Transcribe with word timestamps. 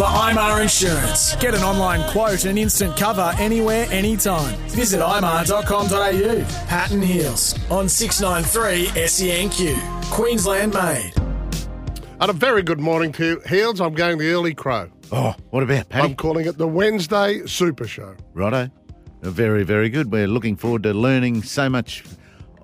For 0.00 0.06
IMAR 0.06 0.62
Insurance. 0.62 1.36
Get 1.36 1.54
an 1.54 1.60
online 1.60 2.10
quote 2.10 2.46
and 2.46 2.58
instant 2.58 2.96
cover 2.96 3.34
anywhere, 3.38 3.86
anytime. 3.90 4.54
Visit 4.70 5.00
imar.com.au. 5.00 6.66
Patton 6.66 7.02
Heals 7.02 7.54
on 7.70 7.86
693 7.86 8.86
SENQ. 8.98 10.10
Queensland 10.10 10.72
made. 10.72 11.12
And 12.18 12.30
a 12.30 12.32
very 12.32 12.62
good 12.62 12.80
morning 12.80 13.12
to 13.12 13.26
you. 13.26 13.42
Heals, 13.46 13.78
I'm 13.78 13.92
going 13.92 14.16
the 14.16 14.30
early 14.30 14.54
crow. 14.54 14.88
Oh, 15.12 15.36
what 15.50 15.62
about 15.62 15.90
Paddy? 15.90 16.08
I'm 16.08 16.16
calling 16.16 16.46
it 16.46 16.56
the 16.56 16.66
Wednesday 16.66 17.44
Super 17.44 17.86
Show. 17.86 18.16
Righto. 18.32 18.70
Very, 19.20 19.64
very 19.64 19.90
good. 19.90 20.10
We're 20.10 20.28
looking 20.28 20.56
forward 20.56 20.82
to 20.84 20.94
learning 20.94 21.42
so 21.42 21.68
much 21.68 22.04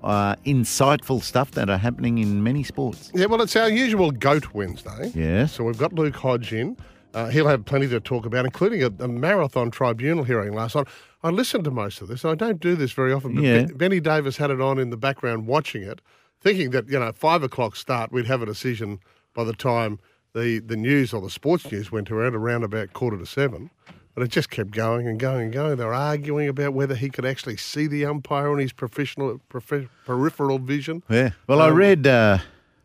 uh, 0.03 0.33
insightful 0.37 1.21
stuff 1.21 1.51
that 1.51 1.69
are 1.69 1.77
happening 1.77 2.17
in 2.17 2.41
many 2.41 2.63
sports. 2.63 3.11
Yeah, 3.13 3.27
well, 3.27 3.43
it's 3.43 3.55
our 3.55 3.69
usual 3.69 4.09
Goat 4.09 4.55
Wednesday. 4.55 5.11
Yes. 5.13 5.53
So 5.53 5.65
we've 5.65 5.77
got 5.77 5.93
Luke 5.93 6.15
Hodge 6.15 6.51
in. 6.51 6.75
Uh, 7.17 7.29
he'll 7.29 7.47
have 7.47 7.65
plenty 7.65 7.87
to 7.87 7.99
talk 7.99 8.27
about, 8.27 8.45
including 8.45 8.83
a, 8.83 8.91
a 9.03 9.07
marathon 9.07 9.71
tribunal 9.71 10.23
hearing 10.23 10.53
last 10.53 10.75
night. 10.75 10.87
I 11.23 11.29
listened 11.31 11.63
to 11.63 11.71
most 11.71 11.99
of 11.99 12.07
this. 12.07 12.23
I 12.23 12.35
don't 12.35 12.59
do 12.59 12.75
this 12.75 12.91
very 12.91 13.11
often, 13.11 13.33
but 13.33 13.43
Yeah. 13.43 13.63
Ben- 13.65 13.75
Benny 13.77 13.99
Davis 13.99 14.37
had 14.37 14.51
it 14.51 14.61
on 14.61 14.77
in 14.77 14.91
the 14.91 14.97
background 14.97 15.47
watching 15.47 15.81
it, 15.81 15.99
thinking 16.39 16.69
that, 16.71 16.87
you 16.87 16.99
know, 16.99 17.11
five 17.13 17.41
o'clock 17.41 17.75
start, 17.75 18.11
we'd 18.11 18.27
have 18.27 18.43
a 18.43 18.45
decision 18.45 18.99
by 19.33 19.43
the 19.43 19.53
time 19.53 19.97
the, 20.33 20.59
the 20.59 20.75
news 20.77 21.11
or 21.11 21.19
the 21.21 21.31
sports 21.31 21.71
news 21.71 21.91
went 21.91 22.11
around 22.11 22.35
around 22.35 22.63
about 22.63 22.93
quarter 22.93 23.17
to 23.17 23.25
seven. 23.25 23.71
But 24.13 24.23
it 24.23 24.29
just 24.29 24.51
kept 24.51 24.69
going 24.71 25.07
and 25.07 25.19
going 25.19 25.45
and 25.45 25.53
going. 25.53 25.77
They 25.77 25.85
were 25.85 25.93
arguing 25.95 26.47
about 26.49 26.73
whether 26.73 26.93
he 26.95 27.09
could 27.09 27.25
actually 27.25 27.57
see 27.57 27.87
the 27.87 28.05
umpire 28.05 28.49
on 28.51 28.59
his 28.59 28.73
professional 28.73 29.39
profe- 29.49 29.89
peripheral 30.05 30.59
vision. 30.59 31.01
Yeah. 31.09 31.31
Well, 31.47 31.61
I 31.61 31.69
Um, 31.69 31.75
read 31.75 32.05
uh, 32.07 32.39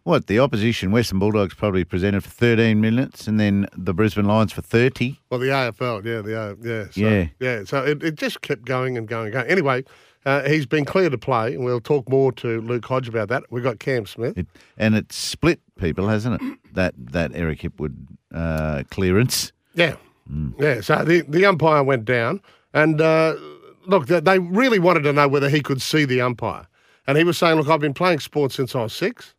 what 0.04 0.26
the 0.26 0.38
opposition 0.38 0.90
Western 0.90 1.18
Bulldogs 1.18 1.54
probably 1.54 1.84
presented 1.84 2.22
for 2.24 2.30
13 2.30 2.80
minutes, 2.80 3.26
and 3.28 3.38
then 3.38 3.66
the 3.76 3.94
Brisbane 3.94 4.24
Lions 4.26 4.52
for 4.52 4.62
30. 4.62 5.18
Well, 5.30 5.40
the 5.40 5.48
AFL, 5.48 6.04
yeah, 6.04 6.20
the 6.20 6.40
A- 6.40 6.56
yeah, 6.62 6.84
so, 6.90 7.00
Yeah. 7.00 7.26
yeah. 7.40 7.64
So 7.64 7.84
it, 7.84 8.02
it 8.02 8.14
just 8.16 8.40
kept 8.42 8.64
going 8.64 8.96
and 8.98 9.06
going 9.06 9.26
and 9.26 9.32
going. 9.34 9.46
Anyway, 9.48 9.84
uh, 10.24 10.42
he's 10.48 10.66
been 10.66 10.84
clear 10.84 11.10
to 11.10 11.18
play, 11.18 11.54
and 11.54 11.64
we'll 11.64 11.80
talk 11.80 12.08
more 12.08 12.32
to 12.32 12.60
Luke 12.60 12.84
Hodge 12.84 13.08
about 13.08 13.28
that. 13.28 13.44
We've 13.50 13.62
got 13.64 13.78
Cam 13.78 14.06
Smith. 14.06 14.36
It, 14.38 14.46
and 14.76 14.94
it's 14.94 15.16
split 15.16 15.60
people, 15.78 16.08
hasn't 16.08 16.40
it? 16.40 16.58
That 16.74 16.94
that 16.96 17.32
Eric 17.34 17.60
Hipwood 17.60 17.94
uh, 18.34 18.82
clearance. 18.90 19.52
Yeah, 19.74 19.96
yeah. 20.58 20.80
So 20.80 21.04
the 21.04 21.22
the 21.28 21.44
umpire 21.46 21.82
went 21.82 22.04
down, 22.04 22.40
and 22.72 23.00
uh, 23.00 23.34
look, 23.86 24.06
they, 24.06 24.20
they 24.20 24.38
really 24.38 24.78
wanted 24.78 25.02
to 25.02 25.12
know 25.12 25.28
whether 25.28 25.48
he 25.48 25.60
could 25.60 25.82
see 25.82 26.04
the 26.04 26.20
umpire, 26.20 26.66
and 27.06 27.18
he 27.18 27.24
was 27.24 27.36
saying, 27.38 27.56
"Look, 27.58 27.68
I've 27.68 27.80
been 27.80 27.94
playing 27.94 28.20
sports 28.20 28.54
since 28.54 28.74
I 28.76 28.82
was 28.84 28.92
six, 28.92 29.34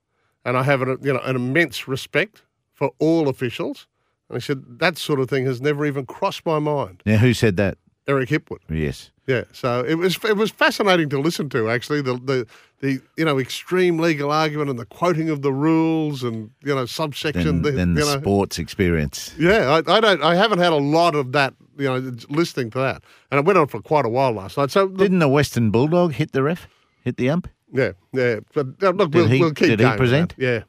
and 0.46 0.58
I 0.58 0.64
have 0.64 0.81
an 0.81 0.98
you 1.02 1.14
know 1.14 1.20
an 1.20 1.36
immense 1.36 1.88
respect 1.88 2.44
for 2.74 2.92
all 3.00 3.28
officials." 3.30 3.88
And 4.30 4.38
he 4.38 4.46
said 4.46 4.80
that 4.80 4.98
sort 4.98 5.20
of 5.20 5.30
thing 5.30 5.46
has 5.46 5.62
never 5.62 5.86
even 5.86 6.06
crossed 6.06 6.46
my 6.46 6.59
mind. 6.59 7.04
Now, 7.06 7.18
who 7.18 7.34
said 7.34 7.58
that? 7.58 7.78
Eric 8.08 8.30
Hipwood. 8.30 8.59
Yes. 8.70 9.12
Yeah, 9.28 9.46
so 9.54 9.86
it 9.88 9.96
was 9.96 10.18
it 10.26 10.36
was 10.36 10.52
fascinating 10.52 11.08
to 11.09 11.20
listen 11.20 11.48
to 11.50 11.70
actually 11.70 12.02
the 12.02 12.16
the, 12.16 12.48
the 12.81 13.02
you 13.16 13.24
know 13.24 13.40
extreme 13.40 13.98
legal 13.98 14.31
argument 14.31 14.70
and 14.70 14.78
the 14.78 14.86
quoting 14.86 15.30
of 15.30 15.42
the 15.42 15.54
rules 15.54 16.24
and 16.24 16.52
you 16.62 16.75
know 16.75 16.86
subsection 16.86 17.62
Then, 17.62 17.62
the, 17.62 17.72
then 17.72 17.94
the 17.94 18.02
know, 18.02 18.20
sports 18.20 18.60
experience. 18.60 19.34
yeah 19.40 19.81
I, 19.88 19.92
I 19.96 20.00
don't 20.02 20.22
I 20.22 20.36
haven't 20.36 20.60
had 20.60 20.74
a 20.74 20.78
lot 20.78 21.16
of 21.16 21.31
that 21.31 21.54
you 21.78 21.86
know 21.86 22.12
listening 22.30 22.70
to 22.72 22.80
that 22.80 23.02
and 23.31 23.40
it 23.40 23.46
went 23.46 23.58
on 23.58 23.68
for 23.68 23.81
quite 23.81 24.06
a 24.06 24.10
while 24.10 24.34
last 24.34 24.58
night 24.58 24.72
so 24.72 24.88
the, 24.88 24.98
Didn't 24.98 25.20
the 25.20 25.30
Western 25.30 25.72
Bulldog 25.72 26.12
hit 26.12 26.34
the 26.34 26.44
ref? 26.44 26.68
Hit 27.06 27.16
the 27.16 27.30
ump? 27.30 27.48
Yeah 27.73 27.91
yeah 28.13 28.39
but 28.53 28.67
uh, 28.81 28.91
look 28.91 29.13
we'll, 29.13 29.28
he- 29.28 29.39
we'll 29.39 29.51
keep 29.53 29.67
did 29.69 29.79
he 29.79 29.84
going 29.84 29.91
with 29.94 30.00
present? 30.00 30.35
yeah 30.38 30.63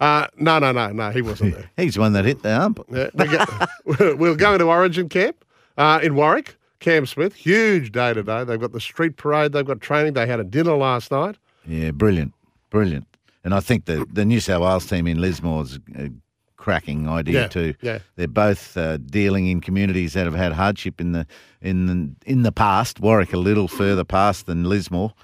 uh, 0.00 0.26
no 0.38 0.58
no 0.58 0.72
no 0.72 0.90
no 0.92 1.10
he 1.10 1.20
wasn't 1.22 1.54
there 1.54 1.70
He's 1.76 1.94
the 1.94 2.00
one 2.00 2.12
that 2.14 2.24
hit 2.24 2.42
the 2.42 2.50
ump. 2.60 2.80
Yeah, 2.90 3.10
we 3.84 4.14
we'll 4.14 4.36
go 4.36 4.52
into 4.54 4.66
Origin 4.66 5.08
camp 5.08 5.44
uh, 5.76 6.00
in 6.02 6.14
Warwick. 6.14 6.56
Cam 6.78 7.06
Smith, 7.06 7.34
huge 7.34 7.90
day 7.92 8.12
today. 8.12 8.44
They've 8.44 8.60
got 8.60 8.72
the 8.72 8.80
street 8.80 9.16
parade. 9.16 9.52
They've 9.52 9.64
got 9.66 9.80
training. 9.80 10.12
They 10.12 10.26
had 10.26 10.38
a 10.40 10.44
dinner 10.44 10.76
last 10.76 11.10
night. 11.10 11.36
Yeah, 11.66 11.90
brilliant, 11.92 12.34
brilliant. 12.70 13.06
And 13.42 13.54
I 13.54 13.60
think 13.60 13.86
the 13.86 14.06
the 14.12 14.24
New 14.26 14.40
South 14.40 14.60
Wales 14.62 14.86
team 14.86 15.06
in 15.06 15.18
Lismore's 15.18 15.78
a 15.96 16.10
cracking 16.58 17.08
idea 17.08 17.42
Yeah, 17.42 17.48
too. 17.48 17.74
yeah. 17.80 17.98
they're 18.16 18.28
both 18.28 18.76
uh, 18.76 18.98
dealing 18.98 19.46
in 19.46 19.60
communities 19.62 20.12
that 20.12 20.26
have 20.26 20.34
had 20.34 20.52
hardship 20.52 21.00
in 21.00 21.12
the 21.12 21.26
in 21.62 21.86
the, 21.86 22.30
in 22.30 22.42
the 22.42 22.52
past. 22.52 23.00
Warwick 23.00 23.32
a 23.32 23.38
little 23.38 23.68
further 23.68 24.04
past 24.04 24.44
than 24.46 24.64
Lismore, 24.64 25.14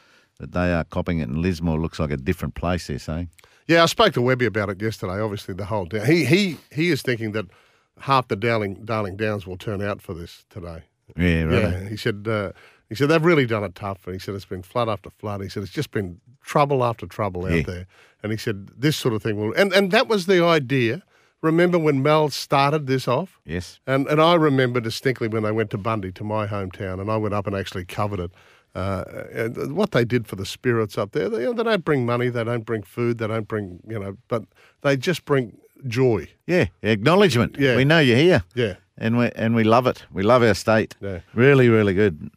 but 0.42 0.50
they 0.50 0.72
are 0.72 0.82
copping 0.82 1.20
it. 1.20 1.28
And 1.28 1.38
Lismore 1.38 1.78
looks 1.78 2.00
like 2.00 2.10
a 2.10 2.16
different 2.16 2.56
place. 2.56 2.88
They're 2.88 2.98
saying. 2.98 3.30
Yeah, 3.68 3.84
I 3.84 3.86
spoke 3.86 4.12
to 4.14 4.20
Webby 4.20 4.44
about 4.46 4.70
it 4.70 4.82
yesterday. 4.82 5.20
Obviously, 5.20 5.54
the 5.54 5.66
whole 5.66 5.84
down. 5.84 6.04
He 6.04 6.24
he 6.24 6.56
he 6.72 6.90
is 6.90 7.00
thinking 7.00 7.30
that 7.32 7.46
half 8.00 8.26
the 8.26 8.34
Darling 8.34 8.84
Darling 8.84 9.16
Downs 9.16 9.46
will 9.46 9.56
turn 9.56 9.80
out 9.80 10.02
for 10.02 10.14
this 10.14 10.44
today. 10.50 10.82
Yeah, 11.16 11.42
right. 11.44 11.62
Yeah, 11.62 11.88
he 11.88 11.96
said. 11.96 12.26
Uh, 12.26 12.50
he 12.88 12.96
said 12.96 13.08
they've 13.08 13.24
really 13.24 13.46
done 13.46 13.62
it 13.62 13.76
tough, 13.76 14.04
and 14.04 14.14
he 14.14 14.18
said 14.18 14.34
it's 14.34 14.44
been 14.44 14.62
flood 14.62 14.88
after 14.88 15.10
flood. 15.10 15.40
He 15.42 15.48
said 15.48 15.62
it's 15.62 15.72
just 15.72 15.92
been 15.92 16.20
trouble 16.42 16.82
after 16.84 17.06
trouble 17.06 17.46
out 17.46 17.52
Yeah. 17.52 17.62
there, 17.62 17.86
and 18.24 18.32
he 18.32 18.36
said 18.36 18.68
this 18.76 18.96
sort 18.96 19.14
of 19.14 19.22
thing 19.22 19.36
will. 19.40 19.54
And 19.54 19.72
and 19.72 19.92
that 19.92 20.08
was 20.08 20.26
the 20.26 20.44
idea. 20.44 21.02
Remember 21.40 21.78
when 21.78 22.02
Mel 22.02 22.30
started 22.30 22.86
this 22.88 23.06
off? 23.06 23.38
Yes. 23.46 23.78
And 23.86 24.08
and 24.08 24.20
I 24.20 24.34
remember 24.34 24.80
distinctly 24.80 25.28
when 25.28 25.44
they 25.44 25.52
went 25.52 25.70
to 25.70 25.78
Bundy, 25.78 26.10
to 26.12 26.24
my 26.24 26.48
hometown, 26.48 27.00
and 27.00 27.08
I 27.10 27.16
went 27.16 27.32
up 27.32 27.46
and 27.46 27.54
actually 27.54 27.84
covered 27.84 28.18
it. 28.20 28.32
Uh, 28.74 29.04
and 29.34 29.76
what 29.76 29.90
they 29.90 30.04
did 30.04 30.26
for 30.26 30.36
the 30.36 30.46
spirits 30.46 30.96
up 30.96 31.12
there, 31.12 31.28
they, 31.28 31.44
they 31.52 31.62
don't 31.62 31.84
bring 31.84 32.06
money, 32.06 32.30
they 32.30 32.44
don't 32.44 32.64
bring 32.64 32.82
food, 32.82 33.18
they 33.18 33.26
don't 33.26 33.46
bring, 33.46 33.80
you 33.86 33.98
know, 33.98 34.16
but 34.28 34.44
they 34.80 34.96
just 34.96 35.24
bring 35.24 35.58
joy. 35.86 36.26
Yeah, 36.46 36.66
acknowledgement. 36.82 37.56
Yeah. 37.58 37.76
we 37.76 37.84
know 37.84 37.98
you're 37.98 38.16
here. 38.16 38.44
Yeah. 38.54 38.76
and 38.96 39.18
we 39.18 39.30
and 39.36 39.54
we 39.54 39.64
love 39.64 39.86
it. 39.86 40.04
We 40.10 40.22
love 40.22 40.42
our 40.42 40.54
state. 40.54 40.96
Yeah. 41.00 41.20
really, 41.34 41.68
really 41.68 41.94
good. 41.94 42.30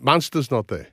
Munster's 0.00 0.50
not 0.50 0.68
there. 0.68 0.88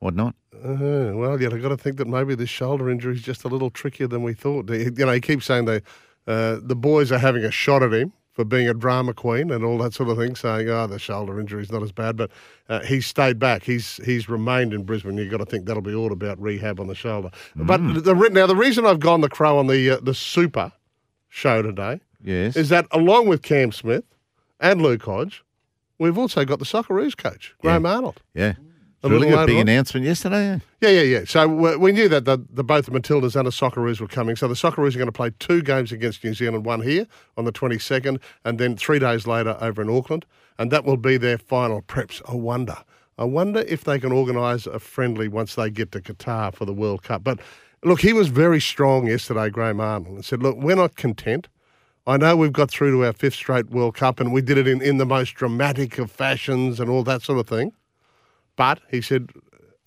What 0.00 0.14
not? 0.14 0.34
Uh, 0.54 1.12
well, 1.14 1.40
yeah, 1.40 1.48
I've 1.48 1.62
got 1.62 1.68
to 1.68 1.76
think 1.76 1.96
that 1.96 2.06
maybe 2.08 2.34
this 2.34 2.50
shoulder 2.50 2.90
injury 2.90 3.14
is 3.14 3.22
just 3.22 3.44
a 3.44 3.48
little 3.48 3.70
trickier 3.70 4.08
than 4.08 4.22
we 4.22 4.34
thought. 4.34 4.68
You 4.70 4.90
know, 4.90 5.12
he 5.12 5.20
keeps 5.20 5.46
saying 5.46 5.66
they, 5.66 5.80
uh, 6.26 6.58
the 6.62 6.76
boys 6.76 7.12
are 7.12 7.18
having 7.18 7.44
a 7.44 7.50
shot 7.50 7.82
at 7.82 7.92
him 7.92 8.12
for 8.36 8.44
being 8.44 8.68
a 8.68 8.74
drama 8.74 9.14
queen 9.14 9.50
and 9.50 9.64
all 9.64 9.78
that 9.78 9.94
sort 9.94 10.10
of 10.10 10.18
thing, 10.18 10.36
saying, 10.36 10.68
oh, 10.68 10.86
the 10.86 10.98
shoulder 10.98 11.40
injury 11.40 11.62
is 11.62 11.72
not 11.72 11.82
as 11.82 11.90
bad. 11.90 12.16
But 12.18 12.30
uh, 12.68 12.80
he's 12.80 13.06
stayed 13.06 13.38
back. 13.38 13.64
He's 13.64 13.96
he's 14.04 14.28
remained 14.28 14.74
in 14.74 14.84
Brisbane. 14.84 15.16
You've 15.16 15.30
got 15.30 15.38
to 15.38 15.46
think 15.46 15.64
that'll 15.64 15.82
be 15.82 15.94
all 15.94 16.12
about 16.12 16.40
rehab 16.40 16.78
on 16.78 16.86
the 16.86 16.94
shoulder. 16.94 17.30
But 17.56 17.78
the, 17.78 18.14
now, 18.30 18.46
the 18.46 18.54
reason 18.54 18.84
I've 18.86 19.00
gone 19.00 19.22
the 19.22 19.30
crow 19.30 19.58
on 19.58 19.66
the, 19.66 19.90
uh, 19.90 20.00
the 20.02 20.14
Super 20.14 20.72
show 21.28 21.62
today 21.62 22.00
Yes. 22.22 22.56
is 22.56 22.68
that 22.68 22.86
along 22.92 23.26
with 23.28 23.40
Cam 23.42 23.72
Smith 23.72 24.04
and 24.60 24.80
Luke 24.82 25.02
Hodge, 25.02 25.42
we've 25.98 26.18
also 26.18 26.44
got 26.44 26.58
the 26.58 26.64
Socceroos 26.66 27.16
coach, 27.16 27.54
Graham 27.62 27.86
Arnold. 27.86 28.20
yeah. 28.34 28.54
A 29.02 29.08
Really 29.08 29.28
good 29.28 29.46
big 29.46 29.56
on. 29.56 29.62
announcement 29.62 30.04
yesterday. 30.06 30.54
eh? 30.54 30.58
Yeah, 30.80 30.88
yeah, 30.88 31.02
yeah. 31.02 31.24
So 31.26 31.46
we, 31.46 31.76
we 31.76 31.92
knew 31.92 32.08
that 32.08 32.24
the, 32.24 32.38
the 32.50 32.64
both 32.64 32.86
the 32.86 32.92
Matildas 32.92 33.36
and 33.36 33.46
the 33.46 33.50
Socceroos 33.52 34.00
were 34.00 34.08
coming. 34.08 34.34
So 34.36 34.48
the 34.48 34.54
Socceroos 34.54 34.94
are 34.94 34.98
going 34.98 35.06
to 35.06 35.12
play 35.12 35.30
two 35.38 35.62
games 35.62 35.92
against 35.92 36.24
New 36.24 36.34
Zealand, 36.34 36.64
one 36.64 36.80
here 36.80 37.06
on 37.36 37.44
the 37.44 37.52
22nd, 37.52 38.20
and 38.44 38.58
then 38.58 38.76
three 38.76 38.98
days 38.98 39.26
later 39.26 39.56
over 39.60 39.82
in 39.82 39.90
Auckland. 39.90 40.24
And 40.58 40.70
that 40.72 40.84
will 40.84 40.96
be 40.96 41.18
their 41.18 41.38
final 41.38 41.82
preps. 41.82 42.22
I 42.28 42.34
wonder. 42.34 42.78
I 43.18 43.24
wonder 43.24 43.60
if 43.68 43.84
they 43.84 43.98
can 43.98 44.12
organise 44.12 44.66
a 44.66 44.78
friendly 44.78 45.28
once 45.28 45.54
they 45.54 45.70
get 45.70 45.92
to 45.92 46.00
Qatar 46.00 46.54
for 46.54 46.64
the 46.64 46.72
World 46.74 47.02
Cup. 47.02 47.22
But 47.22 47.38
look, 47.84 48.00
he 48.00 48.12
was 48.12 48.28
very 48.28 48.60
strong 48.60 49.06
yesterday, 49.06 49.50
Graham 49.50 49.80
Arnold, 49.80 50.16
and 50.16 50.24
said, 50.24 50.42
look, 50.42 50.56
we're 50.56 50.74
not 50.76 50.96
content. 50.96 51.48
I 52.06 52.16
know 52.16 52.36
we've 52.36 52.52
got 52.52 52.70
through 52.70 52.92
to 52.92 53.04
our 53.04 53.12
fifth 53.12 53.34
straight 53.34 53.70
World 53.70 53.94
Cup 53.96 54.20
and 54.20 54.32
we 54.32 54.40
did 54.40 54.58
it 54.58 54.66
in, 54.66 54.80
in 54.80 54.96
the 54.98 55.06
most 55.06 55.34
dramatic 55.34 55.98
of 55.98 56.10
fashions 56.10 56.80
and 56.80 56.88
all 56.88 57.02
that 57.04 57.22
sort 57.22 57.38
of 57.38 57.46
thing. 57.48 57.72
But 58.56 58.80
he 58.90 59.00
said 59.00 59.30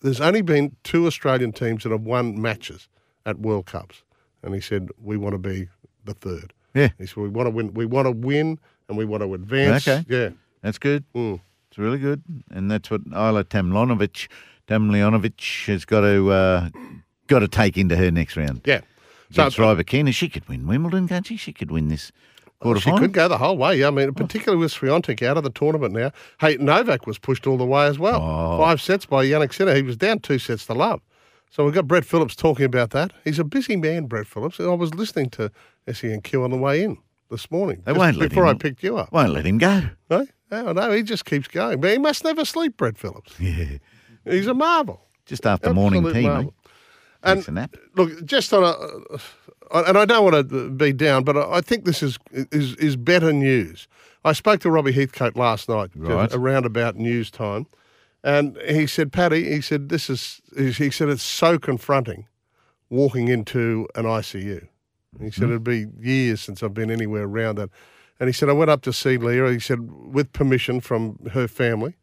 there's 0.01 0.21
only 0.21 0.41
been 0.41 0.75
two 0.83 1.07
Australian 1.07 1.51
teams 1.51 1.83
that 1.83 1.91
have 1.91 2.01
won 2.01 2.41
matches 2.41 2.87
at 3.25 3.39
World 3.39 3.65
Cups, 3.65 4.03
and 4.43 4.53
he 4.53 4.61
said 4.61 4.89
we 5.01 5.17
want 5.17 5.33
to 5.33 5.39
be 5.39 5.67
the 6.05 6.13
third. 6.13 6.53
Yeah. 6.73 6.89
He 6.97 7.05
said 7.05 7.17
we 7.17 7.29
want 7.29 7.47
to 7.47 7.51
win. 7.51 7.73
We 7.73 7.85
want 7.85 8.05
to 8.05 8.11
win, 8.11 8.59
and 8.87 8.97
we 8.97 9.05
want 9.05 9.23
to 9.23 9.33
advance. 9.33 9.87
Okay. 9.87 10.05
Yeah. 10.07 10.29
That's 10.61 10.77
good. 10.77 11.03
Mm. 11.13 11.41
It's 11.69 11.77
really 11.77 11.99
good, 11.99 12.23
and 12.49 12.71
that's 12.71 12.89
what 12.89 13.03
Ajla 13.09 13.43
Tomljanovic, 13.43 14.27
Tomljanovic 14.67 15.65
has 15.67 15.85
got 15.85 16.01
to 16.01 16.31
uh, 16.31 16.69
got 17.27 17.39
to 17.39 17.47
take 17.47 17.77
into 17.77 17.95
her 17.95 18.09
next 18.11 18.35
round. 18.37 18.61
Yeah. 18.65 18.81
Against 19.31 19.57
Rybakina, 19.57 20.11
she 20.11 20.27
could 20.27 20.47
win 20.49 20.65
Wimbledon, 20.65 21.07
can't 21.07 21.27
she? 21.27 21.37
She 21.37 21.53
could 21.53 21.69
win 21.69 21.89
this 21.89 22.11
quarter 22.59 22.79
She 22.79 22.85
final. 22.89 22.99
could 22.99 23.13
go 23.13 23.27
the 23.27 23.37
whole 23.37 23.57
way. 23.57 23.83
I 23.83 23.89
mean, 23.89 24.09
oh. 24.09 24.11
particularly 24.11 24.59
with 24.59 24.73
Swiatek 24.73 25.21
out 25.25 25.37
of 25.37 25.43
the 25.43 25.49
tournament 25.49 25.93
now. 25.93 26.11
Hey, 26.39 26.57
Novak 26.57 27.07
was 27.07 27.17
pushed 27.17 27.47
all 27.47 27.57
the 27.57 27.65
way 27.65 27.85
as 27.87 27.97
well. 27.99 28.21
Oh. 28.21 28.57
Five 28.59 28.81
sets 28.81 29.05
by 29.05 29.25
Jannik 29.25 29.53
Sinner. 29.53 29.75
He 29.75 29.81
was 29.81 29.97
down 29.97 30.19
two 30.19 30.39
sets 30.39 30.65
to 30.67 30.73
love. 30.73 31.01
So 31.51 31.65
we've 31.65 31.73
got 31.73 31.87
Brett 31.87 32.05
Phillips 32.05 32.35
talking 32.35 32.65
about 32.65 32.91
that. 32.91 33.11
He's 33.23 33.39
a 33.39 33.43
busy 33.43 33.75
man, 33.75 34.05
Brett 34.05 34.27
Phillips. 34.27 34.59
I 34.59 34.65
was 34.67 34.93
listening 34.93 35.29
to 35.31 35.51
SENQ 35.87 36.43
on 36.43 36.51
the 36.51 36.57
way 36.57 36.83
in 36.83 36.97
this 37.31 37.49
morning. 37.49 37.81
They 37.85 37.93
won't 37.93 38.17
let 38.17 38.29
before 38.29 38.43
him- 38.45 38.55
I 38.55 38.59
picked 38.59 38.83
you 38.83 38.97
up. 38.97 39.11
Won't 39.11 39.31
let 39.33 39.45
him 39.45 39.57
go. 39.57 39.81
No, 40.09 40.27
no, 40.51 40.71
no, 40.73 40.91
he 40.91 41.01
just 41.01 41.25
keeps 41.25 41.47
going. 41.47 41.81
But 41.81 41.91
he 41.91 41.97
must 41.97 42.23
never 42.23 42.45
sleep, 42.45 42.77
Brett 42.77 42.97
Phillips. 42.97 43.33
Yeah, 43.39 43.77
He's 44.25 44.47
a 44.47 44.53
marvel. 44.53 45.01
just 45.25 45.45
after 45.45 45.73
morning 45.73 46.03
tea, 46.13 46.21
marvel. 46.23 46.43
mate. 46.43 46.53
And 47.23 47.39
Takes 47.39 47.47
a 47.47 47.51
nap. 47.51 47.75
look, 47.95 48.25
just 48.25 48.53
on 48.53 48.63
a, 48.63 49.17
and 49.73 49.97
I 49.97 50.05
don't 50.05 50.23
want 50.23 50.49
to 50.49 50.69
be 50.71 50.93
down, 50.93 51.23
but 51.23 51.37
I 51.37 51.61
think 51.61 51.85
this 51.85 52.01
is 52.03 52.17
is 52.31 52.75
is 52.75 52.95
better 52.95 53.31
news. 53.33 53.87
I 54.25 54.33
spoke 54.33 54.59
to 54.61 54.71
Robbie 54.71 54.91
Heathcote 54.91 55.35
last 55.35 55.69
night, 55.69 55.91
just 55.95 56.09
Right. 56.09 56.33
around 56.33 56.65
about 56.65 56.95
news 56.97 57.31
time, 57.31 57.67
and 58.23 58.57
he 58.67 58.85
said, 58.87 59.11
"Paddy," 59.11 59.49
he 59.49 59.61
said, 59.61 59.89
"this 59.89 60.09
is," 60.09 60.41
he 60.57 60.89
said, 60.91 61.09
"it's 61.09 61.23
so 61.23 61.57
confronting 61.57 62.25
walking 62.89 63.27
into 63.27 63.87
an 63.95 64.05
ICU." 64.05 64.67
He 65.19 65.31
said, 65.31 65.45
hmm. 65.45 65.51
"It'd 65.51 65.63
be 65.63 65.87
years 65.99 66.41
since 66.41 66.61
I've 66.61 66.73
been 66.73 66.91
anywhere 66.91 67.23
around 67.23 67.55
that," 67.55 67.69
and 68.19 68.27
he 68.27 68.33
said, 68.33 68.49
"I 68.49 68.53
went 68.53 68.69
up 68.71 68.81
to 68.83 68.93
see 68.93 69.17
Leah." 69.17 69.51
He 69.51 69.59
said, 69.59 69.89
with 70.13 70.33
permission 70.33 70.81
from 70.81 71.17
her 71.31 71.47
family 71.47 71.95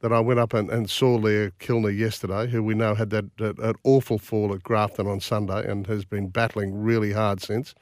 that 0.00 0.12
I 0.12 0.20
went 0.20 0.38
up 0.38 0.54
and, 0.54 0.70
and 0.70 0.88
saw 0.88 1.14
Leah 1.16 1.50
Kilner 1.58 1.96
yesterday, 1.96 2.46
who 2.46 2.62
we 2.62 2.74
know 2.74 2.94
had 2.94 3.10
that, 3.10 3.36
that, 3.38 3.56
that 3.56 3.76
awful 3.82 4.18
fall 4.18 4.54
at 4.54 4.62
Grafton 4.62 5.06
on 5.06 5.20
Sunday 5.20 5.68
and 5.68 5.86
has 5.86 6.04
been 6.04 6.28
battling 6.28 6.82
really 6.82 7.12
hard 7.12 7.40
since. 7.40 7.74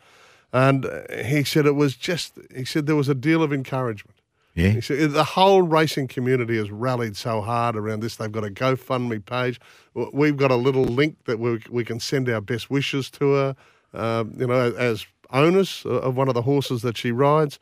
And 0.53 0.87
uh, 0.87 1.03
he 1.25 1.45
said 1.45 1.67
it 1.67 1.75
was 1.75 1.97
just, 1.97 2.39
he 2.55 2.65
said 2.65 2.87
there 2.87 2.97
was 2.97 3.09
a 3.09 3.15
deal 3.15 3.43
of 3.43 3.53
encouragement. 3.53 4.17
Yeah, 4.55 4.71
He 4.71 4.81
said 4.81 5.11
the 5.11 5.23
whole 5.23 5.61
racing 5.61 6.09
community 6.09 6.57
has 6.57 6.71
rallied 6.71 7.15
so 7.17 7.43
hard 7.43 7.77
around 7.77 8.01
this. 8.01 8.17
They've 8.17 8.33
got 8.33 8.45
a 8.45 8.49
GoFundMe 8.49 9.23
page. 9.27 9.61
We've 9.93 10.37
got 10.37 10.51
a 10.51 10.57
little 10.57 10.85
link 10.85 11.17
that 11.27 11.39
we, 11.39 11.61
we 11.69 11.85
can 11.85 12.01
send 12.01 12.31
our 12.31 12.41
best 12.41 12.71
wishes 12.71 13.11
to 13.11 13.33
her, 13.33 13.57
um, 13.93 14.33
you 14.39 14.47
know, 14.47 14.73
as 14.73 15.07
owners 15.31 15.85
of 15.85 16.17
one 16.17 16.29
of 16.29 16.35
the 16.35 16.43
horses 16.43 16.81
that 16.83 16.97
she 16.97 17.13
rides. 17.13 17.59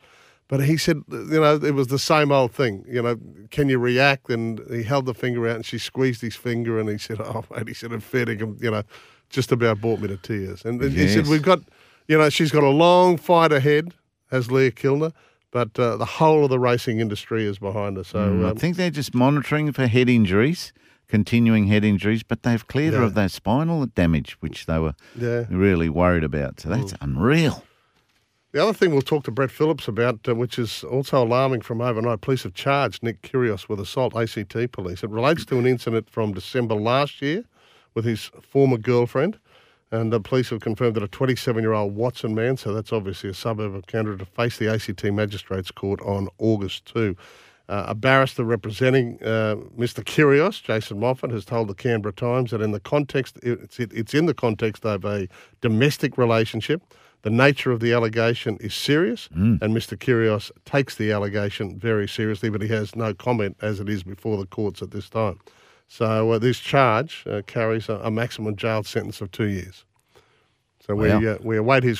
But 0.47 0.63
he 0.63 0.77
said, 0.77 1.01
you 1.09 1.39
know, 1.41 1.55
it 1.55 1.73
was 1.73 1.87
the 1.87 1.97
same 1.97 2.31
old 2.31 2.53
thing. 2.53 2.85
You 2.87 3.01
know, 3.01 3.17
can 3.49 3.67
you 3.67 3.79
react? 3.79 4.29
And 4.29 4.61
he 4.69 4.83
held 4.83 5.07
the 5.07 5.13
finger 5.15 5.47
out 5.47 5.55
and 5.55 5.65
she 5.65 5.79
squeezed 5.79 6.21
his 6.21 6.35
finger 6.35 6.79
and 6.79 6.87
he 6.87 6.99
said, 6.99 7.19
oh, 7.19 7.43
mate, 7.55 7.67
he 7.67 7.73
said, 7.73 7.91
fair 8.03 8.25
dinkum, 8.25 8.61
you 8.61 8.69
know, 8.69 8.83
just 9.29 9.51
about 9.51 9.81
brought 9.81 9.99
me 10.01 10.07
to 10.07 10.17
tears. 10.17 10.63
And 10.63 10.79
he 10.83 11.07
said, 11.07 11.25
we've 11.27 11.41
got, 11.41 11.61
you 12.07 12.17
know, 12.17 12.29
she's 12.29 12.51
got 12.51 12.63
a 12.63 12.69
long 12.69 13.17
fight 13.17 13.51
ahead, 13.51 13.93
as 14.31 14.51
Leah 14.51 14.71
Kilner, 14.71 15.13
but 15.51 15.79
uh, 15.79 15.97
the 15.97 16.05
whole 16.05 16.43
of 16.43 16.49
the 16.49 16.59
racing 16.59 16.99
industry 16.99 17.45
is 17.45 17.57
behind 17.59 17.97
her. 17.97 18.03
So, 18.03 18.19
Mm, 18.19 18.45
I 18.45 18.49
um, 18.51 18.57
think 18.57 18.77
they're 18.77 18.89
just 18.91 19.15
monitoring 19.15 19.71
for 19.71 19.87
head 19.87 20.09
injuries, 20.09 20.73
continuing 21.07 21.67
head 21.67 21.83
injuries, 21.83 22.21
but 22.23 22.43
they've 22.43 22.67
cleared 22.67 22.93
her 22.93 23.01
of 23.03 23.13
that 23.15 23.31
spinal 23.31 23.85
damage, 23.87 24.33
which 24.41 24.65
they 24.67 24.77
were 24.77 24.93
Yeah. 25.19 25.45
really 25.49 25.89
worried 25.89 26.23
about. 26.23 26.59
So 26.59 26.69
that's 26.69 26.93
unreal. 27.01 27.63
The 28.55 28.63
other 28.63 28.71
thing 28.71 28.93
we'll 28.93 29.01
talk 29.01 29.25
to 29.25 29.31
Brett 29.31 29.51
Phillips 29.51 29.85
about, 29.89 30.25
uh, 30.29 30.33
which 30.33 30.57
is 30.57 30.85
also 30.85 31.21
alarming 31.21 31.59
from 31.59 31.81
overnight, 31.81 32.21
police 32.21 32.43
have 32.43 32.53
charged 32.53 33.03
Nick 33.03 33.21
Kyrgios 33.21 33.67
with 33.67 33.81
assault, 33.81 34.15
ACT 34.15 34.71
police. 34.71 35.03
It 35.03 35.09
relates 35.09 35.43
to 35.47 35.59
an 35.59 35.67
incident 35.67 36.09
from 36.09 36.31
December 36.33 36.75
last 36.75 37.21
year 37.21 37.43
with 37.95 38.05
his 38.05 38.31
former 38.41 38.77
girlfriend. 38.77 39.37
And 39.91 40.13
the 40.13 40.21
police 40.21 40.51
have 40.51 40.61
confirmed 40.61 40.95
that 40.95 41.03
a 41.03 41.09
27 41.09 41.61
year 41.61 41.73
old 41.73 41.95
Watson 41.95 42.33
man, 42.33 42.55
so 42.55 42.73
that's 42.73 42.93
obviously 42.93 43.29
a 43.29 43.33
suburb 43.33 43.75
of 43.75 43.87
Canberra, 43.87 44.17
to 44.19 44.25
face 44.25 44.57
the 44.57 44.71
ACT 44.71 45.03
Magistrates 45.03 45.69
Court 45.69 45.99
on 46.03 46.29
August 46.37 46.85
2. 46.85 47.13
Uh, 47.67 47.83
a 47.89 47.93
barrister 47.93 48.45
representing 48.45 49.21
uh, 49.21 49.57
Mr. 49.77 50.01
Kyrgios, 50.01 50.63
Jason 50.63 51.01
Moffat, 51.01 51.31
has 51.31 51.43
told 51.43 51.67
the 51.67 51.75
Canberra 51.75 52.13
Times 52.13 52.51
that 52.51 52.61
in 52.61 52.71
the 52.71 52.79
context, 52.79 53.37
it's, 53.43 53.81
it, 53.81 53.91
it's 53.91 54.13
in 54.13 54.27
the 54.27 54.33
context 54.33 54.85
of 54.85 55.03
a 55.03 55.27
domestic 55.59 56.17
relationship. 56.17 56.81
The 57.25 57.31
nature 57.31 57.71
of 57.71 57.79
the 57.79 57.91
allegation 57.91 58.57
is 58.61 58.75
serious, 58.75 59.29
and 59.33 59.59
Mr. 59.59 59.97
Kyrgios 59.97 60.51
takes 60.63 60.93
the 60.93 61.11
allegation 61.11 61.79
very 61.79 62.07
seriously, 62.07 62.49
but 62.51 62.61
he 62.61 62.67
has 62.67 62.95
no 62.95 63.15
comment 63.15 63.57
as 63.63 63.79
it 63.79 63.89
is 63.89 64.03
before 64.03 64.37
the 64.37 64.45
courts 64.45 64.83
at 64.83 64.91
this 64.91 65.09
time. 65.09 65.39
So 65.87 66.31
uh, 66.33 66.37
this 66.37 66.59
charge 66.59 67.23
uh, 67.27 67.41
carries 67.47 67.89
a, 67.89 67.95
a 68.03 68.11
maximum 68.11 68.55
jail 68.55 68.83
sentence 68.83 69.21
of 69.21 69.31
two 69.31 69.45
years. 69.47 69.85
So 70.85 70.93
we 70.93 71.09
Wow. 71.09 71.23
uh, 71.33 71.37
we 71.41 71.57
await 71.57 71.81
his 71.83 71.99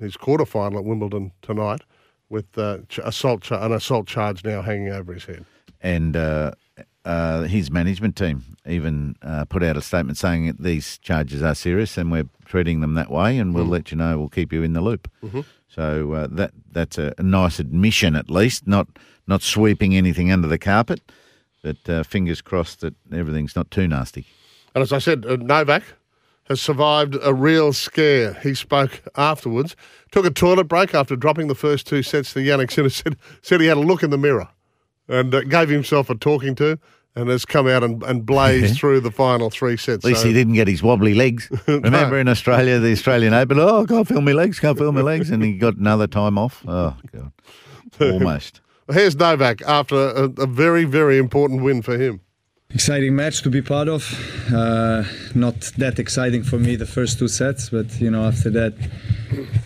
his 0.00 0.16
quarter 0.16 0.46
final 0.46 0.78
at 0.78 0.84
Wimbledon 0.86 1.32
tonight 1.42 1.82
with 2.30 2.46
uh, 2.56 2.78
ch- 2.88 3.00
assault 3.04 3.42
cha- 3.42 3.62
an 3.62 3.72
assault 3.72 4.06
charge 4.06 4.42
now 4.42 4.62
hanging 4.62 4.88
over 4.90 5.12
his 5.12 5.26
head. 5.26 5.44
And 5.82 6.16
uh, 7.06 7.42
his 7.42 7.70
management 7.70 8.16
team 8.16 8.42
even 8.66 9.14
uh, 9.22 9.44
put 9.44 9.62
out 9.62 9.76
a 9.76 9.80
statement 9.80 10.18
saying 10.18 10.46
that 10.48 10.60
these 10.60 10.98
charges 10.98 11.40
are 11.40 11.54
serious 11.54 11.96
and 11.96 12.10
we're 12.10 12.28
treating 12.44 12.80
them 12.80 12.94
that 12.94 13.10
way, 13.10 13.38
and 13.38 13.54
we'll 13.54 13.64
let 13.64 13.92
you 13.92 13.96
know. 13.96 14.18
We'll 14.18 14.28
keep 14.28 14.52
you 14.52 14.62
in 14.64 14.72
the 14.72 14.80
loop. 14.80 15.08
So 15.68 16.12
uh, 16.12 16.26
that 16.32 16.50
that's 16.72 16.98
a, 16.98 17.14
a 17.16 17.22
nice 17.22 17.60
admission, 17.60 18.16
at 18.16 18.28
least, 18.28 18.66
not 18.66 18.88
not 19.26 19.42
sweeping 19.42 19.96
anything 19.96 20.32
under 20.32 20.48
the 20.48 20.58
carpet. 20.58 21.00
But 21.62 21.88
uh, 21.88 22.02
fingers 22.02 22.42
crossed 22.42 22.80
that 22.80 22.94
everything's 23.12 23.56
not 23.56 23.70
too 23.70 23.86
nasty. 23.86 24.26
And 24.74 24.82
as 24.82 24.92
I 24.92 24.98
said, 24.98 25.24
uh, 25.26 25.36
Novak 25.36 25.82
has 26.48 26.60
survived 26.60 27.16
a 27.22 27.32
real 27.34 27.72
scare. 27.72 28.34
He 28.34 28.54
spoke 28.54 29.02
afterwards, 29.16 29.76
took 30.10 30.26
a 30.26 30.30
toilet 30.30 30.64
break 30.64 30.94
after 30.94 31.16
dropping 31.16 31.48
the 31.48 31.54
first 31.54 31.86
two 31.86 32.02
sets 32.02 32.32
to 32.32 32.40
Jannik 32.40 32.70
Sinner, 32.70 32.88
said, 32.90 33.16
said 33.42 33.60
he 33.60 33.66
had 33.66 33.76
a 33.76 33.80
look 33.80 34.02
in 34.02 34.10
the 34.10 34.18
mirror 34.18 34.48
and 35.08 35.34
uh, 35.34 35.42
gave 35.42 35.68
himself 35.68 36.10
a 36.10 36.14
talking 36.14 36.54
to 36.56 36.78
and 37.16 37.28
has 37.30 37.44
come 37.44 37.66
out 37.66 37.82
and, 37.82 38.02
and 38.04 38.24
blazed 38.26 38.78
through 38.78 39.00
the 39.00 39.10
final 39.10 39.48
three 39.50 39.76
sets. 39.76 40.04
At 40.04 40.08
least 40.08 40.20
So- 40.22 40.28
he 40.28 40.34
didn't 40.34 40.52
get 40.54 40.68
his 40.68 40.82
wobbly 40.82 41.14
legs. 41.14 41.50
Remember 41.66 42.18
in 42.20 42.28
Australia, 42.28 42.78
the 42.78 42.92
Australian 42.92 43.32
Open, 43.34 43.58
oh, 43.58 43.82
I 43.82 43.86
can't 43.86 44.06
feel 44.06 44.20
my 44.20 44.32
legs, 44.32 44.60
can't 44.60 44.78
feel 44.78 44.92
my 44.92 45.00
legs. 45.00 45.30
And 45.30 45.42
he 45.42 45.54
got 45.54 45.76
another 45.76 46.06
time 46.06 46.36
off. 46.38 46.62
Oh, 46.68 46.94
God. 47.12 47.32
Almost. 48.00 48.60
Here's 48.92 49.16
Novak 49.16 49.62
after 49.62 49.96
a, 49.96 50.24
a 50.38 50.46
very, 50.46 50.84
very 50.84 51.18
important 51.18 51.62
win 51.62 51.82
for 51.82 51.96
him. 51.98 52.20
exciting 52.70 53.16
match 53.16 53.42
to 53.42 53.50
be 53.50 53.62
part 53.62 53.88
of. 53.88 54.02
Uh, 54.54 55.02
not 55.34 55.58
that 55.78 55.98
exciting 55.98 56.44
for 56.44 56.58
me 56.58 56.76
the 56.76 56.86
first 56.86 57.18
two 57.18 57.28
sets, 57.28 57.70
but 57.70 57.86
you 58.00 58.10
know 58.10 58.24
after 58.24 58.50
that, 58.50 58.74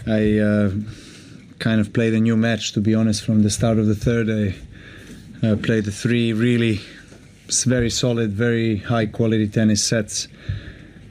I 0.07 0.39
uh, 0.39 0.71
kind 1.59 1.81
of 1.81 1.93
played 1.93 2.15
a 2.15 2.21
new 2.21 2.37
match. 2.37 2.73
To 2.73 2.81
be 2.81 2.95
honest, 2.95 3.25
from 3.25 3.43
the 3.43 3.51
start 3.51 3.79
of 3.79 3.87
the 3.87 3.95
third, 3.95 4.31
I 4.31 4.55
uh, 5.47 5.57
played 5.57 5.85
the 5.85 5.93
three 5.93 6.33
really 6.33 6.81
very 7.65 7.91
solid, 7.91 8.33
very 8.33 8.79
high 8.79 9.07
quality 9.07 9.49
tennis 9.49 9.85
sets. 9.85 10.29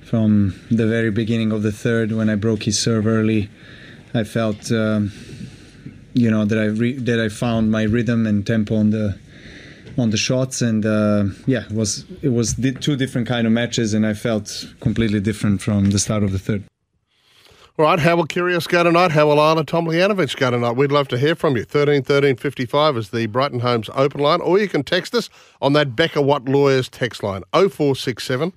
From 0.04 0.60
the 0.72 0.88
very 0.88 1.12
beginning 1.12 1.52
of 1.52 1.62
the 1.62 1.72
third, 1.72 2.12
when 2.12 2.30
I 2.30 2.36
broke 2.36 2.64
his 2.64 2.80
serve 2.80 3.06
early, 3.06 3.50
I 4.14 4.24
felt. 4.24 4.72
Um, 4.72 5.12
you 6.14 6.30
know 6.30 6.46
that 6.46 6.58
I 6.58 6.66
re- 6.66 6.98
that 6.98 7.20
I 7.20 7.30
found 7.30 7.72
my 7.72 7.84
rhythm 7.84 8.26
and 8.28 8.46
tempo 8.46 8.76
on 8.76 8.90
the 8.90 9.18
on 9.98 10.10
the 10.12 10.18
shots 10.18 10.62
and 10.62 10.86
uh, 10.86 11.26
yeah 11.46 11.66
it 11.66 11.72
was 11.72 12.06
it 12.22 12.30
was 12.30 12.56
two 12.82 12.96
different 12.96 13.28
kind 13.28 13.46
of 13.46 13.54
matches 13.54 13.94
and 13.94 14.06
I 14.06 14.14
felt 14.14 14.68
completely 14.80 15.20
different 15.20 15.62
from 15.62 15.92
the 15.92 16.00
start 16.00 16.24
of 16.24 16.32
the 16.32 16.40
third. 16.40 16.64
All 17.80 17.86
right, 17.86 17.98
how 17.98 18.18
will 18.18 18.28
Kyrgios 18.28 18.68
go 18.68 18.84
tonight? 18.84 19.12
How 19.12 19.28
will 19.28 19.40
Anna 19.40 19.64
Tomljanovic 19.64 20.36
go 20.36 20.52
tonight? 20.52 20.74
We'd 20.74 20.92
love 20.92 21.08
to 21.08 21.18
hear 21.18 21.34
from 21.34 21.56
you. 21.56 21.64
13 21.64 22.04
13 22.04 22.36
55 22.36 22.98
is 22.98 23.10
the 23.12 23.26
Brighton 23.28 23.62
Homes 23.62 23.90
open 23.96 24.20
line, 24.20 24.42
or 24.42 24.60
you 24.60 24.68
can 24.68 24.84
text 24.84 25.16
us 25.16 25.30
on 25.62 25.72
that 25.72 25.96
Becca 25.96 26.22
Watt 26.22 26.44
Lawyers 26.44 26.90
text 26.90 27.24
line 27.24 27.44
0467 27.54 28.52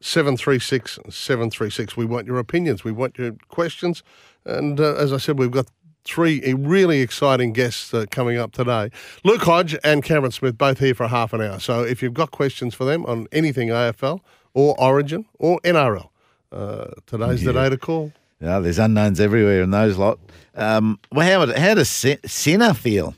736 0.00 1.00
736. 1.10 1.96
We 1.96 2.04
want 2.04 2.28
your 2.28 2.38
opinions, 2.38 2.84
we 2.84 2.92
want 2.92 3.18
your 3.18 3.32
questions. 3.48 4.04
And 4.44 4.78
uh, 4.78 4.94
as 4.94 5.12
I 5.12 5.16
said, 5.16 5.40
we've 5.40 5.50
got 5.50 5.66
three 6.04 6.40
really 6.54 7.00
exciting 7.00 7.52
guests 7.52 7.92
uh, 7.92 8.06
coming 8.12 8.38
up 8.38 8.52
today. 8.52 8.90
Luke 9.24 9.42
Hodge 9.42 9.76
and 9.82 10.04
Cameron 10.04 10.30
Smith, 10.30 10.56
both 10.56 10.78
here 10.78 10.94
for 10.94 11.08
half 11.08 11.32
an 11.32 11.42
hour. 11.42 11.58
So 11.58 11.82
if 11.82 12.00
you've 12.00 12.14
got 12.14 12.30
questions 12.30 12.76
for 12.76 12.84
them 12.84 13.04
on 13.06 13.26
anything 13.32 13.70
AFL 13.70 14.20
or 14.54 14.80
Origin 14.80 15.26
or 15.40 15.58
NRL, 15.62 16.10
uh, 16.52 16.92
today's 17.06 17.42
the 17.42 17.52
day 17.52 17.70
to 17.70 17.76
call. 17.76 18.12
Yeah, 18.40 18.60
there's 18.60 18.78
unknowns 18.78 19.20
everywhere 19.20 19.62
in 19.62 19.70
those 19.70 19.96
lot. 19.96 20.18
Um, 20.54 20.98
well, 21.12 21.46
how, 21.46 21.60
how 21.60 21.74
does 21.74 21.88
Sinner 22.24 22.74
feel? 22.74 23.14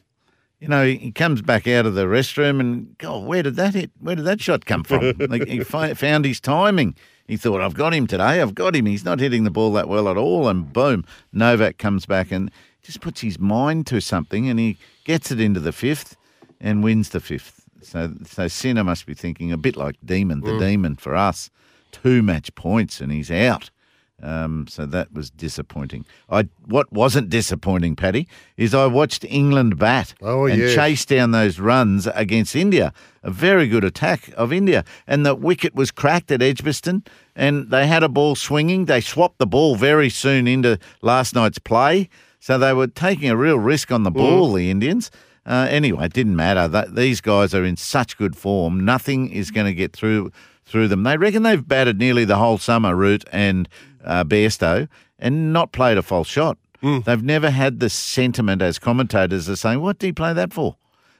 You 0.61 0.69
know, 0.69 0.85
he 0.85 1.11
comes 1.11 1.41
back 1.41 1.67
out 1.67 1.87
of 1.87 1.95
the 1.95 2.05
restroom 2.05 2.61
and, 2.61 2.97
God, 2.99 3.25
where 3.25 3.43
did 3.43 3.57
that 3.57 3.75
hit? 3.75 3.91
Where 3.99 4.15
did 4.15 4.27
that 4.27 4.41
shot 4.43 4.67
come 4.67 4.85
from? 4.85 5.15
like 5.19 5.47
he 5.47 5.61
fi- 5.65 5.95
found 5.95 6.27
his 6.27 6.39
timing 6.39 6.95
He 7.27 7.39
thought, 7.39 7.63
I've 7.63 7.75
got 7.75 7.95
him 7.95 8.07
today. 8.07 8.43
I've 8.43 8.55
got 8.55 8.77
him. 8.77 8.85
He's 8.85 9.05
not 9.05 9.21
hitting 9.21 9.45
the 9.45 9.51
ball 9.51 9.73
that 9.73 9.89
well 9.89 10.09
at 10.09 10.19
all. 10.19 10.49
And 10.49 10.71
boom, 10.71 11.05
Novak 11.33 11.79
comes 11.79 12.05
back 12.05 12.31
and 12.31 12.51
just 12.83 13.01
puts 13.01 13.23
his 13.23 13.39
mind 13.39 13.87
to 13.87 14.01
something 14.01 14.49
and 14.51 14.59
he 14.59 14.77
gets 15.05 15.31
it 15.31 15.41
into 15.41 15.61
the 15.61 15.73
fifth 15.73 16.17
and 16.61 16.85
wins 16.85 17.11
the 17.11 17.21
fifth. 17.21 17.65
So, 17.83 18.13
so 18.27 18.47
Sinner 18.47 18.85
must 18.85 19.07
be 19.07 19.15
thinking 19.15 19.53
a 19.53 19.57
bit 19.57 19.77
like 19.77 19.97
Demon, 20.05 20.41
the 20.41 20.59
Demon 20.59 20.97
for 20.97 21.17
us, 21.17 21.49
two 21.91 22.23
match 22.23 22.55
points 22.55 23.01
and 23.01 23.11
he's 23.11 23.31
out. 23.31 23.71
Um, 24.23 24.67
so 24.69 24.87
that 24.87 25.13
was 25.13 25.31
disappointing. 25.31 26.05
I 26.29 26.49
what 26.67 26.93
wasn't 26.93 27.31
disappointing, 27.31 27.97
Paddy, 27.97 28.29
is 28.57 28.75
I 28.75 28.87
watched 28.87 29.25
England 29.25 29.79
bat 29.79 30.15
Oh, 30.21 30.47
and 30.47 30.61
yes. 30.61 30.75
chase 30.75 31.05
down 31.05 31.31
those 31.31 31.59
runs 31.59 32.07
against 32.15 32.55
India. 32.55 32.93
A 33.23 33.31
very 33.31 33.69
good 33.69 33.85
attack 33.85 34.31
of 34.37 34.53
India, 34.53 34.85
and 35.07 35.25
the 35.25 35.35
wicket 35.35 35.75
was 35.75 35.91
cracked 35.91 36.31
at 36.31 36.43
Edgbaston, 36.43 37.05
and 37.35 37.71
they 37.71 37.87
had 37.87 38.03
a 38.03 38.09
ball 38.09 38.35
swinging. 38.35 38.87
They 38.87 39.01
swapped 39.01 39.39
the 39.39 39.47
ball 39.47 39.75
very 39.77 40.11
soon 40.11 40.47
into 40.47 40.79
last 41.03 41.35
night's 41.35 41.59
play, 41.59 42.09
so 42.39 42.59
they 42.59 42.73
were 42.73 42.87
taking 42.87 43.31
a 43.31 43.37
real 43.37 43.59
risk 43.59 43.91
on 43.93 44.03
the 44.03 44.11
ball. 44.11 44.53
The 44.53 44.71
Indians. 44.71 45.11
Uh, 45.47 45.67
anyway, 45.71 46.05
it 46.07 46.13
didn't 46.13 46.37
matter. 46.37 46.69
That, 46.69 46.95
these 46.95 47.21
guys 47.23 47.55
are 47.55 47.65
in 47.65 47.77
such 47.77 48.17
good 48.19 48.37
form. 48.37 48.85
Nothing 48.85 49.31
is 49.31 49.51
going 49.51 49.67
to 49.67 49.75
get 49.75 49.93
through 49.95 50.31
through 50.67 50.87
them. 50.87 51.03
They 51.03 51.17
reckon 51.17 51.43
they've 51.43 51.67
batted 51.67 51.99
nearly 51.99 52.25
the 52.25 52.37
whole 52.37 52.59
summer, 52.59 52.95
Root 52.95 53.25
and 53.33 53.69
uh, 54.05 54.25
Bairstow, 54.25 54.89
and 55.19 55.53
not 55.53 55.73
played 55.73 55.99
a 55.99 56.03
false 56.03 56.29
shot. 56.29 56.59
They've 56.83 57.23
never 57.23 57.51
had 57.51 57.81
the 57.81 57.91
sentiment 57.91 58.63
as 58.63 58.79
commentators 58.79 59.51
are 59.51 59.57
saying, 59.57 59.81
"What 59.81 59.99
did 59.99 60.07
he 60.07 60.13
play 60.13 60.33
that 60.33 60.53
for?" 60.53 60.77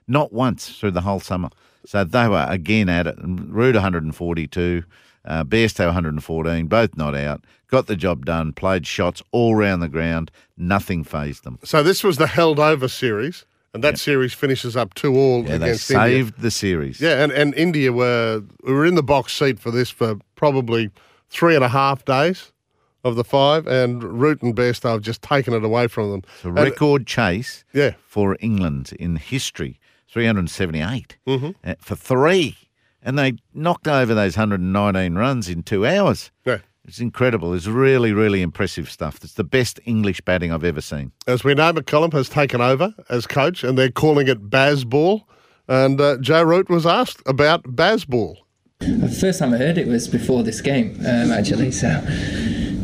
Not 0.09 0.33
once 0.33 0.71
through 0.79 0.93
the 0.93 1.03
whole 1.03 1.21
summer. 1.21 1.51
So 1.87 2.03
they 2.05 2.29
were 2.29 2.47
again 2.49 2.89
at 2.89 3.07
it. 3.07 3.17
Root 3.23 3.75
142, 3.75 4.85
uh, 5.25 5.45
Bairstow 5.45 5.87
114, 5.87 6.67
both 6.67 6.97
not 6.97 7.15
out. 7.15 7.45
Got 7.69 7.87
the 7.87 7.97
job 7.97 8.25
done. 8.27 8.53
Played 8.53 8.87
shots 8.87 9.23
all 9.33 9.55
round 9.55 9.83
the 9.83 9.89
ground. 9.89 10.31
Nothing 10.57 11.05
phased 11.05 11.45
them. 11.45 11.59
So 11.63 11.83
this 11.83 12.03
was 12.03 12.17
the 12.17 12.27
held 12.27 12.59
over 12.59 12.89
series, 12.89 13.45
and 13.75 13.85
that 13.85 13.99
series 13.99 14.33
finishes 14.35 14.77
up 14.77 14.95
two 14.95 15.15
all 15.15 15.43
Yeah, 15.43 15.59
they 15.59 15.67
against 15.67 15.91
India. 15.91 16.07
saved 16.07 16.41
the 16.41 16.51
series. 16.51 17.01
Yeah, 17.01 17.23
and, 17.23 17.33
and 17.33 17.55
India 17.55 17.93
were 17.93 18.43
were 18.63 18.85
in 18.87 18.95
the 18.95 19.03
box 19.03 19.35
seat 19.35 19.61
for 19.61 19.71
this 19.71 19.91
for 19.91 20.17
probably 20.37 20.91
three 21.29 21.55
and 21.55 21.65
a 21.65 21.69
half 21.69 22.05
days 22.05 22.51
of 23.05 23.17
the 23.17 23.25
five, 23.25 23.67
and 23.67 24.03
Root 24.03 24.43
and 24.43 24.55
Bairstow 24.55 24.93
have 24.93 25.03
just 25.03 25.23
taken 25.23 25.55
it 25.55 25.65
away 25.65 25.87
from 25.87 26.11
them. 26.11 26.23
It's 26.37 26.45
a 26.45 26.49
And- 26.49 26.59
record 26.59 27.07
chase 27.07 27.65
Yeah. 27.73 27.93
for 28.07 28.37
England 28.41 28.93
in 28.99 29.17
history 29.17 29.79
378 30.09 31.17
Mm-hmm. 31.27 31.51
uh, 31.65 31.75
for 31.81 31.95
three. 31.97 32.57
And 33.03 33.19
they 33.19 33.35
knocked 33.55 33.89
over 33.89 34.15
those 34.15 34.37
119 34.37 35.15
runs 35.15 35.49
in 35.49 35.63
two 35.63 35.87
hours. 35.87 36.31
Yeah. 36.45 36.59
It's 36.87 36.99
incredible. 37.01 37.55
It's 37.55 37.67
really, 37.67 38.13
really 38.13 38.43
impressive 38.43 38.91
stuff. 38.91 39.19
It's 39.23 39.35
the 39.35 39.45
best 39.45 39.81
English 39.87 40.21
batting 40.23 40.53
I've 40.53 40.65
ever 40.65 40.81
seen. 40.81 41.13
As 41.27 41.45
we 41.45 41.55
know, 41.55 41.73
McCullum 41.73 42.13
has 42.13 42.29
taken 42.29 42.61
over 42.61 42.95
as 43.09 43.27
coach, 43.27 43.63
and 43.65 43.79
they're 43.79 43.91
calling 43.91 44.29
it 44.29 44.51
Baz 44.51 44.85
Ball. 44.85 45.27
And 45.69 46.01
uh, 46.01 46.17
Joe 46.21 46.43
Root 46.43 46.69
was 46.69 46.85
asked 46.87 47.23
about 47.27 47.63
Baz 47.77 48.05
Ball. 48.05 48.39
The 48.81 49.09
first 49.21 49.39
time 49.39 49.53
I 49.55 49.59
heard 49.59 49.77
it 49.79 49.87
was 49.87 50.09
before 50.09 50.43
this 50.43 50.61
game, 50.63 50.97
um, 51.01 51.31
actually. 51.33 51.71
So 51.71 51.89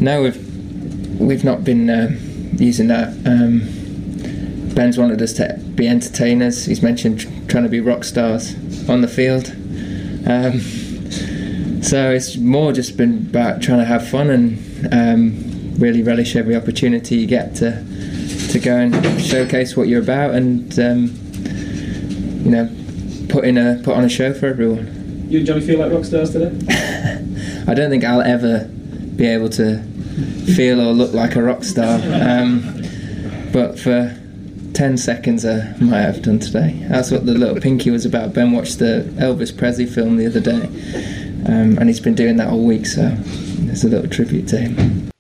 no, 0.01 0.23
we've 0.23 1.21
we've 1.21 1.45
not 1.45 1.65
been 1.65 1.89
um, 1.91 2.19
using 2.59 2.89
that. 2.89 3.09
Um, 3.27 3.61
Ben's 4.75 4.99
wanted 4.99 5.23
us 5.23 5.33
to 5.35 5.59
be 5.75 5.89
entertainers. 5.89 6.67
He's 6.67 6.83
mentioned 6.83 7.21
trying 7.49 7.65
to 7.65 7.71
be 7.71 7.81
rock 7.81 8.05
stars 8.05 8.55
on 8.89 9.01
the 9.01 9.09
field. 9.09 9.49
Um, 10.29 10.61
so 11.83 12.11
it's 12.11 12.37
more 12.37 12.73
just 12.73 12.97
been 12.97 13.27
about 13.31 13.63
trying 13.63 13.79
to 13.79 13.85
have 13.85 14.07
fun 14.07 14.29
and 14.31 14.93
um, 14.93 15.75
really 15.79 16.03
relish 16.03 16.37
every 16.37 16.57
opportunity 16.57 17.17
you 17.17 17.27
get 17.27 17.55
to 17.57 17.85
to 18.51 18.59
go 18.59 18.77
and 18.77 19.21
showcase 19.21 19.77
what 19.77 19.89
you're 19.89 20.03
about 20.03 20.35
and 20.35 20.79
um, 20.79 21.07
you 22.45 22.51
know 22.51 22.71
put 23.29 23.45
in 23.45 23.57
a 23.59 23.81
put 23.83 23.95
on 23.95 24.05
a 24.05 24.09
show 24.09 24.33
for 24.33 24.47
everyone. 24.47 25.27
You 25.29 25.39
and 25.39 25.47
Johnny 25.47 25.61
feel 25.61 25.79
like 25.79 25.93
rock 25.93 26.05
stars 26.05 26.33
today? 26.33 26.55
I 27.67 27.75
don't 27.75 27.91
think 27.91 28.05
I'll 28.05 28.21
ever 28.21 28.71
be 29.17 29.27
able 29.27 29.49
to 29.51 29.83
feel 30.55 30.81
or 30.81 30.93
look 30.93 31.13
like 31.13 31.37
a 31.37 31.43
rock 31.43 31.65
star. 31.65 32.01
Um, 32.13 32.63
but 33.53 33.79
for 33.79 34.17
10 34.75 34.99
seconds, 34.99 35.45
I 35.45 35.75
might 35.81 36.03
have 36.03 36.23
done 36.23 36.39
today. 36.39 36.79
That's 36.89 37.11
what 37.11 37.25
the 37.25 37.33
little 37.33 37.59
pinky 37.61 37.91
was 37.91 38.05
about. 38.05 38.35
Ben 38.35 38.53
watched 38.53 38.79
the 38.79 39.11
Elvis 39.17 39.57
Presley 39.57 39.87
film 39.87 40.17
the 40.17 40.27
other 40.27 40.41
day, 40.41 40.65
um, 41.47 41.79
and 41.79 41.89
he's 41.89 42.01
been 42.01 42.15
doing 42.15 42.37
that 42.37 42.49
all 42.49 42.65
week, 42.65 42.85
so 42.85 43.17
it's 43.71 43.85
a 43.85 43.89
little 43.89 44.09
tribute 44.09 44.49
to 44.49 44.59
him. 44.59 45.11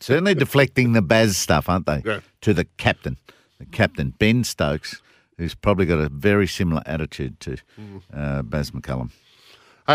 Certainly 0.00 0.34
deflecting 0.34 0.92
the 0.92 1.02
Baz 1.02 1.36
stuff, 1.36 1.68
aren't 1.68 1.86
they? 1.86 2.02
Yeah. 2.04 2.20
To 2.42 2.52
the 2.52 2.64
captain, 2.78 3.16
the 3.58 3.66
captain, 3.66 4.14
Ben 4.18 4.42
Stokes, 4.42 5.00
who's 5.38 5.54
probably 5.54 5.86
got 5.86 6.00
a 6.00 6.08
very 6.08 6.46
similar 6.48 6.82
attitude 6.84 7.38
to 7.40 7.56
uh, 8.12 8.42
Baz 8.42 8.72
McCullum. 8.72 9.10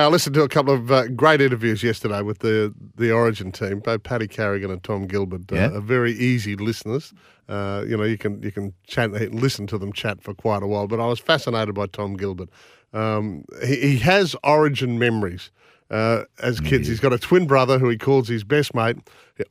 I 0.01 0.07
listened 0.07 0.33
to 0.35 0.43
a 0.43 0.49
couple 0.49 0.73
of 0.73 0.91
uh, 0.91 1.07
great 1.09 1.41
interviews 1.41 1.83
yesterday 1.83 2.21
with 2.21 2.39
the 2.39 2.73
the 2.95 3.11
Origin 3.11 3.51
team. 3.51 3.79
Both 3.79 4.03
Paddy 4.03 4.27
Carrigan 4.27 4.71
and 4.71 4.83
Tom 4.83 5.07
Gilbert 5.07 5.51
uh, 5.51 5.55
Yeah. 5.55 5.71
are 5.73 5.81
very 5.81 6.13
easy 6.13 6.55
listeners. 6.55 7.13
Uh, 7.47 7.83
you 7.87 7.95
know, 7.95 8.03
you 8.03 8.17
can 8.17 8.41
you 8.41 8.51
can 8.51 8.73
chat, 8.87 9.11
listen 9.33 9.67
to 9.67 9.77
them 9.77 9.93
chat 9.93 10.21
for 10.21 10.33
quite 10.33 10.63
a 10.63 10.67
while. 10.67 10.87
But 10.87 10.99
I 10.99 11.05
was 11.05 11.19
fascinated 11.19 11.75
by 11.75 11.87
Tom 11.87 12.17
Gilbert. 12.17 12.49
Um, 12.93 13.45
he, 13.65 13.75
he 13.75 13.97
has 13.99 14.35
Origin 14.43 14.97
memories. 14.97 15.51
Uh, 15.91 16.23
as 16.41 16.59
kids, 16.59 16.87
he's 16.87 16.99
got 16.99 17.13
a 17.13 17.19
twin 17.19 17.45
brother 17.45 17.77
who 17.77 17.87
he 17.87 17.97
calls 17.97 18.27
his 18.27 18.43
best 18.43 18.73
mate. 18.73 18.97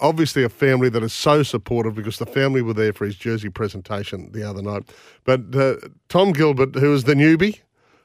Obviously, 0.00 0.42
a 0.42 0.48
family 0.48 0.88
that 0.88 1.02
is 1.04 1.12
so 1.12 1.44
supportive 1.44 1.94
because 1.94 2.18
the 2.18 2.26
family 2.26 2.60
were 2.60 2.74
there 2.74 2.92
for 2.92 3.04
his 3.04 3.14
jersey 3.14 3.48
presentation 3.48 4.32
the 4.32 4.42
other 4.42 4.60
night. 4.60 4.82
But 5.22 5.54
uh, 5.54 5.76
Tom 6.08 6.32
Gilbert, 6.32 6.74
who 6.74 6.92
is 6.92 7.04
the 7.04 7.14
newbie, 7.14 7.60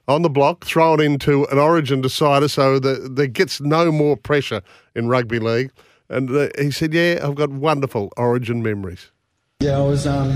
on 0.10 0.24
the 0.24 0.30
block, 0.30 0.66
thrown 0.66 1.00
into 1.00 1.46
an 1.46 1.60
origin 1.60 2.02
decider 2.02 2.48
so 2.48 2.80
that 2.80 3.16
there 3.16 3.28
gets 3.28 3.62
no 3.62 3.92
more 3.92 4.18
pressure 4.18 4.62
in 4.96 5.08
rugby 5.08 5.40
league. 5.40 5.72
And 6.10 6.52
he 6.58 6.72
said, 6.72 6.94
Yeah, 6.94 7.20
I've 7.24 7.36
got 7.36 7.52
wonderful 7.52 8.12
origin 8.18 8.64
memories. 8.64 9.12
Yeah, 9.62 9.78
I 9.78 9.82
was 9.82 10.08
um, 10.08 10.32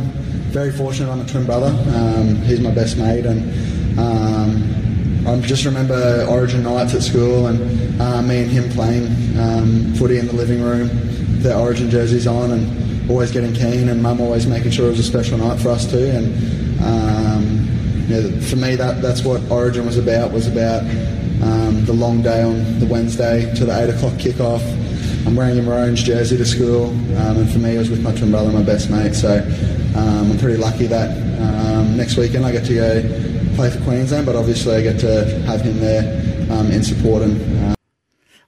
very 0.51 0.71
fortunate. 0.71 1.11
I'm 1.11 1.21
a 1.21 1.25
twin 1.25 1.45
brother. 1.45 1.75
Um, 1.95 2.35
he's 2.43 2.59
my 2.59 2.71
best 2.71 2.97
mate, 2.97 3.25
and 3.25 3.97
um, 3.97 5.27
I 5.27 5.39
just 5.39 5.63
remember 5.65 6.25
Origin 6.29 6.63
nights 6.63 6.93
at 6.93 7.01
school 7.01 7.47
and 7.47 8.01
uh, 8.01 8.21
me 8.21 8.41
and 8.41 8.51
him 8.51 8.69
playing 8.71 9.05
um, 9.39 9.93
footy 9.95 10.19
in 10.19 10.27
the 10.27 10.33
living 10.33 10.61
room, 10.61 10.89
the 11.41 11.57
Origin 11.57 11.89
jerseys 11.89 12.27
on, 12.27 12.51
and 12.51 13.09
always 13.09 13.31
getting 13.31 13.53
keen. 13.53 13.87
And 13.87 14.03
Mum 14.03 14.19
always 14.19 14.45
making 14.45 14.71
sure 14.71 14.87
it 14.87 14.89
was 14.89 14.99
a 14.99 15.03
special 15.03 15.37
night 15.37 15.61
for 15.61 15.69
us 15.69 15.89
too. 15.89 16.05
And 16.05 16.83
um, 18.03 18.10
yeah, 18.10 18.39
for 18.41 18.55
me, 18.55 18.75
that 18.75 19.01
that's 19.01 19.24
what 19.24 19.41
Origin 19.50 19.86
was 19.86 19.98
about. 19.98 20.31
Was 20.31 20.48
about 20.48 20.81
um, 21.43 21.86
the 21.86 21.93
long 21.93 22.22
day 22.22 22.41
on 22.41 22.79
the 22.79 22.86
Wednesday 22.86 23.53
to 23.55 23.65
the 23.65 23.83
eight 23.83 23.89
o'clock 23.89 24.13
kickoff. 24.13 24.62
I'm 25.25 25.36
wearing 25.36 25.57
a 25.57 25.62
Maroons 25.62 26.03
jersey 26.03 26.38
to 26.38 26.45
school, 26.45 26.88
um, 27.17 27.38
and 27.38 27.50
for 27.50 27.60
me, 27.60 27.75
it 27.75 27.77
was 27.77 27.89
with 27.89 28.01
my 28.01 28.13
twin 28.13 28.31
brother, 28.31 28.51
my 28.51 28.63
best 28.63 28.89
mate. 28.89 29.13
So 29.13 29.38
um, 29.95 30.31
I'm 30.31 30.38
pretty 30.38 30.57
lucky 30.57 30.88
that 30.88 31.10
um, 31.41 31.95
next 31.95 32.17
weekend 32.17 32.45
I 32.45 32.51
get 32.51 32.65
to 32.65 32.74
go 32.74 33.55
play 33.55 33.69
for 33.69 33.81
Queensland, 33.83 34.25
but 34.25 34.36
obviously 34.36 34.75
I 34.75 34.81
get 34.81 35.00
to 35.01 35.25
have 35.45 35.62
him 35.62 35.79
there 35.79 36.03
um, 36.51 36.72
in 36.72 36.83
support. 36.83 37.22
And 37.22 37.72
uh, 37.72 37.75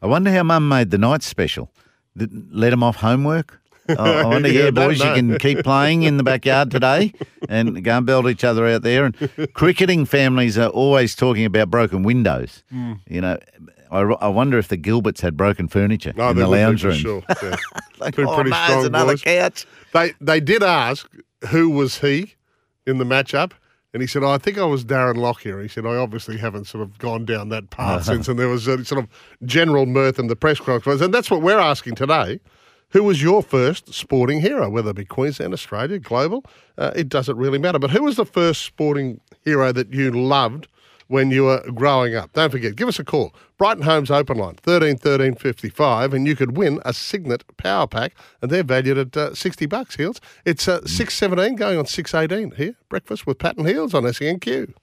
I 0.01 0.07
wonder 0.07 0.31
how 0.31 0.43
Mum 0.43 0.67
made 0.67 0.91
the 0.91 0.97
night 0.97 1.23
special. 1.23 1.71
Let 2.15 2.73
him 2.73 2.83
off 2.83 2.97
homework. 2.97 3.61
I 3.99 4.25
wonder, 4.25 4.49
Yeah, 4.49 4.65
yeah, 4.65 4.69
boys, 4.71 4.99
you 4.99 5.13
can 5.13 5.37
keep 5.37 5.63
playing 5.63 6.03
in 6.03 6.17
the 6.17 6.23
backyard 6.23 6.71
today 6.71 7.13
and 7.49 7.83
go 7.83 7.97
and 7.97 8.05
build 8.05 8.27
each 8.27 8.43
other 8.43 8.65
out 8.67 8.81
there. 8.81 9.05
And 9.05 9.53
cricketing 9.53 10.05
families 10.05 10.57
are 10.57 10.69
always 10.69 11.15
talking 11.15 11.45
about 11.45 11.69
broken 11.69 12.03
windows. 12.03 12.63
Hmm. 12.71 12.93
You 13.07 13.21
know, 13.21 13.37
I, 13.91 13.99
I 13.99 14.27
wonder 14.27 14.57
if 14.57 14.67
the 14.69 14.77
Gilberts 14.77 15.21
had 15.21 15.37
broken 15.37 15.67
furniture 15.67 16.13
No, 16.15 16.29
in 16.29 16.37
the 16.37 16.47
lounge 16.47 16.83
room. 16.83 16.95
Sure. 16.95 17.23
Yeah. 17.41 17.55
Like, 17.97 18.15
Two 18.15 18.27
oh, 18.29 18.35
pretty 18.35 18.49
no, 18.49 18.65
strong 18.65 18.85
another 18.87 19.13
boys. 19.13 19.21
couch. 19.21 19.65
They 19.93 20.11
they 20.19 20.41
did 20.41 20.61
ask 20.61 21.09
who 21.47 21.69
was 21.69 21.99
he 21.99 22.33
in 22.85 22.97
the 22.97 23.05
matchup, 23.05 23.53
and 23.93 24.01
he 24.01 24.07
said, 24.07 24.21
oh, 24.21 24.31
"I 24.31 24.37
think 24.37 24.57
I 24.57 24.65
was 24.65 24.83
Darren 24.83 25.15
Lockyer." 25.15 25.61
He 25.61 25.69
said, 25.69 25.85
"I 25.85 25.95
obviously 25.95 26.35
haven't 26.37 26.65
sort 26.65 26.81
of 26.83 26.97
gone 26.97 27.23
down 27.23 27.47
that 27.49 27.69
path 27.69 28.03
since." 28.03 28.27
And 28.27 28.37
there 28.37 28.49
was 28.49 28.67
a 28.67 28.83
sort 28.83 29.01
of 29.01 29.09
general 29.45 29.85
mirth 29.85 30.19
in 30.19 30.27
the 30.27 30.35
press 30.35 30.59
conference, 30.59 30.99
and 30.99 31.13
that's 31.13 31.31
what 31.31 31.41
we're 31.41 31.57
asking 31.57 31.95
today. 31.95 32.41
Who 32.95 33.03
was 33.03 33.21
your 33.21 33.43
first 33.43 33.93
sporting 33.93 34.39
hero, 34.39 34.69
whether 34.69 34.91
it 34.91 34.95
be 34.95 35.03
Queensland, 35.03 35.51
Australia, 35.51 35.99
global? 35.99 36.45
Uh, 36.77 36.91
it 36.95 37.09
doesn't 37.09 37.35
really 37.35 37.57
matter. 37.57 37.77
But 37.77 37.91
who 37.91 38.03
was 38.03 38.15
the 38.15 38.23
first 38.25 38.61
sporting 38.61 39.19
hero 39.43 39.73
that 39.73 39.93
you 39.93 40.11
loved 40.11 40.69
when 41.07 41.29
you 41.29 41.43
were 41.43 41.61
growing 41.73 42.15
up? 42.15 42.31
Don't 42.31 42.49
forget, 42.51 42.77
give 42.77 42.87
us 42.87 42.97
a 42.97 43.03
call. 43.03 43.35
Brighton 43.57 43.83
Homes 43.83 44.09
Open 44.09 44.37
Line, 44.37 44.55
13 44.55 44.95
13 44.95 45.35
55, 45.35 46.13
and 46.13 46.25
you 46.25 46.37
could 46.37 46.55
win 46.55 46.79
a 46.85 46.93
Signet 46.93 47.43
Power 47.57 47.85
Pack, 47.85 48.15
and 48.41 48.49
they're 48.49 48.63
valued 48.63 48.97
at 48.97 49.17
uh, 49.17 49.35
60 49.35 49.65
bucks, 49.65 49.97
Heals. 49.97 50.21
It's 50.45 50.65
uh, 50.65 50.79
617 50.85 51.57
going 51.57 51.77
on 51.77 51.87
618 51.87 52.55
here. 52.55 52.77
Breakfast 52.87 53.27
with 53.27 53.39
Pat 53.39 53.57
and 53.57 53.67
Heals 53.67 53.93
on 53.93 54.03
SENQ. 54.03 54.73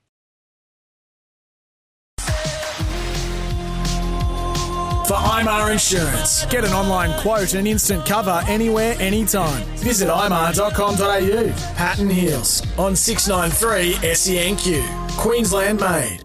IMAR 5.33 5.73
Insurance. 5.73 6.45
Get 6.47 6.62
an 6.62 6.73
online 6.73 7.19
quote 7.19 7.55
and 7.55 7.67
instant 7.67 8.05
cover 8.05 8.43
anywhere, 8.47 8.95
anytime. 8.99 9.62
Visit 9.79 10.09
imar.com.au. 10.09 11.75
Patton 11.75 12.11
Heals 12.11 12.62
on 12.77 12.95
693 12.95 13.95
SENQ. 14.11 15.17
Queensland 15.17 15.81
made. 15.81 16.21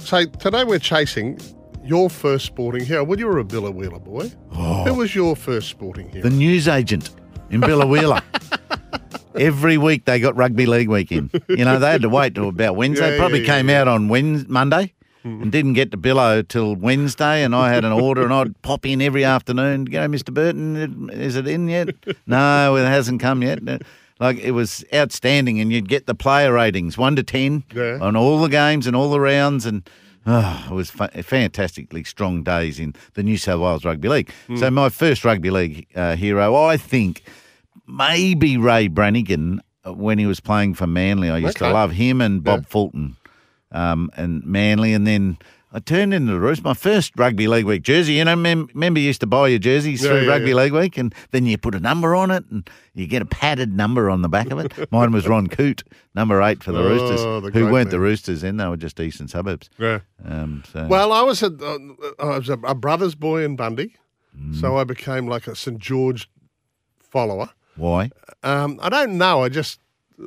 So 0.00 0.26
today 0.26 0.64
we're 0.64 0.78
chasing 0.78 1.40
your 1.82 2.10
first 2.10 2.44
sporting 2.44 2.84
hero. 2.84 3.04
Well, 3.04 3.18
you 3.18 3.26
were 3.26 3.38
a 3.38 3.44
Biloela 3.44 4.04
boy. 4.04 4.30
Oh. 4.52 4.84
Who 4.84 4.94
was 4.94 5.14
your 5.14 5.34
first 5.34 5.70
sporting 5.70 6.10
hero? 6.10 6.22
The 6.22 6.36
news 6.36 6.68
agent 6.68 7.08
in 7.48 7.62
Biloela. 7.62 8.22
Every 9.34 9.78
week 9.78 10.04
they 10.04 10.20
got 10.20 10.36
rugby 10.36 10.66
league 10.66 10.90
week 10.90 11.10
in. 11.10 11.30
You 11.48 11.64
know, 11.64 11.78
they 11.78 11.90
had 11.90 12.02
to 12.02 12.10
wait 12.10 12.34
till 12.34 12.50
about 12.50 12.76
Wednesday. 12.76 13.12
Yeah, 13.12 13.18
Probably 13.18 13.40
yeah, 13.46 13.56
came 13.56 13.70
yeah. 13.70 13.80
out 13.80 13.88
on 13.88 14.08
Wednesday, 14.08 14.46
Monday 14.50 14.92
and 15.26 15.50
didn't 15.52 15.72
get 15.74 15.90
to 15.90 15.96
Bilo 15.98 16.46
till 16.46 16.76
Wednesday. 16.76 17.42
And 17.42 17.54
I 17.54 17.70
had 17.72 17.84
an 17.84 17.92
order 17.92 18.22
and 18.22 18.32
I'd 18.32 18.62
pop 18.62 18.86
in 18.86 19.02
every 19.02 19.24
afternoon. 19.24 19.84
Go, 19.86 20.06
Mr. 20.08 20.32
Burton, 20.32 21.10
is 21.10 21.34
it 21.36 21.46
in 21.48 21.68
yet? 21.68 21.88
no, 22.26 22.76
it 22.76 22.84
hasn't 22.86 23.20
come 23.20 23.42
yet. 23.42 23.58
Like 24.20 24.38
it 24.38 24.52
was 24.52 24.82
outstanding, 24.94 25.60
and 25.60 25.70
you'd 25.72 25.88
get 25.88 26.06
the 26.06 26.14
player 26.14 26.52
ratings 26.52 26.96
one 26.96 27.16
to 27.16 27.22
ten 27.22 27.64
Yeah. 27.74 27.98
on 28.00 28.16
all 28.16 28.40
the 28.40 28.48
games 28.48 28.86
and 28.86 28.96
all 28.96 29.10
the 29.10 29.20
rounds, 29.20 29.66
and 29.66 29.86
oh, 30.26 30.66
it 30.70 30.74
was 30.74 30.88
fa- 30.90 31.10
fantastically 31.22 32.02
strong 32.04 32.42
days 32.42 32.78
in 32.80 32.94
the 33.12 33.22
New 33.22 33.36
South 33.36 33.60
Wales 33.60 33.84
Rugby 33.84 34.08
League. 34.08 34.30
Hmm. 34.46 34.56
So 34.56 34.70
my 34.70 34.88
first 34.88 35.22
rugby 35.22 35.50
league 35.50 35.86
uh, 35.94 36.16
hero, 36.16 36.54
I 36.54 36.78
think, 36.78 37.24
maybe 37.86 38.56
Ray 38.56 38.88
Branighan 38.88 39.58
uh, 39.86 39.92
when 39.92 40.18
he 40.18 40.26
was 40.26 40.40
playing 40.40 40.74
for 40.74 40.86
Manly. 40.86 41.30
I 41.30 41.38
used 41.38 41.56
Okay. 41.58 41.66
to 41.68 41.72
love 41.74 41.92
him 41.92 42.20
and 42.20 42.42
Bob 42.42 42.60
Yeah. 42.60 42.66
Fulton 42.68 43.16
um, 43.76 44.10
and 44.16 44.44
Manly, 44.44 44.92
and 44.94 45.06
then. 45.06 45.36
I 45.72 45.80
turned 45.80 46.14
into 46.14 46.32
the 46.32 46.40
Roos. 46.40 46.62
My 46.64 46.72
first 46.72 47.12
rugby 47.18 47.48
league 47.48 47.66
week 47.66 47.82
jersey, 47.82 48.14
you 48.14 48.24
know, 48.24 48.36
mem- 48.36 48.70
remember 48.72 48.98
you 48.98 49.06
used 49.08 49.20
to 49.20 49.26
buy 49.26 49.48
your 49.48 49.58
jerseys 49.58 50.02
Yeah, 50.02 50.08
through 50.10 50.20
yeah, 50.22 50.28
rugby 50.30 50.50
yeah. 50.50 50.54
league 50.54 50.72
week, 50.72 50.96
and 50.96 51.14
then 51.32 51.44
you 51.44 51.58
put 51.58 51.74
a 51.74 51.80
number 51.80 52.14
on 52.14 52.30
it, 52.30 52.44
and 52.50 52.70
you 52.94 53.06
get 53.06 53.20
a 53.20 53.26
padded 53.26 53.76
number 53.76 54.08
on 54.08 54.22
the 54.22 54.28
back 54.28 54.50
of 54.50 54.58
it. 54.60 54.72
Mine 54.92 55.12
was 55.12 55.28
Ron 55.28 55.48
Coote, 55.48 55.82
number 56.14 56.40
eight 56.40 56.62
for 56.62 56.72
the 56.72 56.78
Oh, 56.78 56.88
Roosters, 56.88 57.42
the 57.44 57.50
who 57.58 57.70
weren't 57.70 57.90
the. 57.90 58.00
Roosters 58.00 58.40
then; 58.40 58.56
they 58.56 58.66
were 58.66 58.78
just 58.78 58.98
eastern 59.00 59.28
suburbs. 59.28 59.68
Yeah. 59.76 59.98
Um, 60.24 60.62
so 60.72 60.86
Well, 60.86 61.12
I 61.12 61.20
was 61.22 61.42
a, 61.42 61.48
uh, 61.48 61.78
I 62.20 62.38
was 62.38 62.48
a, 62.48 62.58
a 62.60 62.74
brother's 62.74 63.16
boy 63.16 63.44
in 63.44 63.56
Bundy, 63.56 63.96
Mm. 64.38 64.58
so 64.58 64.78
I 64.78 64.84
became 64.84 65.26
like 65.26 65.46
a 65.46 65.54
St 65.56 65.78
George 65.78 66.30
follower. 67.00 67.50
why? 67.74 68.10
Um, 68.42 68.78
I 68.82 68.88
don't 68.88 69.18
know. 69.18 69.42
I 69.42 69.50
just 69.50 69.78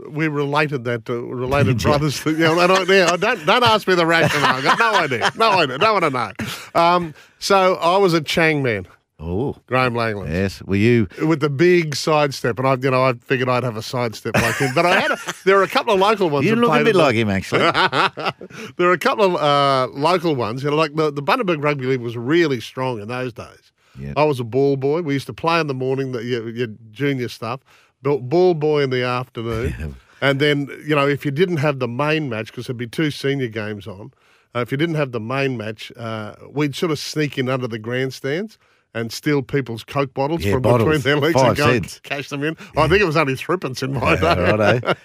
we 0.09 0.27
related 0.27 0.83
that 0.85 1.05
to 1.05 1.25
related 1.33 1.77
brothers. 1.81 2.21
To, 2.23 2.31
you 2.31 2.37
know, 2.39 2.59
and 2.59 2.71
I, 2.71 2.83
yeah, 2.83 3.15
don't 3.17 3.45
don't 3.45 3.63
ask 3.63 3.87
me 3.87 3.95
the 3.95 4.05
rationale. 4.05 4.55
I've 4.57 4.63
got 4.63 4.79
no 4.79 4.93
idea. 4.99 5.31
No 5.35 5.49
idea. 5.51 5.77
Don't 5.77 6.01
want 6.01 6.05
to 6.05 6.09
know. 6.09 6.79
Um, 6.79 7.13
so 7.39 7.75
I 7.75 7.97
was 7.97 8.13
a 8.13 8.21
Chang 8.21 8.61
man, 8.61 8.87
Oh, 9.21 9.57
Graeme 9.67 9.93
Langland. 9.95 10.31
yes. 10.31 10.61
Were 10.63 10.77
you? 10.77 11.07
With 11.25 11.41
the 11.41 11.49
big 11.49 11.95
sidestep, 11.95 12.57
and 12.57 12.67
I, 12.67 12.75
you 12.75 12.89
know, 12.89 13.03
I 13.03 13.13
figured 13.13 13.49
I'd 13.49 13.63
have 13.63 13.75
a 13.75 13.81
sidestep 13.81 14.33
like 14.35 14.55
him. 14.55 14.73
But 14.73 14.85
I 14.85 14.97
had, 14.99 15.11
a, 15.11 15.17
there 15.43 15.59
are 15.59 15.63
a 15.63 15.67
couple 15.67 15.93
of 15.93 15.99
local 15.99 16.29
ones. 16.29 16.45
You 16.45 16.55
look 16.55 16.79
a 16.79 16.83
bit 16.85 16.95
like 16.95 17.15
him, 17.15 17.29
actually. 17.29 17.59
there 18.77 18.87
are 18.87 18.93
a 18.93 18.97
couple 18.97 19.25
of 19.25 19.35
uh, 19.35 19.91
local 19.93 20.35
ones. 20.35 20.63
You 20.63 20.69
know, 20.69 20.77
like 20.77 20.95
the, 20.95 21.11
the 21.11 21.21
Bundaberg 21.21 21.61
Rugby 21.61 21.85
League 21.87 21.99
was 22.01 22.15
really 22.15 22.61
strong 22.61 23.01
in 23.01 23.09
those 23.09 23.33
days. 23.33 23.73
Yeah. 23.99 24.13
I 24.15 24.23
was 24.23 24.39
a 24.39 24.45
ball 24.45 24.77
boy. 24.77 25.01
We 25.01 25.13
used 25.15 25.25
to 25.27 25.33
play 25.33 25.59
in 25.59 25.67
the 25.67 25.73
morning, 25.73 26.13
the, 26.13 26.23
your, 26.23 26.47
your 26.49 26.67
junior 26.91 27.27
stuff, 27.27 27.59
ball 28.03 28.53
boy 28.53 28.81
in 28.83 28.89
the 28.89 29.03
afternoon. 29.03 29.95
and 30.21 30.39
then, 30.39 30.67
you 30.85 30.95
know, 30.95 31.07
if 31.07 31.25
you 31.25 31.31
didn't 31.31 31.57
have 31.57 31.79
the 31.79 31.87
main 31.87 32.29
match, 32.29 32.47
because 32.47 32.67
there'd 32.67 32.77
be 32.77 32.87
two 32.87 33.11
senior 33.11 33.47
games 33.47 33.87
on, 33.87 34.11
uh, 34.55 34.59
if 34.59 34.71
you 34.71 34.77
didn't 34.77 34.95
have 34.95 35.11
the 35.11 35.19
main 35.19 35.57
match, 35.57 35.91
uh, 35.97 36.35
we'd 36.49 36.75
sort 36.75 36.91
of 36.91 36.99
sneak 36.99 37.37
in 37.37 37.49
under 37.49 37.67
the 37.67 37.79
grandstands 37.79 38.57
and 38.95 39.11
steal 39.13 39.43
people's 39.43 39.83
Coke 39.83 40.15
bottles 40.15 40.43
Yeah, 40.43 40.53
from 40.53 40.63
bottles. 40.63 40.83
between 40.87 41.01
their 41.01 41.17
legs 41.17 41.35
Five 41.35 41.49
and 41.49 41.57
go 41.57 41.65
cents. 41.73 41.95
and 41.97 42.03
cash 42.03 42.29
them 42.29 42.43
in. 42.43 42.57
I 42.75 42.87
think 42.87 43.01
it 43.01 43.05
was 43.05 43.15
only 43.17 43.35
threepence 43.35 43.83
in 43.83 43.93
my 43.93 44.15
day. 44.19 44.51
Righto. 44.51 44.95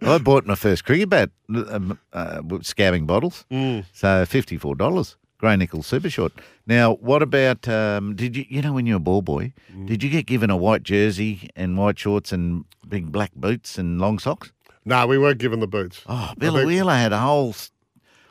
I 0.00 0.16
bought 0.18 0.46
my 0.46 0.54
first 0.54 0.86
cricket 0.86 1.10
bat, 1.10 1.28
um, 1.50 1.98
uh, 2.14 2.40
scabbing 2.62 3.06
bottles. 3.06 3.44
Mm. 3.50 3.84
So 3.92 4.24
fifty-four 4.24 4.76
dollars. 4.76 5.16
Grey 5.38 5.54
nickel 5.56 5.84
super 5.84 6.10
short. 6.10 6.32
Now, 6.66 6.94
what 6.96 7.22
about? 7.22 7.68
Um, 7.68 8.16
did 8.16 8.36
you 8.36 8.44
you 8.48 8.60
know 8.60 8.72
when 8.72 8.86
you 8.86 8.94
were 8.94 8.98
a 8.98 9.00
ball 9.00 9.22
boy? 9.22 9.52
Mm. 9.72 9.86
Did 9.86 10.02
you 10.02 10.10
get 10.10 10.26
given 10.26 10.50
a 10.50 10.56
white 10.56 10.82
jersey 10.82 11.48
and 11.54 11.78
white 11.78 11.96
shorts 11.98 12.32
and 12.32 12.64
big 12.88 13.12
black 13.12 13.32
boots 13.36 13.78
and 13.78 14.00
long 14.00 14.18
socks? 14.18 14.50
No, 14.84 15.06
we 15.06 15.16
weren't 15.16 15.38
given 15.38 15.60
the 15.60 15.68
boots. 15.68 16.02
Oh, 16.08 16.30
I 16.30 16.34
Billow 16.38 16.58
think- 16.58 16.68
Wheeler 16.68 16.94
had 16.94 17.12
a 17.12 17.18
whole. 17.18 17.54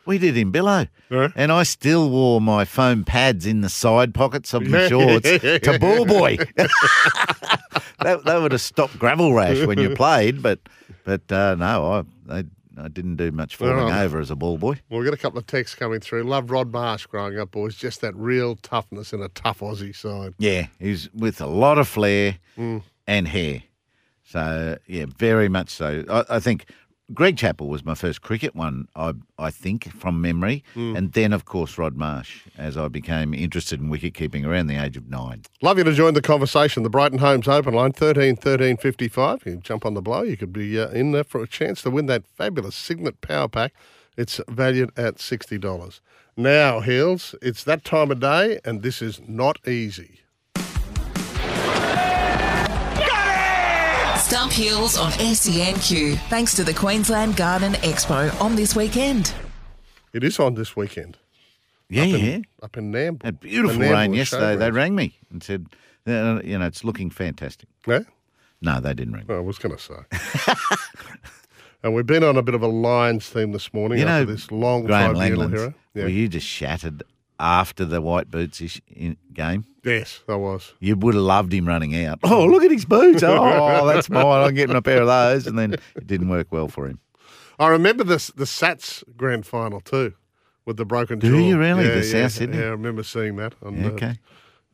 We 0.05 0.17
did 0.17 0.35
in 0.37 0.51
Bilo. 0.51 0.87
Yeah. 1.09 1.29
And 1.35 1.51
I 1.51 1.63
still 1.63 2.09
wore 2.09 2.39
my 2.41 2.63
foam 2.65 3.03
pads 3.03 3.45
in 3.45 3.59
the 3.61 3.69
side 3.69 4.13
pockets 4.13 4.53
of 4.53 4.65
my 4.65 4.87
shorts 4.87 5.29
to 5.39 5.77
ball 5.81 6.05
boy. 6.05 6.37
that, 6.57 8.21
that 8.25 8.41
would 8.41 8.51
have 8.53 8.61
stopped 8.61 8.97
gravel 8.99 9.33
rash 9.33 9.65
when 9.65 9.77
you 9.79 9.95
played, 9.95 10.41
but 10.41 10.59
but 11.03 11.29
uh, 11.31 11.55
no, 11.55 12.05
I, 12.29 12.39
I 12.39 12.45
I 12.79 12.87
didn't 12.87 13.15
do 13.15 13.31
much 13.31 13.55
falling 13.55 13.75
right. 13.75 14.03
over 14.03 14.19
as 14.19 14.29
a 14.31 14.35
ball 14.35 14.57
boy. 14.57 14.79
Well, 14.89 14.99
we've 14.99 15.05
got 15.05 15.13
a 15.13 15.21
couple 15.21 15.39
of 15.39 15.47
texts 15.47 15.75
coming 15.75 15.99
through. 15.99 16.23
Love 16.23 16.51
Rod 16.51 16.71
Marsh 16.71 17.05
growing 17.07 17.39
up, 17.39 17.51
boys. 17.51 17.75
Just 17.75 18.01
that 18.01 18.15
real 18.15 18.55
toughness 18.57 19.13
in 19.13 19.21
a 19.21 19.29
tough 19.29 19.59
Aussie 19.61 19.95
side. 19.95 20.33
Yeah, 20.37 20.67
he's 20.79 21.11
with 21.13 21.41
a 21.41 21.47
lot 21.47 21.77
of 21.77 21.87
flair 21.87 22.37
Mm. 22.57 22.83
and 23.07 23.27
hair. 23.27 23.63
So 24.23 24.77
yeah, 24.87 25.05
very 25.17 25.49
much 25.49 25.69
so. 25.69 26.03
I, 26.09 26.35
I 26.35 26.39
think 26.39 26.65
Greg 27.13 27.37
Chappell 27.37 27.69
was 27.69 27.85
my 27.85 27.95
first 27.95 28.21
cricket 28.21 28.53
one. 28.53 28.87
I 28.95 29.13
I 29.39 29.49
think 29.49 29.89
from 29.93 30.19
memory, 30.19 30.63
Mm. 30.75 30.97
and 30.97 31.13
then 31.13 31.31
of 31.31 31.45
course 31.45 31.77
Rod 31.77 31.95
Marsh, 31.95 32.41
as 32.57 32.75
I 32.75 32.89
became 32.89 33.33
interested 33.33 33.79
in 33.79 33.87
wicket 33.89 34.13
keeping 34.13 34.43
around 34.43 34.67
the 34.67 34.75
age 34.75 34.97
of 34.97 35.07
nine. 35.09 35.43
Love 35.61 35.77
you 35.77 35.85
to 35.85 35.93
join 35.93 36.15
the 36.15 36.21
conversation. 36.21 36.83
The 36.83 36.89
Brighton 36.89 37.19
Homes 37.19 37.47
Open 37.47 37.73
line, 37.73 37.93
13 37.93 38.35
13 38.35 38.75
55. 38.75 39.43
You 39.45 39.51
can 39.53 39.61
jump 39.61 39.85
on 39.85 39.93
the 39.93 40.01
blow. 40.01 40.23
You 40.23 40.35
could 40.35 40.51
be 40.51 40.77
uh, 40.79 40.89
in 40.89 41.11
there 41.13 41.23
for 41.23 41.41
a 41.41 41.47
chance 41.47 41.81
to 41.83 41.89
win 41.89 42.07
that 42.07 42.27
fabulous 42.27 42.75
Signet 42.75 43.21
Power 43.21 43.47
Pack. 43.47 43.73
It's 44.17 44.41
valued 44.49 44.91
at 44.97 45.15
$60. 45.17 45.99
Now, 46.35 46.81
Heals, 46.81 47.35
it's 47.41 47.63
that 47.63 47.83
time 47.85 48.11
of 48.11 48.19
day, 48.19 48.59
and 48.65 48.81
this 48.81 49.01
is 49.01 49.21
not 49.27 49.65
easy. 49.67 50.21
Stump 54.27 54.51
Heals 54.51 54.97
on 54.97 55.11
SENQ, 55.13 56.17
thanks 56.27 56.53
to 56.55 56.65
the 56.65 56.73
Queensland 56.73 57.37
Garden 57.37 57.71
Expo 57.75 58.29
on 58.41 58.57
this 58.57 58.75
weekend. 58.75 59.33
It 60.11 60.21
is 60.21 60.37
on 60.37 60.55
this 60.55 60.75
weekend 60.75 61.17
Yeah, 61.89 62.03
yeah. 62.03 62.39
up 62.61 62.75
in 62.75 62.91
Nambour. 62.91 63.23
Had 63.23 63.39
beautiful 63.39 63.77
The 63.79 63.85
Nambour 63.85 63.93
rain 63.93 64.13
yesterday. 64.13 64.57
They 64.57 64.69
rang 64.69 64.95
me 64.95 65.17
and 65.31 65.41
said, 65.41 65.67
uh, 66.05 66.41
you 66.43 66.59
know, 66.59 66.65
it's 66.65 66.83
looking 66.83 67.09
fantastic. 67.09 67.69
Yeah? 67.87 67.99
No, 68.61 68.81
they 68.81 68.93
didn't 68.93 69.13
ring. 69.13 69.27
me. 69.29 69.35
I 69.35 69.39
was 69.39 69.57
going 69.59 69.77
to 69.77 69.81
say. 69.81 70.65
and 71.83 71.95
we've 71.95 72.05
been 72.05 72.25
on 72.25 72.35
a 72.35 72.41
bit 72.41 72.53
of 72.53 72.61
a 72.61 72.67
Lions 72.67 73.29
theme 73.29 73.53
this 73.53 73.73
morning 73.73 73.99
You 73.99 74.03
know, 74.05 74.11
after 74.23 74.33
this 74.33 74.51
long 74.51 74.83
Graeme 74.83 75.15
tribunal 75.15 75.47
Langlands, 75.47 75.51
hero. 75.57 75.73
Yeah. 75.93 76.03
were 76.03 76.09
you 76.09 76.27
just 76.27 76.45
shattered 76.47 77.01
after 77.39 77.85
the 77.85 78.01
white 78.01 78.29
boots 78.31 78.61
ish- 78.61 78.81
in 78.87 79.17
game? 79.33 79.65
Yes, 79.83 80.21
I 80.27 80.35
was. 80.35 80.73
You 80.79 80.95
would 80.97 81.13
have 81.13 81.23
loved 81.23 81.53
him 81.53 81.67
running 81.67 81.95
out. 82.05 82.19
Oh, 82.23 82.45
look 82.45 82.63
at 82.63 82.71
his 82.71 82.85
boots. 82.85 83.23
Oh, 83.27 83.87
that's 83.87 84.09
mine. 84.09 84.25
I'm 84.25 84.53
getting 84.53 84.75
a 84.75 84.81
pair 84.81 85.01
of 85.01 85.07
those. 85.07 85.47
And 85.47 85.57
then 85.57 85.73
it 85.73 86.05
didn't 86.07 86.29
work 86.29 86.47
well 86.51 86.67
for 86.67 86.87
him. 86.87 86.99
I 87.59 87.69
remember 87.69 88.03
this 88.03 88.27
the 88.27 88.43
Sats 88.45 89.03
grand 89.15 89.45
final 89.45 89.79
too, 89.79 90.13
with 90.65 90.77
the 90.77 90.85
broken 90.85 91.19
Do 91.19 91.31
jaw. 91.31 91.37
you 91.37 91.57
really? 91.57 91.83
Yeah, 91.85 91.95
The 91.99 92.05
yeah, 92.05 92.11
South 92.23 92.31
Sydney? 92.33 92.57
Yeah, 92.57 92.65
I 92.65 92.69
remember 92.69 93.03
seeing 93.03 93.35
that. 93.37 93.55
On, 93.63 93.83
uh, 93.83 93.87
Okay. 93.89 94.15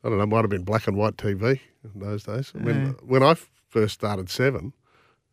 I 0.02 0.08
don't 0.08 0.18
know. 0.18 0.26
Might 0.26 0.42
have 0.42 0.50
been 0.50 0.64
black 0.64 0.86
and 0.86 0.96
white 0.96 1.16
TV 1.16 1.60
in 1.82 2.00
those 2.00 2.24
days. 2.24 2.52
I 2.54 2.58
mean, 2.58 2.96
when 3.02 3.22
I 3.22 3.36
first 3.70 3.94
started 3.94 4.28
Seven, 4.28 4.72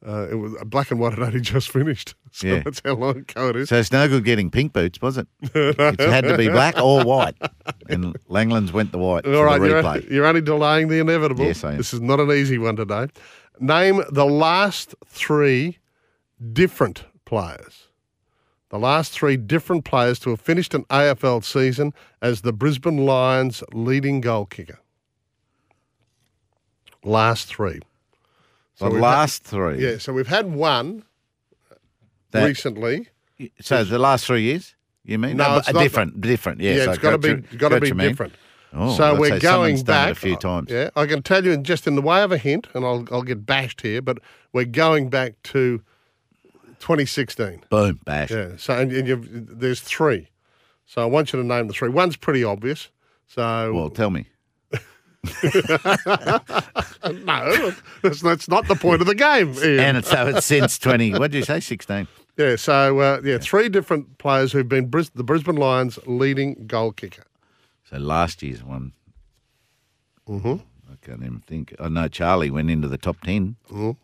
uh, 0.08 0.28
it 0.32 0.36
was 0.36 0.54
black 0.66 0.90
and 0.92 1.00
white 1.00 1.14
had 1.14 1.22
only 1.22 1.42
just 1.56 1.70
finished. 1.70 2.16
So 2.34 2.48
Yeah. 2.48 2.62
that's 2.64 2.82
how 2.86 2.94
long 2.94 3.18
ago 3.18 3.50
it 3.50 3.56
is. 3.58 3.68
So 3.70 3.76
it's 3.78 3.92
no 3.92 4.08
good 4.08 4.24
getting 4.24 4.50
pink 4.50 4.72
boots, 4.72 5.02
was 5.02 5.18
it? 5.18 5.28
it 5.42 6.00
had 6.00 6.24
to 6.24 6.38
be 6.38 6.48
black 6.48 6.80
or 6.82 7.04
white. 7.04 7.36
And 7.90 8.16
Langlands 8.30 8.72
went 8.72 8.94
the 8.94 8.98
white 9.00 9.26
All 9.26 9.44
right, 9.44 9.60
you're, 9.62 10.00
you're 10.10 10.26
only 10.26 10.40
delaying 10.40 10.88
the 10.88 11.00
inevitable. 11.00 11.44
Yes, 11.44 11.66
I 11.66 11.72
am. 11.72 11.78
This 11.78 11.94
is 11.94 12.00
not 12.00 12.22
an 12.22 12.32
easy 12.32 12.58
one 12.58 12.78
today. 12.78 13.08
Name 13.60 14.02
the 14.10 14.26
last 14.26 14.96
three 15.06 15.80
different 16.54 17.04
players. 17.26 17.90
The 18.70 18.80
last 18.80 19.12
three 19.12 19.36
different 19.36 19.84
players 19.84 20.18
to 20.20 20.30
have 20.30 20.40
finished 20.40 20.74
an 20.74 20.86
AFL 20.86 21.44
season 21.44 21.94
as 22.22 22.40
the 22.42 22.54
Brisbane 22.54 23.06
Lions 23.06 23.62
leading 23.74 24.22
goal 24.22 24.46
kicker. 24.46 24.80
Last 27.04 27.48
three. 27.48 27.82
The 28.80 28.86
we've 28.86 28.94
had- 28.96 29.02
last 29.02 29.44
three. 29.44 29.84
yeah, 29.84 29.98
so 29.98 30.14
we've 30.14 30.28
had 30.28 30.52
one 30.54 31.04
That- 32.32 32.46
recently. 32.46 33.08
So 33.60 33.84
the 33.84 33.98
last 34.00 34.26
three 34.28 34.44
years, 34.44 34.76
you 35.04 35.18
mean? 35.18 35.38
No, 35.38 35.58
it's 35.58 35.72
not 35.74 35.82
different, 35.82 36.22
different. 36.22 36.62
Yeah, 36.62 36.76
Yeah, 36.76 36.84
so 36.86 36.90
it's 36.92 37.00
got 37.00 37.12
to 37.12 37.18
be 37.18 37.58
got 37.58 37.70
to 37.70 37.80
be 37.82 37.92
different. 37.92 38.34
Oh, 38.74 38.96
so 38.96 39.14
I'd 39.14 39.20
we're 39.20 39.30
say 39.32 39.40
going 39.40 39.78
someone's 39.78 39.84
done 39.84 39.96
it 39.96 40.06
back 40.10 40.12
a 40.12 40.16
few 40.20 40.36
times. 40.38 40.72
Yeah, 40.72 40.92
I 40.96 41.06
can 41.06 41.22
tell 41.24 41.44
you 41.44 41.58
just 41.58 41.88
in 41.88 41.96
the 41.96 42.02
way 42.02 42.22
of 42.24 42.32
a 42.32 42.38
hint, 42.38 42.68
and 42.74 42.86
I'll 42.86 43.06
I'll 43.12 43.24
get 43.24 43.46
bashed 43.46 43.82
here, 43.82 44.02
but 44.02 44.20
we're 44.54 44.66
going 44.66 45.10
back 45.10 45.34
to 45.44 45.82
2016. 46.80 47.64
Boom, 47.70 48.00
bash. 48.06 48.32
Yeah. 48.32 48.52
So 48.58 48.78
and, 48.78 48.92
and 48.92 49.08
you've, 49.08 49.60
there's 49.60 49.82
three. 49.82 50.30
So 50.86 51.02
I 51.02 51.06
want 51.06 51.34
you 51.34 51.42
to 51.42 51.46
name 51.46 51.68
the 51.68 51.74
three. 51.74 51.90
One's 51.90 52.16
pretty 52.16 52.44
obvious. 52.44 52.90
So 53.28 53.74
Well, 53.74 53.90
tell 53.90 54.10
me. 54.10 54.28
no, 57.26 57.72
that's, 58.02 58.22
that's 58.22 58.48
not 58.48 58.68
the 58.68 58.78
point 58.80 59.02
of 59.02 59.08
the 59.08 59.16
game. 59.16 59.54
Ian. 59.54 59.80
And 59.80 59.98
it's, 59.98 60.10
so 60.10 60.28
it's 60.28 60.46
since 60.46 60.80
20, 60.80 61.14
what 61.14 61.32
did 61.32 61.38
you 61.38 61.44
say, 61.44 61.60
16? 61.60 62.08
Yeah, 62.38 62.56
so 62.56 63.00
uh, 63.00 63.22
yeah, 63.24 63.38
three 63.38 63.70
different 63.70 64.18
players 64.18 64.52
who've 64.52 64.68
been 64.68 64.88
Bris- 64.88 65.10
the 65.10 65.24
Brisbane 65.24 65.58
Lions' 65.58 66.00
leading 66.08 66.66
goal 66.66 66.92
kicker. 66.92 67.26
So 67.90 67.98
last 67.98 68.42
year's 68.42 68.64
one. 68.64 68.94
Mm-hmm. 70.28 70.54
I 70.92 71.06
can't 71.06 71.22
even 71.22 71.44
think. 71.46 71.76
I 71.80 71.90
know 71.90 72.08
Charlie 72.08 72.50
went 72.50 72.72
into 72.72 72.88
the 72.88 72.98
top 72.98 73.22
10. 73.22 73.58
Mm. 73.70 73.98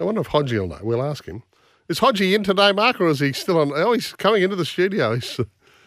I 0.00 0.04
wonder 0.04 0.22
if 0.22 0.28
Hodgie 0.28 0.58
will 0.58 0.68
know. 0.68 0.78
We'll 0.82 1.02
ask 1.02 1.26
him. 1.26 1.42
Is 1.88 2.00
Hodgie 2.00 2.34
in 2.34 2.44
today, 2.44 2.72
Mark, 2.72 3.00
or 3.00 3.08
is 3.08 3.20
he 3.20 3.32
still 3.32 3.58
on? 3.58 3.72
Oh, 3.74 3.92
he's 3.92 4.12
coming 4.14 4.42
into 4.42 4.56
the 4.56 4.64
studio. 4.64 5.14
He's, 5.16 5.40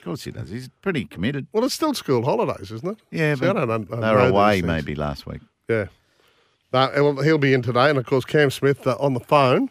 Of 0.03 0.07
course 0.07 0.25
he 0.25 0.31
does. 0.31 0.49
He's 0.49 0.67
pretty 0.81 1.05
committed. 1.05 1.47
well, 1.53 1.63
it's 1.63 1.73
still 1.73 1.93
school 1.93 2.25
holidays, 2.25 2.71
isn't 2.71 2.85
it? 2.89 2.97
Yeah, 3.09 3.35
See, 3.35 3.45
I 3.45 3.53
don't, 3.53 3.71
I 3.71 3.77
they 3.77 4.11
were 4.13 4.27
away 4.27 4.61
maybe 4.61 4.95
last 4.95 5.25
week. 5.25 5.39
Yeah. 5.69 5.85
Uh, 6.73 6.89
well, 6.95 7.21
he'll 7.21 7.37
be 7.37 7.53
in 7.53 7.61
today, 7.61 7.89
and 7.89 7.97
of 7.97 8.05
course 8.05 8.25
Cam 8.25 8.51
Smith 8.51 8.85
uh, 8.85 8.97
on 8.99 9.13
the 9.13 9.21
phone 9.21 9.69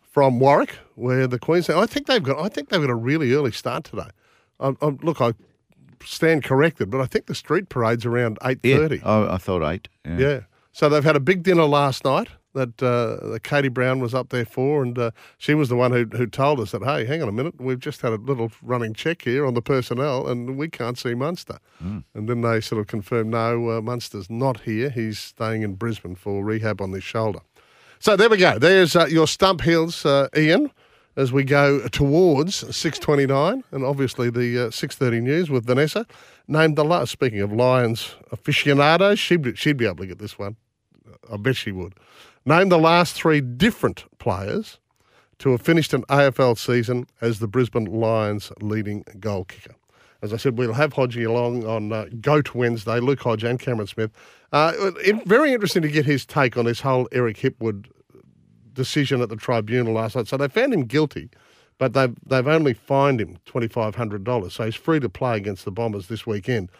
from 0.00 0.40
Warwick, 0.40 0.78
where 0.94 1.26
the 1.26 1.38
Queensland. 1.38 1.78
I 1.78 1.84
think 1.84 2.06
they've 2.06 2.22
got. 2.22 2.38
I 2.38 2.48
think 2.48 2.70
they've 2.70 2.80
got 2.80 2.88
a 2.88 2.94
really 2.94 3.34
early 3.34 3.52
start 3.52 3.84
today. 3.84 4.08
I, 4.58 4.68
I, 4.80 4.86
look, 5.02 5.20
I 5.20 5.34
stand 6.02 6.44
corrected, 6.44 6.88
but 6.88 7.02
I 7.02 7.06
think 7.06 7.26
the 7.26 7.34
street 7.34 7.68
parade's 7.68 8.06
around 8.06 8.38
eight 8.42 8.60
thirty. 8.62 8.96
Yeah, 8.96 9.02
oh, 9.04 9.28
I 9.28 9.36
thought 9.36 9.62
eight. 9.70 9.88
Yeah. 10.06 10.16
Yeah. 10.16 10.40
So 10.72 10.88
they've 10.88 11.04
had 11.04 11.14
a 11.16 11.20
big 11.20 11.42
dinner 11.42 11.64
last 11.64 12.06
night 12.06 12.28
that, 12.54 12.82
uh, 12.82 13.38
Katie 13.42 13.68
Brown 13.68 14.00
was 14.00 14.14
up 14.14 14.30
there 14.30 14.44
for, 14.44 14.82
and 14.82 14.98
uh, 14.98 15.10
she 15.38 15.54
was 15.54 15.68
the 15.68 15.76
one 15.76 15.92
who, 15.92 16.04
who 16.16 16.26
told 16.26 16.60
us 16.60 16.70
that, 16.72 16.82
hey, 16.82 17.04
hang 17.04 17.22
on 17.22 17.28
a 17.28 17.32
minute, 17.32 17.60
we've 17.60 17.78
just 17.78 18.00
had 18.00 18.12
a 18.12 18.16
little 18.16 18.50
running 18.62 18.94
check 18.94 19.22
here 19.22 19.44
on 19.46 19.54
the 19.54 19.62
personnel, 19.62 20.26
and 20.26 20.56
we 20.56 20.68
can't 20.68 20.98
see 20.98 21.14
Munster. 21.14 21.58
And 22.14 22.28
then 22.28 22.40
they 22.40 22.60
sort 22.60 22.80
of 22.80 22.86
confirmed, 22.86 23.30
no, 23.30 23.70
uh, 23.70 23.80
Munster's 23.80 24.30
not 24.30 24.60
here. 24.60 24.88
He's 24.90 25.18
staying 25.18 25.62
in 25.62 25.74
Brisbane 25.74 26.14
for 26.14 26.42
rehab 26.44 26.80
on 26.80 26.92
his 26.92 27.04
shoulder. 27.04 27.40
So 27.98 28.16
there 28.16 28.28
we 28.28 28.36
go. 28.38 28.58
There's 28.58 28.96
uh, 28.96 29.06
your 29.06 29.26
stump 29.26 29.62
heals, 29.62 30.04
uh, 30.06 30.28
Ian. 30.36 30.70
As 31.16 31.32
we 31.32 31.44
go 31.44 31.86
towards 31.88 32.64
6:29, 32.64 33.62
and 33.70 33.84
obviously 33.84 34.30
the 34.30 34.66
uh, 34.66 34.70
6:30 34.70 35.22
news 35.22 35.48
with 35.48 35.64
Vanessa, 35.64 36.06
named 36.48 36.74
the 36.76 36.84
last. 36.84 37.12
Speaking 37.12 37.40
of 37.40 37.52
Lions 37.52 38.16
aficionados, 38.32 39.20
she'd 39.20 39.42
be, 39.42 39.54
she'd 39.54 39.76
be 39.76 39.86
able 39.86 39.98
to 39.98 40.06
get 40.06 40.18
this 40.18 40.38
one. 40.40 40.56
I 41.32 41.36
bet 41.36 41.54
she 41.54 41.70
would. 41.70 41.94
Name 42.46 42.68
the 42.68 42.78
last 42.78 43.14
three 43.14 43.40
different 43.40 44.04
players 44.18 44.78
to 45.38 45.52
have 45.52 45.62
finished 45.62 45.94
an 45.94 46.02
AFL 46.04 46.58
season 46.58 47.06
as 47.22 47.38
the 47.38 47.48
Brisbane 47.48 47.86
Lions 47.86 48.52
leading 48.60 49.02
goal 49.18 49.44
kicker. 49.44 49.74
As 50.20 50.34
I 50.34 50.36
said, 50.36 50.58
we'll 50.58 50.74
have 50.74 50.92
Hodgie 50.92 51.26
along 51.26 51.64
on 51.64 51.90
uh, 51.90 52.06
Goat 52.20 52.54
Wednesday, 52.54 53.00
Luke 53.00 53.20
Hodge 53.20 53.44
and 53.44 53.58
Cameron 53.58 53.86
Smith. 53.86 54.10
Uh, 54.52 54.72
it, 54.98 55.26
very 55.26 55.54
interesting 55.54 55.80
to 55.82 55.88
get 55.88 56.04
his 56.04 56.26
take 56.26 56.58
on 56.58 56.66
this 56.66 56.80
whole 56.80 57.08
Eric 57.12 57.38
Hipwood 57.38 57.86
decision 58.74 59.22
at 59.22 59.30
the 59.30 59.36
tribunal 59.36 59.94
last 59.94 60.14
night. 60.14 60.28
So 60.28 60.36
they 60.36 60.48
found 60.48 60.74
him 60.74 60.84
guilty, 60.84 61.30
but 61.78 61.94
they've, 61.94 62.14
they've 62.26 62.46
only 62.46 62.74
fined 62.74 63.22
him 63.22 63.38
$2,500. 63.46 64.52
So 64.52 64.64
he's 64.66 64.74
free 64.74 65.00
to 65.00 65.08
play 65.08 65.38
against 65.38 65.64
the 65.64 65.70
Bombers 65.70 66.08
this 66.08 66.26
weekend. 66.26 66.70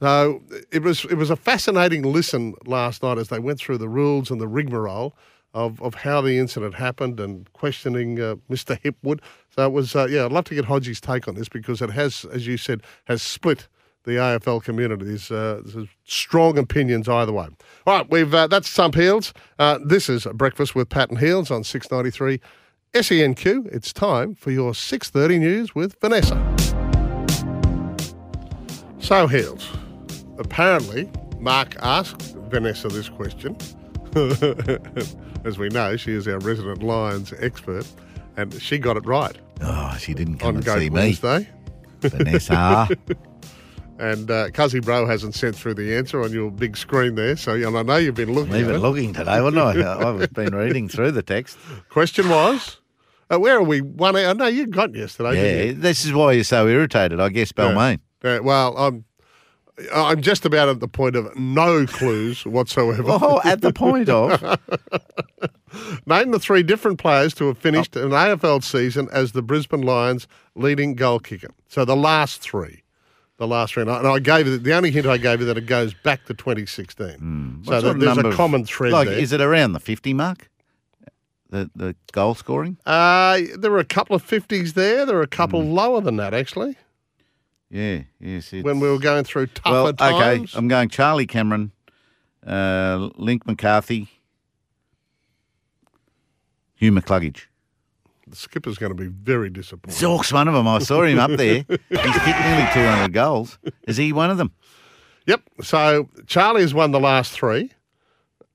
So 0.00 0.42
it 0.72 0.82
was 0.82 1.04
it 1.06 1.14
was 1.14 1.30
a 1.30 1.36
fascinating 1.36 2.02
listen 2.02 2.54
last 2.66 3.02
night 3.02 3.18
as 3.18 3.28
they 3.28 3.38
went 3.38 3.58
through 3.58 3.78
the 3.78 3.88
rules 3.88 4.30
and 4.30 4.40
the 4.40 4.48
rigmarole 4.48 5.14
of, 5.54 5.80
of 5.80 5.94
how 5.94 6.20
the 6.20 6.36
incident 6.38 6.74
happened 6.74 7.20
and 7.20 7.50
questioning 7.52 8.20
uh, 8.20 8.34
Mr. 8.50 8.78
Hipwood. 8.80 9.20
So 9.50 9.64
it 9.64 9.72
was 9.72 9.94
uh, 9.94 10.06
yeah, 10.10 10.24
I'd 10.24 10.32
love 10.32 10.44
to 10.46 10.54
get 10.54 10.64
Hodgie's 10.64 11.00
take 11.00 11.28
on 11.28 11.34
this 11.34 11.48
because 11.48 11.80
it 11.80 11.90
has, 11.90 12.26
as 12.32 12.46
you 12.46 12.56
said, 12.56 12.82
has 13.04 13.22
split 13.22 13.68
the 14.02 14.12
AFL 14.12 14.62
community. 14.62 15.04
There's, 15.06 15.30
uh, 15.30 15.62
there's 15.64 15.88
strong 16.04 16.58
opinions 16.58 17.08
either 17.08 17.32
way. 17.32 17.48
All 17.86 17.98
right, 17.98 18.10
we've 18.10 18.34
uh, 18.34 18.48
that's 18.48 18.68
Stump 18.68 18.96
Heals. 18.96 19.32
Uh, 19.58 19.78
this 19.84 20.08
is 20.08 20.26
breakfast 20.34 20.74
with 20.74 20.88
Pat 20.88 21.08
and 21.08 21.18
Heals 21.18 21.50
on 21.50 21.64
six 21.64 21.90
ninety 21.90 22.10
three. 22.10 22.40
SENQ, 22.94 23.66
it's 23.74 23.92
time 23.92 24.36
for 24.36 24.52
your 24.52 24.70
6.30 24.70 25.40
news 25.40 25.74
with 25.74 26.00
Vanessa. 26.00 26.36
So, 29.00 29.26
Heals, 29.26 29.68
apparently 30.38 31.10
Mark 31.38 31.76
asked 31.80 32.34
Vanessa 32.48 32.88
this 32.88 33.08
question. 33.08 33.56
As 35.44 35.58
we 35.58 35.68
know, 35.68 35.96
she 35.96 36.12
is 36.12 36.26
our 36.28 36.38
resident 36.38 36.82
Lions 36.82 37.32
expert, 37.40 37.86
and 38.36 38.54
she 38.62 38.78
got 38.78 38.96
it 38.96 39.04
right 39.04 39.36
Oh, 39.60 39.96
she 39.98 40.14
didn't 40.14 40.38
come 40.38 40.48
on 40.48 40.56
and 40.56 40.64
Goat 40.64 40.78
see 40.78 40.90
me. 40.90 40.94
Wednesday. 40.94 41.48
Vanessa. 42.00 42.88
And 43.96 44.28
uh, 44.28 44.50
Cuzzy 44.50 44.84
Bro 44.84 45.06
hasn't 45.06 45.36
sent 45.36 45.54
through 45.54 45.74
the 45.74 45.94
answer 45.96 46.20
on 46.20 46.32
your 46.32 46.50
big 46.50 46.76
screen 46.76 47.14
there, 47.14 47.36
so 47.36 47.52
and 47.54 47.78
I 47.78 47.82
know 47.82 47.94
you've 47.96 48.16
been 48.16 48.32
looking 48.32 48.56
Even 48.56 48.70
at 48.70 48.74
it. 48.74 48.78
looking 48.80 49.12
today, 49.12 49.40
wasn't 49.40 49.62
I? 49.62 50.08
I've 50.08 50.32
been 50.32 50.52
reading 50.52 50.88
through 50.88 51.12
the 51.12 51.22
text. 51.22 51.56
Question 51.90 52.28
was, 52.28 52.78
uh, 53.32 53.38
where 53.38 53.56
are 53.56 53.62
we? 53.62 53.82
One 53.82 54.16
hour? 54.16 54.34
No, 54.34 54.46
you 54.46 54.66
got 54.66 54.92
yesterday. 54.96 55.34
didn't 55.34 55.66
Yeah, 55.68 55.80
this 55.80 56.04
is 56.04 56.12
why 56.12 56.32
you're 56.32 56.42
so 56.42 56.66
irritated, 56.66 57.20
I 57.20 57.28
guess, 57.28 57.52
Balmain. 57.52 58.00
Yeah, 58.24 58.40
well, 58.40 58.76
I'm 58.76 59.04
I'm 59.92 60.22
just 60.22 60.44
about 60.44 60.68
at 60.68 60.80
the 60.80 60.86
point 60.88 61.16
of 61.16 61.36
no 61.36 61.84
clues 61.86 62.46
whatsoever. 62.46 63.04
Oh, 63.08 63.40
at 63.44 63.60
the 63.60 63.72
point 63.72 64.08
of. 64.08 64.40
Name 66.06 66.30
the 66.30 66.38
three 66.38 66.62
different 66.62 66.98
players 66.98 67.34
to 67.34 67.46
have 67.48 67.58
finished 67.58 67.96
an 67.96 68.10
AFL 68.10 68.62
season 68.62 69.08
as 69.12 69.32
the 69.32 69.42
Brisbane 69.42 69.82
Lions 69.82 70.28
leading 70.54 70.94
goal 70.94 71.18
kicker. 71.18 71.50
So 71.68 71.84
the 71.84 71.96
last 71.96 72.40
three. 72.40 72.82
The 73.38 73.48
last 73.48 73.74
three. 73.74 73.80
And 73.82 73.90
I, 73.90 73.98
and 73.98 74.06
I 74.06 74.20
gave 74.20 74.46
you, 74.46 74.56
the 74.58 74.72
only 74.74 74.92
hint 74.92 75.06
I 75.06 75.16
gave 75.16 75.40
you 75.40 75.46
that 75.46 75.58
it 75.58 75.66
goes 75.66 75.92
back 75.92 76.24
to 76.26 76.34
2016. 76.34 77.06
So 77.08 77.14
Hmm. 77.16 77.62
That 77.64 77.98
there's 77.98 78.18
a 78.18 78.30
common 78.30 78.64
thread 78.64 78.92
like, 78.92 79.08
there. 79.08 79.18
Is 79.18 79.32
it 79.32 79.40
around 79.40 79.72
the 79.72 79.80
50 79.80 80.14
mark? 80.14 80.48
The 81.50 81.68
the 81.74 81.96
goal 82.12 82.34
scoring? 82.36 82.78
Uh, 82.86 83.40
there 83.58 83.70
were 83.72 83.78
a 83.80 83.84
couple 83.84 84.14
of 84.14 84.24
50s 84.24 84.74
there. 84.74 85.04
There 85.04 85.16
were 85.16 85.22
a 85.22 85.26
couple 85.26 85.60
Hmm. 85.62 85.72
lower 85.72 86.00
than 86.00 86.16
that, 86.16 86.32
actually, 86.34 86.76
Yeah, 87.74 88.02
yes. 88.20 88.52
When 88.52 88.78
we 88.78 88.88
were 88.88 89.00
going 89.00 89.24
through 89.24 89.48
tougher 89.48 89.72
well, 89.72 89.86
okay. 89.88 90.38
times. 90.38 90.54
I'm 90.54 90.68
going 90.68 90.88
Charlie 90.88 91.26
Cameron, 91.26 91.72
uh, 92.46 93.10
Link 93.16 93.48
McCarthy, 93.48 94.08
Hugh 96.76 96.92
McCluggage. 96.92 97.46
the 98.28 98.36
skipper's 98.36 98.78
going 98.78 98.96
to 98.96 98.96
be 98.96 99.08
very 99.08 99.50
disappointed. 99.50 99.98
Zork's 99.98 100.32
one 100.32 100.46
of 100.46 100.54
them. 100.54 100.68
I 100.68 100.78
saw 100.78 101.02
him 101.02 101.18
up 101.18 101.32
there. 101.32 101.64
He's 101.68 101.78
kicked 101.88 102.40
nearly 102.40 102.68
200 102.72 103.12
goals. 103.12 103.58
Is 103.88 103.96
he 103.96 104.12
one 104.12 104.30
of 104.30 104.38
them? 104.38 104.52
Yep. 105.26 105.42
So 105.62 106.08
Charlie 106.28 106.60
has 106.60 106.74
won 106.74 106.92
the 106.92 107.00
last 107.00 107.32
three. 107.32 107.72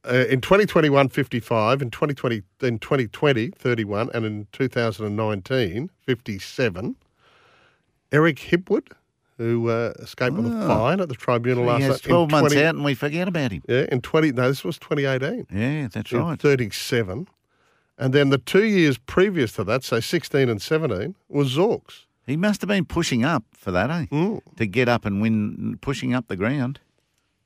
Uh, 0.09 0.25
in 0.29 0.39
2021, 0.39 1.09
55. 1.09 1.81
In 1.81 1.91
2020, 1.91 2.41
in 2.61 2.79
2020, 2.79 3.49
31. 3.49 4.09
And 4.13 4.25
in 4.25 4.47
2019, 4.53 5.89
57. 6.05 6.95
Eric 8.11 8.37
Hipwood, 8.37 8.93
who 9.39 9.69
uh, 9.69 9.93
escaped 9.99 10.35
with 10.35 10.45
a 10.45 10.67
fine 10.67 10.99
at 10.99 11.07
the 11.09 11.15
tribunal 11.15 11.63
last 11.63 11.75
Ah. 11.75 11.77
he 11.77 11.83
has 11.85 11.91
night. 12.03 12.09
12 12.09 12.31
months 12.31 12.51
20 12.53 12.65
out 12.67 12.75
and 12.75 12.83
we 12.83 12.93
forget 12.93 13.27
about 13.27 13.51
him. 13.51 13.63
Yeah, 13.67 13.85
in 13.91 14.01
20. 14.01 14.33
No, 14.33 14.47
this 14.49 14.63
was 14.63 14.77
2018. 14.77 15.47
Yeah, 15.51 15.87
that's 15.91 16.11
right. 16.11 16.37
37. 16.39 17.27
And 17.97 18.13
then 18.13 18.29
the 18.29 18.37
two 18.37 18.65
years 18.65 18.97
previous 18.97 19.53
to 19.53 19.63
that, 19.63 19.83
so 19.83 19.99
16 19.99 20.47
and 20.49 20.61
17, 20.61 21.15
was 21.29 21.55
Zorks. 21.55 22.05
He 22.27 22.37
must 22.37 22.61
have 22.61 22.67
been 22.67 22.85
pushing 22.85 23.23
up 23.25 23.43
for 23.53 23.71
that, 23.71 23.89
eh? 23.89 24.05
Mm. 24.11 24.41
To 24.57 24.65
get 24.67 24.87
up 24.89 25.05
and 25.05 25.21
win, 25.21 25.77
pushing 25.81 26.13
up 26.13 26.27
the 26.27 26.35
ground. 26.35 26.79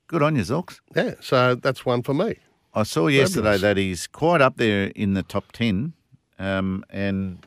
Good 0.08 0.22
on 0.22 0.36
you, 0.36 0.42
Zorks. 0.42 0.80
Yeah, 0.94 1.14
so 1.20 1.54
that's 1.54 1.86
one 1.86 2.02
for 2.02 2.12
me. 2.12 2.34
I 2.74 2.82
saw 2.82 3.06
yesterday 3.06 3.52
Fabulous. 3.52 3.60
that 3.62 3.76
he's 3.76 4.06
quite 4.08 4.40
up 4.40 4.56
there 4.56 4.90
in 4.96 5.14
the 5.14 5.22
top 5.22 5.52
10. 5.52 5.92
Um, 6.40 6.84
and 6.90 7.38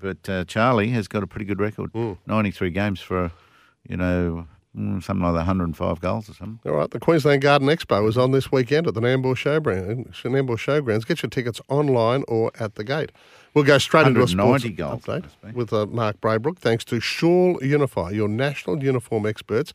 But 0.00 0.28
uh, 0.28 0.44
Charlie 0.44 0.88
has 0.90 1.08
got 1.08 1.22
a 1.22 1.26
pretty 1.26 1.46
good 1.46 1.60
record. 1.60 1.92
Mm. 1.92 2.18
93 2.26 2.70
games 2.70 3.00
for, 3.00 3.30
you 3.88 3.96
know, 3.96 4.46
mm, 4.76 5.02
something 5.02 5.22
like 5.22 5.34
105 5.34 6.00
goals 6.00 6.28
or 6.28 6.34
something. 6.34 6.58
All 6.70 6.76
right, 6.76 6.90
the 6.90 7.00
Queensland 7.00 7.42
Garden 7.42 7.68
Expo 7.68 8.08
is 8.08 8.16
on 8.16 8.32
this 8.32 8.50
weekend 8.50 8.86
at 8.86 8.94
the 8.94 9.00
Nambour 9.00 9.34
Showground. 9.34 10.12
Nambour 10.22 10.56
Showgrounds. 10.56 11.06
Get 11.06 11.22
your 11.22 11.30
tickets 11.30 11.60
online 11.68 12.24
or 12.28 12.50
at 12.58 12.74
the 12.76 12.84
gate. 12.84 13.12
We'll 13.54 13.64
go 13.64 13.78
straight 13.78 14.06
into 14.06 14.22
a 14.22 14.28
sports 14.28 14.64
goals, 14.64 15.04
update 15.04 15.54
with 15.54 15.72
uh, 15.72 15.86
Mark 15.86 16.20
Braybrook, 16.20 16.58
thanks 16.58 16.84
to 16.86 16.98
Shawl 16.98 17.58
Unify, 17.62 18.10
your 18.10 18.28
national 18.28 18.82
uniform 18.82 19.26
experts 19.26 19.72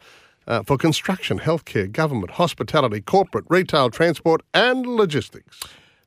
uh, 0.48 0.64
for 0.64 0.78
construction, 0.78 1.40
healthcare, 1.40 1.90
government, 1.90 2.32
hospitality, 2.32 3.00
corporate, 3.00 3.46
retail, 3.48 3.90
transport, 3.90 4.42
and 4.54 4.86
logistics. 4.86 5.62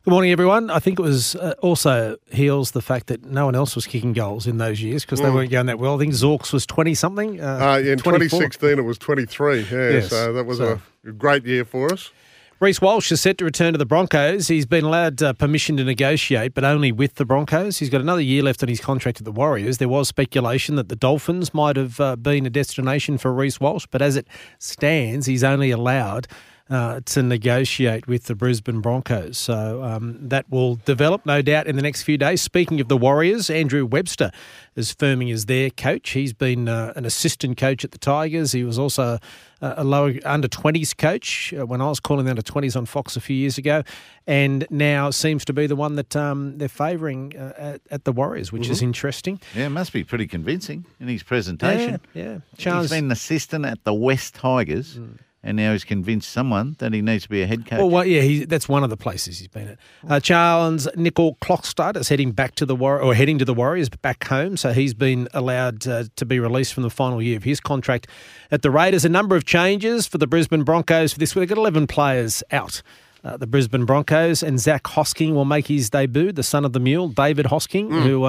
Good 0.05 0.11
morning, 0.11 0.33
everyone. 0.33 0.69
I 0.69 0.81
think 0.81 0.99
it 0.99 1.03
was 1.03 1.37
uh, 1.37 1.55
also 1.63 2.17
heals 2.33 2.73
the 2.73 2.83
fact 2.83 3.07
that 3.07 3.25
no 3.25 3.45
one 3.45 3.55
else 3.55 3.77
was 3.77 3.87
kicking 3.87 4.13
goals 4.13 4.49
in 4.49 4.59
those 4.59 4.83
years 4.83 5.05
because 5.05 5.21
they 5.21 5.29
Mm. 5.29 5.35
weren't 5.35 5.51
going 5.53 5.67
that 5.67 5.79
well. 5.79 5.95
I 5.95 5.99
think 5.99 6.13
Zorks 6.13 6.53
was 6.53 6.67
20 6.67 6.93
something. 6.95 7.41
Uh, 7.41 7.81
in 7.85 7.99
24. 7.99 8.41
2016, 8.41 8.79
it 8.81 8.83
was 8.83 8.99
23. 8.99 9.61
Yeah, 9.71 9.91
Yes, 9.91 10.09
so 10.11 10.33
that 10.33 10.45
was 10.45 10.59
so- 10.59 10.81
a 11.07 11.13
great 11.13 11.47
year 11.47 11.65
for 11.65 11.93
us. 11.93 12.11
Reece 12.59 12.81
Walsh 12.81 13.11
is 13.13 13.21
set 13.21 13.39
to 13.39 13.45
return 13.45 13.73
to 13.75 13.79
the 13.79 13.87
Broncos. 13.87 14.49
He's 14.49 14.67
been 14.67 14.85
allowed 14.85 15.21
uh, 15.23 15.33
permission 15.35 15.77
to 15.77 15.85
negotiate, 15.85 16.55
but 16.55 16.65
only 16.65 16.91
with 16.93 17.15
the 17.17 17.25
Broncos. 17.25 17.79
He's 17.79 17.91
got 17.91 18.01
another 18.01 18.21
year 18.21 18.43
left 18.43 18.63
on 18.63 18.69
his 18.69 18.81
contract 18.81 19.19
at 19.19 19.25
the 19.25 19.33
Warriors. 19.33 19.79
There 19.79 19.89
was 19.89 20.09
speculation 20.09 20.75
that 20.77 20.89
the 20.89 20.95
Dolphins 20.97 21.53
might 21.55 21.77
have 21.77 22.01
uh, 22.01 22.15
been 22.17 22.45
a 22.47 22.51
destination 22.51 23.19
for 23.19 23.33
Reece 23.33 23.61
Walsh, 23.61 23.87
but 23.91 24.01
as 24.03 24.17
it 24.17 24.27
stands, 24.59 25.27
he's 25.27 25.43
only 25.45 25.71
allowed 25.73 26.27
uh, 26.73 27.01
to 27.05 27.23
negotiate 27.23 28.07
with 28.07 28.25
the 28.25 28.35
Brisbane 28.35 28.81
Broncos. 28.81 29.39
So 29.39 29.83
um, 29.83 30.17
that 30.29 30.49
will 30.51 30.77
develop, 30.77 31.27
no 31.27 31.43
doubt, 31.43 31.67
in 31.67 31.77
the 31.77 31.83
next 31.83 32.03
few 32.03 32.17
days. 32.17 32.41
Speaking 32.41 32.81
of 32.81 32.89
the 32.89 32.97
Warriors, 32.97 33.51
Andrew 33.51 33.85
Webster 33.85 34.31
is 34.75 34.95
firming 34.95 35.33
as 35.33 35.47
their 35.47 35.71
coach. 35.71 36.11
He's 36.11 36.33
been 36.33 36.69
uh, 36.69 36.93
an 36.97 37.05
assistant 37.05 37.57
coach 37.57 37.85
at 37.85 37.91
the 37.91 37.99
Tigers. 37.99 38.53
He 38.53 38.65
was 38.65 38.79
also 38.79 39.19
a, 39.61 39.85
lower 39.85 40.15
under 40.25 40.49
20s 40.49 40.97
coach 40.97 41.53
uh, 41.53 41.67
when 41.67 41.81
I 41.81 41.89
was 41.89 42.01
calling 42.01 42.25
the 42.25 42.31
under 42.31 42.43
20s 42.43 42.77
on 42.77 42.87
Fox 42.87 43.17
a 43.17 43.21
few 43.21 43.37
years 43.37 43.59
ago, 43.59 43.83
and 44.27 44.67
now 44.71 45.11
seems 45.11 45.45
to 45.47 45.53
be 45.53 45.67
the 45.67 45.77
one 45.77 45.97
that 45.97 46.17
um, 46.17 46.59
they're 46.59 46.69
favouring 46.69 47.37
uh, 47.37 47.53
at, 47.57 47.81
at, 47.91 48.05
the 48.05 48.13
Warriors, 48.13 48.51
which 48.51 48.63
mm-hmm. 48.63 48.73
is 48.73 48.83
interesting. 48.83 49.41
Yeah, 49.55 49.67
it 49.67 49.71
must 49.71 49.93
be 49.93 50.05
pretty 50.05 50.27
convincing 50.27 50.87
in 51.01 51.09
his 51.09 51.23
presentation. 51.23 52.01
Yeah, 52.15 52.23
yeah. 52.23 52.39
Charnze, 52.57 52.83
He's 52.83 52.91
been 52.91 53.05
an 53.07 53.13
assistant 53.13 53.65
at 53.67 53.85
the 53.85 53.95
West 53.95 54.35
Tigers. 54.35 54.97
Mm 54.97 55.19
and 55.43 55.57
now 55.57 55.73
he's 55.73 55.85
convinced 55.85 56.31
someone 56.31 56.77
that 56.79 56.93
he 56.93 57.03
needs 57.03 57.25
to 57.25 57.29
be 57.29 57.43
a 57.43 57.47
head 57.47 57.67
coach. 57.67 57.79
Well, 57.79 57.91
well 57.91 58.05
yeah, 58.05 58.23
he, 58.23 58.45
that's 58.45 58.69
one 58.69 58.85
of 58.85 58.91
the 58.91 58.97
places 58.97 59.39
he's 59.39 59.49
been 59.49 59.69
at. 59.69 59.79
Uh, 60.09 60.21
Charnze 60.21 60.87
Nicoll-Klokstad 60.95 61.97
is 61.97 62.09
heading 62.09 62.33
back 62.33 62.55
to 62.57 62.67
the 62.67 62.77
War- 62.77 63.01
or 63.01 63.15
heading 63.15 63.39
to 63.39 63.45
the 63.45 63.55
Warriors 63.55 63.89
back 63.89 64.25
home, 64.25 64.57
so 64.57 64.73
he's 64.73 64.95
been 64.95 65.29
allowed 65.35 65.87
uh, 65.87 66.05
to 66.17 66.25
be 66.25 66.39
released 66.39 66.75
from 66.75 66.83
the 66.83 66.91
final 66.91 67.21
year 67.21 67.37
of 67.37 67.45
his 67.45 67.61
contract 67.61 68.07
at 68.51 68.63
the 68.63 68.71
Raiders. 68.71 69.05
A 69.05 69.09
number 69.09 69.37
of 69.37 69.45
changes 69.45 70.07
for 70.07 70.19
the 70.19 70.27
Brisbane 70.27 70.63
Broncos 70.63 71.13
for 71.13 71.19
this 71.19 71.35
week. 71.35 71.49
They've 71.49 71.57
got 71.57 71.61
eleven 71.61 71.87
players 71.87 72.43
out. 72.51 72.83
Uh, 73.25 73.37
the 73.37 73.47
Brisbane 73.47 73.85
Broncos 73.85 74.43
and 74.43 74.59
Zach 74.59 74.83
Hosking 74.85 75.33
will 75.33 75.45
make 75.45 75.69
his 75.69 75.91
debut. 75.91 76.33
The 76.33 76.43
son 76.43 76.65
of 76.65 76.73
the 76.73 76.81
mule, 76.81 77.09
David 77.09 77.47
Hosking, 77.47 77.89
mm. 77.89 78.03
who. 78.03 78.25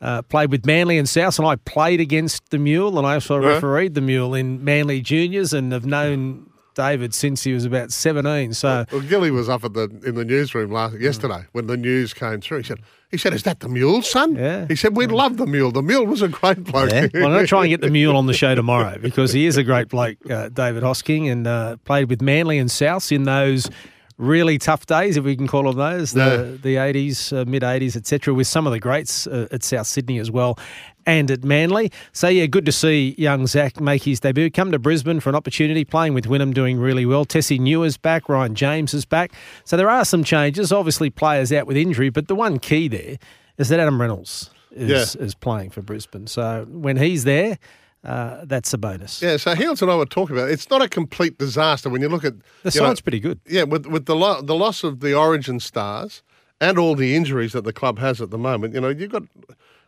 Uh, 0.00 0.22
played 0.22 0.52
with 0.52 0.64
Manly 0.64 0.96
and 0.96 1.08
South, 1.08 1.40
and 1.40 1.48
I 1.48 1.56
played 1.56 2.00
against 2.00 2.50
the 2.50 2.58
Mule, 2.58 2.98
and 2.98 3.06
I 3.06 3.14
also 3.14 3.40
yeah. 3.40 3.48
refereed 3.48 3.94
the 3.94 4.00
Mule 4.00 4.32
in 4.32 4.62
Manly 4.62 5.00
Juniors, 5.00 5.52
and 5.52 5.72
have 5.72 5.86
known 5.86 6.48
David 6.78 7.12
since 7.12 7.42
he 7.42 7.52
was 7.52 7.64
about 7.64 7.90
seventeen. 7.90 8.54
So, 8.54 8.84
well, 8.92 9.00
Gilly 9.00 9.32
was 9.32 9.48
up 9.48 9.64
at 9.64 9.74
the 9.74 9.90
in 10.06 10.14
the 10.14 10.24
newsroom 10.24 10.70
last 10.70 11.00
yesterday 11.00 11.44
when 11.50 11.66
the 11.66 11.76
news 11.76 12.14
came 12.14 12.40
through. 12.40 12.58
He 12.58 12.64
said, 12.64 12.78
"He 13.10 13.18
said, 13.18 13.34
is 13.34 13.42
that 13.42 13.58
the 13.58 13.68
Mule, 13.68 14.00
son?" 14.02 14.36
Yeah. 14.36 14.66
He 14.68 14.76
said, 14.76 14.96
"We 14.96 15.06
yeah. 15.06 15.12
love 15.12 15.36
the 15.38 15.46
Mule. 15.46 15.72
The 15.72 15.82
Mule 15.82 16.06
was 16.06 16.22
a 16.22 16.28
great 16.28 16.62
bloke." 16.62 16.92
Yeah. 16.92 17.08
well, 17.12 17.24
I'm 17.24 17.32
going 17.32 17.40
to 17.40 17.48
try 17.48 17.62
and 17.62 17.70
get 17.70 17.80
the 17.80 17.90
Mule 17.90 18.16
on 18.16 18.26
the 18.26 18.32
show 18.32 18.54
tomorrow 18.54 18.96
because 19.02 19.32
he 19.32 19.46
is 19.46 19.56
a 19.56 19.64
great 19.64 19.88
bloke, 19.88 20.18
uh, 20.30 20.50
David 20.50 20.84
Hosking, 20.84 21.28
and 21.28 21.48
uh, 21.48 21.76
played 21.78 22.08
with 22.08 22.22
Manly 22.22 22.58
and 22.58 22.70
South 22.70 23.10
in 23.10 23.24
those 23.24 23.68
really 24.18 24.58
tough 24.58 24.84
days, 24.86 25.16
if 25.16 25.24
we 25.24 25.36
can 25.36 25.46
call 25.46 25.62
them 25.62 25.76
those, 25.76 26.12
the 26.12 26.58
the 26.60 26.76
eighties, 26.76 27.32
uh, 27.32 27.44
mid 27.46 27.62
eighties, 27.62 27.96
etc. 27.96 28.34
With 28.34 28.46
some 28.46 28.66
of 28.66 28.72
the 28.72 28.80
greats 28.80 29.26
uh, 29.26 29.48
at 29.50 29.62
South 29.62 29.86
Sydney 29.86 30.18
as 30.18 30.30
well, 30.30 30.58
and 31.06 31.30
at 31.30 31.44
Manly. 31.44 31.90
So 32.12 32.28
yeah, 32.28 32.46
good 32.46 32.66
to 32.66 32.72
see 32.72 33.14
young 33.16 33.46
Zach 33.46 33.80
make 33.80 34.02
his 34.02 34.20
debut. 34.20 34.50
Come 34.50 34.72
to 34.72 34.78
Brisbane 34.78 35.20
for 35.20 35.30
an 35.30 35.34
opportunity, 35.34 35.84
playing 35.84 36.14
with 36.14 36.26
Wynnum, 36.26 36.52
doing 36.52 36.78
really 36.78 37.06
well. 37.06 37.24
Tesi 37.24 37.58
Niua's 37.58 37.96
back, 37.96 38.28
Ryan 38.28 38.54
James 38.54 38.92
is 38.92 39.04
back. 39.04 39.32
So 39.64 39.76
there 39.76 39.88
are 39.88 40.04
some 40.04 40.24
changes. 40.24 40.72
Obviously, 40.72 41.10
players 41.10 41.52
out 41.52 41.66
with 41.66 41.76
injury, 41.76 42.10
but 42.10 42.28
the 42.28 42.34
one 42.34 42.58
key 42.58 42.88
there 42.88 43.18
is 43.56 43.68
that 43.70 43.80
Adam 43.80 44.00
Reynolds 44.00 44.50
is 44.72 45.14
yeah. 45.14 45.22
is 45.22 45.34
playing 45.34 45.70
for 45.70 45.80
Brisbane. 45.82 46.26
So 46.26 46.66
when 46.68 46.96
he's 46.96 47.24
there 47.24 47.58
uh, 48.04 48.44
that's 48.44 48.72
a 48.72 48.78
bonus. 48.78 49.20
Yeah, 49.20 49.36
so 49.36 49.54
Heals 49.54 49.82
and 49.82 49.90
I 49.90 49.96
were 49.96 50.06
talking 50.06 50.36
about 50.36 50.48
it. 50.48 50.52
it's 50.52 50.70
not 50.70 50.82
a 50.82 50.88
complete 50.88 51.38
disaster 51.38 51.90
when 51.90 52.00
you 52.00 52.08
look 52.08 52.24
at 52.24 52.34
the 52.62 52.70
side's 52.70 53.00
pretty 53.00 53.20
good. 53.20 53.40
Yeah, 53.46 53.64
with 53.64 53.86
with 53.86 54.06
the 54.06 54.16
lo- 54.16 54.40
the 54.40 54.54
loss 54.54 54.84
of 54.84 55.00
the 55.00 55.14
Origin 55.14 55.58
stars 55.60 56.22
and 56.60 56.78
all 56.78 56.94
the 56.94 57.14
injuries 57.16 57.52
that 57.52 57.64
the 57.64 57.72
club 57.72 57.98
has 57.98 58.20
at 58.20 58.30
the 58.30 58.38
moment. 58.38 58.74
You 58.74 58.80
know, 58.80 58.88
you've 58.88 59.10
got 59.10 59.24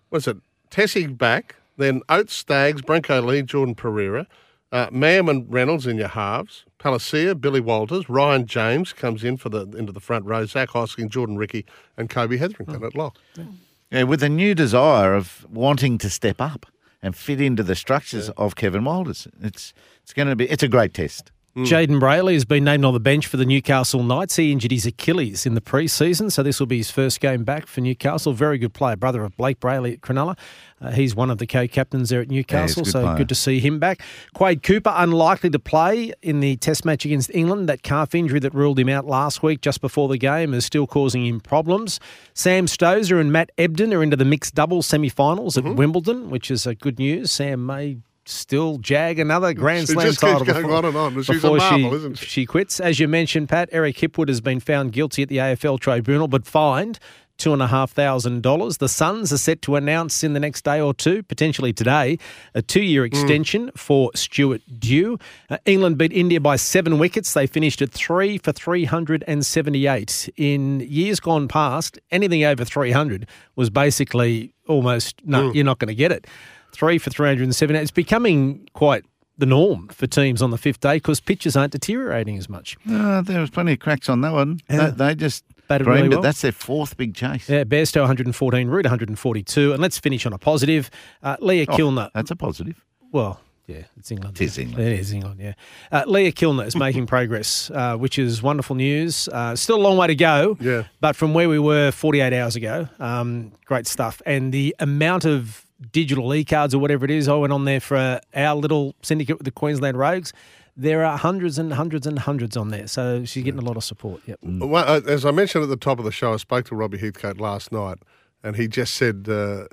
what's 0.08 0.26
it, 0.26 0.38
Tesi 0.70 1.16
back, 1.16 1.56
then 1.76 2.02
Oates, 2.08 2.34
Staggs, 2.34 2.82
Brenko 2.82 3.24
Lee, 3.24 3.42
Jordan 3.42 3.74
Pereira, 3.74 4.26
uh, 4.72 4.88
Mam 4.90 5.28
and 5.28 5.50
Reynolds 5.52 5.86
in 5.86 5.96
your 5.96 6.08
halves, 6.08 6.64
Palasia, 6.78 7.40
Billy 7.40 7.60
Walters, 7.60 8.08
Ryan 8.08 8.46
James 8.46 8.92
comes 8.92 9.22
in 9.22 9.36
for 9.36 9.50
the 9.50 9.62
into 9.76 9.92
the 9.92 10.00
front 10.00 10.24
row, 10.24 10.46
Zach 10.46 10.70
Hosking, 10.70 11.10
Jordan 11.10 11.36
Riki, 11.36 11.64
and 11.96 12.10
Kobe 12.10 12.36
Hetherington 12.36 12.80
oh. 12.82 12.86
at 12.86 12.94
lock. 12.96 13.16
Yeah. 13.36 13.44
yeah, 13.92 14.02
with 14.02 14.22
a 14.22 14.28
new 14.28 14.54
desire 14.54 15.14
of 15.14 15.46
wanting 15.48 15.96
to 15.98 16.10
step 16.10 16.40
up 16.40 16.66
and 17.02 17.16
fit 17.16 17.40
into 17.40 17.62
the 17.62 17.74
structures 17.74 18.28
yeah. 18.28 18.34
of 18.36 18.56
Kevin 18.56 18.84
Walters. 18.84 19.28
It's 19.40 19.72
it's 20.02 20.12
going 20.12 20.28
to 20.28 20.36
be 20.36 20.48
it's 20.48 20.62
a 20.62 20.68
great 20.68 20.94
test. 20.94 21.32
Mm. 21.56 21.66
Jayden 21.66 22.00
Brailey 22.00 22.34
has 22.34 22.44
been 22.44 22.62
named 22.62 22.84
on 22.84 22.94
the 22.94 23.00
bench 23.00 23.26
for 23.26 23.36
the 23.36 23.44
Newcastle 23.44 24.04
Knights. 24.04 24.36
He 24.36 24.52
injured 24.52 24.70
his 24.70 24.86
Achilles 24.86 25.44
in 25.46 25.54
the 25.54 25.60
pre-season, 25.60 26.30
so 26.30 26.44
this 26.44 26.60
will 26.60 26.68
be 26.68 26.76
his 26.76 26.92
first 26.92 27.20
game 27.20 27.42
back 27.42 27.66
for 27.66 27.80
Newcastle. 27.80 28.32
Very 28.32 28.56
good 28.56 28.72
player, 28.72 28.94
brother 28.94 29.24
of 29.24 29.36
Blake 29.36 29.58
Brailey 29.58 29.94
at 29.94 30.00
Cronulla. 30.00 30.38
Uh, 30.80 30.92
he's 30.92 31.16
one 31.16 31.28
of 31.28 31.38
the 31.38 31.48
co-captains 31.48 32.10
there 32.10 32.20
at 32.20 32.28
Newcastle, 32.28 32.82
yeah, 32.82 32.84
good 32.84 32.90
so 32.92 33.02
player. 33.02 33.16
good 33.16 33.28
to 33.28 33.34
see 33.34 33.58
him 33.58 33.80
back. 33.80 34.00
Quade 34.32 34.62
Cooper 34.62 34.92
unlikely 34.94 35.50
to 35.50 35.58
play 35.58 36.12
in 36.22 36.38
the 36.38 36.56
Test 36.56 36.84
match 36.84 37.04
against 37.04 37.30
England. 37.34 37.68
That 37.68 37.82
calf 37.82 38.14
injury 38.14 38.38
that 38.38 38.54
ruled 38.54 38.78
him 38.78 38.88
out 38.88 39.06
last 39.06 39.42
week, 39.42 39.60
just 39.60 39.80
before 39.80 40.06
the 40.06 40.18
game, 40.18 40.54
is 40.54 40.64
still 40.64 40.86
causing 40.86 41.26
him 41.26 41.40
problems. 41.40 41.98
Sam 42.32 42.66
Stosur 42.66 43.20
and 43.20 43.32
Matt 43.32 43.50
Ebden 43.58 43.92
are 43.92 44.04
into 44.04 44.16
the 44.16 44.24
mixed 44.24 44.54
doubles 44.54 44.86
semi-finals 44.86 45.58
at 45.58 45.64
mm-hmm. 45.64 45.74
Wimbledon, 45.74 46.30
which 46.30 46.48
is 46.48 46.64
a 46.64 46.76
good 46.76 47.00
news. 47.00 47.32
Sam 47.32 47.66
may 47.66 47.98
still 48.30 48.78
jag 48.78 49.18
another 49.18 49.52
Grand 49.52 49.86
she 49.86 49.94
Slam 49.94 50.06
just 50.06 50.20
title 50.20 50.40
keeps 50.40 50.52
going 50.52 50.62
before, 50.62 50.78
on 50.78 50.84
and 50.84 50.96
on. 50.96 51.22
She's 51.22 51.44
a 51.44 51.54
marvel, 51.54 51.90
she, 51.90 51.96
isn't 51.96 52.18
she? 52.18 52.26
she 52.26 52.46
quits. 52.46 52.80
As 52.80 53.00
you 53.00 53.08
mentioned, 53.08 53.48
Pat, 53.48 53.68
Eric 53.72 53.96
Hipwood 53.96 54.28
has 54.28 54.40
been 54.40 54.60
found 54.60 54.92
guilty 54.92 55.22
at 55.22 55.28
the 55.28 55.38
AFL 55.38 55.80
tribunal, 55.80 56.28
but 56.28 56.46
fined 56.46 56.98
two 57.40 57.52
and 57.52 57.62
a 57.62 57.66
half 57.66 57.90
thousand 57.90 58.42
dollars. 58.42 58.76
The 58.76 58.88
Suns 58.88 59.32
are 59.32 59.38
set 59.38 59.62
to 59.62 59.74
announce 59.74 60.22
in 60.22 60.34
the 60.34 60.40
next 60.40 60.62
day 60.62 60.80
or 60.80 60.94
two, 60.94 61.22
potentially 61.24 61.72
today, 61.72 62.18
a 62.54 62.62
two-year 62.62 63.02
hmm. 63.02 63.06
extension 63.06 63.66
mm. 63.68 63.78
for 63.78 64.10
Stuart 64.14 64.62
Dew. 64.78 65.18
Uh, 65.48 65.56
England 65.64 65.98
beat 65.98 66.12
India 66.12 66.40
by 66.40 66.56
seven 66.56 66.98
wickets. 66.98 67.32
They 67.32 67.46
finished 67.46 67.82
at 67.82 67.90
three 67.90 68.38
for 68.38 68.52
three 68.52 68.84
hundred 68.84 69.24
and 69.26 69.44
seventy-eight. 69.44 70.30
In 70.36 70.80
years 70.80 71.18
gone 71.18 71.48
past, 71.48 71.98
anything 72.10 72.44
over 72.44 72.64
three 72.64 72.92
hundred 72.92 73.26
was 73.56 73.70
basically 73.70 74.52
almost 74.68 75.22
no. 75.24 75.50
Mm. 75.50 75.54
You're 75.54 75.64
not 75.64 75.78
going 75.78 75.88
to 75.88 75.94
get 75.94 76.12
it 76.12 76.26
three 76.72 76.98
for 76.98 77.10
307. 77.10 77.76
It's 77.76 77.90
becoming 77.90 78.68
quite 78.72 79.04
the 79.38 79.46
norm 79.46 79.88
for 79.88 80.06
teams 80.06 80.42
on 80.42 80.50
the 80.50 80.58
fifth 80.58 80.80
day 80.80 80.96
because 80.96 81.18
pitches 81.20 81.56
aren't 81.56 81.72
deteriorating 81.72 82.36
as 82.36 82.48
much. 82.48 82.76
Uh, 82.88 83.22
there 83.22 83.40
was 83.40 83.50
plenty 83.50 83.72
of 83.72 83.78
cracks 83.78 84.08
on 84.08 84.20
that 84.20 84.32
one. 84.32 84.60
Yeah. 84.68 84.90
They, 84.90 85.08
they 85.08 85.14
just 85.14 85.44
batted 85.66 85.86
really 85.86 86.08
well. 86.08 86.20
That's 86.20 86.42
their 86.42 86.52
fourth 86.52 86.96
big 86.96 87.14
chase. 87.14 87.48
Yeah, 87.48 87.64
Bairstow 87.64 88.00
114, 88.00 88.68
Root 88.68 88.84
142. 88.84 89.72
And 89.72 89.82
let's 89.82 89.98
finish 89.98 90.26
on 90.26 90.32
a 90.32 90.38
positive. 90.38 90.90
Uh, 91.22 91.36
Leah 91.40 91.66
oh, 91.68 91.76
Kilner. 91.76 92.10
That's 92.14 92.30
a 92.30 92.36
positive. 92.36 92.84
Well, 93.12 93.40
yeah, 93.66 93.84
it's 93.96 94.10
England. 94.10 94.40
It 94.40 94.44
is 94.44 94.58
England. 94.58 94.88
It 94.88 95.00
is 95.00 95.12
England, 95.12 95.40
yeah. 95.40 95.54
Uh, 95.92 96.02
Leah 96.06 96.32
Kilner 96.32 96.66
is 96.66 96.76
making 96.76 97.06
progress, 97.16 97.70
uh, 97.70 97.96
which 97.96 98.18
is 98.18 98.42
wonderful 98.42 98.76
news. 98.76 99.28
Uh, 99.28 99.54
still 99.56 99.76
a 99.76 99.82
long 99.82 99.96
way 99.96 100.08
to 100.08 100.14
go. 100.14 100.56
Yeah. 100.60 100.84
But 101.00 101.16
from 101.16 101.34
where 101.34 101.48
we 101.48 101.58
were 101.58 101.92
48 101.92 102.32
hours 102.32 102.56
ago, 102.56 102.88
um, 102.98 103.52
great 103.64 103.86
stuff. 103.86 104.20
And 104.26 104.52
the 104.52 104.74
amount 104.80 105.24
of 105.24 105.64
digital 105.92 106.34
e-cards 106.34 106.74
or 106.74 106.78
whatever 106.78 107.04
it 107.04 107.10
is. 107.10 107.28
I 107.28 107.34
went 107.34 107.52
on 107.52 107.64
there 107.64 107.80
for 107.80 108.20
our 108.34 108.54
little 108.54 108.94
syndicate 109.02 109.38
with 109.38 109.44
the 109.44 109.50
Queensland 109.50 109.98
Rogues. 109.98 110.32
There 110.76 111.04
are 111.04 111.18
hundreds 111.18 111.58
and 111.58 111.72
hundreds 111.72 112.06
and 112.06 112.18
hundreds 112.18 112.56
on 112.56 112.68
there, 112.68 112.86
so 112.86 113.24
she's 113.24 113.44
getting 113.44 113.60
a 113.60 113.64
lot 113.64 113.76
of 113.76 113.84
support. 113.84 114.22
Yep. 114.26 114.38
Well, 114.42 114.84
uh, 114.88 115.00
as 115.06 115.26
I 115.26 115.30
mentioned 115.30 115.64
at 115.64 115.68
the 115.68 115.76
top 115.76 115.98
of 115.98 116.04
the 116.04 116.12
show, 116.12 116.32
I 116.32 116.36
spoke 116.36 116.66
to 116.66 116.74
Robbie 116.74 116.98
Heathcote 116.98 117.38
last 117.38 117.72
night, 117.72 117.98
and 118.42 118.56
he 118.56 118.68
just 118.68 118.94
said 118.94 119.26
uh, 119.28 119.66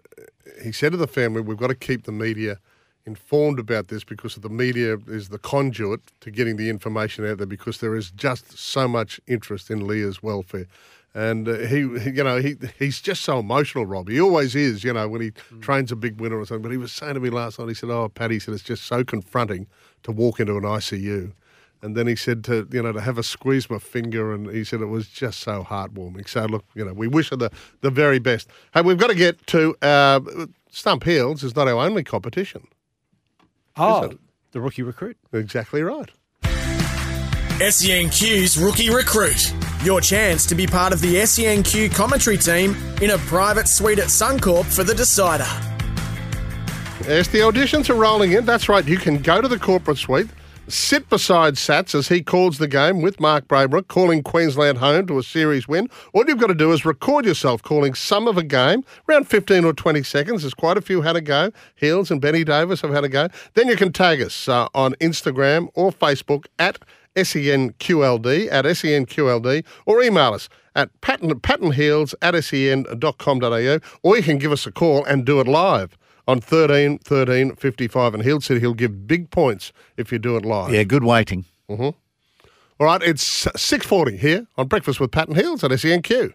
he 0.62 0.72
said 0.72 0.92
to 0.92 0.98
the 0.98 1.08
family, 1.08 1.42
"We've 1.42 1.58
got 1.58 1.68
to 1.68 1.76
keep 1.76 2.04
the 2.04 2.12
media." 2.12 2.60
informed 3.06 3.58
about 3.58 3.88
this 3.88 4.04
because 4.04 4.36
the 4.36 4.50
media 4.50 4.98
is 5.08 5.30
the 5.30 5.40
conduit 5.40 6.02
to 6.20 6.30
getting 6.30 6.58
the 6.58 6.70
information 6.70 7.26
out 7.26 7.38
there 7.38 7.48
because 7.48 7.80
there 7.80 7.96
is 7.96 8.12
just 8.12 8.58
so 8.58 8.86
much 8.86 9.18
interest 9.28 9.72
in 9.72 9.88
Leah's 9.88 10.22
welfare 10.22 10.68
and 11.18 11.50
uh, 11.50 11.58
he, 11.58 11.78
he, 11.98 12.12
you 12.12 12.24
know, 12.24 12.38
he 12.38 12.58
he's 12.78 13.02
just 13.02 13.24
so 13.24 13.40
emotional, 13.40 13.88
Rob. 13.88 14.08
He 14.08 14.22
always 14.22 14.56
is, 14.56 14.84
you 14.84 14.94
know, 14.94 15.10
when 15.10 15.22
he 15.22 15.32
mm. 15.32 15.62
trains 15.64 15.92
a 15.92 15.96
big 15.96 16.22
winner 16.22 16.38
or 16.38 16.46
something. 16.46 16.62
But 16.62 16.72
he 16.72 16.78
was 16.78 16.92
saying 16.92 17.16
to 17.16 17.20
me 17.20 17.32
last 17.32 17.58
night, 17.58 17.70
he 17.70 17.74
said, 17.74 17.90
"Oh, 17.90 18.08
Paddy 18.08 18.38
said 18.38 18.54
it's 18.54 18.64
just 18.64 18.84
so 18.84 19.04
confronting 19.04 19.66
to 20.04 20.12
walk 20.12 20.40
into 20.40 20.56
an 20.58 20.64
ICU." 20.64 21.34
And 21.82 21.98
then 21.98 22.06
he 22.06 22.16
said 22.16 22.44
to 22.46 22.68
you 22.72 22.84
know 22.84 22.92
to 22.92 23.02
have 23.02 23.18
a 23.18 23.24
squeeze 23.24 23.68
my 23.68 23.80
finger, 23.80 24.32
and 24.32 24.48
he 24.48 24.64
said 24.64 24.80
it 24.80 24.86
was 24.86 25.08
just 25.08 25.40
so 25.40 25.64
heartwarming. 25.64 26.30
So 26.30 26.46
look, 26.46 26.66
you 26.76 26.86
know, 26.86 26.94
we 26.94 27.08
wish 27.08 27.32
her 27.32 27.36
the 27.36 27.50
the 27.82 27.90
very 27.90 28.20
best. 28.20 28.48
Hey, 28.76 28.84
we've 28.84 29.00
got 29.00 29.10
to 29.10 29.16
get 29.16 29.46
to 29.48 29.76
uh, 29.82 30.20
Stump 30.70 31.04
Heals 31.04 31.44
is 31.44 31.56
not 31.56 31.68
our 31.68 31.84
only 31.84 32.04
competition. 32.04 32.68
Oh, 33.76 34.14
the 34.52 34.62
rookie 34.62 34.84
recruit. 34.84 35.18
Exactly 35.34 35.82
right. 35.82 36.12
SENQ's 37.60 38.56
rookie 38.56 38.92
recruit. 38.92 39.52
Your 39.84 40.02
chance 40.02 40.46
to 40.48 40.56
be 40.56 40.66
part 40.66 40.92
of 40.92 41.02
the 41.02 41.16
SENQ 41.16 41.94
commentary 41.94 42.38
team 42.38 42.76
in 43.02 43.12
a 43.12 43.18
private 43.20 43.68
suite 43.68 44.00
at 44.00 44.08
Suncorp 44.08 44.66
for 44.66 44.84
the 44.84 44.94
decider. 44.94 45.46
As 47.08 47.28
the 47.30 47.40
auditions 47.40 47.90
are 47.90 47.96
rolling 47.96 48.34
in. 48.34 48.44
That's 48.44 48.68
right. 48.68 48.86
You 48.86 48.98
can 48.98 49.20
go 49.20 49.40
to 49.40 49.48
the 49.48 49.60
corporate 49.60 49.98
suite, 49.98 50.28
Sit 50.70 51.08
beside 51.08 51.54
Sats 51.54 51.96
as 51.96 52.10
he 52.10 52.22
calls 52.22 52.58
the 52.58 52.68
game 52.68 53.02
with 53.02 53.22
Mark 53.22 53.48
Braybrook, 53.48 53.88
calling 53.88 54.22
Queensland 54.22 54.80
home 54.80 55.08
to 55.08 55.18
a 55.18 55.24
series 55.24 55.66
win. 55.66 55.90
All 56.12 56.26
you've 56.28 56.40
got 56.40 56.48
to 56.48 56.54
do 56.54 56.74
is 56.74 56.84
record 56.84 57.24
yourself 57.24 57.64
calling 57.64 57.94
some 57.94 58.28
of 58.28 58.38
a 58.38 58.44
game, 58.44 58.84
around 59.08 59.30
15 59.30 59.64
or 59.64 59.72
20 59.72 60.04
seconds. 60.04 60.42
There's 60.42 60.54
quite 60.54 60.76
a 60.76 60.82
few 60.82 61.04
had 61.04 61.16
a 61.16 61.22
go. 61.22 61.52
Heals 61.76 62.12
and 62.12 62.20
Benny 62.20 62.44
Davis 62.44 62.82
have 62.82 62.92
had 62.92 63.06
a 63.06 63.10
go. 63.10 63.30
Then 63.54 63.70
you 63.70 63.78
can 63.78 63.94
tag 63.94 64.22
us 64.22 64.50
uh, 64.50 64.68
on 64.76 64.94
Instagram 64.96 65.70
or 65.74 65.94
Facebook 65.94 66.48
at 66.60 66.80
SENQLD, 67.18 68.48
at 68.52 68.66
SENQLD, 68.66 69.66
or 69.86 70.02
email 70.02 70.34
us 70.34 70.50
at 70.76 70.90
pattern, 71.02 71.32
patternheels 71.40 72.14
at 72.22 72.42
sen.com.au, 72.44 73.80
or 74.04 74.18
you 74.18 74.24
can 74.24 74.38
give 74.38 74.52
us 74.52 74.66
a 74.66 74.72
call 74.72 75.04
and 75.06 75.26
do 75.26 75.40
it 75.40 75.48
live 75.48 75.98
on 76.28 76.40
13 76.40 77.00
13 77.00 77.56
55. 77.56 78.14
And 78.14 78.24
he'll 78.24 78.42
said 78.42 78.60
he'll 78.60 78.74
give 78.74 79.08
big 79.08 79.32
points 79.32 79.72
if 79.98 80.12
you 80.12 80.20
do 80.20 80.38
it 80.38 80.46
live. 80.46 80.74
Yeah, 80.74 80.84
good 80.84 81.04
waiting. 81.04 81.46
Mm-hmm. 81.70 81.90
All 82.80 82.86
right, 82.86 83.02
it's 83.02 83.46
6.40 83.46 84.20
here 84.20 84.48
on 84.56 84.68
Breakfast 84.68 85.00
with 85.00 85.12
Pat 85.12 85.30
and 85.30 85.38
Heals 85.38 85.64
at 85.64 85.72
SENQ. 85.72 86.34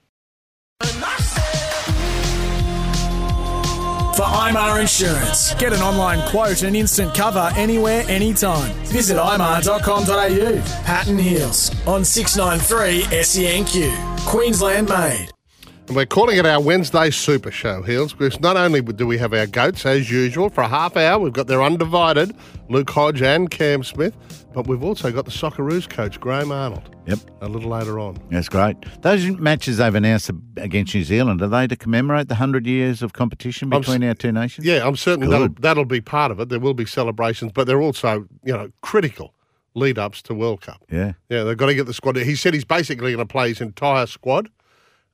For 4.23 4.29
IMAR 4.29 4.81
Insurance, 4.81 5.53
get 5.57 5.73
an 5.73 5.81
online 5.81 6.23
quote 6.29 6.63
and 6.63 6.77
instant 6.77 7.13
cover 7.13 7.51
anywhere, 7.57 8.05
anytime. 8.07 8.73
Visit 8.85 9.17
imar.com.au. 9.17 10.63
Pat 10.85 11.09
and 11.09 11.21
Heals 11.21 11.73
on 11.89 12.05
693 12.05 13.03
SENQ. 13.19 14.25
Queensland 14.25 14.89
made. 14.89 15.29
And 15.89 15.97
we're 15.97 16.07
calling 16.07 16.39
it 16.39 16.47
our 16.47 16.61
Wednesday 16.61 17.11
Super 17.11 17.51
Show, 17.51 17.83
Heals, 17.83 18.13
because 18.13 18.39
not 18.41 18.57
only 18.57 18.81
do 18.81 19.05
we 19.05 19.19
have 19.19 19.35
our 19.35 19.47
goats 19.47 19.85
as 19.85 20.11
usual 20.11 20.49
for 20.49 20.63
a 20.63 20.69
half 20.69 20.97
hour, 20.97 21.19
we've 21.19 21.33
got 21.33 21.49
their 21.49 21.61
undivided 21.61 22.37
Luke 22.69 22.89
Hodge 22.89 23.21
and 23.21 23.51
Cam 23.51 23.83
Smith, 23.83 24.17
but 24.55 24.69
we've 24.69 24.85
also 24.85 25.11
got 25.11 25.25
the 25.25 25.33
Socceroos 25.33 25.91
coach 25.91 26.21
Graham 26.21 26.53
Arnold. 26.53 26.95
Yep. 27.07 27.19
A 27.41 27.49
little 27.49 27.69
later 27.69 27.99
on. 27.99 28.17
That's 28.31 28.49
great. 28.49 28.77
Those 29.03 29.27
matches 29.39 29.79
they've 29.79 29.95
announced 29.95 30.31
against 30.57 30.95
New 30.95 31.03
Zealand, 31.03 31.43
are 31.43 31.49
they 31.49 31.67
to 31.67 31.75
commemorate 31.75 32.29
the 32.29 32.35
100 32.35 32.65
years 32.65 33.03
of 33.03 33.13
competition 33.13 33.69
between 33.69 34.05
our 34.05 34.15
two 34.15 34.31
nations? 34.31 34.65
Yeah, 34.65 34.87
I'm 34.87 34.95
certain 34.95 35.29
that'll, 35.29 35.49
that'll 35.59 35.85
be 35.85 36.01
part 36.01 36.31
of 36.31 36.39
it. 36.39 36.49
There 36.49 36.61
will 36.61 36.75
be 36.75 36.87
celebrations, 36.87 37.51
but 37.53 37.67
they're 37.67 37.83
also, 37.83 38.29
you 38.45 38.53
know, 38.53 38.71
critical 38.83 39.35
lead 39.75 39.99
ups 39.99 40.23
to 40.23 40.35
World 40.35 40.61
Cup. 40.61 40.85
Yeah. 40.91 41.15
Yeah, 41.29 41.43
they've 41.43 41.57
got 41.57 41.67
to 41.67 41.75
get 41.75 41.87
the 41.87 41.95
squad. 41.95 42.17
He 42.17 42.37
said 42.37 42.55
he's 42.55 42.65
basically 42.65 43.13
going 43.13 43.27
to 43.27 43.31
play 43.31 43.49
his 43.49 43.61
entire 43.61 44.07
squad. 44.07 44.49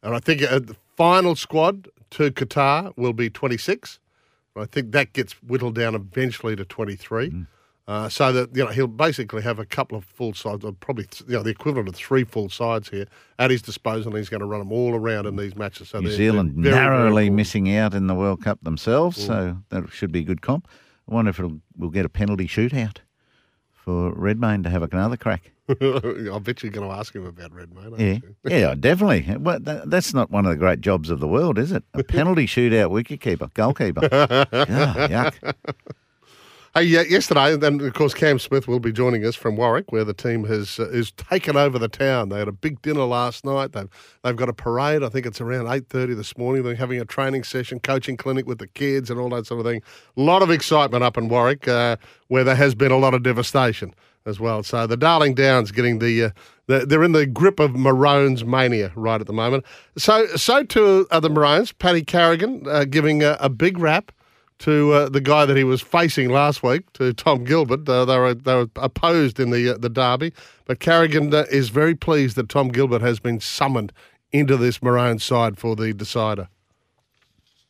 And 0.03 0.15
I 0.15 0.21
think 0.21 0.43
uh, 0.43 0.59
the 0.61 0.77
final 0.97 1.35
squad 1.37 1.89
to 2.11 2.31
Qatar 2.31 2.93
will 2.97 3.13
be 3.13 3.29
26. 3.31 3.99
I 4.57 4.65
think 4.67 4.91
that 4.93 5.13
gets 5.13 5.35
whittled 5.43 5.77
down 5.77 5.95
eventually 5.95 6.57
to 6.57 6.65
23. 6.65 7.31
Mm. 7.31 7.47
Uh, 7.87 8.07
so 8.07 8.31
that 8.33 8.55
you 8.55 8.63
know 8.63 8.71
he'll 8.71 8.87
basically 8.87 9.41
have 9.41 9.59
a 9.59 9.65
couple 9.65 9.97
of 9.97 10.05
full 10.05 10.35
sides, 10.35 10.63
or 10.63 10.73
probably 10.73 11.07
you 11.27 11.33
know 11.35 11.43
the 11.43 11.49
equivalent 11.51 11.89
of 11.89 11.95
three 11.95 12.23
full 12.23 12.51
sides 12.51 12.91
here 12.91 13.07
at 13.39 13.51
his 13.51 13.63
disposal. 13.63 14.11
and 14.11 14.19
He's 14.19 14.29
going 14.29 14.41
to 14.41 14.47
run 14.47 14.59
them 14.61 14.71
all 14.73 14.95
around 14.95 15.25
in 15.27 15.37
these 15.37 15.57
matches. 15.57 15.89
So 15.89 16.01
New 16.01 16.11
Zealand 16.11 16.53
they're 16.63 16.73
very, 16.75 16.85
narrowly 16.87 17.25
very 17.25 17.31
missing 17.31 17.75
out 17.75 17.95
in 17.95 18.07
the 18.07 18.15
World 18.15 18.43
Cup 18.43 18.59
themselves, 18.63 19.17
Mm. 19.19 19.27
so 19.27 19.57
that 19.71 19.89
should 19.91 20.13
be 20.13 20.21
a 20.21 20.25
good 20.25 20.43
comp. 20.43 20.69
I 21.11 21.15
wonder 21.15 21.31
if 21.31 21.39
it'll, 21.39 21.61
we'll 21.79 21.89
get 21.89 22.05
a 22.05 22.11
penalty 22.11 22.47
shootout 22.47 22.99
for 23.89 24.13
Redmayne 24.13 24.63
to 24.65 24.69
have 24.69 24.83
another 24.83 25.17
crack. 25.17 25.51
I 25.71 26.39
bet 26.43 26.63
you're 26.63 26.71
going 26.71 26.87
to 26.87 26.95
ask 26.95 27.15
him 27.15 27.25
about 27.25 27.55
Redmayne. 27.55 27.95
Yeah, 27.97 28.19
yeah, 28.59 28.75
definitely. 28.75 29.35
Well, 29.39 29.61
that, 29.61 29.89
that's 29.89 30.13
not 30.13 30.31
one 30.31 30.45
of 30.45 30.51
the 30.51 30.59
great 30.59 30.83
jobs 30.83 31.09
of 31.09 31.21
the 31.21 31.27
world, 31.27 31.59
is 31.59 31.73
it? 31.73 31.85
A 31.95 32.05
penalty 32.17 32.45
shootout 32.45 32.91
wicketkeeper, 32.91 33.55
goalkeeper. 33.55 34.07
Ah, 34.13 34.45
yuck. 35.09 35.55
Hey, 36.75 36.83
yesterday, 36.83 37.55
and 37.55 37.81
of 37.83 37.95
course 37.95 38.13
Cam 38.13 38.39
Smith 38.39 38.69
will 38.69 38.79
be 38.79 38.93
joining 38.93 39.25
us 39.25 39.35
from 39.35 39.57
Warwick, 39.57 39.91
where 39.91 40.05
the 40.05 40.13
team 40.13 40.45
has 40.45 40.79
uh, 40.79 40.89
has 40.93 41.11
taken 41.13 41.57
over 41.57 41.79
the 41.79 41.89
town. 41.89 42.29
They 42.29 42.39
had 42.39 42.47
a 42.47 42.53
big 42.53 42.83
dinner 42.83 43.05
last 43.05 43.45
night. 43.45 43.73
They've 43.73 43.89
they've 44.23 44.37
got 44.37 44.51
a 44.51 44.53
parade. 44.53 45.03
I 45.03 45.09
think 45.09 45.25
it's 45.25 45.41
around 45.41 45.67
eight 45.69 45.89
thirty 45.89 46.13
this 46.13 46.37
morning. 46.37 46.63
They're 46.63 46.75
having 46.75 47.01
a 47.01 47.07
training 47.07 47.45
session, 47.45 47.81
coaching 47.81 48.19
clinic 48.19 48.47
with 48.47 48.59
the 48.59 48.67
kids, 48.67 49.11
and 49.11 49.19
all 49.19 49.31
that 49.31 49.47
sort 49.47 49.61
of 49.61 49.67
thing. 49.67 49.81
A 50.17 50.21
lot 50.21 50.43
of 50.43 50.51
excitement 50.51 51.03
up 51.03 51.17
in 51.17 51.29
Warwick, 51.29 51.67
uh, 51.67 51.97
where 52.29 52.45
there 52.45 52.55
has 52.55 52.75
been 52.75 52.93
a 52.93 52.99
lot 52.99 53.15
of 53.15 53.23
devastation 53.23 53.95
as 54.27 54.39
well. 54.39 54.63
So 54.63 54.87
the 54.87 54.97
Darling 54.97 55.35
Downs 55.35 55.73
getting 55.73 55.99
the. 56.01 56.25
Uh, 56.25 56.31
the- 56.67 56.85
they're 56.85 57.03
in 57.03 57.13
the 57.13 57.25
grip 57.25 57.61
of 57.61 57.75
Maroons 57.77 58.45
mania 58.45 58.93
right 58.95 59.23
at 59.23 59.27
the 59.27 59.33
moment. 59.33 59.65
So, 59.97 60.27
so 60.37 60.63
too 60.65 61.07
are 61.11 61.21
the 61.23 61.31
Maroons. 61.31 61.73
Paddy 61.73 62.03
Carrigan 62.05 62.63
uh, 62.69 62.85
giving 62.85 63.23
a, 63.23 63.39
a 63.41 63.49
big 63.49 63.79
rap 63.79 64.13
to 64.61 64.93
uh, 64.93 65.09
the 65.09 65.21
guy 65.21 65.47
that 65.47 65.57
he 65.57 65.65
was 65.65 65.81
facing 65.81 66.31
last 66.31 66.63
week, 66.63 66.93
to 66.95 67.13
Tom 67.13 67.45
Gilbert. 67.45 67.89
Uh, 67.89 68.05
they 68.05 68.19
were 68.19 68.35
they 68.35 68.55
were 68.55 68.69
opposed 68.77 69.39
in 69.39 69.51
the 69.51 69.75
uh, 69.75 69.79
the 69.79 69.89
derby, 69.89 70.33
but 70.65 70.81
Carrigan 70.81 71.33
uh, 71.33 71.45
is 71.51 71.69
very 71.69 71.95
pleased 71.95 72.37
that 72.37 72.49
Tom 72.49 72.69
Gilbert 72.69 73.03
has 73.03 73.21
been 73.21 73.41
summoned 73.41 73.93
into 74.33 74.57
this 74.57 74.83
Maroon 74.83 75.19
side 75.19 75.59
for 75.59 75.77
the 75.77 75.93
decider. 75.93 76.49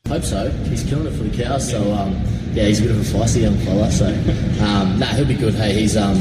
Hope 0.08 0.22
so. 0.22 0.48
He's 0.50 0.84
killing 0.84 1.06
it 1.06 1.16
for 1.16 1.24
the 1.24 1.42
cows. 1.42 1.70
So 1.70 1.92
um, 1.92 2.12
yeah, 2.52 2.64
he's 2.64 2.80
a 2.80 2.82
bit 2.82 2.92
of 2.92 3.00
a 3.00 3.18
feisty 3.18 3.42
young 3.42 3.58
fella. 3.58 3.90
So 3.90 4.06
um, 4.64 4.98
nah, 4.98 5.06
he'll 5.06 5.26
be 5.26 5.34
good. 5.34 5.54
Hey, 5.54 5.74
he's 5.74 5.96
um, 5.96 6.16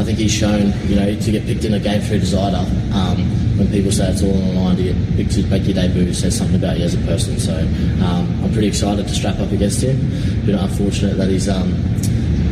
I 0.00 0.04
think 0.04 0.18
he's 0.18 0.32
shown 0.32 0.72
you 0.88 0.96
know 0.96 1.14
to 1.14 1.30
get 1.30 1.44
picked 1.44 1.64
in 1.64 1.74
a 1.74 1.78
game 1.78 2.00
through 2.00 2.20
decider. 2.20 2.64
Um, 2.94 3.18
when 3.58 3.70
people 3.70 3.92
say 3.92 4.08
it's 4.08 4.22
all 4.22 4.32
on 4.32 4.48
the 4.48 4.52
line 4.54 4.76
to 4.76 4.82
get 4.82 5.16
picked 5.16 5.32
to 5.32 5.42
make 5.48 5.64
your 5.64 5.74
debut, 5.74 6.14
says 6.14 6.36
something 6.38 6.56
about 6.56 6.78
you 6.78 6.86
as 6.86 6.94
a 6.94 6.98
person. 7.04 7.38
So 7.38 7.54
um, 8.02 8.42
I'm 8.42 8.52
pretty 8.52 8.68
excited 8.68 9.06
to 9.06 9.14
strap 9.14 9.38
up 9.38 9.52
against 9.52 9.82
him. 9.82 9.98
Bit 10.46 10.54
unfortunate 10.54 11.18
that 11.18 11.28
he's 11.28 11.46
um, 11.46 11.72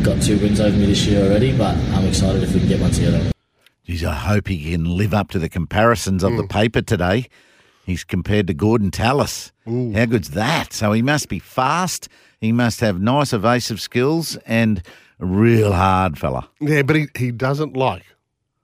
got 0.03 0.21
two 0.21 0.37
wins 0.37 0.59
over 0.59 0.77
me 0.77 0.85
this 0.85 1.07
year 1.07 1.25
already, 1.25 1.57
but 1.57 1.75
I'm 1.75 2.05
excited 2.05 2.43
if 2.43 2.53
we 2.53 2.59
can 2.59 2.69
get 2.69 2.79
one 2.79 2.91
together. 2.91 3.31
Geez, 3.85 4.05
I 4.05 4.13
hope 4.13 4.47
he 4.47 4.69
can 4.69 4.85
live 4.85 5.15
up 5.15 5.31
to 5.31 5.39
the 5.39 5.49
comparisons 5.49 6.23
of 6.23 6.37
the 6.37 6.45
paper 6.45 6.83
today. 6.83 7.27
He's 7.87 8.03
compared 8.03 8.45
to 8.45 8.53
Gordon 8.53 8.91
Tallis. 8.91 9.51
How 9.65 10.05
good's 10.05 10.29
that? 10.31 10.73
So 10.73 10.91
he 10.91 11.01
must 11.01 11.27
be 11.27 11.39
fast. 11.39 12.07
He 12.39 12.51
must 12.51 12.81
have 12.81 13.01
nice 13.01 13.33
evasive 13.33 13.81
skills 13.81 14.35
and 14.45 14.83
a 15.19 15.25
real 15.25 15.71
hard 15.73 16.17
fella. 16.17 16.49
Yeah, 16.59 16.81
but 16.83 16.95
he, 16.95 17.07
he 17.17 17.31
doesn't 17.31 17.75
like 17.75 18.03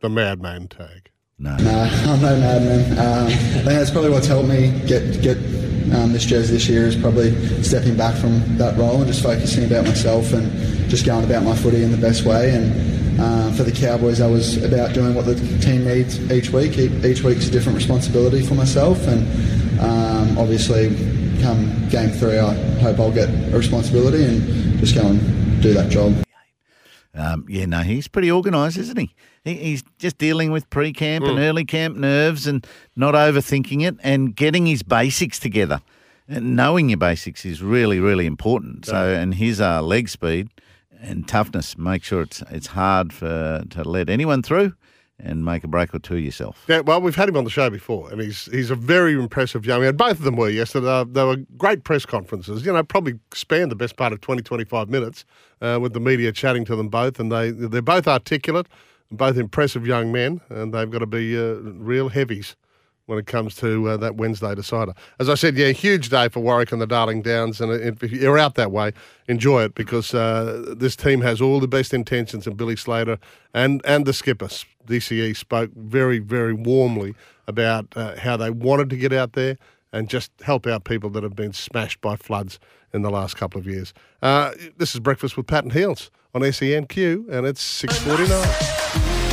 the 0.02 0.10
madman 0.10 0.68
tag. 0.68 1.10
No. 1.38 1.56
No, 1.58 1.90
I'm 2.08 2.22
no 2.22 2.40
madman. 2.40 2.92
Um, 2.98 3.28
I 3.28 3.30
think 3.30 3.66
that's 3.66 3.92
probably 3.92 4.10
what's 4.12 4.28
helped 4.28 4.48
me 4.48 4.72
get 4.88 5.22
get 5.22 5.38
um, 5.94 6.14
this 6.14 6.26
jersey 6.26 6.54
this 6.54 6.68
year 6.70 6.86
is 6.86 6.96
probably 6.96 7.32
stepping 7.62 7.96
back 7.98 8.16
from 8.16 8.58
that 8.58 8.78
role 8.78 8.98
and 8.98 9.06
just 9.08 9.22
focusing 9.22 9.66
about 9.66 9.84
myself 9.86 10.32
and 10.34 10.50
just 10.90 11.06
going 11.06 11.24
about 11.26 11.44
my 11.44 11.56
footy 11.56 11.84
in 11.84 11.92
the 11.92 11.98
best 11.98 12.24
way. 12.26 12.52
And 12.56 13.20
uh, 13.20 13.52
for 13.52 13.64
the 13.64 13.72
Cowboys, 13.72 14.22
I 14.22 14.28
was 14.28 14.64
about 14.64 14.94
doing 14.94 15.14
what 15.14 15.26
the 15.26 15.36
team 15.60 15.86
needs 15.86 16.20
each 16.32 16.50
week. 16.52 16.78
E- 16.78 16.90
Each 17.06 17.22
week's 17.22 17.48
a 17.48 17.52
different 17.52 17.78
responsibility 17.78 18.42
for 18.42 18.56
myself, 18.56 18.98
and 19.08 19.80
um, 19.80 20.38
obviously, 20.38 20.90
come 21.42 21.88
game 21.90 22.10
three, 22.12 22.40
I 22.40 22.54
hope 22.80 23.00
I'll 23.00 23.12
get 23.12 23.30
a 23.30 23.58
responsibility 23.58 24.24
and 24.24 24.80
just 24.80 24.96
go 24.96 25.06
and 25.08 25.62
do 25.62 25.74
that 25.74 25.90
job. 25.92 26.14
Um, 27.16 27.46
yeah, 27.48 27.66
no, 27.66 27.80
he's 27.80 28.08
pretty 28.08 28.32
organised, 28.32 28.78
isn't 28.78 28.98
he? 28.98 29.16
he? 29.44 29.54
He's 29.56 29.84
just 30.00 30.18
dealing 30.18 30.52
with 30.52 30.70
pre-camp 30.70 31.26
and 31.26 31.38
Mm. 31.38 31.42
early 31.42 31.66
camp 31.66 31.96
nerves 31.98 32.46
and 32.46 32.66
not 32.96 33.14
overthinking 33.14 33.82
it 33.88 33.96
and 34.04 34.36
getting 34.36 34.66
his 34.66 34.84
basics 34.84 35.40
together. 35.40 35.82
And 36.28 36.56
knowing 36.56 36.90
your 36.90 36.98
basics 36.98 37.46
is 37.46 37.62
really, 37.62 38.00
really 38.00 38.26
important. 38.26 38.86
So, 38.86 38.96
and 38.96 39.36
his 39.36 39.62
uh, 39.62 39.82
leg 39.82 40.10
speed 40.10 40.50
and 41.00 41.28
toughness 41.28 41.78
make 41.78 42.04
sure 42.04 42.22
it's 42.24 42.42
it's 42.50 42.68
hard 42.68 43.14
for 43.14 43.64
to 43.70 43.84
let 43.84 44.10
anyone 44.10 44.42
through 44.42 44.74
and 45.20 45.46
make 45.46 45.64
a 45.64 45.68
break 45.68 45.94
or 45.96 46.00
two 46.00 46.18
yourself. 46.18 46.66
Yeah, 46.68 46.82
well, 46.82 47.02
we've 47.02 47.16
had 47.16 47.30
him 47.30 47.38
on 47.38 47.44
the 47.44 47.50
show 47.50 47.70
before, 47.70 48.12
and 48.12 48.22
he's 48.22 48.46
he's 48.46 48.70
a 48.70 48.76
very 48.76 49.14
impressive 49.14 49.66
young 49.66 49.82
man. 49.82 49.96
Both 49.96 50.20
of 50.20 50.24
them 50.24 50.36
were 50.36 50.50
yesterday. 50.50 51.04
They 51.08 51.24
were 51.24 51.38
great 51.58 51.84
press 51.84 52.06
conferences. 52.06 52.66
You 52.66 52.74
know, 52.74 52.84
probably 52.84 53.20
spanned 53.34 53.72
the 53.72 53.76
best 53.76 53.96
part 53.96 54.14
of 54.14 54.22
20, 54.22 54.42
25 54.42 54.90
minutes 54.90 55.26
uh, 55.62 55.80
with 55.82 55.94
the 55.94 56.00
media 56.00 56.32
chatting 56.32 56.66
to 56.66 56.76
them 56.76 56.90
both, 56.90 57.20
and 57.20 57.32
they 57.32 57.52
they're 57.52 57.82
both 57.82 58.08
articulate, 58.08 58.68
both 59.12 59.38
impressive 59.38 59.88
young 59.88 60.12
men, 60.12 60.42
and 60.50 60.74
they've 60.74 60.92
got 60.92 61.00
to 61.00 61.08
be 61.08 61.38
uh, 61.38 61.56
real 61.62 62.10
heavies 62.10 62.56
when 63.06 63.20
it 63.20 63.28
comes 63.28 63.56
to 63.56 63.90
uh, 63.90 63.98
that 63.98 64.16
Wednesday 64.16 64.56
decider. 64.56 64.94
As 65.20 65.30
I 65.30 65.36
said, 65.36 65.56
yeah, 65.56 65.70
huge 65.72 66.10
day 66.10 66.30
for 66.30 66.40
Warwick 66.40 66.72
and 66.72 66.82
the 66.82 66.88
Darling 66.88 67.22
Downs, 67.22 67.62
and 67.62 67.72
if 67.72 68.02
you're 68.12 68.38
out 68.38 68.56
that 68.56 68.72
way, 68.72 68.92
enjoy 69.28 69.64
it 69.64 69.76
because 69.76 70.14
uh, 70.14 70.74
this 70.76 70.96
team 70.96 71.22
has 71.22 71.42
all 71.42 71.60
the 71.60 71.68
best 71.68 71.94
intentions, 71.94 72.48
and 72.48 72.58
Billy 72.58 72.76
Slater 72.76 73.18
and 73.54 73.82
and 73.86 74.06
the 74.06 74.14
skipper 74.14 74.48
DCE 74.88 75.36
spoke 75.36 75.72
very 75.76 76.20
very 76.20 76.54
warmly 76.54 77.16
about 77.48 77.86
uh, 77.96 78.18
how 78.18 78.38
they 78.38 78.50
wanted 78.50 78.90
to 78.90 78.98
get 78.98 79.14
out 79.14 79.34
there 79.34 79.58
and 79.94 80.10
just 80.10 80.32
help 80.42 80.68
out 80.68 80.84
people 80.84 81.10
that 81.12 81.24
have 81.24 81.36
been 81.36 81.54
smashed 81.54 82.02
by 82.02 82.16
floods 82.16 82.60
in 82.94 83.02
the 83.02 83.10
last 83.10 83.38
couple 83.38 83.60
of 83.60 83.68
years. 83.68 83.94
Uh, 84.22 84.52
this 84.78 84.94
is 84.94 85.00
breakfast 85.00 85.38
with 85.38 85.48
Pat 85.48 85.64
and 85.64 85.74
Heals 85.74 86.12
on 86.34 86.42
SENQ, 86.42 87.30
and 87.30 87.46
it's 87.46 87.62
six 87.62 87.98
forty 88.00 88.28
nine. 88.28 89.25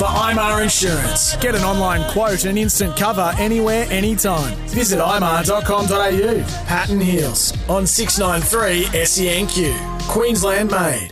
For 0.00 0.06
IMAR 0.06 0.62
Insurance, 0.62 1.36
get 1.42 1.54
an 1.54 1.60
online 1.60 2.10
quote 2.10 2.46
and 2.46 2.58
instant 2.58 2.96
cover 2.96 3.34
anywhere, 3.38 3.84
anytime. 3.90 4.54
Visit 4.68 4.98
imar.com.au. 4.98 6.90
And 6.90 7.02
Heals 7.02 7.52
on 7.68 7.86
693 7.86 8.84
SENQ. 8.98 10.08
Queensland 10.08 10.70
made. 10.70 11.10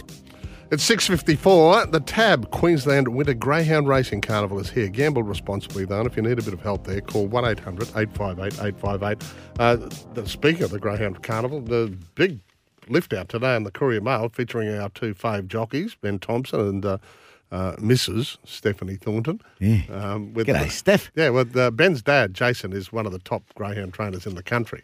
It's 0.70 0.88
6.54. 0.88 1.92
The 1.92 2.00
TAB, 2.00 2.50
Queensland 2.50 3.08
Winter 3.08 3.34
Greyhound 3.34 3.88
Racing 3.88 4.22
Carnival 4.22 4.58
is 4.58 4.70
here. 4.70 4.88
Gamble 4.88 5.22
responsibly, 5.22 5.84
though, 5.84 5.98
and 5.98 6.06
if 6.06 6.16
you 6.16 6.22
need 6.22 6.38
a 6.38 6.42
bit 6.42 6.54
of 6.54 6.62
help 6.62 6.86
there, 6.86 7.02
call 7.02 7.28
1-800-858-858. 7.28 9.22
Uh, 9.58 9.76
the, 10.14 10.26
speaking 10.26 10.62
of 10.62 10.70
the 10.70 10.78
Greyhound 10.78 11.22
Carnival, 11.22 11.60
the 11.60 11.94
big 12.14 12.40
lift 12.88 13.12
out 13.12 13.28
today 13.28 13.54
in 13.54 13.64
the 13.64 13.70
Courier 13.70 14.00
Mail 14.00 14.30
featuring 14.30 14.70
our 14.70 14.88
two 14.88 15.12
fave 15.12 15.46
jockeys, 15.46 15.94
Ben 16.00 16.18
Thompson 16.18 16.60
and 16.60 16.86
uh, 16.86 16.96
uh, 17.50 17.72
Mrs. 17.76 18.36
Stephanie 18.44 18.96
Thornton. 18.96 19.40
Yeah. 19.58 19.82
Um, 19.90 20.34
with 20.34 20.46
G'day, 20.46 20.70
Steph. 20.70 21.10
Yeah, 21.14 21.30
well, 21.30 21.46
uh, 21.56 21.70
Ben's 21.70 22.02
dad, 22.02 22.34
Jason, 22.34 22.72
is 22.72 22.92
one 22.92 23.06
of 23.06 23.12
the 23.12 23.18
top 23.20 23.42
greyhound 23.54 23.94
trainers 23.94 24.26
in 24.26 24.34
the 24.34 24.42
country. 24.42 24.82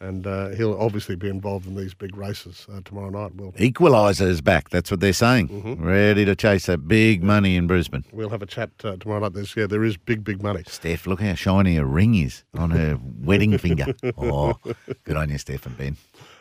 And 0.00 0.28
uh, 0.28 0.50
he'll 0.50 0.80
obviously 0.80 1.16
be 1.16 1.28
involved 1.28 1.66
in 1.66 1.74
these 1.74 1.92
big 1.92 2.16
races 2.16 2.68
uh, 2.72 2.80
tomorrow 2.84 3.10
night. 3.10 3.34
We'll, 3.34 3.50
Equaliser 3.54 4.28
is 4.28 4.40
back. 4.40 4.70
That's 4.70 4.92
what 4.92 5.00
they're 5.00 5.12
saying. 5.12 5.48
Mhm. 5.48 5.84
Ready 5.84 6.24
to 6.24 6.36
chase 6.36 6.66
that 6.66 6.86
big 6.86 7.24
money 7.24 7.56
in 7.56 7.66
Brisbane. 7.66 8.04
we'll 8.12 8.28
have 8.28 8.40
a 8.40 8.46
chat 8.46 8.70
uh, 8.84 8.94
tomorrow 9.00 9.18
night. 9.22 9.32
There's, 9.32 9.56
yeah, 9.56 9.66
there 9.66 9.82
is 9.82 9.96
big, 9.96 10.22
big 10.22 10.40
money. 10.40 10.62
Steph, 10.68 11.08
look 11.08 11.20
how 11.20 11.34
shiny 11.34 11.74
her 11.76 11.84
ring 11.84 12.14
is 12.14 12.44
on 12.54 12.70
her 12.70 12.96
wedding 13.20 13.58
finger. 13.58 13.92
Oh, 14.16 14.54
good 15.02 15.16
on 15.16 15.30
you, 15.30 15.38
Steph 15.38 15.66
and 15.66 15.76
Ben. 15.76 15.96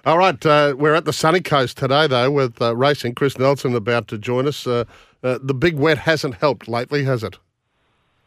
All 0.05 0.19
right, 0.19 0.45
uh, 0.45 0.75
we're 0.77 0.93
at 0.93 1.05
the 1.05 1.11
sunny 1.11 1.41
coast 1.41 1.77
today, 1.79 2.05
though, 2.05 2.29
with 2.29 2.61
uh, 2.61 2.75
racing. 2.75 3.15
Chris 3.15 3.39
Nelson 3.39 3.73
about 3.75 4.07
to 4.09 4.19
join 4.19 4.47
us. 4.47 4.67
Uh, 4.67 4.83
uh, 5.23 5.39
the 5.41 5.53
big 5.53 5.77
wet 5.77 5.99
hasn't 5.99 6.35
helped 6.35 6.67
lately, 6.67 7.03
has 7.03 7.23
it? 7.23 7.37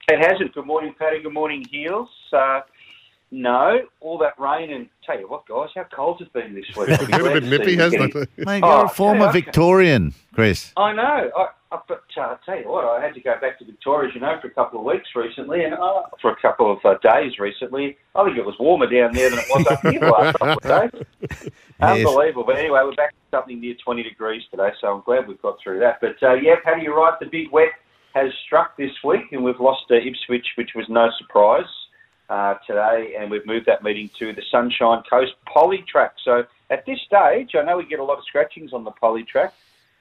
It 0.08 0.18
hasn't. 0.18 0.54
Good 0.54 0.66
morning, 0.66 0.94
Paddy. 0.98 1.22
Good 1.22 1.32
morning, 1.32 1.64
Heals. 1.70 2.08
Uh, 2.32 2.60
no, 3.30 3.80
all 4.00 4.18
that 4.18 4.38
rain 4.38 4.72
and 4.72 4.88
tell 5.06 5.18
you 5.18 5.28
what, 5.28 5.46
guys, 5.46 5.68
how 5.74 5.86
cold 5.94 6.20
it's 6.20 6.32
been 6.32 6.54
this 6.54 6.64
week. 6.76 6.88
It's 7.00 7.06
been 7.06 7.20
a 7.26 7.40
bit 7.40 7.44
nippy, 7.44 7.76
hasn't 7.76 8.14
it? 8.14 8.28
Mate, 8.38 8.62
Oh, 8.64 8.76
you're 8.78 8.86
a 8.86 8.88
former 8.88 9.20
yeah, 9.20 9.28
okay. 9.28 9.40
Victorian, 9.40 10.14
Chris. 10.34 10.72
I 10.76 10.92
know. 10.92 11.30
I, 11.36 11.46
I, 11.72 11.78
but 11.86 12.02
uh, 12.16 12.20
I 12.20 12.36
tell 12.44 12.58
you 12.58 12.68
what, 12.68 12.84
I 12.84 13.00
had 13.00 13.14
to 13.14 13.20
go 13.20 13.34
back 13.40 13.58
to 13.60 13.64
Victoria, 13.64 14.08
as 14.08 14.14
you 14.14 14.20
know, 14.20 14.36
for 14.40 14.48
a 14.48 14.50
couple 14.50 14.80
of 14.80 14.84
weeks 14.84 15.08
recently, 15.14 15.62
and 15.62 15.74
uh, 15.74 16.02
for 16.20 16.32
a 16.32 16.36
couple 16.42 16.72
of 16.72 16.78
uh, 16.84 16.98
days 17.02 17.38
recently. 17.38 17.96
I 18.16 18.24
think 18.24 18.36
it 18.36 18.44
was 18.44 18.56
warmer 18.58 18.86
down 18.90 19.12
there 19.14 19.30
than 19.30 19.38
it 19.38 19.46
was 19.48 19.66
up 19.68 19.80
here 19.82 20.00
the 20.00 20.06
last 20.06 20.38
couple 20.38 20.70
of 20.70 20.90
days. 20.92 21.50
Unbelievable. 21.80 22.44
But 22.44 22.56
anyway, 22.58 22.80
we're 22.82 22.96
back 22.96 23.10
to 23.10 23.16
something 23.30 23.60
near 23.60 23.74
20 23.84 24.02
degrees 24.02 24.42
today, 24.50 24.70
so 24.80 24.88
I'm 24.88 25.02
glad 25.02 25.28
we've 25.28 25.40
got 25.40 25.58
through 25.62 25.78
that. 25.80 26.00
But 26.00 26.20
uh, 26.22 26.34
yeah, 26.34 26.56
Paddy, 26.64 26.82
you're 26.82 26.96
right. 26.96 27.14
The 27.20 27.26
big 27.26 27.52
wet 27.52 27.70
has 28.14 28.32
struck 28.44 28.76
this 28.76 28.90
week, 29.04 29.30
and 29.30 29.44
we've 29.44 29.60
lost 29.60 29.84
uh, 29.92 29.94
Ipswich, 29.94 30.46
which 30.56 30.70
was 30.74 30.86
no 30.88 31.08
surprise 31.18 31.70
uh, 32.30 32.54
today, 32.66 33.14
and 33.18 33.30
we've 33.30 33.44
moved 33.44 33.66
that 33.66 33.82
meeting 33.82 34.08
to 34.20 34.32
the 34.32 34.42
Sunshine 34.50 35.02
Coast 35.10 35.32
Poly 35.52 35.84
Track. 35.90 36.14
So 36.24 36.44
at 36.70 36.86
this 36.86 36.98
stage, 37.04 37.50
I 37.58 37.64
know 37.64 37.76
we 37.76 37.84
get 37.84 37.98
a 37.98 38.04
lot 38.04 38.18
of 38.18 38.24
scratchings 38.24 38.72
on 38.72 38.84
the 38.84 38.92
Poly 38.92 39.24
Track, 39.24 39.52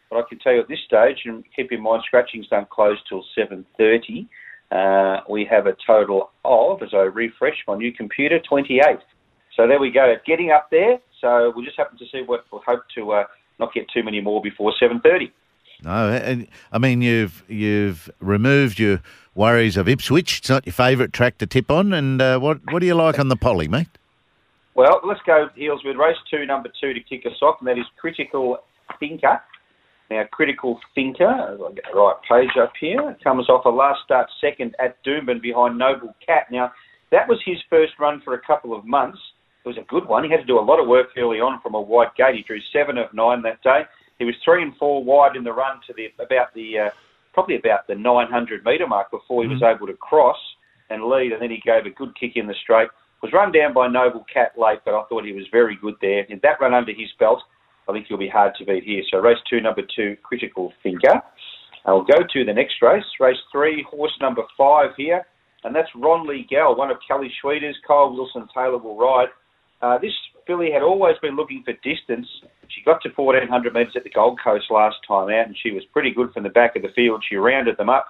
but 0.10 0.20
I 0.20 0.22
can 0.30 0.38
tell 0.40 0.54
you 0.54 0.62
at 0.62 0.68
this 0.68 0.80
stage, 0.86 1.24
and 1.26 1.44
keep 1.56 1.72
in 1.72 1.82
mind 1.82 2.04
scratchings 2.06 2.48
don't 2.48 2.70
close 2.70 2.98
till 3.10 3.26
7.30, 3.38 4.28
uh, 4.72 5.24
we 5.28 5.44
have 5.50 5.66
a 5.66 5.76
total 5.86 6.30
of, 6.46 6.84
as 6.84 6.90
I 6.94 6.98
refresh 6.98 7.58
my 7.68 7.76
new 7.76 7.92
computer, 7.92 8.40
28. 8.48 9.00
So 9.56 9.68
there 9.68 9.80
we 9.80 9.92
go, 9.92 10.14
getting 10.26 10.52
up 10.52 10.70
there. 10.70 11.00
So 11.20 11.52
we'll 11.56 11.66
just 11.66 11.78
happen 11.78 11.98
to 11.98 12.06
see 12.12 12.22
what 12.26 12.46
we'll 12.52 12.62
hope 12.66 12.84
to 12.96 13.12
uh, 13.12 13.24
not 13.60 13.74
get 13.74 13.88
too 13.94 14.04
many 14.04 14.22
more 14.22 14.42
before 14.42 14.72
7.30. 14.82 15.32
No, 15.84 16.10
and, 16.10 16.48
I 16.72 16.78
mean 16.78 17.02
you've 17.02 17.44
you've 17.48 18.10
removed 18.20 18.80
your 18.80 19.02
worries 19.34 19.78
of 19.78 19.88
Ipswich. 19.88 20.40
It's 20.40 20.50
not 20.50 20.66
your 20.66 20.74
favourite 20.74 21.14
track 21.14 21.38
to 21.38 21.48
tip 21.48 21.72
on. 21.72 21.94
And 21.94 22.22
uh, 22.22 22.40
what 22.40 22.60
what 22.72 22.80
do 22.80 22.86
you 22.86 22.96
like 22.96 23.20
on 23.20 23.30
the 23.30 23.38
poly, 23.38 23.68
mate? 23.68 23.88
Well, 24.76 25.02
let's 25.04 25.22
go 25.26 25.50
heals 25.56 25.84
with 25.84 25.98
race 25.98 26.18
two, 26.30 26.46
number 26.46 26.70
two 26.80 26.94
to 26.94 27.00
kick 27.02 27.26
us 27.26 27.42
off, 27.42 27.58
and 27.60 27.68
that 27.68 27.78
is 27.78 27.86
Critical 27.98 28.60
Thinker. 29.00 29.42
Now, 30.10 30.24
Critical 30.32 30.80
Thinker, 30.96 31.28
I 31.28 31.74
get 31.74 31.84
the 31.92 32.00
right 32.00 32.16
page 32.28 32.58
up 32.60 32.74
here, 32.80 33.16
comes 33.24 33.48
off 33.50 33.66
a 33.66 33.70
last 33.70 34.00
start 34.04 34.28
second 34.42 34.76
at 34.80 35.04
Doomben 35.04 35.42
behind 35.42 35.78
Noble 35.78 36.16
Cat. 36.26 36.48
Now, 36.50 36.72
that 37.12 37.28
was 37.28 37.40
his 37.46 37.58
first 37.70 37.94
run 38.00 38.22
for 38.26 38.34
a 38.34 38.42
couple 38.42 38.74
of 38.74 38.86
months. 38.86 39.20
It 39.66 39.68
was 39.68 39.78
a 39.78 39.86
good 39.88 40.08
one. 40.08 40.24
He 40.24 40.32
had 40.32 40.40
to 40.40 40.46
do 40.46 40.58
a 40.58 40.62
lot 40.62 40.80
of 40.80 40.88
work 40.88 41.10
early 41.18 41.40
on 41.40 41.62
from 41.62 41.76
a 41.76 41.82
wide 41.82 42.16
gate. 42.18 42.36
He 42.36 42.42
drew 42.44 42.60
seven 42.74 42.98
of 42.98 43.14
nine 43.14 43.42
that 43.44 43.62
day. 43.62 43.82
He 44.20 44.26
was 44.26 44.36
three 44.44 44.62
and 44.62 44.76
four 44.78 45.04
wide 45.04 45.36
in 45.36 45.44
the 45.44 45.54
run 45.54 45.80
to 45.88 45.94
the 45.94 46.12
about 46.24 46.54
the 46.54 46.78
uh, 46.78 46.90
probably 47.34 47.56
about 47.56 47.88
the 47.88 47.96
900 47.96 48.66
metre 48.66 48.88
mark 48.88 49.10
before 49.12 49.44
he 49.44 49.50
was 49.50 49.64
able 49.64 49.88
to 49.88 49.94
cross 49.94 50.38
and 50.90 51.06
lead, 51.06 51.32
and 51.32 51.42
then 51.42 51.52
he 51.52 51.62
gave 51.64 51.86
a 51.86 51.96
good 51.96 52.14
kick 52.20 52.34
in 52.36 52.48
the 52.48 52.56
straight. 52.62 52.90
Was 53.22 53.34
run 53.34 53.52
down 53.52 53.74
by 53.74 53.88
Noble 53.88 54.26
Cat 54.32 54.54
late, 54.58 54.80
but 54.86 54.94
I 54.94 55.04
thought 55.08 55.26
he 55.26 55.34
was 55.34 55.46
very 55.52 55.78
good 55.82 55.96
there. 56.02 56.26
And 56.30 56.42
that 56.42 56.62
run 56.62 56.74
under 56.74 56.94
his 56.94 57.10
belt, 57.20 57.42
I 57.88 57.92
think 57.92 58.08
he'll 58.08 58.18
be 58.18 58.30
hard 58.30 58.54
to 58.58 58.66
beat 58.66 58.84
here. 58.84 59.04
So 59.12 59.20
race 59.20 59.38
two, 59.50 59.60
number 59.60 59.82
two, 59.96 60.16
Critical 60.24 60.72
Thinker. 60.84 61.22
I'll 61.86 62.04
go 62.04 62.20
to 62.20 62.46
the 62.46 62.54
next 62.54 62.76
race, 62.82 63.04
race 63.20 63.38
three, 63.52 63.86
horse 63.90 64.16
number 64.22 64.44
five 64.58 64.92
here, 64.96 65.26
and 65.64 65.76
that's 65.76 65.90
Ron 65.96 66.28
Lee 66.28 66.46
Gell, 66.50 66.76
one 66.76 66.92
of 66.92 66.98
Kelly 67.06 67.32
Schweida's. 67.42 67.76
Kyle 67.86 68.14
Wilson 68.14 68.48
Taylor 68.54 68.78
will 68.78 68.98
ride. 68.98 69.30
Uh, 69.82 69.98
this 69.98 70.14
filly 70.50 70.72
had 70.72 70.82
always 70.82 71.16
been 71.22 71.36
looking 71.36 71.62
for 71.64 71.74
distance. 71.74 72.28
She 72.70 72.82
got 72.84 73.04
to 73.04 73.10
1400 73.10 73.72
metres 73.72 73.94
at 73.96 74.04
the 74.04 74.10
Gold 74.10 74.40
Coast 74.44 74.66
last 74.72 74.96
time 75.08 75.30
out, 75.30 75.46
and 75.46 75.56
she 75.62 75.70
was 75.70 75.86
pretty 75.94 76.12
good 76.12 76.34
from 76.34 76.42
the 76.42 76.50
back 76.50 76.76
of 76.76 76.82
the 76.82 76.90
field. 76.96 77.24
She 77.30 77.36
rounded 77.36 77.78
them 77.78 77.90
up. 77.90 78.08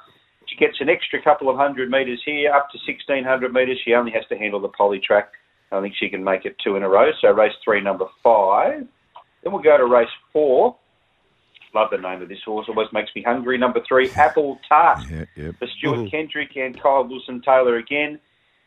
She 0.47 0.55
gets 0.55 0.77
an 0.79 0.87
extra 0.89 1.21
couple 1.21 1.49
of 1.49 1.57
hundred 1.57 1.91
metres 1.91 2.21
here, 2.25 2.51
up 2.53 2.71
to 2.71 2.77
1600 2.87 3.53
metres. 3.53 3.77
She 3.83 3.93
only 3.93 4.11
has 4.13 4.23
to 4.29 4.37
handle 4.37 4.61
the 4.61 4.69
poly 4.69 4.99
track. 4.99 5.31
I 5.71 5.81
think 5.81 5.95
she 5.99 6.07
can 6.07 6.23
make 6.23 6.45
it 6.45 6.55
two 6.63 6.77
in 6.77 6.83
a 6.83 6.89
row. 6.89 7.11
So 7.21 7.29
race 7.31 7.53
three, 7.63 7.81
number 7.81 8.05
five. 8.23 8.87
Then 9.43 9.53
we'll 9.53 9.61
go 9.61 9.77
to 9.77 9.85
race 9.85 10.09
four. 10.31 10.77
Love 11.75 11.89
the 11.91 11.97
name 11.97 12.21
of 12.21 12.29
this 12.29 12.39
horse. 12.43 12.65
Always 12.67 12.87
makes 12.93 13.11
me 13.15 13.21
hungry. 13.21 13.57
Number 13.57 13.81
three, 13.87 14.09
Apple 14.11 14.59
Tart. 14.67 14.99
For 15.59 15.67
Stuart 15.77 16.09
Kendrick 16.09 16.55
and 16.55 16.81
Kyle 16.81 17.03
Wilson 17.07 17.41
Taylor 17.41 17.77
again. 17.77 18.19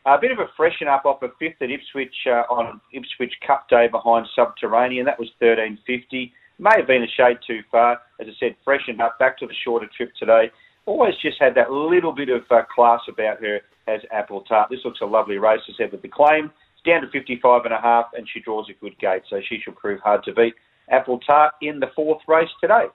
A 0.05 0.17
bit 0.19 0.31
of 0.31 0.39
a 0.39 0.51
freshen 0.57 0.89
up 0.89 1.05
off 1.05 1.21
a 1.23 1.29
fifth 1.39 1.61
at 1.61 1.71
Ipswich 1.71 2.13
uh, 2.27 2.43
on 2.51 2.81
Ipswich 2.91 3.33
Cup 3.47 3.69
Day 3.69 3.87
behind 3.87 4.27
Subterranean. 4.35 5.05
That 5.05 5.17
was 5.17 5.29
13.50. 5.41 6.31
May 6.59 6.69
have 6.75 6.87
been 6.87 7.03
a 7.03 7.07
shade 7.07 7.37
too 7.47 7.61
far. 7.71 8.01
As 8.19 8.27
I 8.27 8.33
said, 8.37 8.55
freshened 8.65 9.01
up 9.01 9.17
back 9.17 9.37
to 9.39 9.47
the 9.47 9.53
shorter 9.63 9.87
trip 9.95 10.11
today. 10.19 10.51
Always 10.85 11.13
just 11.21 11.39
had 11.39 11.55
that 11.55 11.71
little 11.71 12.11
bit 12.11 12.27
of 12.27 12.41
uh, 12.51 12.63
class 12.73 12.99
about 13.07 13.39
her 13.39 13.61
as 13.87 14.01
Apple 14.11 14.41
Tart. 14.41 14.69
This 14.69 14.81
looks 14.83 14.99
a 15.01 15.05
lovely 15.05 15.37
race, 15.37 15.61
as 15.69 15.75
said, 15.77 15.93
with 15.93 16.01
the 16.01 16.09
claim. 16.09 16.51
It's 16.73 16.83
down 16.85 17.01
to 17.01 17.07
55 17.09 17.63
and 17.63 17.73
a 17.73 17.79
half, 17.79 18.07
and 18.13 18.27
she 18.31 18.41
draws 18.41 18.69
a 18.69 18.73
good 18.83 18.99
gate, 18.99 19.23
so 19.29 19.39
she 19.47 19.59
should 19.63 19.77
prove 19.77 20.01
hard 20.01 20.25
to 20.25 20.33
beat. 20.33 20.53
Apple 20.89 21.19
Tart 21.19 21.53
in 21.61 21.79
the 21.79 21.91
fourth 21.95 22.21
race 22.27 22.49
today. 22.59 22.87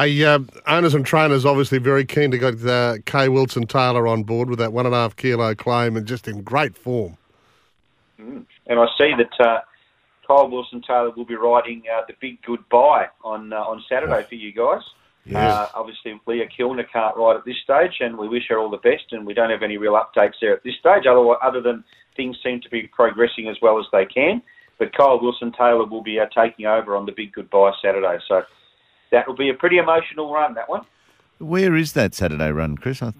Hey, 0.00 0.24
uh, 0.24 0.38
owners 0.66 0.94
and 0.94 1.04
trainers 1.04 1.44
obviously 1.44 1.76
very 1.76 2.06
keen 2.06 2.30
to 2.30 2.38
get 2.38 2.64
uh, 2.64 2.94
Kay 3.04 3.28
Wilson 3.28 3.66
Taylor 3.66 4.08
on 4.08 4.22
board 4.22 4.48
with 4.48 4.58
that 4.58 4.72
one 4.72 4.86
and 4.86 4.94
a 4.94 4.98
half 4.98 5.14
kilo 5.14 5.54
claim 5.54 5.94
and 5.94 6.06
just 6.06 6.26
in 6.26 6.40
great 6.40 6.74
form. 6.74 7.18
Mm. 8.18 8.46
And 8.66 8.80
I 8.80 8.86
see 8.96 9.12
that 9.18 9.46
uh, 9.46 9.60
Kyle 10.26 10.48
Wilson 10.48 10.80
Taylor 10.80 11.10
will 11.10 11.26
be 11.26 11.34
riding 11.34 11.82
uh, 11.94 12.00
the 12.08 12.14
big 12.18 12.40
goodbye 12.40 13.08
on 13.22 13.52
uh, 13.52 13.56
on 13.56 13.84
Saturday 13.90 14.26
for 14.26 14.36
you 14.36 14.52
guys. 14.52 14.80
Yes. 15.26 15.52
Uh, 15.52 15.68
obviously, 15.74 16.18
Leah 16.24 16.48
Kilner 16.48 16.86
can't 16.90 17.14
ride 17.18 17.36
at 17.36 17.44
this 17.44 17.58
stage, 17.62 17.98
and 18.00 18.16
we 18.16 18.26
wish 18.26 18.44
her 18.48 18.58
all 18.58 18.70
the 18.70 18.78
best. 18.78 19.12
And 19.12 19.26
we 19.26 19.34
don't 19.34 19.50
have 19.50 19.62
any 19.62 19.76
real 19.76 20.00
updates 20.00 20.40
there 20.40 20.54
at 20.54 20.64
this 20.64 20.76
stage, 20.80 21.04
other, 21.06 21.34
other 21.44 21.60
than 21.60 21.84
things 22.16 22.38
seem 22.42 22.62
to 22.62 22.70
be 22.70 22.86
progressing 22.86 23.48
as 23.48 23.58
well 23.60 23.78
as 23.78 23.84
they 23.92 24.06
can. 24.06 24.40
But 24.78 24.96
Kyle 24.96 25.20
Wilson 25.20 25.52
Taylor 25.52 25.84
will 25.84 26.02
be 26.02 26.18
uh, 26.18 26.24
taking 26.34 26.64
over 26.64 26.96
on 26.96 27.04
the 27.04 27.12
big 27.12 27.34
goodbye 27.34 27.72
Saturday. 27.82 28.18
So 28.26 28.44
that 29.10 29.26
will 29.26 29.36
be 29.36 29.50
a 29.50 29.54
pretty 29.54 29.78
emotional 29.78 30.32
run, 30.32 30.54
that 30.54 30.68
one. 30.68 30.82
Where 31.38 31.74
is 31.74 31.94
that 31.94 32.14
Saturday 32.14 32.50
run, 32.50 32.76
Chris? 32.76 33.02
I, 33.02 33.12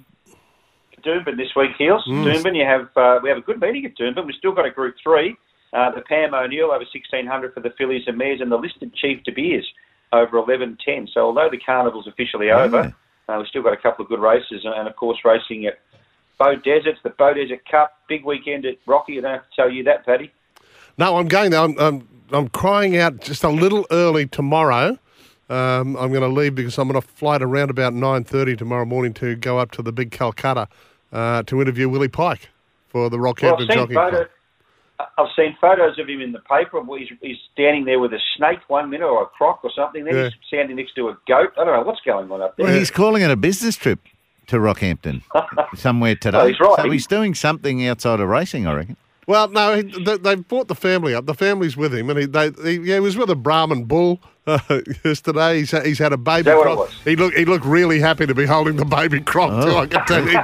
Doomben 1.02 1.36
this 1.36 1.54
week, 1.56 1.70
Heals. 1.78 2.04
Mm. 2.06 2.24
Doomben, 2.24 2.56
you 2.56 2.64
have 2.64 2.88
uh, 2.96 3.20
we 3.22 3.28
have 3.30 3.38
a 3.38 3.42
good 3.42 3.60
meeting 3.60 3.86
at 3.86 3.96
Doomben. 3.96 4.26
We've 4.26 4.34
still 4.36 4.52
got 4.52 4.66
a 4.66 4.70
Group 4.70 4.96
Three. 5.02 5.36
Uh, 5.72 5.90
the 5.92 6.02
Pam 6.02 6.34
O'Neill 6.34 6.66
over 6.66 6.84
1600 6.84 7.54
for 7.54 7.60
the 7.60 7.70
fillies 7.78 8.02
and 8.06 8.18
mares, 8.18 8.40
and 8.40 8.50
the 8.50 8.56
listed 8.56 8.92
Chief 8.94 9.22
De 9.22 9.32
Beers 9.32 9.66
over 10.12 10.38
1110. 10.38 11.08
So 11.14 11.20
although 11.20 11.48
the 11.50 11.58
carnival's 11.58 12.08
officially 12.08 12.50
over, 12.50 12.92
uh, 13.28 13.36
we've 13.38 13.46
still 13.46 13.62
got 13.62 13.72
a 13.72 13.76
couple 13.76 14.04
of 14.04 14.08
good 14.08 14.20
races, 14.20 14.64
and, 14.64 14.74
and 14.74 14.88
of 14.88 14.96
course 14.96 15.18
racing 15.24 15.66
at 15.66 15.78
Bow 16.38 16.56
Deserts, 16.56 16.98
the 17.04 17.10
Bow 17.10 17.34
Desert 17.34 17.64
Cup, 17.70 17.92
big 18.08 18.24
weekend 18.24 18.66
at 18.66 18.78
Rocky. 18.86 19.18
I 19.18 19.20
don't 19.20 19.32
have 19.32 19.42
to 19.42 19.56
tell 19.56 19.70
you 19.70 19.84
that, 19.84 20.04
Paddy. 20.04 20.32
No, 20.98 21.16
I'm 21.16 21.28
going 21.28 21.52
there. 21.52 21.60
I'm, 21.60 21.78
I'm, 21.78 22.08
I'm 22.32 22.48
crying 22.48 22.96
out 22.96 23.20
just 23.20 23.44
a 23.44 23.48
little 23.48 23.86
early 23.90 24.26
tomorrow. 24.26 24.98
Um, 25.50 25.96
I'm 25.96 26.10
going 26.10 26.22
to 26.22 26.28
leave 26.28 26.54
because 26.54 26.78
I'm 26.78 26.88
going 26.88 27.00
to 27.00 27.06
fly 27.06 27.38
flight 27.38 27.42
around 27.42 27.70
about 27.70 27.92
9.30 27.92 28.56
tomorrow 28.56 28.84
morning 28.84 29.12
to 29.14 29.34
go 29.34 29.58
up 29.58 29.72
to 29.72 29.82
the 29.82 29.92
big 29.92 30.10
Calcutta 30.12 30.68
uh, 31.12 31.42
to 31.42 31.60
interview 31.60 31.88
Willie 31.88 32.08
Pike 32.08 32.48
for 32.88 33.10
the 33.10 33.18
Well, 33.18 33.34
Rockhampton 33.34 33.52
I've 33.54 33.58
seen 33.60 33.68
Jockey 33.76 33.92
Club. 33.94 34.12
photos. 34.12 34.28
I've 35.18 35.28
seen 35.34 35.56
photos 35.60 35.98
of 35.98 36.08
him 36.08 36.20
in 36.20 36.32
the 36.32 36.40
paper. 36.40 36.80
He's, 36.96 37.08
he's 37.20 37.36
standing 37.52 37.84
there 37.84 37.98
with 37.98 38.12
a 38.12 38.20
snake 38.36 38.58
one 38.68 38.90
minute 38.90 39.06
or 39.06 39.22
a 39.22 39.26
croc 39.26 39.60
or 39.64 39.70
something. 39.74 40.04
Then 40.04 40.14
Yeah. 40.14 40.24
he's 40.24 40.32
standing 40.46 40.76
next 40.76 40.94
to 40.96 41.08
a 41.08 41.16
goat. 41.26 41.52
I 41.58 41.64
don't 41.64 41.74
know 41.74 41.82
what's 41.82 42.00
going 42.02 42.30
on 42.30 42.40
up 42.42 42.56
there. 42.56 42.66
well, 42.66 42.74
he's 42.78 42.90
calling 42.90 43.22
it 43.22 43.30
a 43.30 43.36
business 43.36 43.76
trip 43.76 43.98
to 44.48 44.56
Rockhampton 44.58 45.22
somewhere 45.74 46.14
today. 46.16 46.38
Oh, 46.38 46.46
he's 46.46 46.60
right. 46.60 46.76
So 46.82 46.90
he's 46.90 47.06
doing 47.06 47.34
something 47.34 47.86
outside 47.86 48.20
of 48.20 48.28
racing, 48.28 48.66
I 48.66 48.74
reckon. 48.74 48.96
Well, 49.30 49.46
no, 49.46 49.76
he, 49.76 49.82
they, 49.82 50.16
they 50.16 50.34
brought 50.34 50.66
the 50.66 50.74
family 50.74 51.14
up. 51.14 51.26
The 51.26 51.34
family's 51.34 51.76
with 51.76 51.94
him, 51.94 52.10
and 52.10 52.18
he, 52.18 52.26
they, 52.26 52.50
he, 52.64 52.78
yeah, 52.80 52.94
he 52.94 53.00
was 53.00 53.16
with 53.16 53.30
a 53.30 53.36
Brahman 53.36 53.84
bull 53.84 54.20
uh, 54.44 54.58
yesterday. 55.04 55.58
He's, 55.58 55.70
he's 55.70 56.00
had 56.00 56.12
a 56.12 56.16
baby 56.16 56.46
that 56.46 56.56
what 56.56 56.66
it 56.66 56.76
was? 56.76 56.92
He 57.04 57.14
looked 57.14 57.36
he 57.36 57.44
looked 57.44 57.64
really 57.64 58.00
happy 58.00 58.26
to 58.26 58.34
be 58.34 58.44
holding 58.44 58.74
the 58.74 58.84
baby 58.84 59.20
croc 59.20 59.62
too. 59.62 59.76
I 59.76 59.86
can 59.86 60.04
tell 60.06 60.26
he, 60.26 60.36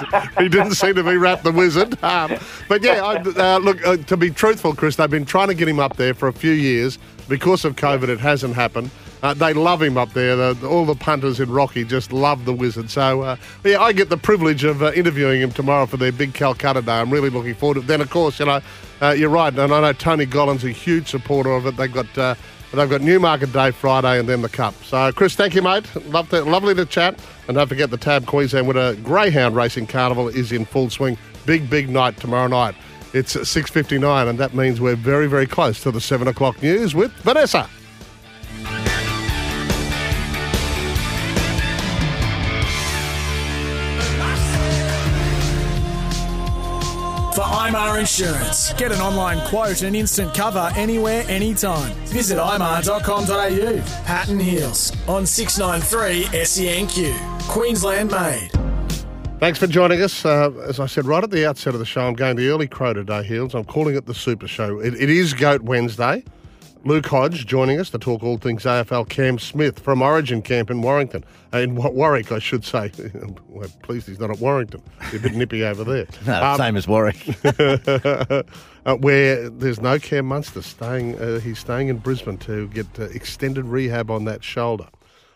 he 0.45 0.49
didn't 0.49 0.75
seem 0.75 0.95
to 0.95 1.03
be 1.03 1.17
wrapped 1.17 1.43
the 1.43 1.51
wizard. 1.51 2.01
Um, 2.05 2.39
but 2.69 2.85
yeah, 2.85 3.05
I, 3.05 3.17
uh, 3.17 3.59
look 3.59 3.85
uh, 3.85 3.97
to 3.97 4.17
be 4.17 4.31
truthful, 4.31 4.73
Chris, 4.73 4.95
they've 4.95 5.11
been 5.11 5.25
trying 5.25 5.49
to 5.49 5.55
get 5.55 5.67
him 5.67 5.81
up 5.81 5.97
there 5.97 6.15
for 6.15 6.29
a 6.29 6.33
few 6.33 6.53
years 6.53 6.97
because 7.29 7.65
of 7.65 7.75
COVID. 7.75 8.09
It 8.09 8.21
hasn't 8.21 8.55
happened. 8.55 8.93
Uh, 9.23 9.35
they 9.35 9.53
love 9.53 9.83
him 9.83 9.97
up 9.97 10.13
there. 10.13 10.37
The, 10.37 10.69
all 10.69 10.85
the 10.85 10.95
punters 10.95 11.41
in 11.41 11.51
Rocky 11.51 11.85
just 11.85 12.13
love 12.13 12.45
the 12.45 12.53
wizard. 12.53 12.91
So, 12.91 13.23
uh, 13.23 13.37
yeah, 13.65 13.81
I 13.81 13.93
get 13.93 14.09
the 14.09 14.17
privilege 14.17 14.63
of 14.65 14.83
uh, 14.83 14.93
interviewing 14.93 15.41
him 15.41 15.53
tomorrow 15.53 15.87
for 15.87 15.97
their 15.97 16.13
big 16.13 16.35
Calcutta 16.35 16.83
Day. 16.83 16.93
I'm 16.93 17.11
really 17.11 17.31
looking 17.31 17.55
forward 17.55 17.75
to 17.77 17.81
it. 17.81 17.87
Then, 17.87 18.01
of 18.01 18.11
course, 18.11 18.39
you 18.39 18.47
know, 18.47 18.61
uh, 19.01 19.11
you're 19.11 19.31
right. 19.31 19.53
And 19.57 19.73
I 19.73 19.81
know 19.81 19.93
Tony 19.93 20.27
Gollan's 20.27 20.65
a 20.65 20.71
huge 20.71 21.09
supporter 21.09 21.51
of 21.53 21.67
it. 21.67 21.77
They've 21.77 21.93
got. 21.93 22.19
Uh, 22.19 22.35
They've 22.73 22.91
got 22.91 23.01
Newmarket 23.01 23.53
Day 23.53 23.71
Friday 23.71 24.19
and 24.19 24.29
then 24.29 24.43
the 24.43 24.51
Cup. 24.51 24.75
So, 24.85 25.11
Chris, 25.13 25.35
thank 25.35 25.55
you, 25.55 25.63
mate. 25.63 25.87
Love 26.09 26.29
to, 26.31 26.45
lovely 26.45 26.75
to 26.75 26.85
chat. 26.85 27.19
And 27.49 27.57
don't 27.57 27.69
forget 27.69 27.91
the 27.91 27.97
Tab 27.97 28.27
Queensland 28.27 28.67
Winter 28.67 28.95
Greyhound 29.03 29.57
Racing 29.57 29.87
Carnival 29.87 30.29
is 30.29 30.53
in 30.53 30.67
full 30.67 30.91
swing. 30.91 31.17
Big, 31.47 31.71
big 31.71 31.89
night 31.89 32.19
tomorrow 32.19 32.49
night. 32.49 32.75
It's 33.15 33.35
6.59 33.35 34.29
and 34.29 34.39
that 34.39 34.53
means 34.53 34.81
we're 34.81 34.97
very, 34.97 35.27
very 35.27 35.47
close 35.47 35.81
to 35.85 35.91
the 35.91 36.01
7 36.03 36.29
o'clock 36.29 36.61
news 36.61 36.95
with 36.95 37.13
Vanessa. 37.23 37.67
IMAR 47.47 47.99
Insurance. 48.01 48.73
Get 48.75 48.93
an 48.93 49.01
online 49.01 49.41
quote 49.49 49.83
and 49.83 49.95
instant 49.95 50.35
cover 50.35 50.71
anywhere, 50.77 51.25
anytime. 51.29 51.93
Visit 52.07 52.39
imar.com.au. 52.39 54.05
Pat 54.05 54.29
and 54.29 54.41
Heals 54.43 54.93
on 55.09 55.25
693 55.27 56.25
SENQ. 56.41 57.49
Queensland 57.49 58.11
made. 58.11 58.51
Thanks 59.39 59.59
for 59.59 59.67
joining 59.67 60.01
us. 60.03 60.25
Uh, 60.25 60.51
as 60.67 60.81
I 60.81 60.87
said 60.87 61.05
right 61.05 61.23
at 61.23 61.31
the 61.31 61.47
outset 61.47 61.75
of 61.75 61.81
the 61.81 61.87
show, 61.87 62.07
I'm 62.07 62.15
going 62.15 62.37
the 62.37 62.49
early 62.49 62.67
crow 62.67 62.95
today, 62.95 63.23
Heals. 63.23 63.55
I'm 63.55 63.65
calling 63.65 63.95
it 63.95 64.07
the 64.07 64.15
Super 64.15 64.49
Show. 64.49 64.81
It, 64.81 64.95
it 64.95 65.11
is 65.11 65.35
Goat 65.35 65.63
Wednesday. 65.63 66.25
Luke 66.87 67.07
Hodge 67.07 67.47
joining 67.47 67.81
us 67.81 67.91
to 67.91 67.99
talk 67.99 68.23
all 68.23 68.39
things 68.39 68.63
AFL. 68.63 69.09
Cam 69.09 69.41
Smith 69.41 69.81
from 69.81 70.03
Origin 70.03 70.41
Camp 70.41 70.71
in 70.71 70.83
Warrington. 70.83 71.25
Uh, 71.53 71.59
in 71.59 71.75
Warwick, 71.75 72.31
I 72.31 72.39
should 72.39 72.65
say. 72.65 72.93
We're 73.49 73.67
pleased 73.83 74.07
he's 74.07 74.21
not 74.21 74.31
at 74.31 74.39
Warrington. 74.39 74.81
He's 75.11 75.15
a 75.19 75.23
bit 75.25 75.35
nippy 75.35 75.65
over 75.65 75.83
there. 75.83 76.07
No, 76.27 76.41
Um, 76.41 76.57
same 76.59 76.77
as 76.77 76.87
Warwick. 76.87 77.27
uh, 77.45 78.95
where 78.99 79.51
there's 79.51 79.81
no 79.81 79.99
Cam 79.99 80.27
Munster 80.27 80.63
staying. 80.63 81.19
Uh, 81.21 81.41
he's 81.41 81.59
staying 81.59 81.89
in 81.89 81.99
Brisbane 81.99 82.39
to 82.39 82.69
get 82.69 82.87
uh, 83.01 83.05
extended 83.07 83.65
rehab 83.65 84.09
on 84.09 84.25
that 84.27 84.45
shoulder. 84.45 84.87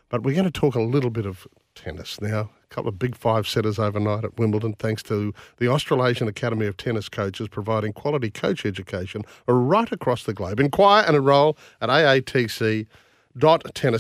But 0.08 0.22
we're 0.22 0.34
going 0.34 0.44
to 0.44 0.52
talk 0.52 0.76
a 0.76 0.80
little 0.80 1.10
bit 1.10 1.26
of 1.26 1.48
tennis 1.74 2.20
now. 2.20 2.50
A 2.70 2.74
couple 2.74 2.88
of 2.88 2.98
big 3.00 3.16
five 3.16 3.48
setters 3.48 3.80
overnight 3.80 4.24
at 4.24 4.38
Wimbledon, 4.38 4.74
thanks 4.74 5.02
to 5.04 5.34
the 5.56 5.66
Australasian 5.66 6.28
Academy 6.28 6.66
of 6.66 6.76
Tennis 6.76 7.08
Coaches 7.08 7.48
providing 7.48 7.92
quality 7.92 8.30
coach 8.30 8.64
education 8.64 9.24
right 9.48 9.90
across 9.90 10.22
the 10.22 10.32
globe. 10.32 10.60
Inquire 10.60 11.04
and 11.04 11.16
enrol 11.16 11.58
at 11.80 11.88
aatc.tennis. 11.88 12.86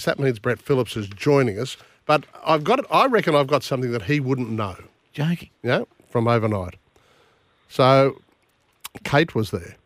That 0.04 0.20
means 0.20 0.38
Brett 0.38 0.60
Phillips 0.60 0.96
is 0.96 1.08
joining 1.08 1.58
us. 1.58 1.76
But 2.06 2.26
I've 2.46 2.62
got, 2.62 2.84
I 2.92 3.06
reckon 3.06 3.34
I've 3.34 3.48
got 3.48 3.64
something 3.64 3.90
that 3.90 4.02
he 4.02 4.20
wouldn't 4.20 4.50
know. 4.50 4.76
Joking. 5.12 5.50
Yeah, 5.64 5.82
from 6.08 6.28
overnight. 6.28 6.76
So 7.68 8.20
Kate 9.02 9.34
was 9.34 9.50
there 9.50 9.76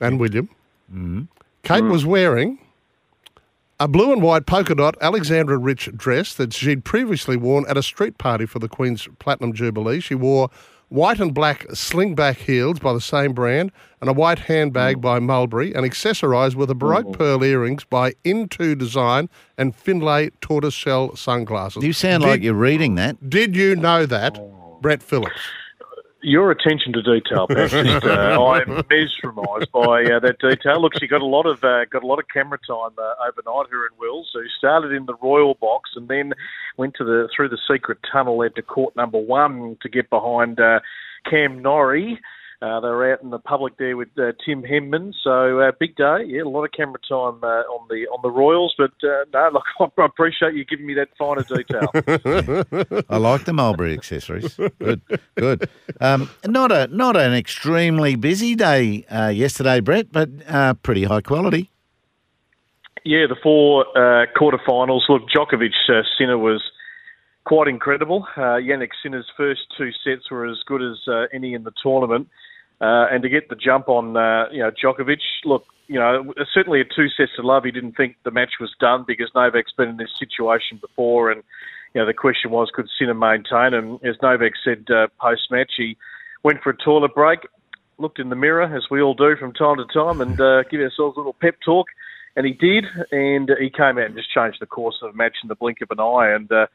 and 0.00 0.20
William. 0.20 0.48
Mm-hmm. 0.92 1.22
Kate 1.64 1.84
was 1.84 2.06
wearing 2.06 2.58
a 3.80 3.86
blue 3.86 4.12
and 4.12 4.22
white 4.22 4.46
polka 4.46 4.74
dot 4.74 4.96
Alexandra 5.00 5.56
Rich 5.56 5.90
dress 5.96 6.34
that 6.34 6.52
she'd 6.52 6.84
previously 6.84 7.36
worn 7.36 7.64
at 7.68 7.76
a 7.76 7.82
street 7.82 8.18
party 8.18 8.44
for 8.44 8.58
the 8.58 8.68
Queen's 8.68 9.06
Platinum 9.18 9.52
Jubilee. 9.52 10.00
She 10.00 10.16
wore 10.16 10.50
white 10.88 11.20
and 11.20 11.32
black 11.32 11.66
slingback 11.68 12.36
heels 12.36 12.80
by 12.80 12.92
the 12.92 13.00
same 13.00 13.32
brand 13.32 13.70
and 14.00 14.10
a 14.10 14.12
white 14.12 14.40
handbag 14.40 14.96
mm. 14.96 15.00
by 15.02 15.20
Mulberry 15.20 15.74
and 15.74 15.86
accessorised 15.86 16.56
with 16.56 16.70
a 16.70 16.74
Baroque 16.74 17.12
pearl 17.12 17.44
earrings 17.44 17.84
by 17.84 18.14
Into 18.24 18.74
Design 18.74 19.28
and 19.56 19.76
Finlay 19.76 20.30
tortoiseshell 20.40 21.14
sunglasses. 21.14 21.84
You 21.84 21.92
sound 21.92 22.22
Did- 22.22 22.30
like 22.30 22.42
you're 22.42 22.54
reading 22.54 22.96
that. 22.96 23.30
Did 23.30 23.54
you 23.54 23.76
know 23.76 24.06
that, 24.06 24.38
oh. 24.38 24.78
Brett 24.80 25.02
Phillips? 25.02 25.40
Your 26.20 26.50
attention 26.50 26.92
to 26.94 27.02
detail, 27.02 27.46
Pat. 27.48 27.70
Just, 27.70 28.04
uh, 28.04 28.44
I'm 28.44 28.84
mesmerised 28.90 29.70
by 29.72 30.04
uh, 30.04 30.18
that 30.20 30.36
detail. 30.40 30.80
Look, 30.80 30.98
she 30.98 31.06
got 31.06 31.22
a 31.22 31.26
lot 31.26 31.46
of 31.46 31.62
uh, 31.62 31.84
got 31.84 32.02
a 32.02 32.06
lot 32.06 32.18
of 32.18 32.26
camera 32.32 32.58
time 32.66 32.90
uh, 32.98 33.14
overnight. 33.28 33.70
Her 33.70 33.86
and 33.86 33.98
Wills, 33.98 34.30
who 34.34 34.42
started 34.58 34.92
in 34.92 35.06
the 35.06 35.14
royal 35.22 35.54
box 35.54 35.90
and 35.94 36.08
then 36.08 36.32
went 36.76 36.94
to 36.96 37.04
the 37.04 37.28
through 37.34 37.50
the 37.50 37.58
secret 37.70 37.98
tunnel 38.10 38.38
led 38.38 38.56
to 38.56 38.62
court 38.62 38.96
number 38.96 39.18
one 39.18 39.76
to 39.82 39.88
get 39.88 40.10
behind 40.10 40.58
uh, 40.58 40.80
Cam 41.28 41.62
Norrie. 41.62 42.20
Uh, 42.60 42.80
they 42.80 42.88
were 42.88 43.12
out 43.12 43.22
in 43.22 43.30
the 43.30 43.38
public 43.38 43.76
there 43.78 43.96
with 43.96 44.08
uh, 44.18 44.32
Tim 44.44 44.64
Henman, 44.64 45.14
so 45.22 45.60
uh, 45.60 45.70
big 45.78 45.94
day. 45.94 46.24
Yeah, 46.26 46.42
a 46.42 46.48
lot 46.48 46.64
of 46.64 46.72
camera 46.72 46.98
time 47.08 47.38
uh, 47.44 47.62
on 47.70 47.86
the 47.88 48.08
on 48.08 48.18
the 48.20 48.30
Royals, 48.30 48.74
but 48.76 48.90
uh, 49.04 49.24
no, 49.32 49.50
look, 49.52 49.92
I 49.98 50.04
appreciate 50.04 50.54
you 50.54 50.64
giving 50.64 50.86
me 50.86 50.94
that 50.94 51.08
finer 51.16 51.44
detail. 51.44 51.90
I 53.08 53.16
like 53.16 53.44
the 53.44 53.52
Mulberry 53.52 53.92
accessories. 53.92 54.58
Good, 54.80 55.00
good. 55.36 55.68
Um, 56.00 56.28
not 56.46 56.72
a 56.72 56.88
not 56.88 57.16
an 57.16 57.32
extremely 57.32 58.16
busy 58.16 58.56
day 58.56 59.04
uh, 59.08 59.28
yesterday, 59.28 59.78
Brett, 59.78 60.10
but 60.10 60.28
uh, 60.48 60.74
pretty 60.74 61.04
high 61.04 61.20
quality. 61.20 61.70
Yeah, 63.04 63.26
the 63.28 63.36
four 63.40 63.86
uh, 63.96 64.26
quarterfinals. 64.36 65.02
Look, 65.08 65.22
Djokovic 65.28 65.74
uh, 65.88 66.02
Sinner 66.18 66.38
was 66.38 66.60
quite 67.44 67.68
incredible. 67.68 68.26
Uh, 68.36 68.60
Jannik 68.60 68.90
Sinner's 69.02 69.30
first 69.36 69.60
two 69.76 69.90
sets 70.04 70.30
were 70.30 70.46
as 70.46 70.58
good 70.66 70.82
as 70.82 70.98
uh, 71.08 71.24
any 71.32 71.54
in 71.54 71.64
the 71.64 71.72
tournament, 71.82 72.28
uh, 72.80 73.06
and 73.10 73.22
to 73.22 73.28
get 73.28 73.48
the 73.48 73.56
jump 73.56 73.88
on, 73.88 74.16
uh, 74.16 74.48
you 74.52 74.60
know, 74.60 74.70
Djokovic. 74.70 75.20
Look, 75.44 75.64
you 75.88 75.98
know, 75.98 76.32
certainly 76.52 76.80
at 76.80 76.88
two 76.94 77.08
sets 77.08 77.32
to 77.36 77.42
love, 77.42 77.64
he 77.64 77.70
didn't 77.70 77.96
think 77.96 78.16
the 78.24 78.30
match 78.30 78.52
was 78.60 78.74
done 78.78 79.04
because 79.06 79.30
Novak's 79.34 79.72
been 79.76 79.88
in 79.88 79.96
this 79.96 80.12
situation 80.18 80.78
before, 80.80 81.30
and 81.30 81.42
you 81.94 82.00
know, 82.00 82.06
the 82.06 82.14
question 82.14 82.50
was 82.50 82.70
could 82.72 82.88
Sinner 82.98 83.14
maintain? 83.14 83.74
And 83.74 83.98
as 84.04 84.16
Novak 84.22 84.52
said 84.62 84.86
uh, 84.90 85.08
post 85.20 85.50
match, 85.50 85.72
he 85.76 85.96
went 86.42 86.62
for 86.62 86.70
a 86.70 86.76
toilet 86.76 87.14
break, 87.14 87.40
looked 87.98 88.18
in 88.18 88.28
the 88.28 88.36
mirror 88.36 88.62
as 88.76 88.84
we 88.90 89.00
all 89.00 89.14
do 89.14 89.34
from 89.36 89.52
time 89.52 89.76
to 89.78 89.86
time, 89.92 90.20
and 90.20 90.40
uh, 90.40 90.62
give 90.70 90.80
ourselves 90.80 91.16
a 91.16 91.20
little 91.20 91.36
pep 91.40 91.56
talk. 91.64 91.86
And 92.36 92.46
he 92.46 92.52
did, 92.52 92.84
and 93.10 93.50
he 93.58 93.70
came 93.70 93.98
out 93.98 94.06
and 94.06 94.14
just 94.14 94.32
changed 94.32 94.58
the 94.60 94.66
course 94.66 94.96
of 95.02 95.10
the 95.10 95.16
match 95.16 95.36
in 95.42 95.48
the 95.48 95.56
blink 95.56 95.78
of 95.80 95.90
an 95.90 95.98
eye. 95.98 96.30
And 96.30 96.52
uh, 96.52 96.66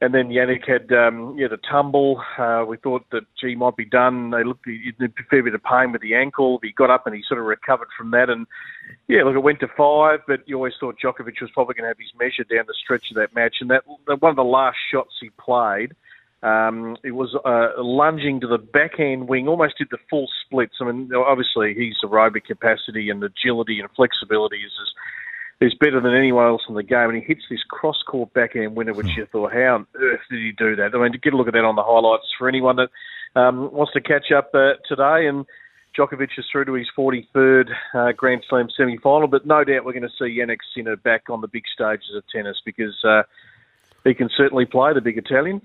and 0.00 0.14
then 0.14 0.28
Jannik 0.28 0.68
had 0.68 0.92
um, 0.92 1.36
yeah 1.38 1.48
the 1.48 1.58
tumble. 1.70 2.22
Uh, 2.38 2.64
we 2.68 2.76
thought 2.76 3.04
that 3.12 3.22
gee 3.40 3.54
might 3.54 3.76
be 3.76 3.84
done. 3.84 4.30
They 4.30 4.44
looked 4.44 4.66
he 4.66 4.92
a 5.00 5.08
fair 5.30 5.42
bit 5.42 5.54
of 5.54 5.62
pain 5.64 5.92
with 5.92 6.02
the 6.02 6.14
ankle. 6.14 6.58
He 6.62 6.72
got 6.72 6.90
up 6.90 7.06
and 7.06 7.14
he 7.14 7.22
sort 7.26 7.40
of 7.40 7.46
recovered 7.46 7.88
from 7.96 8.10
that. 8.10 8.28
And 8.28 8.46
yeah, 9.08 9.22
look, 9.24 9.34
it 9.34 9.40
went 9.40 9.60
to 9.60 9.68
five, 9.76 10.20
but 10.26 10.40
you 10.46 10.56
always 10.56 10.74
thought 10.78 10.96
Djokovic 11.02 11.40
was 11.40 11.50
probably 11.54 11.74
going 11.74 11.84
to 11.84 11.88
have 11.88 11.98
his 11.98 12.12
measure 12.18 12.44
down 12.44 12.66
the 12.66 12.74
stretch 12.82 13.10
of 13.10 13.16
that 13.16 13.34
match. 13.34 13.56
And 13.60 13.70
that 13.70 13.84
one 13.86 14.30
of 14.30 14.36
the 14.36 14.44
last 14.44 14.76
shots 14.92 15.14
he 15.20 15.30
played. 15.40 15.94
Um, 16.42 16.96
it 17.02 17.12
was 17.12 17.34
uh, 17.44 17.82
lunging 17.82 18.40
to 18.40 18.46
the 18.46 18.58
backhand 18.58 19.26
wing, 19.26 19.48
almost 19.48 19.78
did 19.78 19.88
the 19.90 19.98
full 20.08 20.28
splits. 20.44 20.76
I 20.80 20.84
mean, 20.84 21.10
obviously 21.16 21.74
his 21.74 21.96
aerobic 22.04 22.44
capacity 22.44 23.08
and 23.08 23.24
agility 23.24 23.80
and 23.80 23.88
flexibility 23.96 24.58
is 24.58 24.72
is 25.60 25.74
better 25.74 26.00
than 26.00 26.14
anyone 26.14 26.46
else 26.46 26.62
in 26.68 26.74
the 26.74 26.82
game. 26.82 27.10
And 27.10 27.16
he 27.16 27.24
hits 27.24 27.42
this 27.48 27.62
cross 27.68 28.02
court 28.06 28.32
backhand 28.34 28.76
winner, 28.76 28.92
which 28.92 29.16
you 29.16 29.26
thought, 29.26 29.52
how 29.52 29.76
on 29.76 29.86
earth 29.94 30.20
did 30.30 30.40
he 30.40 30.52
do 30.52 30.76
that? 30.76 30.94
I 30.94 30.98
mean, 30.98 31.12
get 31.22 31.32
a 31.32 31.36
look 31.36 31.48
at 31.48 31.54
that 31.54 31.64
on 31.64 31.76
the 31.76 31.82
highlights 31.82 32.26
for 32.38 32.48
anyone 32.48 32.76
that 32.76 32.90
um, 33.40 33.72
wants 33.72 33.92
to 33.94 34.00
catch 34.00 34.30
up 34.32 34.50
uh, 34.54 34.74
today. 34.86 35.26
And 35.26 35.46
Djokovic 35.96 36.38
is 36.38 36.44
through 36.52 36.66
to 36.66 36.74
his 36.74 36.88
43rd 36.96 37.70
uh, 37.94 38.12
Grand 38.12 38.44
Slam 38.48 38.68
semi 38.76 38.98
final, 38.98 39.28
but 39.28 39.46
no 39.46 39.64
doubt 39.64 39.84
we're 39.84 39.92
going 39.92 40.02
to 40.02 40.10
see 40.10 40.38
Jannik 40.38 40.58
Sinner 40.74 40.96
back 40.96 41.30
on 41.30 41.40
the 41.40 41.48
big 41.48 41.64
stages 41.72 42.14
of 42.14 42.22
tennis 42.30 42.58
because 42.64 42.94
uh, 43.04 43.22
he 44.04 44.12
can 44.12 44.28
certainly 44.36 44.66
play, 44.66 44.92
the 44.92 45.00
big 45.00 45.16
Italian. 45.16 45.62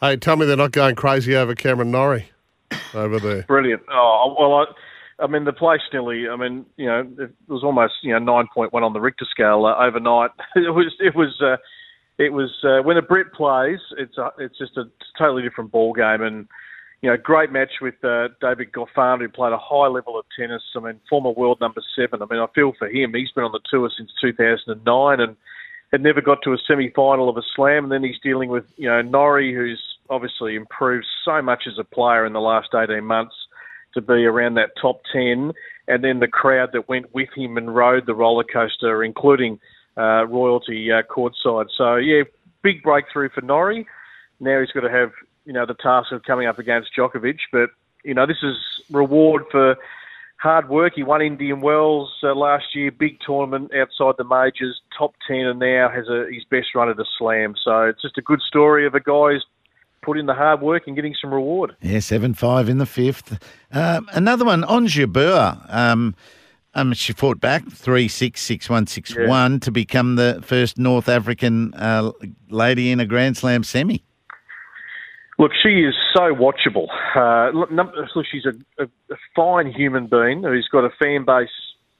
Hey, 0.00 0.16
tell 0.16 0.36
me 0.36 0.46
they're 0.46 0.56
not 0.56 0.72
going 0.72 0.94
crazy 0.94 1.34
over 1.36 1.54
Cameron 1.54 1.90
Norrie 1.90 2.28
over 2.92 3.18
there. 3.18 3.42
Brilliant. 3.44 3.82
Oh 3.90 4.36
well, 4.38 4.54
I, 4.54 4.64
I 5.22 5.26
mean 5.26 5.44
the 5.44 5.52
place 5.52 5.80
nearly. 5.92 6.28
I 6.28 6.36
mean, 6.36 6.66
you 6.76 6.86
know, 6.86 7.08
it 7.18 7.30
was 7.48 7.62
almost 7.62 7.94
you 8.02 8.12
know 8.12 8.18
nine 8.18 8.46
point 8.52 8.72
one 8.72 8.82
on 8.82 8.92
the 8.92 9.00
Richter 9.00 9.26
scale 9.30 9.64
uh, 9.66 9.84
overnight. 9.84 10.30
It 10.56 10.74
was 10.74 10.92
it 11.00 11.14
was 11.14 11.40
uh, 11.40 11.56
it 12.18 12.32
was 12.32 12.50
uh, 12.64 12.82
when 12.82 12.96
a 12.96 13.02
Brit 13.02 13.32
plays, 13.32 13.80
it's 13.96 14.18
a, 14.18 14.30
it's 14.38 14.58
just 14.58 14.76
a 14.76 14.84
totally 15.18 15.42
different 15.42 15.72
ball 15.72 15.92
game 15.92 16.22
and. 16.22 16.48
You 17.04 17.10
know, 17.10 17.16
great 17.16 17.50
match 17.50 17.80
with 17.80 17.96
uh, 18.04 18.28
David 18.40 18.70
Goffin, 18.70 19.18
who 19.18 19.28
played 19.28 19.52
a 19.52 19.58
high 19.58 19.88
level 19.88 20.16
of 20.16 20.24
tennis. 20.38 20.62
I 20.76 20.78
mean, 20.78 21.00
former 21.10 21.30
world 21.32 21.58
number 21.60 21.82
seven. 21.96 22.22
I 22.22 22.26
mean, 22.30 22.38
I 22.38 22.46
feel 22.54 22.74
for 22.78 22.88
him. 22.88 23.12
He's 23.12 23.32
been 23.32 23.42
on 23.42 23.50
the 23.50 23.58
tour 23.68 23.90
since 23.98 24.12
2009 24.20 25.18
and 25.18 25.36
had 25.90 26.00
never 26.00 26.20
got 26.20 26.42
to 26.42 26.52
a 26.52 26.58
semi-final 26.64 27.28
of 27.28 27.36
a 27.36 27.42
slam. 27.56 27.82
And 27.82 27.92
then 27.92 28.04
he's 28.04 28.20
dealing 28.22 28.50
with, 28.50 28.66
you 28.76 28.88
know, 28.88 29.02
Norrie, 29.02 29.52
who's 29.52 29.82
obviously 30.10 30.54
improved 30.54 31.06
so 31.24 31.42
much 31.42 31.64
as 31.66 31.78
a 31.78 31.82
player 31.82 32.24
in 32.24 32.32
the 32.32 32.40
last 32.40 32.68
18 32.72 33.04
months. 33.04 33.34
To 33.94 34.00
be 34.00 34.24
around 34.24 34.54
that 34.54 34.70
top 34.80 35.02
10. 35.12 35.52
And 35.88 36.04
then 36.04 36.20
the 36.20 36.28
crowd 36.28 36.70
that 36.72 36.88
went 36.88 37.14
with 37.14 37.28
him 37.36 37.56
and 37.56 37.74
rode 37.74 38.06
the 38.06 38.14
roller 38.14 38.44
coaster, 38.44 39.02
including 39.02 39.58
uh, 39.96 40.26
royalty 40.26 40.90
uh, 40.92 41.02
courtside. 41.02 41.66
So, 41.76 41.96
yeah, 41.96 42.22
big 42.62 42.82
breakthrough 42.82 43.28
for 43.30 43.40
Norrie. 43.42 43.86
Now 44.40 44.60
he's 44.60 44.70
got 44.70 44.80
to 44.80 44.90
have, 44.90 45.12
you 45.44 45.52
know, 45.52 45.66
the 45.66 45.74
task 45.74 46.12
of 46.12 46.22
coming 46.22 46.46
up 46.46 46.58
against 46.58 46.90
Djokovic. 46.96 47.38
But, 47.50 47.70
you 48.04 48.14
know, 48.14 48.26
this 48.26 48.42
is 48.42 48.56
reward 48.90 49.44
for 49.50 49.76
hard 50.42 50.68
work. 50.68 50.94
He 50.96 51.04
won 51.04 51.22
Indian 51.22 51.60
Wells 51.60 52.12
uh, 52.22 52.34
last 52.34 52.74
year, 52.74 52.90
big 52.90 53.18
tournament 53.24 53.72
outside 53.74 54.14
the 54.18 54.24
majors, 54.24 54.80
top 54.96 55.14
10, 55.28 55.36
and 55.36 55.60
now 55.60 55.88
has 55.88 56.08
a, 56.08 56.26
his 56.32 56.44
best 56.44 56.74
run 56.74 56.88
at 56.88 56.98
a 56.98 57.04
slam. 57.18 57.54
So 57.64 57.82
it's 57.82 58.02
just 58.02 58.18
a 58.18 58.22
good 58.22 58.40
story 58.40 58.86
of 58.86 58.94
a 58.94 59.00
guy 59.00 59.32
who's 59.32 59.46
put 60.02 60.18
in 60.18 60.26
the 60.26 60.34
hard 60.34 60.60
work 60.60 60.86
and 60.86 60.96
getting 60.96 61.14
some 61.20 61.32
reward. 61.32 61.74
Yeah, 61.80 62.00
7 62.00 62.34
5 62.34 62.68
in 62.68 62.78
the 62.78 62.86
fifth. 62.86 63.38
Um, 63.72 64.08
another 64.12 64.44
one, 64.44 64.64
Ons 64.64 64.94
Jabeur. 64.94 65.64
Um, 65.72 66.14
um, 66.74 66.92
she 66.94 67.12
fought 67.12 67.40
back 67.40 67.70
3 67.70 68.08
6 68.08 68.40
6 68.40 68.68
1 68.70 68.86
6 68.86 69.14
1 69.16 69.60
to 69.60 69.70
become 69.70 70.16
the 70.16 70.40
first 70.42 70.78
North 70.78 71.08
African 71.08 71.74
uh, 71.74 72.12
lady 72.48 72.90
in 72.90 73.00
a 73.00 73.06
Grand 73.06 73.36
Slam 73.36 73.62
semi. 73.62 74.02
Look, 75.38 75.52
she 75.60 75.80
is 75.80 75.94
so 76.14 76.34
watchable. 76.34 76.86
Uh, 77.16 77.50
look, 77.52 77.68
she's 78.30 78.44
a, 78.46 78.84
a 78.84 79.16
fine 79.34 79.72
human 79.72 80.06
being 80.06 80.42
who's 80.42 80.68
got 80.70 80.84
a 80.84 80.90
fan 81.02 81.24
base 81.24 81.48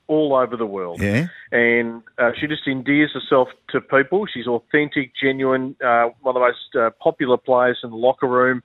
all 0.08 0.34
over 0.34 0.56
the 0.56 0.66
world. 0.66 1.00
Yeah. 1.00 1.26
And 1.50 2.02
uh, 2.18 2.30
she 2.38 2.46
just 2.46 2.66
endears 2.66 3.12
herself 3.12 3.48
to 3.70 3.80
people. 3.80 4.26
She's 4.32 4.46
authentic, 4.46 5.12
genuine, 5.20 5.76
uh, 5.84 6.08
one 6.20 6.36
of 6.36 6.40
the 6.40 6.46
most 6.46 6.76
uh, 6.78 6.90
popular 7.02 7.36
players 7.36 7.78
in 7.82 7.90
the 7.90 7.96
locker 7.96 8.28
room. 8.28 8.62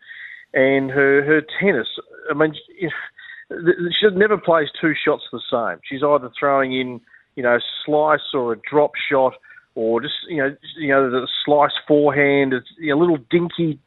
And 0.53 0.89
her, 0.91 1.23
her 1.23 1.41
tennis, 1.59 1.87
I 2.29 2.33
mean, 2.33 2.53
she 2.53 2.87
she 3.49 4.09
never 4.13 4.37
plays 4.37 4.67
two 4.79 4.93
shots 4.93 5.23
the 5.31 5.41
same. 5.51 5.79
She's 5.83 6.03
either 6.03 6.29
throwing 6.37 6.73
in, 6.73 7.01
you 7.35 7.43
know, 7.43 7.59
slice 7.85 8.33
or 8.33 8.53
a 8.53 8.57
drop 8.69 8.91
shot, 9.09 9.33
or 9.75 10.01
just 10.01 10.15
you 10.27 10.37
know, 10.37 10.55
you 10.77 10.89
know, 10.89 11.09
the 11.09 11.27
slice 11.45 11.71
forehand. 11.87 12.53
It's 12.53 12.67
you 12.77 12.89
know, 12.89 12.99
a 12.99 13.01
little 13.01 13.17
dinky 13.29 13.79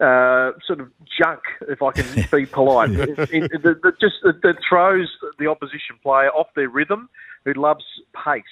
uh, 0.00 0.52
sort 0.66 0.80
of 0.80 0.90
junk, 1.20 1.40
if 1.68 1.82
I 1.82 1.92
can 1.92 2.26
be 2.30 2.46
polite. 2.46 2.90
it, 2.92 3.18
it, 3.18 3.50
it, 3.52 3.64
it 3.64 3.94
just 4.00 4.16
it 4.24 4.56
throws 4.68 5.08
the 5.38 5.48
opposition 5.48 5.96
player 6.02 6.30
off 6.30 6.46
their 6.54 6.68
rhythm, 6.68 7.08
who 7.44 7.52
loves 7.54 7.84
pace, 8.14 8.44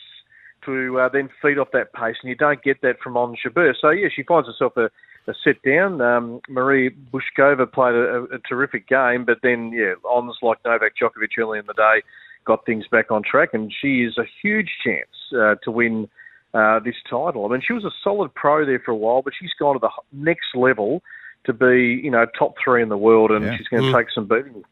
to 0.65 0.99
uh, 0.99 1.09
then 1.09 1.29
feed 1.41 1.59
off 1.59 1.69
that 1.73 1.93
pace, 1.93 2.17
and 2.23 2.29
you 2.29 2.35
don't 2.35 2.63
get 2.63 2.83
that 2.83 2.99
from 3.01 3.17
Ons 3.17 3.39
Jabeur. 3.45 3.75
So 3.81 3.91
yeah, 3.91 4.09
she 4.15 4.25
finds 4.25 4.49
herself 4.49 4.77
a, 4.77 4.91
a 5.31 5.35
set 5.45 5.63
down. 5.63 6.01
Um, 6.01 6.41
Marie 6.49 6.91
Bouzkova 6.91 7.71
played 7.71 7.95
a, 7.95 8.25
a, 8.35 8.39
terrific 8.49 8.89
game, 8.89 9.25
but 9.25 9.39
then 9.43 9.73
yeah, 9.73 9.95
Ons 10.05 10.37
like 10.43 10.59
Novak 10.65 10.95
Djokovic 11.01 11.39
early 11.39 11.61
in 11.61 11.67
the 11.67 11.75
day 11.75 12.03
got 12.45 12.65
things 12.67 12.87
back 12.91 13.11
on 13.11 13.23
track, 13.23 13.51
and 13.53 13.73
she 13.81 14.03
is 14.03 14.19
a 14.19 14.25
huge 14.43 14.71
chance 14.85 15.09
uh, 15.37 15.55
to 15.63 15.71
win. 15.71 16.09
Uh, 16.55 16.79
this 16.79 16.95
title. 17.11 17.45
I 17.45 17.49
mean, 17.51 17.61
she 17.61 17.75
was 17.75 17.85
a 17.85 17.91
solid 18.03 18.33
pro 18.33 18.65
there 18.65 18.79
for 18.83 18.91
a 18.91 18.97
while, 18.97 19.21
but 19.21 19.35
she's 19.39 19.51
gone 19.59 19.75
to 19.75 19.79
the 19.79 19.91
next 20.15 20.55
level 20.55 21.03
to 21.47 21.53
be, 21.53 22.01
you 22.05 22.11
know, 22.11 22.27
top 22.39 22.55
three 22.63 22.83
in 22.83 22.89
the 22.89 22.97
world, 22.99 23.31
and 23.31 23.45
Yeah. 23.45 23.57
she's 23.57 23.69
going 23.69 23.83
to 23.85 23.89
Mm. 23.91 23.97
take 23.99 24.11
some 24.11 24.27
beating. 24.27 24.65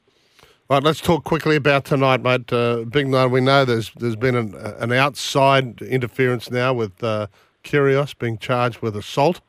Right, 0.71 0.83
let's 0.83 1.01
talk 1.01 1.25
quickly 1.25 1.57
about 1.57 1.85
tonight, 1.85 2.23
mate. 2.23 2.51
Uh, 2.53 2.85
big 2.85 3.07
night. 3.07 3.27
We 3.27 3.41
know 3.41 3.65
there's 3.65 3.93
there's 3.97 4.17
been 4.17 4.35
an, 4.35 4.55
an 4.79 4.93
outside 4.93 5.83
interference 5.83 6.51
now 6.51 6.73
with 6.73 7.03
uh, 7.05 7.27
Kyrgios 7.65 8.19
being 8.19 8.39
charged 8.39 8.81
with 8.81 8.97
assault, 8.97 9.41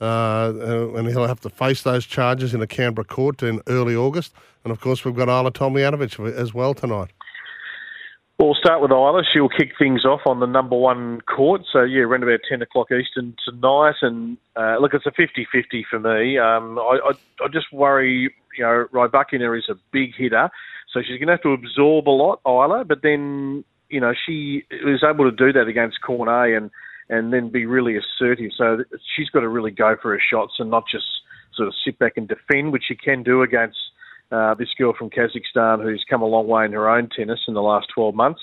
uh, 0.00 0.04
uh, 0.04 0.92
and 0.94 1.08
he'll 1.08 1.26
have 1.26 1.40
to 1.40 1.48
face 1.50 1.82
those 1.82 2.04
charges 2.06 2.52
in 2.54 2.60
a 2.60 2.66
Canberra 2.66 3.04
court 3.06 3.42
in 3.42 3.62
early 3.66 3.96
August. 3.96 4.34
And 4.64 4.70
of 4.70 4.80
course, 4.80 5.04
we've 5.06 5.16
got 5.16 5.28
Ajla 5.28 5.52
Tomljanovic 5.52 6.32
as 6.34 6.52
well 6.52 6.74
tonight. 6.74 7.08
Well, 8.38 8.50
we'll 8.50 8.54
start 8.54 8.80
with 8.80 8.92
Ajla. 8.92 9.24
She'll 9.32 9.48
kick 9.48 9.72
things 9.76 10.04
off 10.04 10.20
on 10.24 10.38
the 10.38 10.46
number 10.46 10.76
one 10.76 11.20
court. 11.22 11.62
So, 11.72 11.82
yeah, 11.82 12.02
around 12.02 12.22
about 12.22 12.38
10 12.48 12.62
o'clock 12.62 12.86
Eastern 12.92 13.34
tonight. 13.44 13.96
And 14.00 14.38
uh, 14.54 14.76
look, 14.80 14.94
it's 14.94 15.06
a 15.06 15.10
50 15.10 15.48
50 15.50 15.84
for 15.90 15.98
me. 15.98 16.38
Um, 16.38 16.78
I, 16.78 17.00
I, 17.04 17.44
I 17.44 17.48
just 17.52 17.72
worry, 17.72 18.32
you 18.56 18.64
know, 18.64 18.86
Rybakina 18.92 19.58
is 19.58 19.68
a 19.68 19.74
big 19.90 20.14
hitter. 20.16 20.50
So 20.94 21.00
she's 21.00 21.18
going 21.18 21.26
to 21.26 21.32
have 21.32 21.42
to 21.42 21.52
absorb 21.52 22.08
a 22.08 22.10
lot, 22.10 22.40
Ajla. 22.44 22.86
But 22.86 23.02
then, 23.02 23.64
you 23.88 24.00
know, 24.00 24.12
she 24.24 24.62
was 24.84 25.02
able 25.02 25.28
to 25.28 25.36
do 25.36 25.52
that 25.54 25.66
against 25.66 26.00
Cornet 26.02 26.56
and, 26.56 26.70
and 27.08 27.32
then 27.32 27.50
be 27.50 27.66
really 27.66 27.96
assertive. 27.96 28.52
So 28.56 28.84
she's 29.16 29.30
got 29.30 29.40
to 29.40 29.48
really 29.48 29.72
go 29.72 29.96
for 30.00 30.12
her 30.12 30.22
shots 30.30 30.54
and 30.60 30.70
not 30.70 30.84
just 30.88 31.06
sort 31.56 31.66
of 31.66 31.74
sit 31.84 31.98
back 31.98 32.12
and 32.14 32.28
defend, 32.28 32.72
which 32.72 32.84
she 32.86 32.94
can 32.94 33.24
do 33.24 33.42
against 33.42 33.78
uh, 34.30 34.54
this 34.54 34.68
girl 34.76 34.94
from 34.96 35.10
Kazakhstan 35.10 35.82
who's 35.82 36.04
come 36.08 36.22
a 36.22 36.26
long 36.26 36.46
way 36.46 36.64
in 36.64 36.72
her 36.72 36.88
own 36.88 37.08
tennis 37.14 37.40
in 37.48 37.54
the 37.54 37.62
last 37.62 37.88
12 37.94 38.14
months. 38.14 38.40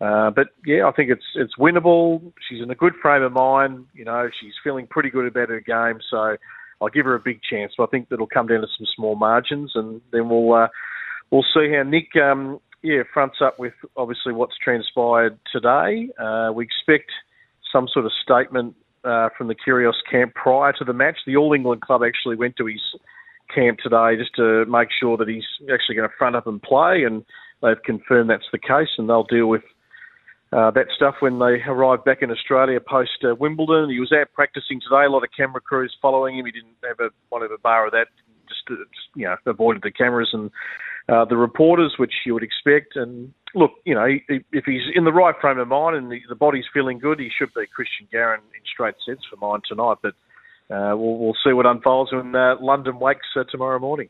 Uh, 0.00 0.30
but 0.30 0.48
yeah, 0.64 0.86
I 0.86 0.92
think 0.92 1.10
it's 1.10 1.24
it's 1.34 1.56
winnable. 1.58 2.32
She's 2.48 2.62
in 2.62 2.70
a 2.70 2.74
good 2.74 2.94
frame 3.02 3.22
of 3.22 3.32
mind. 3.32 3.86
You 3.92 4.06
know, 4.06 4.30
she's 4.40 4.54
feeling 4.64 4.86
pretty 4.86 5.10
good 5.10 5.26
about 5.26 5.50
her 5.50 5.60
game, 5.60 6.00
so 6.10 6.36
I'll 6.80 6.88
give 6.88 7.04
her 7.04 7.14
a 7.14 7.20
big 7.20 7.40
chance. 7.42 7.74
But 7.76 7.84
I 7.84 7.86
think 7.88 8.08
that'll 8.08 8.26
come 8.26 8.46
down 8.46 8.62
to 8.62 8.66
some 8.78 8.86
small 8.96 9.14
margins, 9.14 9.72
and 9.74 10.00
then 10.10 10.30
we'll 10.30 10.54
uh, 10.54 10.68
we'll 11.30 11.44
see 11.54 11.70
how 11.76 11.82
Nick 11.82 12.16
um, 12.16 12.60
yeah 12.82 13.02
fronts 13.12 13.36
up 13.42 13.58
with 13.58 13.74
obviously 13.94 14.32
what's 14.32 14.56
transpired 14.56 15.38
today. 15.52 16.08
Uh, 16.18 16.50
we 16.54 16.64
expect 16.64 17.10
some 17.70 17.86
sort 17.92 18.06
of 18.06 18.12
statement 18.22 18.74
uh, 19.04 19.28
from 19.36 19.48
the 19.48 19.54
Kyrgios 19.54 20.00
camp 20.10 20.32
prior 20.32 20.72
to 20.72 20.84
the 20.84 20.94
match. 20.94 21.18
The 21.26 21.36
All 21.36 21.52
England 21.52 21.82
club 21.82 22.00
actually 22.02 22.36
went 22.36 22.56
to 22.56 22.64
his 22.64 22.80
camp 23.54 23.78
today 23.78 24.16
just 24.16 24.34
to 24.36 24.64
make 24.66 24.88
sure 25.00 25.16
that 25.16 25.28
he's 25.28 25.46
actually 25.72 25.96
going 25.96 26.08
to 26.08 26.14
front 26.16 26.36
up 26.36 26.46
and 26.46 26.62
play, 26.62 27.04
and 27.04 27.24
they've 27.62 27.82
confirmed 27.84 28.30
that's 28.30 28.50
the 28.52 28.58
case, 28.58 28.88
and 28.98 29.08
they'll 29.08 29.24
deal 29.24 29.46
with 29.46 29.62
uh, 30.52 30.70
that 30.72 30.86
stuff 30.94 31.14
when 31.20 31.38
they 31.38 31.62
arrive 31.66 32.04
back 32.04 32.22
in 32.22 32.30
Australia 32.30 32.80
post 32.80 33.24
uh, 33.24 33.34
Wimbledon. 33.34 33.90
He 33.90 34.00
was 34.00 34.12
out 34.12 34.32
practicing 34.34 34.80
today. 34.80 35.04
A 35.06 35.10
lot 35.10 35.22
of 35.22 35.30
camera 35.36 35.60
crews 35.60 35.94
following 36.02 36.38
him. 36.38 36.46
He 36.46 36.52
didn't 36.52 36.74
have 36.82 36.98
a 36.98 37.10
to 37.10 37.42
have 37.42 37.52
a 37.52 37.58
bar 37.62 37.86
of 37.86 37.92
that. 37.92 38.08
Just, 38.48 38.62
uh, 38.68 38.82
just 38.92 39.08
you 39.14 39.26
know, 39.26 39.36
avoided 39.46 39.82
the 39.82 39.92
cameras 39.92 40.30
and 40.32 40.50
uh, 41.08 41.24
the 41.24 41.36
reporters, 41.36 41.94
which 41.98 42.12
you 42.26 42.34
would 42.34 42.42
expect. 42.42 42.96
And 42.96 43.32
look, 43.54 43.70
you 43.84 43.94
know, 43.94 44.06
if 44.28 44.64
he's 44.64 44.82
in 44.94 45.04
the 45.04 45.12
right 45.12 45.34
frame 45.40 45.58
of 45.58 45.68
mind 45.68 45.96
and 45.96 46.10
the, 46.10 46.20
the 46.28 46.34
body's 46.34 46.64
feeling 46.74 46.98
good, 46.98 47.20
he 47.20 47.30
should 47.36 47.54
be 47.54 47.62
Cristian 47.62 48.10
Garin 48.10 48.40
in 48.40 48.62
straight 48.72 48.96
sets 49.06 49.22
for 49.30 49.36
mine 49.36 49.60
tonight. 49.68 49.98
But 50.02 50.14
uh, 50.70 50.94
we'll, 50.96 51.16
we'll 51.16 51.36
see 51.44 51.52
what 51.52 51.66
unfolds 51.66 52.12
when 52.12 52.34
uh, 52.34 52.56
London 52.60 52.98
wakes 52.98 53.26
uh, 53.36 53.44
tomorrow 53.44 53.78
morning. 53.78 54.08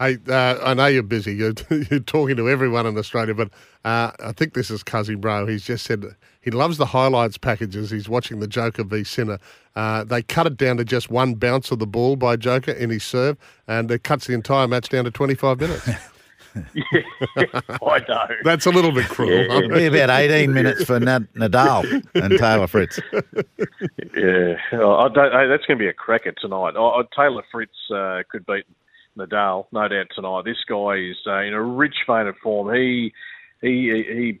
Hey, 0.00 0.18
uh, 0.28 0.58
I 0.60 0.74
know 0.74 0.86
you're 0.86 1.04
busy. 1.04 1.36
You're, 1.36 1.54
you're 1.90 2.00
talking 2.00 2.36
to 2.36 2.48
everyone 2.48 2.84
in 2.86 2.98
Australia, 2.98 3.34
but 3.34 3.50
uh, 3.84 4.10
I 4.24 4.32
think 4.32 4.54
this 4.54 4.70
is 4.70 4.82
Cuzzy 4.82 5.20
Bro. 5.20 5.46
He's 5.46 5.64
just 5.64 5.84
said 5.84 6.04
he 6.40 6.50
loves 6.50 6.78
the 6.78 6.86
highlights 6.86 7.38
packages. 7.38 7.90
He's 7.90 8.08
watching 8.08 8.40
the 8.40 8.48
Joker 8.48 8.82
v 8.82 9.04
Sinner. 9.04 9.38
Uh, 9.76 10.02
they 10.02 10.22
cut 10.22 10.46
it 10.46 10.56
down 10.56 10.78
to 10.78 10.84
just 10.84 11.10
one 11.10 11.34
bounce 11.34 11.70
of 11.70 11.78
the 11.78 11.86
ball 11.86 12.16
by 12.16 12.34
Joker 12.34 12.72
in 12.72 12.90
his 12.90 13.04
serve, 13.04 13.36
and 13.68 13.90
it 13.90 14.02
cuts 14.02 14.26
the 14.26 14.34
entire 14.34 14.66
match 14.66 14.88
down 14.88 15.04
to 15.04 15.10
25 15.12 15.60
minutes. 15.60 15.88
I 17.36 18.00
know. 18.08 18.26
That's 18.44 18.66
a 18.66 18.70
little 18.70 18.92
bit 18.92 19.06
cruel. 19.08 19.30
It'll 19.30 19.68
be 19.68 19.86
about 19.86 20.10
18 20.10 20.52
minutes 20.52 20.84
for 20.84 21.00
Nad- 21.00 21.28
Nadal 21.34 22.04
and 22.14 22.38
Taylor 22.38 22.66
Fritz. 22.66 23.00
Yeah, 24.16 24.56
Oh, 24.72 24.96
I 24.96 25.08
don't, 25.08 25.32
hey, 25.32 25.48
that's 25.48 25.64
going 25.66 25.78
to 25.78 25.82
be 25.82 25.88
a 25.88 25.92
cracker 25.92 26.32
tonight. 26.32 26.74
I, 26.76 26.80
I, 26.80 27.02
Taylor 27.16 27.44
Fritz 27.50 27.72
uh, 27.94 28.22
could 28.30 28.46
beat 28.46 28.64
Nadal, 29.18 29.66
no 29.72 29.88
doubt 29.88 30.06
tonight. 30.14 30.44
This 30.44 30.62
guy 30.68 30.94
is 30.96 31.16
uh, 31.26 31.40
in 31.40 31.54
a 31.54 31.62
rich 31.62 31.96
vein 32.06 32.26
of 32.26 32.36
form. 32.42 32.74
He, 32.74 33.12
he, 33.60 34.38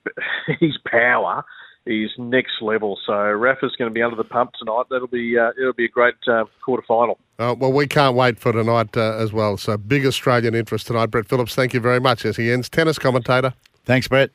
he, 0.48 0.56
his 0.66 0.78
power 0.86 1.44
is 1.86 2.10
next 2.18 2.62
level. 2.62 2.98
So 3.06 3.14
Rafa's 3.14 3.74
going 3.76 3.90
to 3.90 3.94
be 3.94 4.02
under 4.02 4.16
the 4.16 4.24
pump 4.24 4.52
tonight. 4.58 4.84
That'll 4.90 5.06
be, 5.06 5.38
uh, 5.38 5.50
it'll 5.58 5.72
be 5.72 5.84
a 5.84 5.88
great 5.88 6.14
uh, 6.26 6.44
quarter 6.64 6.82
final. 6.86 7.18
Uh, 7.38 7.54
well, 7.58 7.72
we 7.72 7.86
can't 7.86 8.16
wait 8.16 8.38
for 8.38 8.52
tonight 8.52 8.96
uh, 8.96 9.16
as 9.16 9.32
well. 9.32 9.56
So 9.56 9.76
big 9.76 10.06
Australian 10.06 10.54
interest 10.54 10.86
tonight. 10.86 11.06
Brett 11.06 11.28
Phillips, 11.28 11.54
thank 11.54 11.74
you 11.74 11.80
very 11.80 12.00
much 12.00 12.24
as 12.24 12.36
he 12.36 12.50
ends. 12.50 12.68
Tennis 12.68 12.98
commentator. 12.98 13.54
Thanks, 13.84 14.08
Brett. 14.08 14.30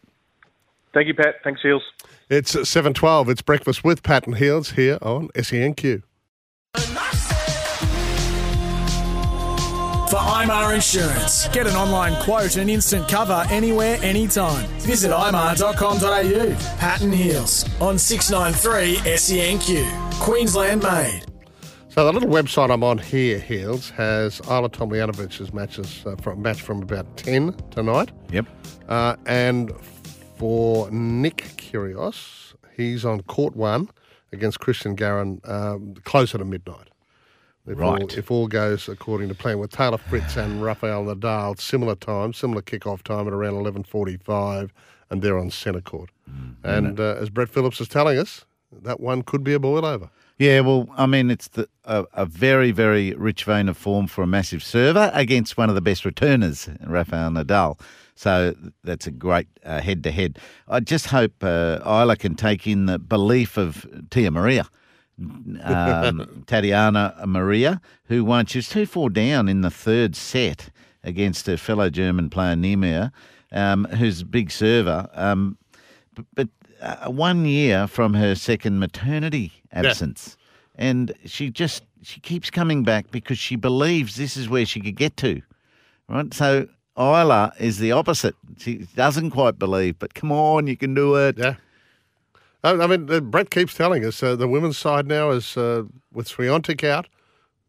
Thank 0.94 1.08
you, 1.08 1.14
Pat. 1.14 1.36
Thanks, 1.44 1.62
Heals. 1.62 1.84
It's 2.30 2.56
7.12. 2.56 3.30
It's 3.30 3.42
Breakfast 3.42 3.84
with 3.84 4.04
Pat 4.04 4.28
and 4.28 4.38
Heals 4.38 4.72
here 4.72 4.98
on 5.02 5.26
E 5.36 5.40
SENQ. 5.40 6.04
For 10.10 10.16
IMAR 10.16 10.74
Insurance, 10.74 11.48
get 11.50 11.68
an 11.68 11.76
online 11.76 12.16
quote 12.24 12.58
and 12.58 12.68
instant 12.68 13.08
cover 13.08 13.46
anywhere, 13.52 14.00
anytime. 14.02 14.66
Visit 14.80 15.12
imar.com.au. 15.12 16.78
Pat 16.80 17.02
and 17.02 17.14
Heals 17.14 17.70
on 17.80 18.00
693 18.00 18.96
SENQ. 19.14 20.20
Queensland 20.20 20.82
made. 20.82 21.26
So 21.90 22.06
the 22.06 22.12
little 22.12 22.28
website 22.28 22.72
I'm 22.72 22.84
on 22.84 22.98
here, 22.98 23.38
Heals, 23.38 23.92
has 23.92 24.42
Ajla 24.42 24.70
Tomljanovic's 24.70 25.54
matches 25.54 26.04
uh, 26.08 26.16
from 26.16 26.42
match 26.42 26.64
from 26.64 26.82
about 26.82 27.16
10 27.18 27.54
tonight. 27.70 28.12
Yep. 28.32 28.48
Uh, 28.88 29.16
and 29.28 29.72
for 30.38 30.90
Nick 30.90 31.54
Kyrgios, 31.58 32.56
he's 32.76 33.06
on 33.06 33.22
court 33.22 33.56
one 33.56 33.92
against 34.32 34.60
Cristian 34.60 34.96
Garin 34.96 35.40
um, 35.44 35.94
closer 36.04 36.40
to 36.40 36.46
midnight. 36.46 36.89
If 37.70 37.78
Right. 37.78 38.02
All, 38.02 38.10
if 38.18 38.32
all 38.32 38.48
goes 38.48 38.90
according 38.90 39.30
to 39.30 39.36
plan, 39.36 39.60
with 39.60 39.72
Taylor 39.72 40.00
Fritz 40.00 40.36
and 40.36 40.64
Rafael 40.64 41.06
Nadal, 41.06 41.60
similar 41.60 41.96
time, 41.96 42.34
similar 42.34 42.64
kick-off 42.64 43.04
time 43.04 43.28
at 43.28 43.34
around 43.34 43.54
11.45, 43.54 44.72
and 45.12 45.22
they're 45.22 45.38
on 45.38 45.52
centre 45.52 45.82
court. 45.82 46.10
Mm, 46.30 46.56
and 46.64 47.00
uh, 47.00 47.16
as 47.20 47.30
Brett 47.30 47.50
Phillips 47.50 47.80
is 47.80 47.88
telling 47.88 48.18
us, 48.18 48.44
that 48.72 49.00
one 49.00 49.22
could 49.22 49.44
be 49.44 49.54
a 49.54 49.60
boil 49.60 49.86
over. 49.86 50.10
Yeah, 50.40 50.62
well, 50.62 50.88
I 50.96 51.06
mean, 51.06 51.30
it's 51.30 51.50
the, 51.50 51.68
a, 51.84 52.06
a 52.14 52.26
very, 52.26 52.72
very 52.72 53.14
rich 53.14 53.44
vein 53.44 53.70
of 53.70 53.78
form 53.78 54.08
for 54.08 54.24
a 54.24 54.28
massive 54.28 54.64
server 54.64 55.12
against 55.14 55.58
one 55.58 55.70
of 55.70 55.76
the 55.76 55.82
best 55.82 56.06
returners, 56.06 56.70
Rafael 56.88 57.30
Nadal. 57.30 57.80
So 58.16 58.56
that's 58.84 59.06
a 59.06 59.12
great 59.12 59.48
uh, 59.64 59.80
head-to-head. 59.80 60.40
I 60.68 60.80
just 60.80 61.08
hope 61.08 61.34
uh, 61.44 61.80
Ajla 61.80 62.18
can 62.18 62.36
take 62.36 62.66
in 62.66 62.86
the 62.86 62.98
belief 62.98 63.58
of 63.58 63.86
Tia 64.10 64.32
Maria, 64.32 64.68
um, 65.64 66.44
Tatiana 66.48 67.16
Maria, 67.26 67.82
who 68.06 68.24
won. 68.24 68.46
She 68.46 68.60
was 68.60 68.68
2-4 68.68 69.14
down 69.14 69.50
in 69.50 69.62
the 69.62 69.72
third 69.72 70.16
set 70.16 70.70
against 71.04 71.46
her 71.48 71.58
fellow 71.58 71.90
German 71.90 72.30
player, 72.30 72.56
Niemeier, 72.56 73.12
um, 73.52 73.86
who's 73.86 74.22
a 74.22 74.26
big 74.26 74.52
server. 74.52 75.10
Um, 75.14 75.58
but 76.34 76.50
uh, 76.82 77.10
one 77.10 77.46
year 77.46 77.88
from 77.88 78.14
her 78.14 78.36
second 78.36 78.80
maternity 78.80 79.54
absence. 79.72 80.38
And 80.76 81.14
she 81.26 81.50
just 81.50 81.84
she 82.02 82.20
keeps 82.22 82.50
coming 82.50 82.84
back 82.84 83.12
because 83.12 83.38
she 83.38 83.56
believes 83.56 84.16
this 84.16 84.38
is 84.38 84.48
where 84.48 84.66
she 84.66 84.80
could 84.80 84.96
get 84.96 85.18
to. 85.18 85.42
Right? 86.08 86.34
So 86.34 86.68
Ajla 86.98 87.60
is 87.60 87.80
the 87.80 87.92
opposite. 87.92 88.36
She 88.58 88.88
doesn't 88.96 89.32
quite 89.32 89.60
believe, 89.60 90.00
but 90.00 90.14
come 90.14 90.32
on, 90.32 90.68
you 90.68 90.78
can 90.78 90.94
do 90.94 91.16
it. 91.16 91.38
Yeah. 91.38 91.56
I 92.64 92.88
mean, 92.88 93.10
uh, 93.10 93.22
Brett 93.22 93.52
keeps 93.52 93.74
telling 93.74 94.04
us 94.04 94.22
uh, 94.22 94.36
the 94.36 94.48
women's 94.48 94.78
side 94.78 95.08
now 95.08 95.32
is 95.32 95.56
uh, 95.56 95.84
with 96.12 96.28
Swiatek 96.28 96.84
out 96.84 97.08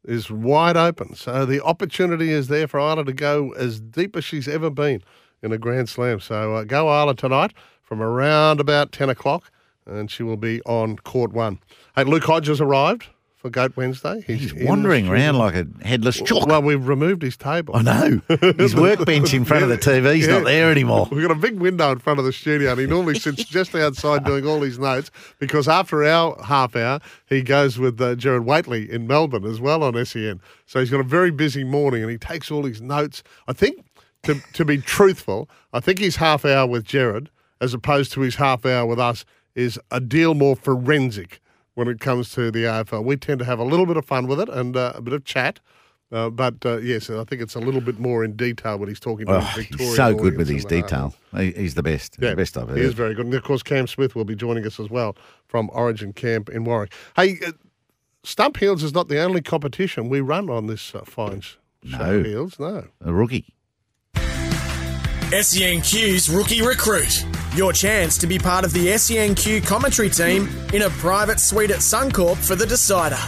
is 0.05 0.31
wide 0.31 0.77
open. 0.77 1.15
So 1.15 1.45
the 1.45 1.63
opportunity 1.63 2.31
is 2.31 2.49
there 2.49 2.67
for 2.67 2.81
Ajla 2.81 3.07
to 3.07 3.13
go 3.13 3.53
as 3.53 3.81
deep 3.81 4.17
as 4.17 4.25
she's 4.25 4.49
ever 4.49 4.71
been 4.71 5.03
in 5.43 5.53
a 5.53 5.59
Grand 5.59 5.89
Slam. 5.89 6.21
So 6.21 6.55
uh, 6.55 6.65
go 6.65 6.87
Ajla 6.87 7.17
tonight 7.17 7.53
from 7.83 8.03
around 8.03 8.61
about 8.61 8.93
10 8.93 9.11
o'clock 9.11 9.51
and 9.87 10.11
she 10.11 10.23
will 10.23 10.37
be 10.37 10.61
on 10.63 10.97
court 10.97 11.33
one. 11.33 11.59
Hey, 11.95 12.05
Luke 12.05 12.25
Hodges 12.25 12.61
arrived 12.61 13.07
for 13.41 13.49
Goat 13.49 13.75
Wednesday. 13.75 14.23
He's 14.27 14.53
the 14.53 14.67
wandering 14.67 15.09
around 15.09 15.39
like 15.39 15.55
a 15.55 15.67
headless 15.83 16.21
chalk. 16.21 16.47
Well, 16.47 16.61
we've 16.61 16.87
removed 16.87 17.23
his 17.23 17.39
table. 17.39 17.75
I 17.75 17.83
know. 17.83 18.21
His 18.59 18.75
workbench 18.77 19.33
in 19.33 19.47
front 19.47 19.63
of 19.63 19.71
the 19.71 19.79
TV's 19.79 20.29
not 20.29 20.45
there 20.45 20.71
anymore. 20.71 21.09
We've 21.11 21.27
got 21.27 21.35
a 21.35 21.41
big 21.41 21.59
window 21.59 21.91
in 21.91 22.01
front 22.01 22.19
of 22.19 22.27
the 22.27 22.35
studio, 22.35 22.73
and 22.73 22.81
he 22.81 22.87
normally 22.87 23.19
sits 23.19 23.43
just 23.45 23.75
outside 23.75 24.25
doing 24.25 24.47
all 24.47 24.61
his 24.61 24.79
notes 24.79 25.11
because 25.39 25.69
after 25.69 26.05
our 26.05 26.41
half 26.43 26.77
hour, 26.77 27.01
he 27.27 27.41
goes 27.41 27.79
with 27.79 27.99
uh, 27.99 28.15
Gerard 28.15 28.45
Whateley 28.45 28.91
in 28.93 29.07
Melbourne 29.07 29.47
as 29.47 29.59
well 29.59 29.83
on 29.83 30.05
SEN. 30.05 30.43
So 30.67 30.81
he's 30.81 30.91
got 30.91 31.01
a 31.01 31.05
very 31.05 31.31
busy 31.31 31.65
morning, 31.65 32.03
and 32.03 32.11
he 32.11 32.19
takes 32.19 32.51
all 32.51 32.65
his 32.65 32.83
notes. 32.83 33.23
I 33.49 33.55
think, 33.55 33.83
to, 34.25 34.35
to 34.53 34.67
be 34.67 34.79
truthful, 34.79 35.49
I 35.73 35.81
think 35.81 35.99
his 35.99 36.17
half 36.17 36.45
hour 36.45 36.67
with 36.67 36.85
Gerard, 36.85 37.31
as 37.59 37.73
opposed 37.73 38.13
to 38.13 38.21
his 38.21 38.35
half 38.35 38.67
hour 38.67 38.85
with 38.85 39.01
us, 39.01 39.25
is 39.55 39.81
a 39.91 39.99
deal 39.99 40.35
more 40.35 40.57
forensic 40.57 41.41
when 41.75 41.89
it 41.89 42.01
comes 42.01 42.31
to 42.33 42.51
the 42.51 42.65
AFL. 42.65 43.05
We 43.05 43.17
tend 43.17 43.39
to 43.41 43.45
have 43.45 43.59
a 43.59 43.65
little 43.65 43.87
bit 43.87 43.97
of 43.97 44.05
fun 44.05 44.27
with 44.27 44.41
it 44.41 44.49
and 44.49 44.77
uh, 44.77 44.93
a 44.95 45.01
bit 45.03 45.15
of 45.15 45.25
chat. 45.25 45.61
Uh, 46.13 46.29
but 46.29 46.55
uh, 46.67 46.79
yes, 46.79 47.09
I 47.09 47.23
think 47.23 47.41
it's 47.41 47.55
a 47.55 47.61
little 47.61 47.81
bit 47.81 48.01
more 48.01 48.25
in 48.25 48.35
detail 48.35 48.79
what 48.81 48.89
he's 48.89 48.99
talking 48.99 49.29
about. 49.29 49.45
Oh, 49.57 49.61
he's 49.61 49.95
so 49.95 50.13
good 50.13 50.37
with 50.37 50.49
his 50.49 50.65
and, 50.65 50.73
uh, 50.73 50.77
detail. 50.83 51.15
He- 51.37 51.53
He's 51.53 51.75
the 51.75 51.85
best. 51.85 52.17
He's 52.19 52.31
the 52.31 52.35
best 52.37 52.59
I've 52.59 52.69
heard. 52.69 52.79
he 52.79 52.83
is 52.85 52.95
very 52.95 53.15
good. 53.15 53.27
And 53.27 53.35
of 53.35 53.45
course, 53.45 53.63
Cam 53.63 53.87
Smith 53.87 54.17
will 54.17 54.25
be 54.25 54.35
joining 54.35 54.67
us 54.67 54.81
as 54.81 54.91
well 54.91 55.15
from 55.47 55.71
Origin 55.73 56.13
Camp 56.13 56.49
in 56.49 56.65
Warwick. 56.65 56.93
Hey, 57.15 57.39
uh, 57.47 57.53
Stump 58.25 58.57
Heals 58.57 58.83
is 58.83 58.93
not 58.93 59.07
the 59.09 59.21
only 59.21 59.41
competition 59.41 60.09
we 60.09 60.21
run 60.21 60.51
on 60.51 60.67
this 60.67 60.95
uh, 60.97 61.03
fine 61.05 61.43
sh- 61.43 61.55
show, 61.89 61.99
No. 61.99 62.23
Heals. 62.25 62.59
No. 62.59 62.89
A 63.05 63.13
rookie. 63.15 63.55
SENQ's 65.31 66.29
E 66.29 66.35
Rookie 66.37 66.61
Recruit. 66.61 67.25
Your 67.57 67.73
chance 67.73 68.17
to 68.19 68.29
be 68.29 68.39
part 68.39 68.65
of 68.65 68.73
the 68.73 68.87
SENQ 68.87 69.67
commentary 69.67 70.09
team 70.09 70.49
in 70.73 70.83
a 70.83 70.91
private 70.91 71.41
suite 71.41 71.73
at 71.73 71.79
Suncorp 71.79 72.37
for 72.37 72.55
the 72.55 72.65
decider. 72.65 73.19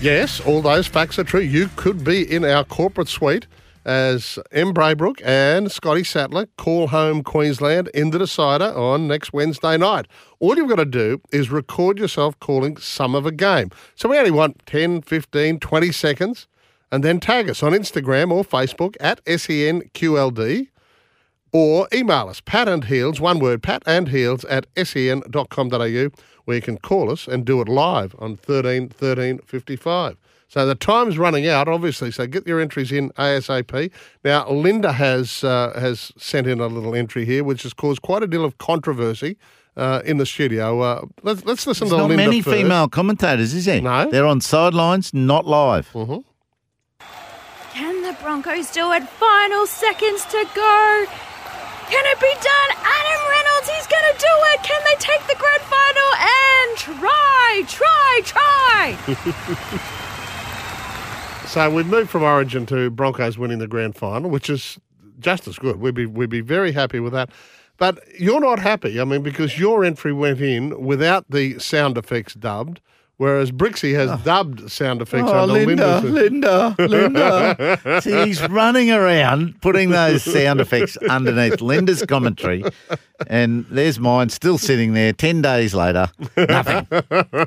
Yes, 0.00 0.40
all 0.40 0.62
those 0.62 0.86
facts 0.86 1.18
are 1.18 1.24
true. 1.24 1.42
You 1.42 1.68
could 1.76 2.02
be 2.02 2.22
in 2.22 2.46
our 2.46 2.64
corporate 2.64 3.08
suite 3.08 3.46
as 3.84 4.38
M. 4.52 4.72
Braybrook 4.72 5.20
and 5.22 5.70
Scotty 5.70 6.02
Sattler 6.02 6.46
call 6.56 6.88
home 6.88 7.22
Queensland 7.22 7.88
in 7.88 8.08
the 8.08 8.18
decider 8.18 8.72
on 8.74 9.06
next 9.06 9.34
Wednesday 9.34 9.76
night. 9.76 10.08
All 10.40 10.56
you've 10.56 10.70
got 10.70 10.76
to 10.76 10.86
do 10.86 11.20
is 11.30 11.50
record 11.50 11.98
yourself 11.98 12.40
calling 12.40 12.78
some 12.78 13.14
of 13.14 13.26
a 13.26 13.32
game. 13.32 13.70
So 13.96 14.08
we 14.08 14.18
only 14.18 14.30
want 14.30 14.64
10, 14.64 15.02
15, 15.02 15.60
20 15.60 15.92
seconds 15.92 16.48
and 16.90 17.04
then 17.04 17.20
tag 17.20 17.50
us 17.50 17.62
on 17.62 17.72
Instagram 17.72 18.30
or 18.30 18.44
Facebook 18.44 18.96
at 18.98 19.22
SENQLD 19.26 20.68
or 21.52 21.88
email 21.92 22.28
us, 22.28 22.40
pat 22.40 22.68
and 22.68 22.84
heals, 22.84 23.20
one 23.20 23.38
word, 23.38 23.62
pat 23.62 23.82
and 23.86 24.08
heals 24.08 24.44
at 24.46 24.66
sen.com.au, 24.76 26.08
where 26.44 26.56
you 26.56 26.62
can 26.62 26.78
call 26.78 27.10
us 27.10 27.28
and 27.28 27.44
do 27.44 27.60
it 27.60 27.68
live 27.68 28.14
on 28.18 28.36
13 28.36 28.88
13 28.88 29.38
55. 29.44 30.16
So 30.48 30.66
the 30.66 30.74
time's 30.74 31.16
running 31.16 31.46
out, 31.48 31.66
obviously, 31.66 32.10
so 32.10 32.26
get 32.26 32.46
your 32.46 32.60
entries 32.60 32.92
in 32.92 33.08
ASAP. 33.12 33.90
Now, 34.22 34.50
Linda 34.50 34.92
has 34.92 35.42
uh, 35.44 35.72
has 35.78 36.12
sent 36.18 36.46
in 36.46 36.60
a 36.60 36.66
little 36.66 36.94
entry 36.94 37.24
here, 37.24 37.42
which 37.42 37.62
has 37.62 37.72
caused 37.72 38.02
quite 38.02 38.22
a 38.22 38.26
deal 38.26 38.44
of 38.44 38.58
controversy 38.58 39.38
uh, 39.78 40.02
in 40.04 40.18
the 40.18 40.26
studio. 40.26 40.80
Uh, 40.80 41.06
let's, 41.22 41.44
let's 41.46 41.66
listen 41.66 41.88
There's 41.88 41.96
to 41.96 42.02
not 42.02 42.08
Linda 42.08 42.24
many 42.24 42.42
first. 42.42 42.54
female 42.56 42.88
commentators, 42.88 43.54
is 43.54 43.64
there? 43.64 43.80
No. 43.80 44.10
They're 44.10 44.26
on 44.26 44.42
sidelines, 44.42 45.14
not 45.14 45.46
live. 45.46 45.90
Mm-hmm. 45.92 46.18
Can 47.72 48.02
the 48.02 48.12
Broncos 48.22 48.70
do 48.72 48.92
it? 48.92 49.02
Final 49.08 49.66
seconds 49.66 50.26
to 50.26 50.46
go. 50.54 51.06
They 54.92 54.98
take 54.98 55.26
the 55.26 55.36
grand 55.36 55.62
final? 55.62 56.10
And 56.20 56.76
try, 56.78 57.62
try, 57.66 58.20
try. 58.24 59.88
So 61.52 61.68
we've 61.68 61.86
moved 61.86 62.08
from 62.08 62.22
Origin 62.22 62.64
to 62.66 62.88
Broncos 62.88 63.36
winning 63.36 63.58
the 63.58 63.66
grand 63.66 63.94
final, 63.94 64.30
which 64.30 64.48
is 64.48 64.78
just 65.18 65.46
as 65.46 65.58
good. 65.58 65.80
We'd 65.80 65.94
be 65.94 66.06
we'd 66.06 66.30
be 66.30 66.40
very 66.40 66.72
happy 66.72 66.98
with 66.98 67.12
that. 67.12 67.28
But 67.76 67.98
you're 68.18 68.40
not 68.40 68.58
happy, 68.58 68.98
I 68.98 69.04
mean, 69.04 69.22
because 69.22 69.58
your 69.58 69.84
entry 69.84 70.14
went 70.14 70.40
in 70.40 70.82
without 70.82 71.26
the 71.28 71.58
sound 71.58 71.98
effects 71.98 72.32
dubbed, 72.32 72.80
whereas 73.22 73.52
Brixie 73.52 73.92
has 73.94 74.10
oh. 74.10 74.20
dubbed 74.24 74.68
sound 74.68 75.00
effects 75.00 75.28
Oh, 75.28 75.42
under 75.42 75.52
Linda, 75.54 76.00
Linda's- 76.00 76.74
Linda, 76.78 76.88
Linda. 76.88 78.00
See, 78.02 78.24
he's 78.26 78.42
running 78.48 78.90
around 78.90 79.60
putting 79.60 79.90
those 79.90 80.24
sound 80.24 80.60
effects 80.60 80.96
underneath 80.96 81.60
Linda's 81.60 82.04
commentary. 82.04 82.64
And 83.28 83.64
there's 83.70 84.00
mine 84.00 84.28
still 84.30 84.58
sitting 84.58 84.94
there 84.94 85.12
10 85.12 85.40
days 85.40 85.72
later. 85.72 86.08
Nothing. 86.36 86.88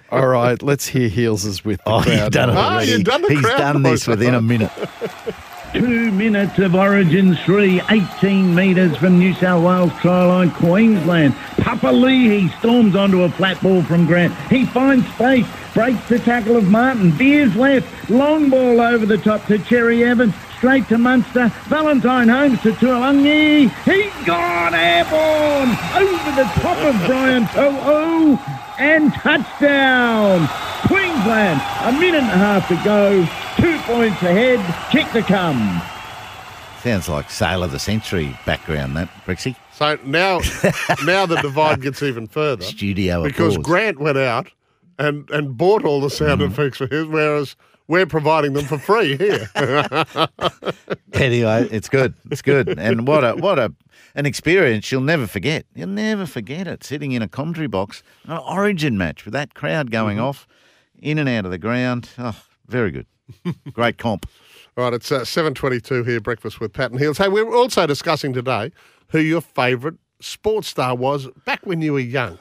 All 0.12 0.28
right, 0.28 0.62
let's 0.64 0.88
hear 0.88 1.10
Heals 1.10 1.66
with 1.66 1.84
the 1.84 1.90
Oh, 1.92 2.02
crowd. 2.02 2.18
you've 2.18 2.32
done 2.32 2.50
it 2.52 2.56
ah, 2.56 2.76
noise. 2.76 3.08
already. 3.08 3.36
He's 3.36 3.44
done 3.44 3.84
this 3.84 4.08
within 4.08 4.34
a 4.34 4.42
minute. 4.42 4.72
Two 5.76 6.10
minutes 6.14 6.58
of 6.60 6.74
Origin 6.74 7.36
3, 7.36 7.82
18 7.90 8.56
metres 8.56 8.96
from 8.96 9.20
New 9.20 9.34
South 9.34 9.62
Wales 9.62 9.92
try 10.00 10.24
line, 10.24 10.50
Queensland. 10.52 11.34
Papali'i, 11.58 12.40
he 12.40 12.48
storms 12.60 12.96
onto 12.96 13.24
a 13.24 13.30
flat 13.30 13.62
ball 13.62 13.84
from 13.84 14.06
Grant. 14.06 14.34
He 14.50 14.66
finds 14.66 15.06
space, 15.16 15.46
breaks 15.74 16.08
the 16.08 16.20
tackle 16.20 16.56
of 16.56 16.70
Martin, 16.70 17.12
veers 17.12 17.58
left, 17.58 18.10
long 18.10 18.50
ball 18.50 18.80
over 18.80 19.06
the 19.06 19.18
top 19.18 19.46
to 19.48 19.60
Cherry 19.60 20.06
Evans, 20.06 20.34
straight 20.56 20.88
to 20.88 20.98
Munster. 20.98 21.50
Valentine 21.66 22.30
Holmes 22.30 22.62
to 22.62 22.72
Tuolangi. 22.72 23.70
He's 23.84 24.26
gone 24.26 24.74
airborne 24.74 25.72
over 25.94 26.32
the 26.42 26.50
top 26.62 26.78
of 26.86 27.06
Brian 27.06 27.46
To'o 27.48 28.65
and 28.80 29.14
touchdown. 29.14 30.48
Queensland, 30.88 31.62
a 31.84 31.92
minute 32.00 32.22
and 32.24 32.32
a 32.32 32.38
half 32.38 32.68
to 32.68 32.76
go. 32.84 33.26
Two 33.58 33.78
points 33.84 34.22
ahead. 34.22 34.60
Kick 34.92 35.10
to 35.14 35.22
come. 35.22 35.82
Sounds 36.82 37.10
like 37.10 37.32
Sale 37.32 37.64
of 37.64 37.72
the 37.72 37.80
Century 37.80 38.38
background, 38.46 38.96
that, 38.96 39.10
Brixie. 39.26 39.56
So 39.74 39.98
now, 40.06 40.40
now 41.06 41.26
the 41.26 41.40
divide 41.42 41.82
gets 41.82 42.04
even 42.04 42.28
further. 42.28 42.64
Studio 42.64 43.24
because 43.24 43.56
applause. 43.56 43.66
Grant 43.66 44.00
went 44.00 44.18
out 44.20 44.52
and 45.00 45.30
and 45.32 45.58
bought 45.58 45.84
all 45.84 46.00
the 46.00 46.10
sound 46.12 46.42
Mm-hmm. 46.42 46.52
effects 46.54 46.78
for 46.78 46.88
his, 46.88 47.06
whereas 47.08 47.56
we're 47.88 48.06
providing 48.06 48.54
them 48.54 48.66
for 48.66 48.78
free 48.78 49.18
here. 49.18 49.50
anyway, 51.14 51.68
it's 51.72 51.90
good. 51.90 52.14
It's 52.32 52.42
good. 52.42 52.78
And 52.80 53.08
what 53.08 53.24
a 53.24 53.34
what 53.36 53.60
a 53.60 53.74
an 54.16 54.26
experience 54.26 54.92
you'll 54.92 55.02
never 55.02 55.28
forget. 55.28 55.66
You'll 55.76 55.88
never 55.90 56.26
forget 56.26 56.68
it. 56.68 56.84
Sitting 56.84 57.12
in 57.12 57.22
a 57.22 57.28
commentary 57.28 57.68
box, 57.68 58.02
an 58.26 58.38
origin 58.38 58.98
match 58.98 59.26
with 59.26 59.34
that 59.34 59.54
crowd 59.54 59.92
going 59.92 60.18
Mm-hmm. 60.18 60.26
off, 60.26 60.48
in 61.02 61.18
and 61.18 61.28
out 61.28 61.46
of 61.46 61.52
the 61.52 61.58
ground. 61.58 62.10
Oh, 62.18 62.40
very 62.68 62.92
good. 62.92 63.06
Great 63.74 63.98
comp. 63.98 64.28
All 64.78 64.84
right, 64.84 64.94
it's 64.94 65.10
uh, 65.12 65.22
7.22 65.22 66.06
here, 66.06 66.20
Breakfast 66.20 66.60
with 66.60 66.74
Pat 66.74 66.92
and 66.92 67.00
Heals. 67.00 67.18
Hey, 67.18 67.30
we're 67.30 67.56
also 67.56 67.88
discussing 67.88 68.34
today 68.34 68.72
who 69.08 69.20
your 69.20 69.40
favourite 69.42 69.98
sports 70.20 70.68
star 70.68 70.96
was 70.96 71.28
back 71.46 71.66
when 71.66 71.82
you 71.82 71.94
were 71.94 72.00
young. 72.00 72.38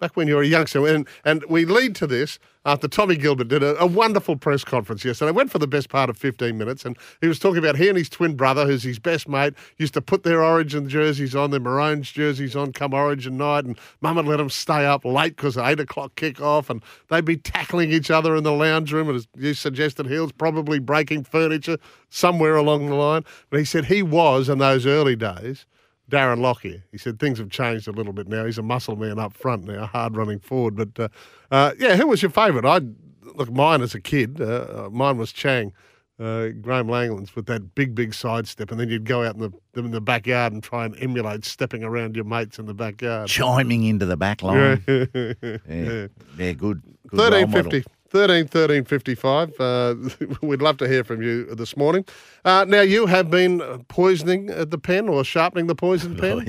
back 0.00 0.16
when 0.16 0.26
you 0.26 0.34
were 0.36 0.42
a 0.42 0.46
youngster. 0.46 0.84
And, 0.86 1.06
and 1.24 1.44
we 1.48 1.64
lead 1.64 1.94
to 1.96 2.06
this 2.08 2.38
after 2.66 2.88
Tommy 2.88 3.16
Gilbert 3.16 3.46
did 3.46 3.62
a, 3.62 3.80
a, 3.80 3.86
wonderful 3.86 4.36
press 4.36 4.64
conference 4.64 5.04
yesterday. 5.04 5.30
Went 5.30 5.52
for 5.52 5.60
the 5.60 5.68
best 5.68 5.88
part 5.88 6.10
of 6.10 6.18
15 6.18 6.58
minutes, 6.58 6.84
and 6.84 6.98
he 7.20 7.28
was 7.28 7.38
talking 7.38 7.58
about 7.58 7.76
he 7.76 7.88
and 7.88 7.96
his 7.96 8.08
twin 8.08 8.34
brother, 8.34 8.66
who's 8.66 8.82
his 8.82 8.98
best 8.98 9.28
mate, 9.28 9.54
used 9.78 9.94
to 9.94 10.02
put 10.02 10.24
their 10.24 10.42
Origin 10.42 10.88
jerseys 10.88 11.36
on, 11.36 11.52
their 11.52 11.60
Maroons 11.60 12.10
jerseys 12.10 12.56
on 12.56 12.72
come 12.72 12.92
Origin 12.92 13.36
night, 13.36 13.64
and 13.64 13.78
Mum 14.00 14.16
would 14.16 14.26
let 14.26 14.38
them 14.38 14.50
stay 14.50 14.84
up 14.84 15.04
late 15.04 15.36
because 15.36 15.56
8 15.56 15.78
o'clock 15.78 16.16
kick 16.16 16.40
off, 16.40 16.68
and 16.68 16.82
they'd 17.08 17.24
be 17.24 17.36
tackling 17.36 17.92
each 17.92 18.10
other 18.10 18.34
in 18.34 18.42
the 18.42 18.52
lounge 18.52 18.92
room, 18.92 19.08
and 19.08 19.16
as 19.16 19.28
you 19.38 19.54
suggested, 19.54 20.08
Heals 20.08 20.32
probably 20.32 20.80
breaking 20.80 21.22
furniture 21.22 21.78
somewhere 22.10 22.56
along 22.56 22.86
the 22.86 22.94
line. 22.96 23.22
But 23.48 23.60
he 23.60 23.64
said 23.64 23.84
he 23.84 24.02
was, 24.02 24.48
in 24.48 24.58
those 24.58 24.86
early 24.86 25.14
days, 25.14 25.66
Darren 26.10 26.40
Lockyer. 26.40 26.82
He 26.92 26.98
said 26.98 27.18
things 27.18 27.38
have 27.38 27.50
changed 27.50 27.88
a 27.88 27.92
little 27.92 28.12
bit 28.12 28.28
now. 28.28 28.44
He's 28.44 28.58
a 28.58 28.62
muscle 28.62 28.96
man 28.96 29.18
up 29.18 29.32
front 29.32 29.64
now, 29.64 29.86
hard 29.86 30.16
running 30.16 30.38
forward. 30.38 30.76
But 30.76 31.00
uh, 31.00 31.08
uh, 31.50 31.72
yeah, 31.78 31.96
who 31.96 32.06
was 32.06 32.22
your 32.22 32.30
favourite? 32.30 32.64
I 32.64 32.86
look 33.34 33.50
mine 33.50 33.82
as 33.82 33.94
a 33.94 34.00
kid. 34.00 34.40
Uh, 34.40 34.88
mine 34.92 35.18
was 35.18 35.32
Chang. 35.32 35.72
Uh, 36.18 36.48
Graeme 36.62 36.86
Langlands 36.86 37.36
with 37.36 37.44
that 37.44 37.74
big, 37.74 37.94
big 37.94 38.14
sidestep, 38.14 38.70
and 38.70 38.80
then 38.80 38.88
you'd 38.88 39.04
go 39.04 39.22
out 39.22 39.34
in 39.34 39.40
the 39.42 39.52
in 39.78 39.90
the 39.90 40.00
backyard 40.00 40.50
and 40.54 40.62
try 40.62 40.86
and 40.86 40.96
emulate 40.98 41.44
stepping 41.44 41.84
around 41.84 42.16
your 42.16 42.24
mates 42.24 42.58
in 42.58 42.64
the 42.64 42.72
backyard, 42.72 43.28
chiming 43.28 43.84
into 43.84 44.06
the 44.06 44.16
back 44.16 44.42
line. 44.42 44.82
yeah, 44.88 45.04
yeah, 45.12 46.06
yeah 46.38 46.52
good. 46.52 46.80
good 47.06 47.18
Thirteen 47.18 47.50
fifty. 47.50 47.84
13 48.10 48.46
13 48.48 48.84
55. 48.84 49.60
Uh, 49.60 49.94
we'd 50.42 50.62
love 50.62 50.76
to 50.78 50.88
hear 50.88 51.04
from 51.04 51.22
you 51.22 51.44
this 51.54 51.76
morning. 51.76 52.04
Uh, 52.44 52.64
now, 52.68 52.80
you 52.80 53.06
have 53.06 53.30
been 53.30 53.84
poisoning 53.88 54.46
the 54.46 54.78
pen 54.78 55.08
or 55.08 55.24
sharpening 55.24 55.66
the 55.66 55.74
poison 55.74 56.16
pen? 56.20 56.42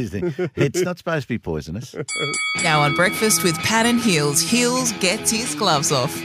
it's 0.55 0.81
not 0.81 0.97
supposed 0.97 1.23
to 1.23 1.33
be 1.33 1.39
poisonous. 1.39 1.95
now 2.63 2.81
on 2.81 2.95
breakfast 2.95 3.43
with 3.43 3.57
Pat 3.59 3.85
and 3.85 3.99
Heals, 3.99 4.41
Heals 4.41 4.91
gets 4.93 5.31
his 5.31 5.55
gloves 5.55 5.91
off. 5.91 6.15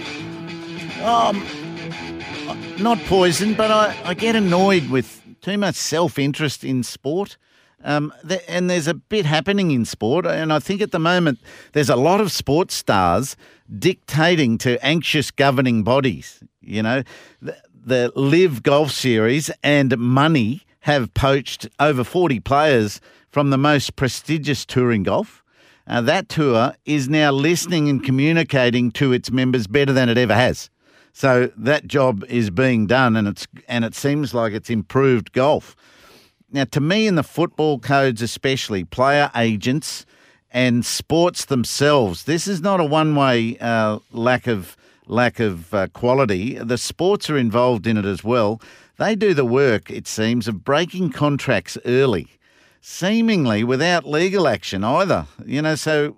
Um, 1.02 1.44
not 2.78 2.98
poison, 3.06 3.54
but 3.54 3.70
I, 3.70 3.96
I 4.04 4.14
get 4.14 4.36
annoyed 4.36 4.88
with 4.90 5.20
too 5.40 5.58
much 5.58 5.74
self 5.74 6.18
interest 6.18 6.64
in 6.64 6.82
sport. 6.82 7.36
Um, 7.84 8.12
th- 8.26 8.42
and 8.48 8.70
there's 8.70 8.86
a 8.86 8.94
bit 8.94 9.26
happening 9.26 9.70
in 9.70 9.84
sport, 9.84 10.26
and 10.26 10.52
I 10.52 10.58
think 10.58 10.80
at 10.80 10.92
the 10.92 10.98
moment 10.98 11.38
there's 11.72 11.90
a 11.90 11.96
lot 11.96 12.20
of 12.20 12.30
sports 12.30 12.74
stars 12.74 13.36
dictating 13.78 14.58
to 14.58 14.84
anxious 14.84 15.30
governing 15.30 15.82
bodies. 15.82 16.42
You 16.60 16.82
know, 16.82 17.02
the, 17.40 17.56
the 17.84 18.12
LIV 18.14 18.62
Golf 18.62 18.90
Series 18.92 19.50
and 19.62 19.96
money 19.98 20.62
have 20.80 21.12
poached 21.14 21.68
over 21.78 22.04
40 22.04 22.40
players 22.40 23.00
from 23.30 23.50
the 23.50 23.58
most 23.58 23.96
prestigious 23.96 24.64
tour 24.64 24.92
in 24.92 25.02
golf. 25.02 25.42
Uh, 25.86 26.00
that 26.00 26.28
tour 26.28 26.74
is 26.84 27.08
now 27.08 27.32
listening 27.32 27.88
and 27.88 28.04
communicating 28.04 28.90
to 28.92 29.12
its 29.12 29.30
members 29.30 29.66
better 29.66 29.92
than 29.92 30.08
it 30.08 30.18
ever 30.18 30.34
has. 30.34 30.70
So 31.12 31.50
that 31.56 31.86
job 31.86 32.24
is 32.28 32.50
being 32.50 32.86
done, 32.86 33.16
and 33.16 33.28
it's 33.28 33.46
and 33.68 33.84
it 33.84 33.94
seems 33.94 34.32
like 34.32 34.52
it's 34.52 34.70
improved 34.70 35.32
golf. 35.32 35.76
Now, 36.52 36.64
to 36.64 36.80
me, 36.80 37.06
in 37.06 37.14
the 37.14 37.22
football 37.22 37.78
codes, 37.78 38.20
especially 38.20 38.84
player 38.84 39.30
agents 39.34 40.04
and 40.50 40.84
sports 40.84 41.46
themselves, 41.46 42.24
this 42.24 42.46
is 42.46 42.60
not 42.60 42.78
a 42.78 42.84
one-way 42.84 43.56
uh, 43.58 44.00
lack 44.12 44.46
of 44.46 44.76
lack 45.06 45.40
of 45.40 45.72
uh, 45.72 45.88
quality. 45.88 46.58
The 46.58 46.78
sports 46.78 47.30
are 47.30 47.38
involved 47.38 47.86
in 47.86 47.96
it 47.96 48.04
as 48.04 48.22
well. 48.22 48.60
They 48.98 49.16
do 49.16 49.34
the 49.34 49.46
work, 49.46 49.90
it 49.90 50.06
seems, 50.06 50.46
of 50.46 50.62
breaking 50.62 51.10
contracts 51.10 51.78
early, 51.86 52.28
seemingly 52.82 53.64
without 53.64 54.06
legal 54.06 54.46
action 54.46 54.84
either. 54.84 55.26
You 55.44 55.62
know, 55.62 55.74
so 55.74 56.16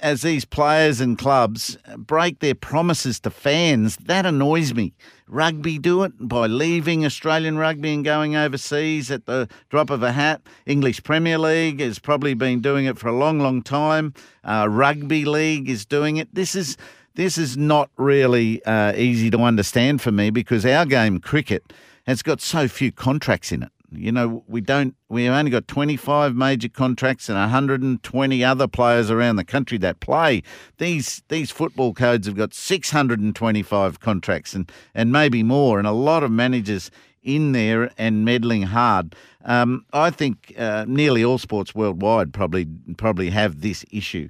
as 0.00 0.22
these 0.22 0.44
players 0.44 1.00
and 1.00 1.18
clubs 1.18 1.76
break 1.96 2.40
their 2.40 2.54
promises 2.54 3.20
to 3.20 3.30
fans, 3.30 3.96
that 3.96 4.26
annoys 4.26 4.74
me. 4.74 4.94
Rugby 5.28 5.78
do 5.78 6.04
it 6.04 6.12
by 6.20 6.46
leaving 6.46 7.04
Australian 7.04 7.58
rugby 7.58 7.92
and 7.92 8.04
going 8.04 8.36
overseas 8.36 9.10
at 9.10 9.26
the 9.26 9.48
drop 9.70 9.90
of 9.90 10.02
a 10.02 10.12
hat. 10.12 10.40
English 10.66 11.02
Premier 11.02 11.36
League 11.36 11.80
has 11.80 11.98
probably 11.98 12.34
been 12.34 12.60
doing 12.60 12.86
it 12.86 12.96
for 12.96 13.08
a 13.08 13.16
long, 13.16 13.40
long 13.40 13.60
time. 13.62 14.14
Uh, 14.44 14.68
rugby 14.70 15.24
League 15.24 15.68
is 15.68 15.84
doing 15.84 16.16
it. 16.16 16.32
This 16.32 16.54
is 16.54 16.76
this 17.16 17.38
is 17.38 17.56
not 17.56 17.90
really 17.96 18.64
uh, 18.66 18.92
easy 18.94 19.30
to 19.30 19.38
understand 19.38 20.02
for 20.02 20.12
me 20.12 20.30
because 20.30 20.66
our 20.66 20.84
game, 20.84 21.18
cricket, 21.18 21.72
has 22.06 22.22
got 22.22 22.40
so 22.40 22.68
few 22.68 22.92
contracts 22.92 23.50
in 23.50 23.62
it. 23.62 23.72
You 23.92 24.10
know, 24.10 24.44
we 24.48 24.60
don't. 24.60 24.96
We've 25.08 25.30
only 25.30 25.50
got 25.50 25.68
25 25.68 26.34
major 26.34 26.68
contracts 26.68 27.28
and 27.28 27.38
120 27.38 28.44
other 28.44 28.66
players 28.66 29.10
around 29.10 29.36
the 29.36 29.44
country 29.44 29.78
that 29.78 30.00
play. 30.00 30.42
These 30.78 31.22
these 31.28 31.50
football 31.50 31.94
codes 31.94 32.26
have 32.26 32.36
got 32.36 32.52
625 32.52 34.00
contracts 34.00 34.54
and 34.54 34.70
and 34.94 35.12
maybe 35.12 35.42
more, 35.42 35.78
and 35.78 35.86
a 35.86 35.92
lot 35.92 36.22
of 36.22 36.30
managers 36.30 36.90
in 37.22 37.52
there 37.52 37.90
and 37.96 38.24
meddling 38.24 38.62
hard. 38.62 39.14
Um, 39.44 39.84
I 39.92 40.10
think 40.10 40.54
uh, 40.58 40.84
nearly 40.88 41.24
all 41.24 41.38
sports 41.38 41.74
worldwide 41.74 42.32
probably 42.32 42.66
probably 42.96 43.30
have 43.30 43.60
this 43.60 43.84
issue. 43.92 44.28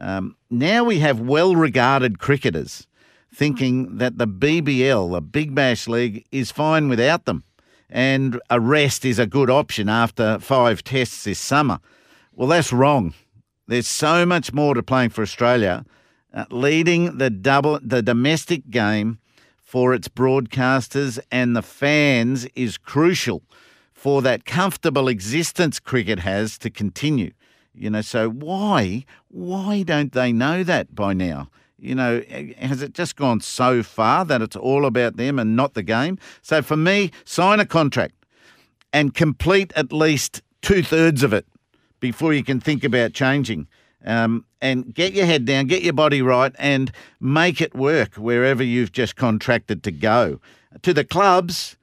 Um, 0.00 0.36
now 0.48 0.84
we 0.84 1.00
have 1.00 1.18
well-regarded 1.18 2.20
cricketers 2.20 2.86
thinking 3.34 3.98
that 3.98 4.16
the 4.16 4.28
BBL, 4.28 5.12
the 5.12 5.20
Big 5.20 5.54
Bash 5.54 5.88
League, 5.88 6.24
is 6.30 6.50
fine 6.52 6.88
without 6.88 7.24
them 7.24 7.42
and 7.90 8.40
a 8.50 8.60
rest 8.60 9.04
is 9.04 9.18
a 9.18 9.26
good 9.26 9.50
option 9.50 9.88
after 9.88 10.38
five 10.38 10.84
tests 10.84 11.24
this 11.24 11.38
summer. 11.38 11.80
Well, 12.34 12.48
that's 12.48 12.72
wrong. 12.72 13.14
There's 13.66 13.88
so 13.88 14.24
much 14.24 14.52
more 14.52 14.74
to 14.74 14.82
playing 14.82 15.10
for 15.10 15.22
Australia. 15.22 15.84
Uh, 16.32 16.44
leading 16.50 17.18
the 17.18 17.30
double 17.30 17.80
the 17.82 18.02
domestic 18.02 18.68
game 18.70 19.18
for 19.56 19.94
its 19.94 20.08
broadcasters 20.08 21.18
and 21.30 21.56
the 21.56 21.62
fans 21.62 22.46
is 22.54 22.76
crucial 22.76 23.42
for 23.92 24.22
that 24.22 24.44
comfortable 24.44 25.08
existence 25.08 25.80
cricket 25.80 26.20
has 26.20 26.58
to 26.58 26.70
continue. 26.70 27.32
You 27.74 27.90
know, 27.90 28.02
so 28.02 28.28
why 28.30 29.04
why 29.28 29.82
don't 29.82 30.12
they 30.12 30.32
know 30.32 30.64
that 30.64 30.94
by 30.94 31.12
now? 31.14 31.48
You 31.78 31.94
know, 31.94 32.22
has 32.58 32.82
it 32.82 32.92
just 32.92 33.14
gone 33.14 33.40
so 33.40 33.82
far 33.82 34.24
that 34.24 34.42
it's 34.42 34.56
all 34.56 34.84
about 34.84 35.16
them 35.16 35.38
and 35.38 35.54
not 35.54 35.74
the 35.74 35.82
game? 35.82 36.18
So 36.42 36.60
for 36.60 36.76
me, 36.76 37.12
sign 37.24 37.60
a 37.60 37.66
contract 37.66 38.14
and 38.92 39.14
complete 39.14 39.72
at 39.76 39.92
least 39.92 40.42
two 40.60 40.82
thirds 40.82 41.22
of 41.22 41.32
it 41.32 41.46
before 42.00 42.34
you 42.34 42.42
can 42.42 42.60
think 42.60 42.82
about 42.82 43.12
changing. 43.12 43.68
Um, 44.04 44.44
and 44.60 44.92
get 44.94 45.12
your 45.12 45.26
head 45.26 45.44
down, 45.44 45.66
get 45.66 45.82
your 45.82 45.92
body 45.92 46.22
right, 46.22 46.54
and 46.58 46.90
make 47.20 47.60
it 47.60 47.74
work 47.74 48.14
wherever 48.14 48.62
you've 48.62 48.92
just 48.92 49.16
contracted 49.16 49.82
to 49.84 49.92
go. 49.92 50.40
To 50.82 50.92
the 50.92 51.04
clubs, 51.04 51.76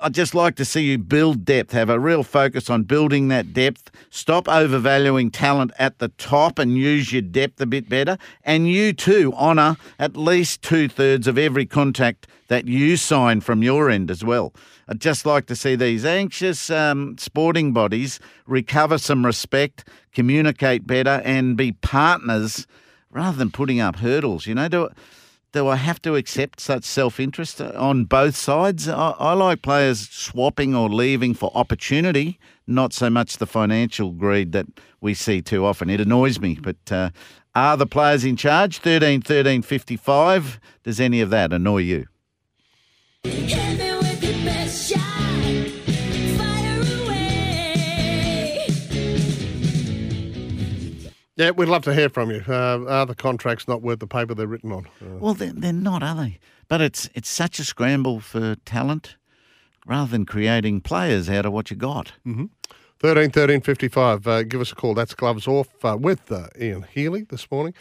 I'd 0.00 0.14
just 0.14 0.32
like 0.32 0.54
to 0.56 0.64
see 0.64 0.82
you 0.82 0.96
build 0.96 1.44
depth, 1.44 1.72
have 1.72 1.90
a 1.90 1.98
real 1.98 2.22
focus 2.22 2.70
on 2.70 2.84
building 2.84 3.28
that 3.28 3.52
depth. 3.52 3.90
Stop 4.10 4.48
overvaluing 4.48 5.32
talent 5.32 5.72
at 5.76 5.98
the 5.98 6.08
top 6.10 6.60
and 6.60 6.78
use 6.78 7.12
your 7.12 7.22
depth 7.22 7.60
a 7.60 7.66
bit 7.66 7.88
better. 7.88 8.16
And 8.44 8.68
you 8.68 8.92
too 8.92 9.32
honour 9.34 9.76
at 9.98 10.16
least 10.16 10.62
two 10.62 10.88
thirds 10.88 11.26
of 11.26 11.36
every 11.36 11.66
contact 11.66 12.28
that 12.46 12.68
you 12.68 12.96
sign 12.96 13.40
from 13.40 13.64
your 13.64 13.90
end 13.90 14.08
as 14.08 14.22
well. 14.22 14.54
I'd 14.88 15.00
just 15.00 15.26
like 15.26 15.46
to 15.46 15.56
see 15.56 15.74
these 15.74 16.04
anxious 16.04 16.70
um, 16.70 17.18
sporting 17.18 17.72
bodies 17.72 18.20
recover 18.46 18.98
some 18.98 19.26
respect, 19.26 19.84
communicate 20.14 20.86
better, 20.86 21.20
and 21.24 21.56
be 21.56 21.72
partners 21.72 22.68
rather 23.10 23.36
than 23.36 23.50
putting 23.50 23.80
up 23.80 23.96
hurdles. 23.96 24.46
You 24.46 24.54
know, 24.54 24.68
do 24.68 24.90
do 25.52 25.68
I 25.68 25.76
have 25.76 26.00
to 26.02 26.14
accept 26.14 26.60
such 26.60 26.84
self 26.84 27.18
interest 27.18 27.60
on 27.60 28.04
both 28.04 28.36
sides? 28.36 28.88
I, 28.88 29.10
I, 29.18 29.32
like 29.32 29.62
players 29.62 30.08
swapping 30.08 30.74
or 30.74 30.88
leaving 30.88 31.34
for 31.34 31.50
opportunity, 31.54 32.38
not 32.66 32.92
so 32.92 33.08
much 33.08 33.38
the 33.38 33.46
financial 33.46 34.12
greed 34.12 34.52
that 34.52 34.66
we 35.00 35.14
see 35.14 35.40
too 35.40 35.64
often. 35.64 35.88
It 35.90 36.00
annoys 36.00 36.38
me. 36.38 36.58
But 36.60 36.92
uh, 36.92 37.10
are 37.54 37.76
the 37.76 37.86
players 37.86 38.24
in 38.24 38.36
charge? 38.36 38.78
13 38.78 39.22
13 39.22 39.62
55. 39.62 40.60
Does 40.84 41.00
any 41.00 41.20
of 41.20 41.30
that 41.30 41.52
annoy 41.52 41.78
you? 41.78 42.06
Yeah, 51.38 51.52
we'd 51.52 51.68
love 51.68 51.84
to 51.84 51.94
hear 51.94 52.08
from 52.08 52.32
you. 52.32 52.42
Uh, 52.48 52.84
are 52.88 53.06
the 53.06 53.14
contracts 53.14 53.68
not 53.68 53.80
worth 53.80 54.00
the 54.00 54.08
paper 54.08 54.34
they're 54.34 54.48
written 54.48 54.72
on? 54.72 54.86
Uh, 55.00 55.18
well, 55.20 55.34
they're, 55.34 55.52
they're 55.52 55.72
not, 55.72 56.02
are 56.02 56.16
they? 56.16 56.40
But 56.66 56.80
it's 56.80 57.08
it's 57.14 57.30
such 57.30 57.60
a 57.60 57.64
scramble 57.64 58.18
for 58.18 58.56
talent 58.64 59.16
rather 59.86 60.10
than 60.10 60.26
creating 60.26 60.80
players 60.80 61.30
out 61.30 61.46
of 61.46 61.52
what 61.52 61.70
you 61.70 61.76
got. 61.76 62.12
Mm-hmm. 62.26 62.46
13 62.98 63.30
13 63.30 63.60
55. 63.60 64.26
Uh, 64.26 64.42
give 64.42 64.60
us 64.60 64.72
a 64.72 64.74
call. 64.74 64.94
That's 64.94 65.14
Gloves 65.14 65.46
Off 65.46 65.68
uh, 65.84 65.96
with 65.96 66.32
uh, 66.32 66.48
Ian 66.60 66.84
Healy 66.92 67.22
this 67.22 67.48
morning. 67.52 67.72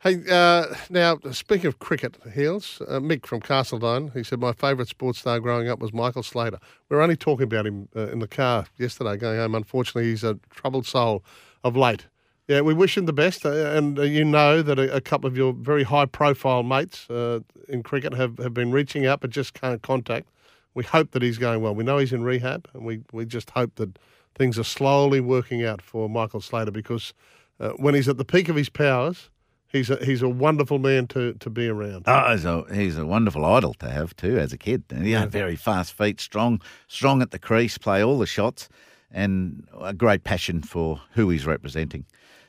Hey, 0.00 0.20
uh, 0.28 0.74
now, 0.90 1.18
speaking 1.30 1.66
of 1.66 1.78
cricket, 1.78 2.18
Heals, 2.34 2.82
uh, 2.88 2.98
Mick 2.98 3.26
from 3.26 3.40
Castledine, 3.40 4.12
he 4.12 4.24
said, 4.24 4.40
My 4.40 4.52
favourite 4.52 4.88
sports 4.88 5.20
star 5.20 5.38
growing 5.38 5.68
up 5.68 5.78
was 5.78 5.92
Michael 5.92 6.24
Slater. 6.24 6.58
We 6.88 6.96
were 6.96 7.02
only 7.02 7.16
talking 7.16 7.44
about 7.44 7.64
him 7.64 7.88
uh, 7.94 8.08
in 8.08 8.18
the 8.18 8.26
car 8.26 8.66
yesterday 8.76 9.16
going 9.16 9.38
home. 9.38 9.54
Unfortunately, 9.54 10.10
he's 10.10 10.24
a 10.24 10.34
troubled 10.50 10.86
soul 10.86 11.24
of 11.62 11.76
late. 11.76 12.06
Yeah, 12.46 12.60
we 12.60 12.74
wish 12.74 12.96
him 12.98 13.06
the 13.06 13.12
best, 13.14 13.46
uh, 13.46 13.52
and 13.52 13.98
uh, 13.98 14.02
you 14.02 14.22
know 14.22 14.60
that 14.60 14.78
a, 14.78 14.96
a 14.96 15.00
couple 15.00 15.26
of 15.26 15.34
your 15.34 15.54
very 15.54 15.82
high-profile 15.82 16.62
mates 16.62 17.08
uh, 17.08 17.40
in 17.70 17.82
cricket 17.82 18.12
have, 18.12 18.36
have 18.36 18.52
been 18.52 18.70
reaching 18.70 19.06
out 19.06 19.20
but 19.20 19.30
just 19.30 19.54
can't 19.54 19.80
contact. 19.80 20.28
We 20.74 20.84
hope 20.84 21.12
that 21.12 21.22
he's 21.22 21.38
going 21.38 21.62
well. 21.62 21.74
We 21.74 21.84
know 21.84 21.96
he's 21.96 22.12
in 22.12 22.22
rehab, 22.22 22.68
and 22.74 22.84
we, 22.84 23.00
we 23.12 23.24
just 23.24 23.50
hope 23.50 23.76
that 23.76 23.98
things 24.34 24.58
are 24.58 24.64
slowly 24.64 25.20
working 25.20 25.64
out 25.64 25.80
for 25.80 26.08
Michael 26.08 26.42
Slater 26.42 26.70
because 26.70 27.14
uh, 27.60 27.70
when 27.70 27.94
he's 27.94 28.08
at 28.08 28.18
the 28.18 28.24
peak 28.26 28.50
of 28.50 28.56
his 28.56 28.68
powers, 28.68 29.30
he's 29.68 29.88
a, 29.88 30.04
he's 30.04 30.20
a 30.20 30.28
wonderful 30.28 30.78
man 30.78 31.06
to, 31.06 31.32
to 31.34 31.48
be 31.48 31.68
around. 31.68 32.04
Oh, 32.06 32.32
he's 32.32 32.44
a, 32.44 32.64
he's 32.74 32.98
a 32.98 33.06
wonderful 33.06 33.44
idol 33.46 33.72
to 33.74 33.88
have 33.88 34.14
too 34.16 34.36
as 34.36 34.52
a 34.52 34.58
kid. 34.58 34.82
And, 34.90 35.06
you 35.06 35.18
know, 35.18 35.26
very 35.26 35.56
fast 35.56 35.94
feet, 35.94 36.20
strong, 36.20 36.60
strong 36.88 37.22
at 37.22 37.30
the 37.30 37.38
crease, 37.38 37.78
play 37.78 38.04
all 38.04 38.18
the 38.18 38.26
shots, 38.26 38.68
and 39.10 39.66
a 39.80 39.94
great 39.94 40.24
passion 40.24 40.60
for 40.60 41.00
who 41.12 41.30
he's 41.30 41.46
representing. 41.46 42.04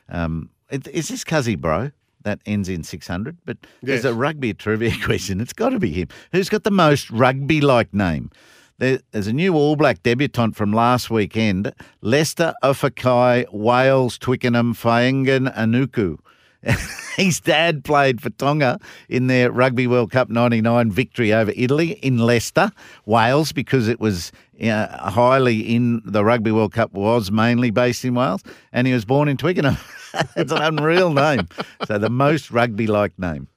Um, 0.10 0.50
it, 0.70 0.88
is 0.88 1.08
this 1.10 1.24
Cuzzy 1.24 1.58
Bro 1.60 1.92
that 2.24 2.40
ends 2.46 2.70
in 2.70 2.84
600? 2.84 3.38
But 3.46 3.58
Yes. 3.62 3.68
there's 3.82 4.06
a 4.06 4.14
rugby 4.14 4.54
trivia 4.54 4.94
question. 5.04 5.40
It's 5.42 5.54
got 5.54 5.70
to 5.70 5.80
be 5.80 5.92
him. 5.92 6.08
Who's 6.32 6.50
got 6.50 6.64
the 6.64 6.72
most 6.72 7.10
rugby 7.12 7.62
like 7.62 7.94
name? 7.94 8.32
There, 8.78 9.00
there's 9.12 9.28
a 9.28 9.34
new 9.34 9.56
All 9.56 9.76
Black 9.78 10.04
debutant 10.04 10.56
from 10.56 10.74
last 10.74 11.10
weekend 11.10 11.74
Leicester 12.02 12.54
Ofakai, 12.64 13.46
Wales, 13.54 14.18
Twickenham, 14.18 14.74
Faengan, 14.74 15.56
Anuku. 15.56 16.18
His 17.16 17.40
dad 17.40 17.84
played 17.84 18.22
for 18.22 18.30
Tonga 18.32 18.80
in 19.08 19.28
their 19.28 19.52
Rugby 19.52 19.88
World 19.88 20.12
Cup 20.12 20.30
99 20.30 20.92
victory 20.92 21.34
over 21.34 21.54
Italy 21.56 21.92
in 22.02 22.18
Leicester, 22.18 22.72
Wales, 23.06 23.52
because 23.52 23.88
it 23.88 24.00
was 24.00 24.32
uh, 24.62 25.10
highly 25.12 25.62
in 25.62 26.02
the 26.06 26.26
Rugby 26.26 26.52
World 26.52 26.74
Cup, 26.74 26.92
was 26.94 27.32
mainly 27.32 27.70
based 27.72 28.04
in 28.04 28.16
Wales, 28.16 28.44
and 28.74 28.88
he 28.88 28.94
was 28.94 29.06
born 29.06 29.28
in 29.28 29.38
Twickenham. 29.38 29.78
That's 30.36 30.52
an 30.52 30.62
unreal 30.62 31.14
name. 31.14 31.48
So 31.86 31.98
the 31.98 32.10
most 32.10 32.52
rugby 32.52 32.88
like 32.88 33.18
name. 33.20 33.48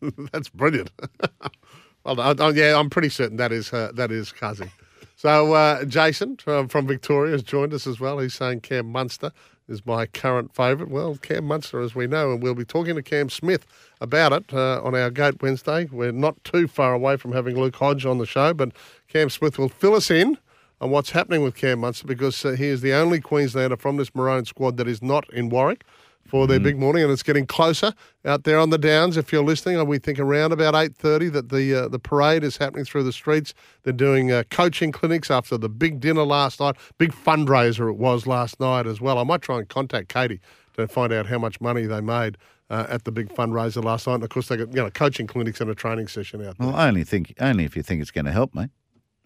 That's 0.32 0.48
brilliant. 0.48 0.90
well, 2.04 2.20
I, 2.20 2.34
I, 2.38 2.50
yeah, 2.50 2.78
I'm 2.78 2.90
pretty 2.90 3.08
certain 3.08 3.36
that 3.38 3.52
is 3.52 3.72
uh, 3.72 3.92
that 3.94 4.10
is 4.10 4.32
Cuzzy. 4.32 4.70
So 5.16 5.54
uh, 5.54 5.84
Jason 5.84 6.36
from, 6.36 6.68
from 6.68 6.86
Victoria 6.86 7.32
has 7.32 7.42
joined 7.42 7.72
us 7.72 7.86
as 7.86 8.00
well. 8.00 8.18
He's 8.18 8.34
saying 8.34 8.60
Cam 8.60 8.86
Munster 8.86 9.32
is 9.68 9.84
my 9.86 10.06
current 10.06 10.54
favourite. 10.54 10.90
Well, 10.90 11.16
Cam 11.16 11.44
Munster, 11.44 11.80
as 11.80 11.94
we 11.94 12.06
know, 12.06 12.32
and 12.32 12.42
we'll 12.42 12.54
be 12.54 12.64
talking 12.64 12.94
to 12.96 13.02
Cam 13.02 13.30
Smith 13.30 13.66
about 14.00 14.32
it 14.32 14.52
uh, 14.52 14.80
on 14.82 14.94
our 14.94 15.10
Goat 15.10 15.40
Wednesday. 15.40 15.88
We're 15.90 16.12
not 16.12 16.42
too 16.44 16.68
far 16.68 16.92
away 16.92 17.16
from 17.16 17.32
having 17.32 17.58
Luke 17.58 17.76
Hodge 17.76 18.04
on 18.04 18.18
the 18.18 18.26
show, 18.26 18.52
but 18.52 18.72
Cam 19.08 19.30
Smith 19.30 19.58
will 19.58 19.68
fill 19.68 19.94
us 19.94 20.10
in 20.10 20.38
on 20.80 20.90
what's 20.90 21.10
happening 21.10 21.42
with 21.42 21.54
Cam 21.54 21.80
Munster 21.80 22.06
because 22.06 22.44
uh, 22.44 22.52
he 22.52 22.66
is 22.66 22.80
the 22.80 22.92
only 22.92 23.20
Queenslander 23.20 23.76
from 23.76 23.96
this 23.96 24.14
Maroon 24.14 24.44
squad 24.44 24.76
that 24.76 24.88
is 24.88 25.02
not 25.02 25.28
in 25.32 25.48
Warwick 25.48 25.84
for 26.34 26.48
their 26.48 26.58
big 26.58 26.76
morning, 26.76 27.04
and 27.04 27.12
it's 27.12 27.22
getting 27.22 27.46
closer 27.46 27.92
out 28.24 28.42
there 28.42 28.58
on 28.58 28.70
the 28.70 28.76
downs. 28.76 29.16
If 29.16 29.32
you're 29.32 29.44
listening, 29.44 29.86
we 29.86 30.00
think 30.00 30.18
around 30.18 30.50
about 30.50 30.74
eight 30.74 30.96
thirty 30.96 31.28
that 31.28 31.50
the 31.50 31.84
uh, 31.84 31.88
the 31.88 32.00
parade 32.00 32.42
is 32.42 32.56
happening 32.56 32.84
through 32.84 33.04
the 33.04 33.12
streets. 33.12 33.54
They're 33.84 33.92
doing 33.92 34.32
uh, 34.32 34.42
coaching 34.50 34.90
clinics 34.90 35.30
after 35.30 35.56
the 35.56 35.68
big 35.68 36.00
dinner 36.00 36.24
last 36.24 36.58
night, 36.58 36.74
big 36.98 37.12
fundraiser 37.12 37.88
it 37.88 37.98
was 37.98 38.26
last 38.26 38.58
night 38.58 38.84
as 38.84 39.00
well. 39.00 39.18
I 39.18 39.22
might 39.22 39.42
try 39.42 39.58
and 39.58 39.68
contact 39.68 40.08
Katie 40.08 40.40
to 40.72 40.88
find 40.88 41.12
out 41.12 41.26
how 41.26 41.38
much 41.38 41.60
money 41.60 41.86
they 41.86 42.00
made. 42.00 42.36
Uh, 42.70 42.86
at 42.88 43.04
the 43.04 43.12
big 43.12 43.28
fundraiser 43.28 43.84
last 43.84 44.06
night, 44.06 44.14
and 44.14 44.24
of 44.24 44.30
course 44.30 44.48
they 44.48 44.56
got 44.56 44.68
you 44.74 44.82
know 44.82 44.90
coaching 44.90 45.28
clinics 45.28 45.60
and 45.60 45.70
a 45.70 45.74
training 45.74 46.08
session 46.08 46.44
out 46.44 46.58
there. 46.58 46.66
Well, 46.66 46.74
I 46.74 46.88
only 46.88 47.04
think 47.04 47.34
only 47.38 47.64
if 47.64 47.76
you 47.76 47.84
think 47.84 48.02
it's 48.02 48.10
going 48.10 48.24
to 48.24 48.32
help, 48.32 48.54
mate. 48.54 48.70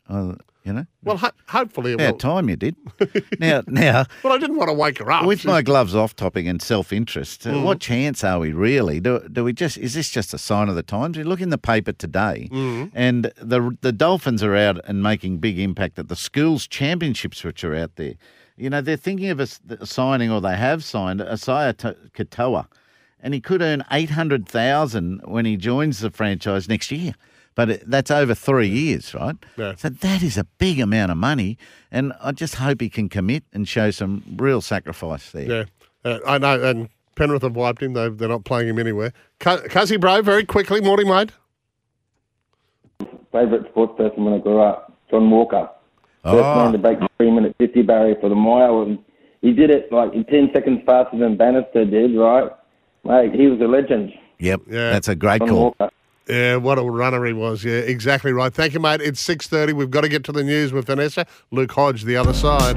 Uh, 0.09 0.34
you 0.64 0.72
know. 0.74 0.86
Well, 1.02 1.16
ho- 1.16 1.30
hopefully 1.46 1.92
it 1.92 1.94
About 2.00 2.18
time 2.18 2.48
you 2.50 2.56
did. 2.56 2.76
now, 3.38 3.62
now. 3.66 4.04
Well, 4.22 4.34
I 4.34 4.38
didn't 4.38 4.56
want 4.56 4.68
to 4.68 4.74
wake 4.74 4.98
her 4.98 5.11
up. 5.11 5.24
With 5.24 5.44
my 5.46 5.62
gloves 5.62 5.94
off 5.94 6.14
topping 6.14 6.46
and 6.48 6.61
self 6.61 6.92
interest, 6.92 7.42
Mm. 7.44 7.62
what 7.62 7.80
chance 7.80 8.22
are 8.22 8.38
we 8.38 8.52
really? 8.52 9.00
Do, 9.00 9.26
do 9.32 9.44
we 9.44 9.52
just 9.54 9.78
is 9.78 9.94
this 9.94 10.11
just 10.11 10.34
a 10.34 10.38
sign 10.38 10.68
of 10.68 10.74
the 10.74 10.82
times? 10.82 11.16
You 11.16 11.24
look 11.24 11.40
in 11.40 11.48
the 11.50 11.59
paper 11.59 11.92
today, 11.92 12.48
Mm. 12.52 12.90
and 12.94 13.32
the 13.40 13.76
the 13.80 13.92
Dolphins 13.92 14.42
are 14.42 14.54
out 14.56 14.80
and 14.86 15.02
making 15.02 15.38
big 15.38 15.59
impact 15.59 15.98
at 15.98 16.09
the 16.09 16.16
schools 16.16 16.66
championships, 16.66 17.44
which 17.44 17.64
are 17.64 17.74
out 17.74 17.96
there. 17.96 18.14
You 18.56 18.68
know 18.68 18.80
they're 18.80 18.96
thinking 18.96 19.30
of 19.30 19.40
us 19.40 19.61
signing, 19.84 20.30
or 20.30 20.40
they 20.40 20.56
have 20.56 20.82
signed 20.84 21.20
Isaiya 21.20 21.74
Katoa, 22.12 22.66
and 23.22 23.32
he 23.32 23.40
could 23.40 23.62
earn 23.62 23.84
eight 23.90 24.11
hundred 24.11 24.46
thousand 24.46 25.20
when 25.24 25.44
he 25.46 25.56
joins 25.56 26.00
the 26.00 26.11
franchise 26.11 26.68
next 26.68 26.90
year. 26.90 27.14
But 27.59 27.70
it, 27.70 27.90
that's 27.90 28.12
over 28.12 28.36
three 28.36 28.68
years, 28.68 29.12
right? 29.14 29.34
Yeah. 29.56 29.74
So 29.76 29.88
that 29.88 30.22
is 30.22 30.38
a 30.38 30.44
big 30.59 30.78
amount 30.78 31.11
of 31.11 31.18
money, 31.18 31.59
and 31.90 32.12
I 32.22 32.30
just 32.30 32.54
hope 32.54 32.80
he 32.80 32.88
can 32.88 33.09
commit 33.09 33.42
and 33.52 33.66
show 33.66 33.90
some 33.90 34.22
real 34.36 34.61
sacrifice 34.61 35.32
there. 35.32 35.66
Yeah, 36.04 36.11
uh, 36.12 36.18
I 36.24 36.38
know. 36.38 36.62
And 36.62 36.88
Penrith 37.16 37.42
have 37.42 37.56
wiped 37.56 37.82
him. 37.82 37.94
They've, 37.94 38.16
they're 38.16 38.28
not 38.28 38.44
playing 38.44 38.68
him 38.68 38.78
anywhere. 38.78 39.12
Cu- 39.40 39.66
Cuzzy 39.66 40.00
Bro, 40.00 40.22
very 40.22 40.44
quickly, 40.44 40.80
morning, 40.80 41.09
mate. 41.09 41.32
Favourite 43.32 43.68
sports 43.70 43.94
person 43.96 44.24
when 44.24 44.34
I 44.34 44.38
grew 44.38 44.61
up, 44.61 44.92
John 45.11 45.28
Walker. 45.28 45.68
First 46.22 46.36
Oh. 46.44 46.62
man 46.62 46.72
to 46.74 46.78
break 46.78 47.00
the 47.00 47.09
three 47.16 47.32
minute 47.32 47.56
50 47.59 47.82
barrier 47.82 48.14
for 48.20 48.28
the 48.28 48.36
mile. 48.36 48.82
And 48.82 48.98
he 49.42 49.52
did 49.52 49.70
it 49.70 49.90
like 49.90 50.12
in 50.14 50.24
10 50.24 50.50
seconds 50.54 50.82
faster 50.86 51.18
than 51.18 51.36
Bannister 51.36 51.84
did, 51.84 52.16
right? 52.16 52.50
Mate, 53.04 53.32
he 53.34 53.48
was 53.48 53.61
a 53.61 53.64
legend. 53.66 54.12
Yep, 54.38 54.61
Yeah. 54.68 54.90
that's 54.92 55.09
a 55.09 55.16
great 55.16 55.40
John 55.40 55.48
call. 55.48 55.62
Walker. 55.78 55.90
Yeah, 56.29 56.57
what 56.57 56.79
a 56.79 56.83
runner 56.83 57.24
he 57.24 57.33
was. 57.33 57.64
Yeah, 57.64 57.79
exactly 57.79 58.33
right. 58.33 58.53
Thank 58.53 58.74
you, 58.74 58.81
mate. 58.81 59.01
It's 59.01 59.20
six 59.20 59.47
thirty. 59.47 59.72
We've 59.72 59.91
got 59.91 60.03
to 60.03 60.09
get 60.09 60.24
to 60.24 60.33
the 60.33 60.45
news 60.45 60.72
with 60.72 60.87
Vanessa. 60.87 61.26
Luke 61.51 61.72
Hodge, 61.72 62.05
the 62.05 62.16
other 62.16 62.35
side. 62.35 62.76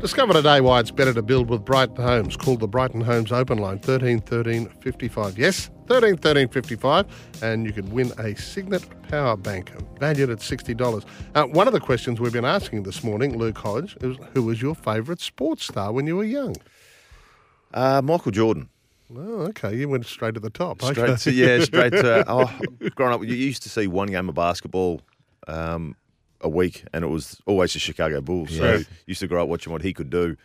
Discover 0.00 0.32
today 0.32 0.62
why 0.62 0.80
it's 0.80 0.90
better 0.90 1.12
to 1.12 1.20
build 1.20 1.50
with 1.50 1.62
Brighton 1.62 1.96
Homes. 1.96 2.34
Call 2.34 2.56
the 2.56 2.66
Brighton 2.66 3.02
Homes 3.02 3.32
open 3.32 3.58
line 3.58 3.78
13 3.80 4.20
13 4.20 4.66
55. 4.80 5.36
Yes, 5.36 5.68
13 5.88 6.16
13 6.16 6.48
55. 6.48 7.42
And 7.42 7.66
you 7.66 7.72
could 7.74 7.92
win 7.92 8.10
a 8.18 8.34
Signet 8.34 8.82
Power 9.10 9.36
Bank 9.36 9.70
valued 9.98 10.30
at 10.30 10.38
$60. 10.38 11.04
Uh, 11.34 11.44
one 11.48 11.66
of 11.66 11.74
the 11.74 11.80
questions 11.80 12.18
we've 12.18 12.32
been 12.32 12.46
asking 12.46 12.84
this 12.84 13.04
morning, 13.04 13.36
Luke 13.36 13.58
Hodge, 13.58 13.94
is 14.00 14.16
who 14.32 14.44
was 14.44 14.62
your 14.62 14.74
favourite 14.74 15.20
sports 15.20 15.66
star 15.66 15.92
when 15.92 16.06
you 16.06 16.16
were 16.16 16.24
young? 16.24 16.56
Uh, 17.74 18.00
Michael 18.02 18.32
Jordan. 18.32 18.70
Oh, 19.14 19.40
okay. 19.48 19.74
You 19.76 19.88
went 19.88 20.06
straight 20.06 20.34
to 20.34 20.40
the 20.40 20.50
top. 20.50 20.82
Straight 20.82 20.98
okay. 20.98 21.16
to 21.16 21.32
yeah, 21.32 21.60
straight 21.64 21.90
to. 21.92 22.24
Oh, 22.28 22.50
growing 22.94 23.12
up, 23.14 23.22
you 23.24 23.34
used 23.34 23.62
to 23.64 23.68
see 23.68 23.86
one 23.86 24.08
game 24.08 24.28
of 24.28 24.34
basketball 24.34 25.00
um, 25.48 25.96
a 26.40 26.48
week, 26.48 26.84
and 26.92 27.04
it 27.04 27.08
was 27.08 27.40
always 27.46 27.72
the 27.72 27.78
Chicago 27.78 28.20
Bulls. 28.20 28.50
So 28.56 28.64
Yes. 28.74 28.84
used 29.06 29.20
to 29.20 29.26
grow 29.26 29.42
up 29.42 29.48
watching 29.48 29.72
what 29.72 29.82
he 29.82 29.92
could 29.92 30.10
do, 30.10 30.36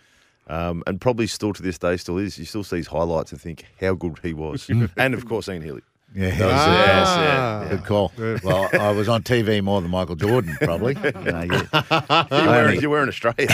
um, 0.47 0.84
and 0.88 0.99
probably 0.99 1.28
still 1.28 1.53
to 1.53 1.61
this 1.61 1.78
day 1.78 1.97
still 1.97 2.18
is. 2.18 2.38
You 2.39 2.45
still 2.45 2.63
see 2.63 2.78
his 2.78 2.88
highlights 2.88 3.32
and 3.32 3.39
think 3.39 3.66
how 3.80 3.93
good 3.93 4.20
he 4.24 4.34
was, 4.34 4.68
and 4.97 5.13
of 5.13 5.28
course 5.28 5.47
Ian 5.47 5.61
Healy. 5.61 5.82
Yeah, 6.16 6.30
That 6.30 6.45
was- 6.45 6.53
Ah. 6.55 6.86
yes, 6.86 7.07
yeah, 7.18 7.61
yeah. 7.63 7.70
Good 7.70 7.84
call. 7.86 8.11
Well, 8.43 8.70
I 8.80 8.91
was 8.91 9.09
on 9.09 9.22
TV 9.24 9.61
more 9.61 9.82
than 9.82 9.91
Michael 9.91 10.16
Jordan, 10.16 10.55
probably. 10.61 10.95
You 11.03 11.11
know, 11.32 11.41
you- 11.41 11.68
You're 12.32 12.47
wearing, 12.47 12.80
you're 12.82 12.89
wearing 12.89 13.09
Australia. 13.09 13.47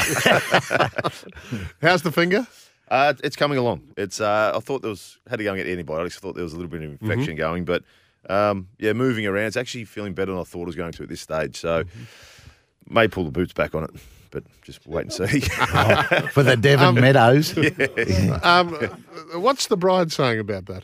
How's 1.81 2.03
the 2.03 2.11
finger? 2.13 2.45
Uh, 2.91 3.13
it's 3.23 3.37
coming 3.37 3.57
along. 3.57 3.81
It's. 3.95 4.19
Uh, 4.19 4.51
I 4.53 4.59
thought 4.59 4.81
there 4.81 4.89
was 4.89 5.17
had 5.29 5.37
to 5.37 5.43
go 5.45 5.53
and 5.53 5.57
get 5.63 5.71
antibiotics. 5.71 6.17
I 6.17 6.19
thought 6.19 6.35
there 6.35 6.43
was 6.43 6.51
a 6.51 6.57
little 6.57 6.69
bit 6.69 6.83
of 6.83 7.01
infection 7.01 7.37
going, 7.37 7.63
but 7.63 7.83
um, 8.29 8.67
yeah, 8.79 8.91
moving 8.91 9.25
around. 9.25 9.45
It's 9.45 9.55
actually 9.55 9.85
feeling 9.85 10.13
better 10.13 10.31
than 10.33 10.41
I 10.41 10.43
thought 10.43 10.63
it 10.63 10.67
was 10.67 10.75
going 10.75 10.91
to 10.91 11.03
at 11.03 11.07
this 11.09 11.21
stage. 11.21 11.55
So 11.55 11.85
may 12.89 13.07
pull 13.07 13.23
the 13.23 13.31
boots 13.31 13.53
back 13.53 13.73
on 13.73 13.85
it, 13.85 13.91
but 14.29 14.43
just 14.61 14.85
wait 14.85 15.03
and 15.03 15.13
see. 15.13 15.39
for 16.31 16.43
the 16.43 16.57
Devon 16.59 16.87
Um, 16.89 16.95
Meadows. 16.95 17.57
Um, 18.43 18.73
what's 19.35 19.67
the 19.67 19.77
bride 19.77 20.11
saying 20.11 20.39
about 20.39 20.65
that? 20.65 20.83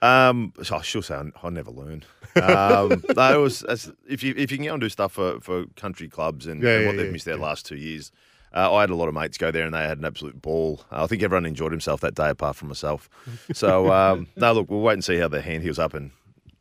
Um, 0.00 0.54
so 0.62 0.80
she'll 0.80 1.02
say 1.02 1.14
I, 1.16 1.24
I 1.42 1.50
never 1.50 1.70
learn. 1.70 2.04
Um, 2.36 3.02
no, 3.16 3.40
it 3.40 3.42
was 3.42 3.90
if 4.08 4.22
you 4.22 4.32
if 4.36 4.50
you 4.52 4.58
can 4.58 4.66
go 4.66 4.72
and 4.74 4.80
do 4.80 4.88
stuff 4.88 5.12
for, 5.12 5.40
for 5.40 5.66
country 5.76 6.08
clubs 6.08 6.46
and, 6.46 6.62
Yeah, 6.62 6.70
and 6.70 6.80
yeah, 6.80 6.86
what 6.86 6.96
they've 6.96 7.06
yeah, 7.06 7.12
missed 7.12 7.24
their 7.24 7.36
last 7.36 7.66
two 7.66 7.76
years. 7.76 8.12
Uh, 8.54 8.74
I 8.74 8.80
had 8.82 8.90
a 8.90 8.94
lot 8.94 9.08
of 9.08 9.14
mates 9.14 9.36
go 9.38 9.50
there 9.50 9.64
and 9.64 9.74
they 9.74 9.82
had 9.82 9.98
an 9.98 10.04
absolute 10.04 10.40
ball. 10.40 10.80
Uh, 10.90 11.04
I 11.04 11.06
think 11.06 11.22
everyone 11.22 11.46
enjoyed 11.46 11.72
himself 11.72 12.00
that 12.00 12.14
day 12.14 12.30
apart 12.30 12.56
from 12.56 12.68
myself. 12.68 13.08
So 13.52 13.92
um, 13.92 14.26
no, 14.36 14.52
look, 14.52 14.70
we'll 14.70 14.80
wait 14.80 14.94
and 14.94 15.04
see 15.04 15.16
how 15.18 15.28
the 15.28 15.40
hand 15.42 15.62
heals 15.62 15.78
up 15.78 15.94
and 15.94 16.10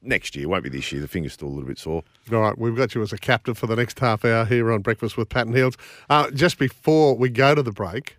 next 0.01 0.35
year 0.35 0.47
won't 0.47 0.63
be 0.63 0.69
this 0.69 0.91
year. 0.91 1.01
The 1.01 1.07
finger's 1.07 1.33
still 1.33 1.47
a 1.47 1.49
little 1.49 1.67
bit 1.67 1.79
sore. 1.79 2.03
All 2.31 2.39
right, 2.39 2.57
we've 2.57 2.75
got 2.75 2.93
you 2.95 3.01
as 3.01 3.13
a 3.13 3.17
captain 3.17 3.53
for 3.53 3.67
the 3.67 3.75
next 3.75 3.99
half 3.99 4.23
hour 4.25 4.45
here 4.45 4.71
on 4.71 4.81
Breakfast 4.81 5.17
with 5.17 5.29
Pat 5.29 5.47
and 5.47 5.55
Heals. 5.55 5.75
Uh, 6.09 6.29
just 6.31 6.57
before 6.57 7.15
we 7.15 7.29
go 7.29 7.55
to 7.55 7.63
the 7.63 7.71
break, 7.71 8.17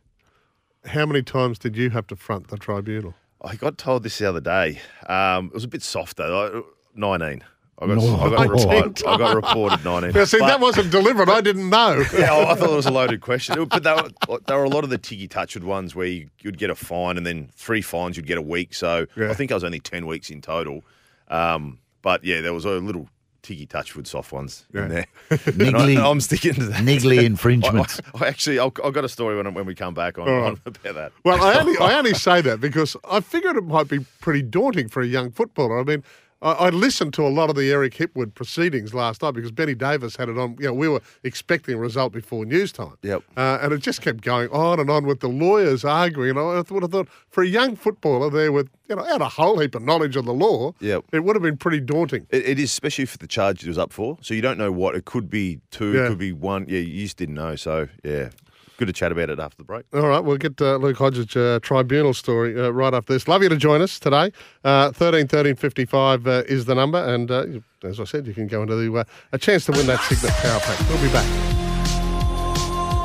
how 0.86 1.06
many 1.06 1.22
times 1.22 1.58
did 1.58 1.76
you 1.76 1.90
have 1.90 2.06
to 2.08 2.16
front 2.16 2.48
the 2.48 2.56
tribunal? 2.56 3.14
I 3.42 3.54
got 3.54 3.78
told 3.78 4.02
this 4.02 4.18
the 4.18 4.28
other 4.28 4.40
day. 4.40 4.80
Um, 5.06 5.46
it 5.46 5.54
was 5.54 5.64
a 5.64 5.68
bit 5.68 5.82
soft 5.82 6.16
though. 6.16 6.58
I- 6.64 6.72
Nineteen. 6.94 7.44
I 7.80 7.86
got, 7.86 7.96
No. 7.98 8.16
I 8.16 8.30
got, 8.30 8.48
19 8.48 8.50
reported, 8.68 9.06
I 9.06 9.16
got 9.18 9.36
reported 9.36 9.84
nineteen. 9.84 10.12
Now, 10.12 10.24
see, 10.24 10.38
But- 10.40 10.46
that 10.48 10.60
wasn't 10.60 10.90
delivered. 10.90 11.28
I 11.30 11.40
didn't 11.40 11.70
know. 11.70 12.02
yeah, 12.18 12.34
I 12.34 12.50
I 12.52 12.54
thought 12.54 12.70
it 12.70 12.76
was 12.76 12.86
a 12.86 12.90
loaded 12.90 13.20
question. 13.20 13.64
But 13.66 13.82
there 13.84 13.94
were, 13.94 14.38
they 14.46 14.54
were 14.54 14.64
a 14.64 14.68
lot 14.68 14.82
of 14.84 14.90
the 14.90 14.98
tiggy 14.98 15.28
touched 15.28 15.62
ones 15.62 15.94
where 15.94 16.06
you, 16.08 16.28
you'd 16.40 16.58
get 16.58 16.70
a 16.70 16.74
fine 16.74 17.16
and 17.16 17.24
then 17.26 17.50
three 17.54 17.80
fines 17.82 18.16
you'd 18.16 18.26
get 18.26 18.36
a 18.38 18.42
week. 18.42 18.74
So 18.74 19.06
Yeah. 19.16 19.30
I 19.30 19.34
think 19.34 19.52
I 19.52 19.54
was 19.54 19.64
only 19.64 19.78
10 19.80 20.06
weeks 20.06 20.28
in 20.30 20.40
total. 20.40 20.82
Um, 21.28 21.78
but 22.02 22.24
yeah, 22.24 22.40
there 22.40 22.52
was 22.54 22.64
a 22.64 22.70
little 22.70 23.08
Tiggy 23.42 23.66
Touchwood 23.68 24.06
soft 24.06 24.32
ones 24.32 24.66
Yeah. 24.74 24.82
in 24.82 24.88
there. 24.88 25.06
Niggly- 25.30 25.90
and 25.94 25.98
I, 26.00 26.10
am 26.10 26.20
sticking 26.20 26.54
to 26.54 26.64
that. 26.66 26.82
niggly 26.84 27.22
infringements. 27.22 28.00
I, 28.14 28.24
I 28.24 28.28
actually, 28.28 28.58
I've, 28.58 28.72
I've 28.84 28.92
got 28.92 29.04
a 29.04 29.08
story 29.08 29.36
when, 29.36 29.54
when 29.54 29.66
we 29.66 29.74
come 29.74 29.94
back 29.94 30.18
on, 30.18 30.28
All 30.28 30.34
right. 30.40 30.46
on 30.48 30.60
about 30.66 30.94
that. 30.94 31.12
Well, 31.24 31.42
I 31.42 31.58
only 31.60 31.78
I 31.78 31.96
only 31.96 32.14
say 32.14 32.40
that 32.40 32.60
because 32.60 32.96
I 33.08 33.20
figured 33.20 33.56
it 33.56 33.64
might 33.64 33.88
be 33.88 34.00
pretty 34.20 34.42
daunting 34.42 34.88
for 34.88 35.00
a 35.02 35.06
young 35.06 35.30
footballer. 35.30 35.78
I 35.80 35.84
mean, 35.84 36.02
I, 36.40 36.52
I 36.52 36.68
listened 36.70 37.14
to 37.14 37.22
a 37.26 37.28
lot 37.28 37.50
of 37.50 37.56
the 37.56 37.70
Eric 37.72 37.94
Hipwood 37.94 38.34
proceedings 38.34 38.94
last 38.94 39.22
night 39.22 39.32
because 39.32 39.50
Benny 39.50 39.74
Davis 39.74 40.16
had 40.16 40.28
it 40.28 40.38
on. 40.38 40.56
You 40.60 40.66
know, 40.68 40.72
we 40.74 40.88
were 40.88 41.00
expecting 41.24 41.74
a 41.74 41.78
result 41.78 42.12
before 42.12 42.44
news 42.44 42.70
time. 42.72 42.94
Yep. 43.02 43.22
Uh, 43.36 43.58
and 43.60 43.72
it 43.72 43.78
just 43.78 44.02
kept 44.02 44.20
going 44.22 44.48
on 44.50 44.78
and 44.80 44.88
on 44.90 45.04
with 45.06 45.20
the 45.20 45.28
lawyers 45.28 45.84
arguing. 45.84 46.30
And 46.30 46.38
I 46.38 46.42
would 46.72 46.82
have 46.82 46.90
thought 46.92 47.08
for 47.30 47.42
a 47.42 47.46
young 47.46 47.74
footballer 47.76 48.30
there 48.30 48.52
with 48.52 48.68
you 48.88 48.96
know 48.96 49.02
had 49.04 49.20
a 49.20 49.28
whole 49.28 49.58
heap 49.58 49.74
of 49.74 49.82
knowledge 49.82 50.16
of 50.16 50.24
the 50.26 50.34
law, 50.34 50.72
Yep. 50.80 51.04
it 51.12 51.20
would 51.24 51.34
have 51.36 51.42
been 51.42 51.56
pretty 51.56 51.80
daunting. 51.80 52.26
It, 52.30 52.46
it 52.46 52.58
is, 52.58 52.70
especially 52.70 53.06
for 53.06 53.18
the 53.18 53.26
charge 53.26 53.64
it 53.64 53.68
was 53.68 53.78
up 53.78 53.92
for. 53.92 54.16
So 54.20 54.34
you 54.34 54.40
don't 54.42 54.58
know 54.58 54.70
what 54.72 54.94
it 54.94 55.04
could 55.04 55.28
be. 55.28 55.60
Two, 55.70 55.92
Yeah. 55.92 56.04
it 56.04 56.08
could 56.08 56.18
be 56.18 56.32
one. 56.32 56.66
Yeah, 56.68 56.78
you 56.80 57.02
just 57.04 57.16
didn't 57.16 57.34
know. 57.34 57.56
So 57.56 57.88
yeah, 58.04 58.30
good 58.78 58.86
to 58.86 58.92
chat 58.92 59.12
about 59.12 59.28
it 59.28 59.38
after 59.38 59.58
the 59.58 59.64
break. 59.64 59.84
All 59.92 60.06
right, 60.06 60.20
we'll 60.20 60.38
get 60.38 60.60
uh, 60.62 60.76
Luke 60.76 60.96
Hodges' 60.96 61.36
uh, 61.36 61.58
tribunal 61.60 62.14
story 62.14 62.58
uh, 62.58 62.70
right 62.70 62.94
after 62.94 63.12
this. 63.12 63.28
Love 63.28 63.42
you 63.42 63.50
to 63.50 63.56
join 63.56 63.82
us 63.82 63.98
today. 63.98 64.32
Uh, 64.64 64.90
13 64.92 65.28
13 65.28 65.56
55 65.56 66.26
uh, 66.26 66.42
is 66.48 66.64
the 66.64 66.74
number. 66.74 67.04
And 67.04 67.30
uh, 67.30 67.44
as 67.82 68.00
I 68.00 68.04
said, 68.04 68.26
you 68.26 68.32
can 68.32 68.46
go 68.46 68.62
into 68.62 68.76
the, 68.76 68.96
uh, 68.96 69.04
a 69.32 69.38
chance 69.38 69.66
to 69.66 69.72
win 69.72 69.86
that 69.88 70.00
Signet 70.00 70.30
Power 70.36 70.60
Pack. 70.60 70.88
We'll 70.88 71.02
be 71.02 71.12
back. 71.12 71.26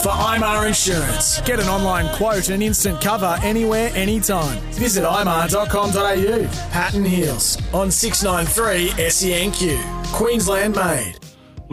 For 0.02 0.10
IMAR 0.10 0.68
Insurance. 0.68 1.40
Get 1.42 1.62
an 1.62 1.70
online 1.70 2.14
quote 2.18 2.50
and 2.50 2.62
instant 2.62 3.00
cover 3.00 3.40
anywhere, 3.42 3.90
anytime. 3.96 4.60
Visit 4.74 5.06
imar.com.au. 5.06 6.48
Pat 6.72 6.94
and 6.94 7.08
Heals 7.08 7.58
on 7.74 7.90
693 7.90 8.90
SENQ. 9.06 9.62
E 9.64 10.12
Queensland 10.12 10.76
made. 10.76 11.16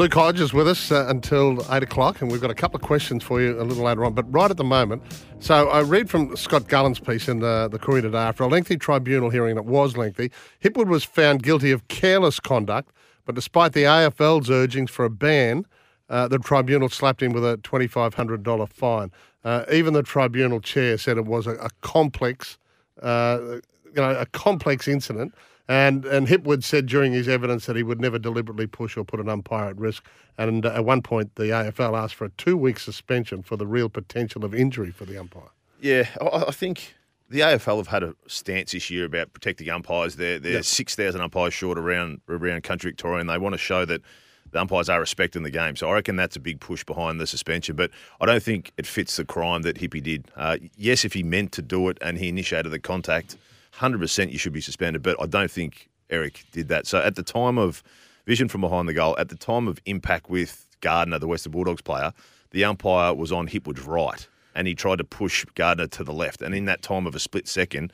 Luke 0.01 0.15
Hodge 0.15 0.41
is 0.41 0.55
with 0.55 0.67
us 0.67 0.91
uh, 0.91 1.05
until 1.11 1.63
8 1.71 1.83
o'clock, 1.83 2.23
and 2.23 2.33
we've 2.33 2.41
got 2.41 2.51
a 2.51 2.55
couple 2.55 2.77
of 2.77 2.83
questions 2.83 3.23
for 3.23 3.39
you 3.39 3.61
a 3.61 3.65
little 3.65 3.85
later 3.85 4.03
on. 4.07 4.15
But 4.15 4.33
right 4.33 4.51
at 4.51 4.57
the 4.57 4.65
moment, 4.65 5.03
so 5.41 5.69
I 5.69 5.83
read 5.83 6.09
from 6.09 6.35
Scott 6.39 6.69
Gullan's 6.69 6.99
piece 6.99 7.29
in 7.29 7.41
the, 7.41 7.69
the 7.71 7.79
Courier 7.79 8.01
today 8.01 8.17
after 8.17 8.43
a 8.43 8.47
lengthy 8.47 8.79
tribunal 8.79 9.29
hearing 9.29 9.57
that 9.57 9.67
was 9.67 9.99
lengthy, 9.99 10.31
Hipwood 10.65 10.87
was 10.87 11.05
found 11.05 11.43
guilty 11.43 11.71
of 11.71 11.87
careless 11.89 12.41
conduct, 12.41 12.95
but 13.27 13.35
despite 13.35 13.75
the 13.75 13.83
AFL's 13.83 14.49
urgings 14.49 14.91
for 14.91 15.05
a 15.05 15.11
ban, 15.11 15.67
uh, 16.09 16.27
the 16.29 16.39
tribunal 16.39 16.89
slapped 16.89 17.23
him 17.23 17.35
with 17.35 17.45
a 17.45 17.59
$2,500 17.59 18.73
fine. 18.73 19.13
Uh, 19.45 19.67
even 19.71 19.93
the 19.93 20.03
tribunal 20.03 20.61
chair 20.63 20.97
said 20.97 21.19
it 21.19 21.27
was 21.27 21.47
a, 21.47 21.57
a 21.57 21.69
complex, 21.83 22.57
uh, 23.03 23.39
you 23.45 23.93
know, 23.97 24.13
a 24.13 24.25
complex 24.25 24.89
incident. 24.89 25.35
And 25.71 26.05
and 26.05 26.27
Hipwood 26.27 26.65
said 26.65 26.87
during 26.87 27.13
his 27.13 27.29
evidence 27.29 27.67
that 27.67 27.77
he 27.77 27.85
would 27.85 28.01
never 28.01 28.19
deliberately 28.19 28.67
push 28.67 28.97
or 28.97 29.05
put 29.05 29.21
an 29.21 29.29
umpire 29.29 29.69
at 29.71 29.79
risk. 29.79 30.05
And 30.37 30.67
uh, 30.67 30.73
at 30.75 30.85
one 30.85 31.01
point, 31.01 31.37
the 31.37 31.45
AFL 31.45 31.97
asked 31.97 32.17
for 32.17 32.25
a 32.25 32.31
two-week 32.31 32.81
suspension 32.81 33.43
for 33.45 33.57
the 33.57 33.69
real 33.69 33.89
potential 33.89 34.45
of 34.45 34.53
injury 34.53 34.91
for 34.91 35.05
the 35.05 35.17
umpire. 35.17 35.51
Yeah, 35.81 36.09
I, 36.21 36.47
I 36.49 36.51
think 36.51 36.97
the 37.29 37.41
AFL 37.41 37.77
have 37.77 37.87
had 37.87 38.03
a 38.03 38.17
stance 38.27 38.73
this 38.73 38.91
year 38.91 39.05
about 39.05 39.33
protecting 39.33 39.69
umpires. 39.71 40.17
They're, 40.17 40.41
they're 40.41 40.55
Yep. 40.55 40.65
6,000 40.65 41.21
umpires 41.21 41.55
short 41.55 41.79
around 41.79 42.21
around 42.29 42.65
country 42.65 42.91
Victoria, 42.91 43.21
and 43.21 43.31
they 43.31 43.39
want 43.39 43.53
to 43.53 43.59
show 43.59 43.85
that 43.85 44.03
the 44.51 44.61
umpires 44.61 44.89
are 44.89 44.99
respecting 44.99 45.45
the 45.45 45.51
game. 45.53 45.77
So 45.77 45.89
I 45.89 45.93
reckon 45.93 46.17
that's 46.17 46.35
a 46.35 46.41
big 46.41 46.59
push 46.59 46.83
behind 46.83 47.21
the 47.21 47.29
suspension. 47.29 47.77
But 47.77 47.93
I 48.21 48.27
don't 48.27 48.43
think 48.43 48.73
it 48.77 48.87
fits 48.89 49.17
the 49.17 49.25
crime 49.25 49.63
that 49.63 49.77
Hippie 49.77 50.03
did. 50.03 50.27
Uh, 50.35 50.57
yes, 50.77 51.05
if 51.05 51.13
he 51.13 51.23
meant 51.23 51.53
to 51.53 51.63
do 51.63 51.89
it 51.91 51.99
and 52.03 52.19
he 52.19 52.29
initiated 52.29 52.73
the 52.73 52.81
contact, 52.81 53.37
100% 53.81 54.33
you 54.33 54.39
should 54.39 54.53
be 54.53 54.61
suspended. 54.61 55.03
But 55.03 55.17
I 55.21 55.27
don't 55.27 55.51
think 55.51 55.89
Eric 56.11 56.45
did 56.53 56.69
that. 56.69 56.87
So 56.87 56.99
at 56.99 57.17
the 57.17 57.23
time 57.23 57.59
of 57.59 57.83
vision 58.27 58.49
from 58.49 58.61
behind 58.61 58.89
the 58.89 58.95
goal, 58.95 59.17
at 59.19 59.29
the 59.29 59.37
time 59.37 59.69
of 59.69 59.81
impact 59.87 60.29
with 60.29 60.67
Gardner, 60.81 61.19
the 61.19 61.27
Western 61.27 61.53
Bulldogs 61.53 61.83
player, 61.83 62.13
the 62.51 62.65
umpire 62.65 63.15
was 63.15 63.33
on 63.33 63.49
Hipwood's 63.49 63.85
right 63.85 64.27
and 64.55 64.67
he 64.67 64.75
tried 64.75 64.99
to 64.99 65.05
push 65.05 65.45
Gardner 65.55 65.87
to 65.89 66.05
the 66.05 66.13
left. 66.13 66.43
And 66.43 66.55
in 66.55 66.65
that 66.67 66.83
time 66.83 67.07
of 67.07 67.15
a 67.15 67.21
split 67.21 67.47
second, 67.47 67.93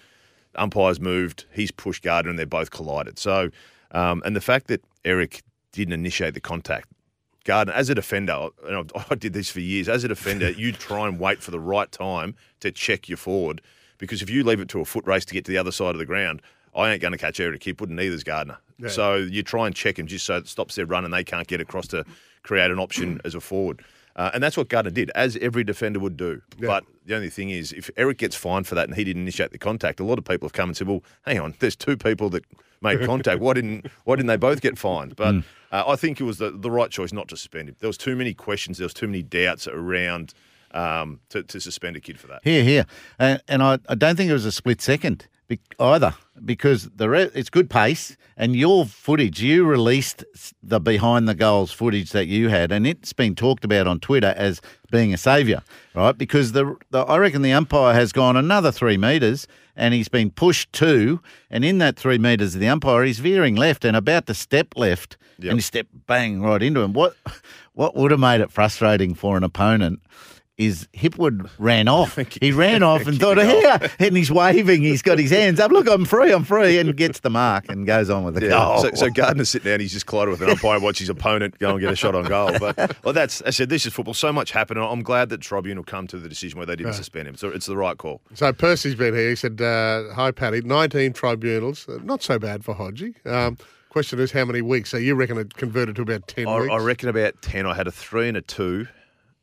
umpires 0.55 1.01
moved, 1.01 1.45
he's 1.53 1.71
pushed 1.71 2.03
Gardner, 2.03 2.31
and 2.31 2.39
they're 2.39 2.47
both 2.47 2.71
collided. 2.71 3.19
So, 3.19 3.51
um, 3.93 4.23
and 4.25 4.35
the 4.35 4.41
fact 4.41 4.69
that 4.69 4.83
Eric 5.05 5.43
didn't 5.73 5.93
initiate 5.93 6.35
the 6.35 6.41
contact, 6.41 6.89
Gardner, 7.45 7.75
as 7.75 7.91
a 7.91 7.95
defender, 7.95 8.49
and 8.67 8.91
I 8.95 9.05
I 9.11 9.15
did 9.15 9.33
this 9.33 9.51
for 9.51 9.61
years, 9.61 9.89
as 9.89 10.03
a 10.03 10.09
defender, 10.09 10.51
you 10.57 10.73
try 10.73 11.07
and 11.07 11.21
wait 11.21 11.43
for 11.43 11.51
the 11.51 11.61
right 11.61 11.91
time 11.93 12.35
to 12.61 12.73
check 12.73 13.09
your 13.09 13.19
forward 13.19 13.61
because 13.99 14.23
if 14.23 14.31
you 14.31 14.45
leave 14.45 14.61
it 14.61 14.69
to 14.71 14.81
a 14.81 14.85
foot 14.85 15.07
race 15.07 15.25
to 15.27 15.35
get 15.35 15.45
to 15.47 15.53
the 15.53 15.59
other 15.59 15.73
side 15.73 15.95
of 15.95 15.99
the 15.99 16.07
ground, 16.07 16.43
I 16.75 16.93
ain't 16.93 17.01
going 17.01 17.13
to 17.13 17.19
catch 17.19 17.41
Eric 17.41 17.63
Hipwood, 17.63 17.87
and 17.87 17.97
neither's 17.97 18.25
Gardner. 18.25 18.59
Yeah. 18.79 18.89
So 18.89 19.17
you 19.17 19.43
try 19.43 19.67
and 19.67 19.75
check 19.75 19.99
him 19.99 20.07
just 20.07 20.27
so 20.27 20.37
it 20.37 20.47
stops 20.47 20.75
their 20.75 20.87
run 20.87 21.05
and 21.05 21.15
they 21.15 21.25
can't 21.25 21.47
get 21.47 21.61
across 21.61 21.87
to 21.89 22.05
create 22.43 22.71
an 22.71 22.79
option 22.79 23.21
as 23.25 23.35
a 23.35 23.41
forward. 23.41 23.83
Uh, 24.15 24.31
and 24.33 24.43
that's 24.43 24.57
what 24.57 24.69
Gardner 24.69 24.91
did, 24.91 25.11
as 25.15 25.37
every 25.37 25.63
defender 25.63 25.99
would 26.01 26.17
do. 26.17 26.41
But 26.59 26.85
the 27.05 27.15
only 27.15 27.29
thing 27.29 27.51
is, 27.51 27.73
if 27.73 27.91
Eric 27.97 28.19
gets 28.19 28.35
fined 28.35 28.67
for 28.67 28.75
that 28.75 28.89
and 28.89 28.97
he 28.97 29.05
didn't 29.05 29.23
initiate 29.23 29.53
the 29.53 29.59
contact, 29.59 30.01
a 30.01 30.05
lot 30.05 30.19
of 30.19 30.25
people 30.25 30.49
have 30.49 30.55
come 30.55 30.71
and 30.71 30.77
said, 30.77 30.89
"Well, 30.89 31.03
hang 31.27 31.39
on, 31.39 31.55
there's 31.59 31.77
two 31.77 31.99
people 31.99 32.31
that 32.31 32.43
made 32.81 33.05
contact. 33.05 33.41
Why 33.41 33.53
didn't 33.53 33.87
Why 34.05 34.17
didn't 34.17 34.29
they 34.29 34.39
both 34.39 34.63
get 34.63 34.79
fined?" 34.79 35.17
But 35.17 35.35
uh, 35.71 35.85
I 35.87 35.97
think 35.97 36.19
it 36.19 36.25
was 36.25 36.39
the, 36.39 36.51
the 36.51 36.71
right 36.71 36.91
choice 36.91 37.13
not 37.13 37.29
to 37.29 37.37
suspend 37.37 37.69
him. 37.69 37.77
There 37.81 37.89
was 37.89 37.99
too 37.99 38.17
many 38.17 38.33
questions. 38.33 38.79
There 38.79 38.87
was 38.87 38.95
too 38.95 39.07
many 39.07 39.23
doubts 39.23 39.69
around 39.69 40.33
um, 40.77 41.21
to, 41.31 41.43
to 41.43 41.61
suspend 41.61 41.97
a 41.97 42.01
kid 42.01 42.19
for 42.21 42.27
that. 42.29 42.41
Here, 42.45 42.63
here, 42.63 42.85
and, 43.19 43.41
and 43.49 43.63
I, 43.63 43.79
I 43.89 43.95
don't 43.95 44.17
think 44.17 44.31
it 44.31 44.35
was 44.35 44.45
a 44.45 44.53
split 44.53 44.81
second 44.83 45.27
be- 45.49 45.61
either 45.81 46.15
because 46.45 46.91
the 46.95 47.09
re- 47.09 47.31
it's 47.35 47.49
good 47.51 47.71
pace 47.71 48.17
and 48.37 48.55
your 48.55 48.85
footage 48.85 49.41
you 49.41 49.65
released 49.65 50.23
the 50.63 50.79
behind 50.79 51.27
the 51.27 51.35
goals 51.35 51.73
footage 51.73 52.11
that 52.11 52.27
you 52.27 52.49
had 52.51 52.71
and 52.71 52.87
it's 52.87 53.13
been 53.15 53.35
talked 53.35 53.65
about 53.65 53.87
on 53.87 53.99
Twitter 54.01 54.35
as 54.37 54.61
being 54.91 55.15
a 55.15 55.17
saviour, 55.17 55.63
right? 55.95 56.17
Because 56.19 56.53
the, 56.53 56.77
the 56.91 56.99
I 57.01 57.17
reckon 57.19 57.43
the 57.43 57.53
umpire 57.53 57.95
has 57.95 58.13
gone 58.13 58.37
another 58.37 58.71
three 58.71 58.97
metres 58.99 59.47
and 59.79 59.93
he's 59.95 60.09
been 60.09 60.31
pushed 60.31 60.73
two, 60.73 61.21
and 61.51 61.63
in 61.63 61.77
that 61.79 61.97
three 61.97 62.17
metres 62.19 62.55
of 62.55 62.61
the 62.63 62.69
umpire 62.69 63.05
he's 63.05 63.19
veering 63.19 63.57
left 63.57 63.85
and 63.85 63.95
about 63.97 64.27
to 64.27 64.35
step 64.35 64.69
left 64.77 65.17
Yep. 65.39 65.51
and 65.51 65.59
he 65.59 65.63
stepped 65.63 66.07
bang 66.07 66.41
right 66.41 66.63
into 66.63 66.81
him. 66.81 66.93
What 66.95 67.15
what 67.75 67.95
would 67.95 68.11
have 68.11 68.21
made 68.21 68.41
it 68.41 68.51
frustrating 68.51 69.15
for 69.15 69.37
an 69.37 69.45
opponent? 69.45 70.01
Is 70.59 70.89
Hipwood 70.95 71.51
ran 71.59 71.87
off. 71.87 72.17
He 72.41 72.51
ran 72.51 72.83
off 72.83 73.07
and 73.07 73.21
thought, 73.21 73.37
here, 73.37 73.91
and 73.99 74.17
he's 74.17 74.31
waving. 74.33 74.83
He's 74.83 75.03
got 75.03 75.19
his 75.19 75.31
hands 75.31 75.61
up. 75.61 75.71
Look, 75.71 75.87
I'm 75.87 76.07
free, 76.07 76.33
I'm 76.33 76.45
free, 76.45 76.79
and 76.79 76.97
gets 76.97 77.21
the 77.21 77.29
mark 77.29 77.69
and 77.69 77.87
goes 77.87 78.09
on 78.09 78.25
with 78.25 78.35
the 78.37 78.43
Yeah. 78.47 78.51
goal. 78.51 78.79
So, 78.79 78.91
so 78.95 79.11
Gardner's 79.11 79.51
sitting 79.51 79.71
down, 79.71 79.81
he's 79.81 79.93
just 79.93 80.07
collided 80.07 80.31
with 80.33 80.41
an 80.41 80.49
umpire 80.49 80.77
and 80.77 80.83
watch 80.83 80.99
his 80.99 81.11
opponent 81.11 81.59
go 81.59 81.73
and 81.73 81.81
get 81.81 81.93
a 81.93 81.97
shot 81.97 82.15
on 82.15 82.25
goal. 82.25 82.53
But 82.59 82.97
well, 83.05 83.13
that's 83.13 83.43
I 83.43 83.51
said 83.51 83.69
this 83.69 83.85
is 83.85 83.93
football. 83.93 84.15
So 84.15 84.33
much 84.33 84.51
happened. 84.53 84.81
I'm 84.81 85.03
glad 85.03 85.29
that 85.29 85.43
Tribunal 85.43 85.85
come 85.85 86.07
to 86.07 86.19
the 86.19 86.29
decision 86.29 86.57
where 86.59 86.67
they 86.67 86.77
didn't 86.77 86.93
Yeah. 86.93 86.97
suspend 86.99 87.29
him. 87.29 87.37
So 87.37 87.49
it's 87.49 87.67
the 87.67 87.77
right 87.77 87.99
call. 87.99 88.23
So 88.35 88.51
Percy's 88.53 88.95
been 88.95 89.15
here. 89.15 89.29
He 89.31 89.37
said, 89.37 89.61
uh, 89.61 90.15
"Hi, 90.15 90.31
Paddy. 90.31 90.63
19 90.63 91.13
tribunals. 91.13 91.87
Uh, 91.87 91.99
not 92.03 92.23
so 92.23 92.39
bad 92.39 92.65
for 92.65 92.75
Hodgie. 92.75 93.15
Um, 93.27 93.59
question 93.91 94.19
is, 94.21 94.33
how 94.33 94.45
many 94.47 94.63
weeks? 94.63 94.89
So 94.91 94.97
you 94.97 95.15
reckon 95.17 95.37
it 95.39 95.55
converted 95.57 95.97
to 95.97 96.03
about 96.03 96.27
10 96.29 96.47
I, 96.49 96.61
weeks? 96.61 96.73
I 96.73 96.77
reckon 96.79 97.09
about 97.11 97.41
ten. 97.43 97.67
I 97.67 97.75
had 97.75 97.87
a 97.87 97.93
three 97.93 98.29
and 98.29 98.37
a 98.39 98.43
two, 98.43 98.87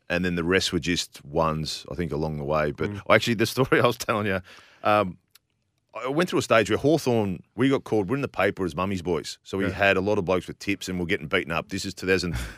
and 0.09 0.23
then 0.25 0.35
the 0.35 0.43
rest 0.43 0.71
were 0.73 0.79
just 0.79 1.23
ones. 1.25 1.85
I 1.91 1.95
think 1.95 2.11
along 2.11 2.37
the 2.37 2.43
way. 2.43 2.71
But 2.71 2.91
actually, 3.09 3.35
the 3.35 3.45
story 3.45 3.79
I 3.81 3.85
was 3.87 3.97
telling 3.97 4.27
you. 4.27 4.41
Um, 4.83 5.17
I 5.95 6.07
went 6.07 6.27
through 6.27 6.39
a 6.39 6.41
stage 6.41 6.71
where 6.71 6.79
Hawthorn, 6.79 7.43
we 7.55 7.69
got 7.69 7.83
called, 7.83 8.09
we're 8.09 8.15
in 8.15 8.23
the 8.23 8.27
paper 8.27 8.65
as 8.65 8.75
mummies 8.75 9.03
boys. 9.03 9.37
So 9.43 9.59
we 9.59 9.65
Yeah. 9.65 9.71
had 9.73 9.95
a 9.95 10.01
lot 10.01 10.17
of 10.17 10.25
blokes 10.25 10.47
with 10.47 10.57
tips 10.57 10.89
and 10.89 10.99
we're 10.99 11.05
getting 11.05 11.27
beaten 11.27 11.51
up. 11.51 11.69
This 11.69 11.85
is 11.85 11.93
2000, 11.93 12.35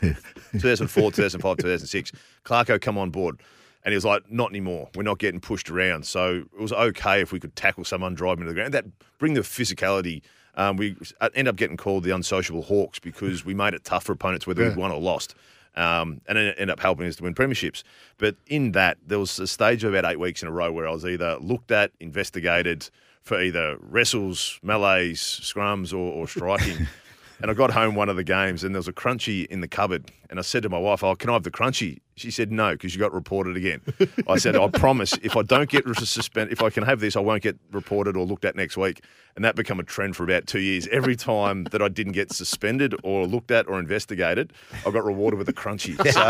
2004, 0.52 1.12
2005, 1.12 1.56
2006. 1.58 2.12
Clarko 2.44 2.80
come 2.80 2.96
on 2.96 3.10
board 3.10 3.40
and 3.84 3.92
he 3.92 3.94
was 3.94 4.06
like, 4.06 4.30
not 4.30 4.50
anymore. 4.50 4.88
We're 4.94 5.02
not 5.02 5.18
getting 5.18 5.40
pushed 5.40 5.70
around. 5.70 6.06
So 6.06 6.44
it 6.54 6.60
was 6.60 6.72
okay 6.72 7.20
if 7.20 7.30
we 7.30 7.38
could 7.38 7.54
tackle 7.56 7.84
someone, 7.84 8.14
drive 8.14 8.38
them 8.38 8.46
to 8.46 8.52
the 8.52 8.54
ground. 8.54 8.72
That 8.72 8.86
bring 9.18 9.34
the 9.34 9.40
physicality. 9.42 10.22
Um, 10.54 10.78
we 10.78 10.96
end 11.34 11.46
up 11.46 11.56
getting 11.56 11.76
called 11.76 12.04
the 12.04 12.12
unsociable 12.12 12.62
Hawks 12.62 12.98
because 12.98 13.44
we 13.44 13.52
made 13.52 13.74
it 13.74 13.84
tough 13.84 14.04
for 14.04 14.12
opponents 14.12 14.46
whether 14.46 14.62
Yeah. 14.62 14.70
we 14.70 14.76
won 14.76 14.90
or 14.92 14.98
lost. 15.00 15.34
Um, 15.76 16.22
and 16.26 16.38
it 16.38 16.56
ended 16.58 16.70
up 16.70 16.80
helping 16.80 17.06
us 17.06 17.16
to 17.16 17.22
win 17.22 17.34
premierships. 17.34 17.82
But 18.18 18.36
in 18.46 18.72
that, 18.72 18.98
there 19.06 19.18
was 19.18 19.38
a 19.38 19.46
stage 19.46 19.84
of 19.84 19.92
about 19.94 20.10
eight 20.10 20.18
weeks 20.18 20.42
in 20.42 20.48
a 20.48 20.52
row 20.52 20.72
where 20.72 20.88
I 20.88 20.90
was 20.90 21.04
either 21.04 21.36
looked 21.38 21.70
at, 21.70 21.92
investigated 22.00 22.88
for 23.22 23.40
either 23.40 23.76
wrestles, 23.80 24.58
melees, 24.62 25.18
scrums, 25.18 25.92
or, 25.92 26.12
or 26.12 26.28
striking. 26.28 26.86
and 27.40 27.50
I 27.50 27.54
got 27.54 27.70
home 27.70 27.94
one 27.94 28.08
of 28.08 28.16
the 28.16 28.24
games, 28.24 28.64
and 28.64 28.74
there 28.74 28.78
was 28.78 28.88
a 28.88 28.92
crunchy 28.92 29.46
in 29.46 29.60
the 29.60 29.68
cupboard. 29.68 30.10
And 30.28 30.38
I 30.38 30.42
said 30.42 30.62
to 30.64 30.68
my 30.68 30.78
wife, 30.78 31.04
"Oh, 31.04 31.14
can 31.14 31.30
I 31.30 31.34
have 31.34 31.42
the 31.44 31.50
crunchy?" 31.50 31.98
She 32.16 32.30
said, 32.30 32.50
"No, 32.50 32.72
because 32.72 32.94
you 32.94 33.00
got 33.00 33.12
reported 33.12 33.56
again." 33.56 33.80
I 34.28 34.38
said, 34.38 34.56
"I 34.56 34.68
promise, 34.68 35.12
if 35.22 35.36
I 35.36 35.42
don't 35.42 35.68
get 35.68 35.84
suspended, 35.96 36.52
if 36.52 36.62
I 36.62 36.70
can 36.70 36.84
have 36.84 37.00
this, 37.00 37.16
I 37.16 37.20
won't 37.20 37.42
get 37.42 37.58
reported 37.72 38.16
or 38.16 38.24
looked 38.24 38.44
at 38.44 38.56
next 38.56 38.76
week." 38.76 39.02
And 39.36 39.44
that 39.44 39.54
became 39.54 39.78
a 39.78 39.84
trend 39.84 40.16
for 40.16 40.24
about 40.24 40.46
two 40.46 40.60
years. 40.60 40.88
Every 40.88 41.14
time 41.14 41.64
that 41.64 41.82
I 41.82 41.88
didn't 41.88 42.12
get 42.12 42.32
suspended 42.32 42.94
or 43.02 43.26
looked 43.26 43.50
at 43.50 43.68
or 43.68 43.78
investigated, 43.78 44.52
I 44.86 44.90
got 44.90 45.04
rewarded 45.04 45.38
with 45.38 45.48
a 45.48 45.52
crunchy. 45.52 45.96
So 46.16 46.22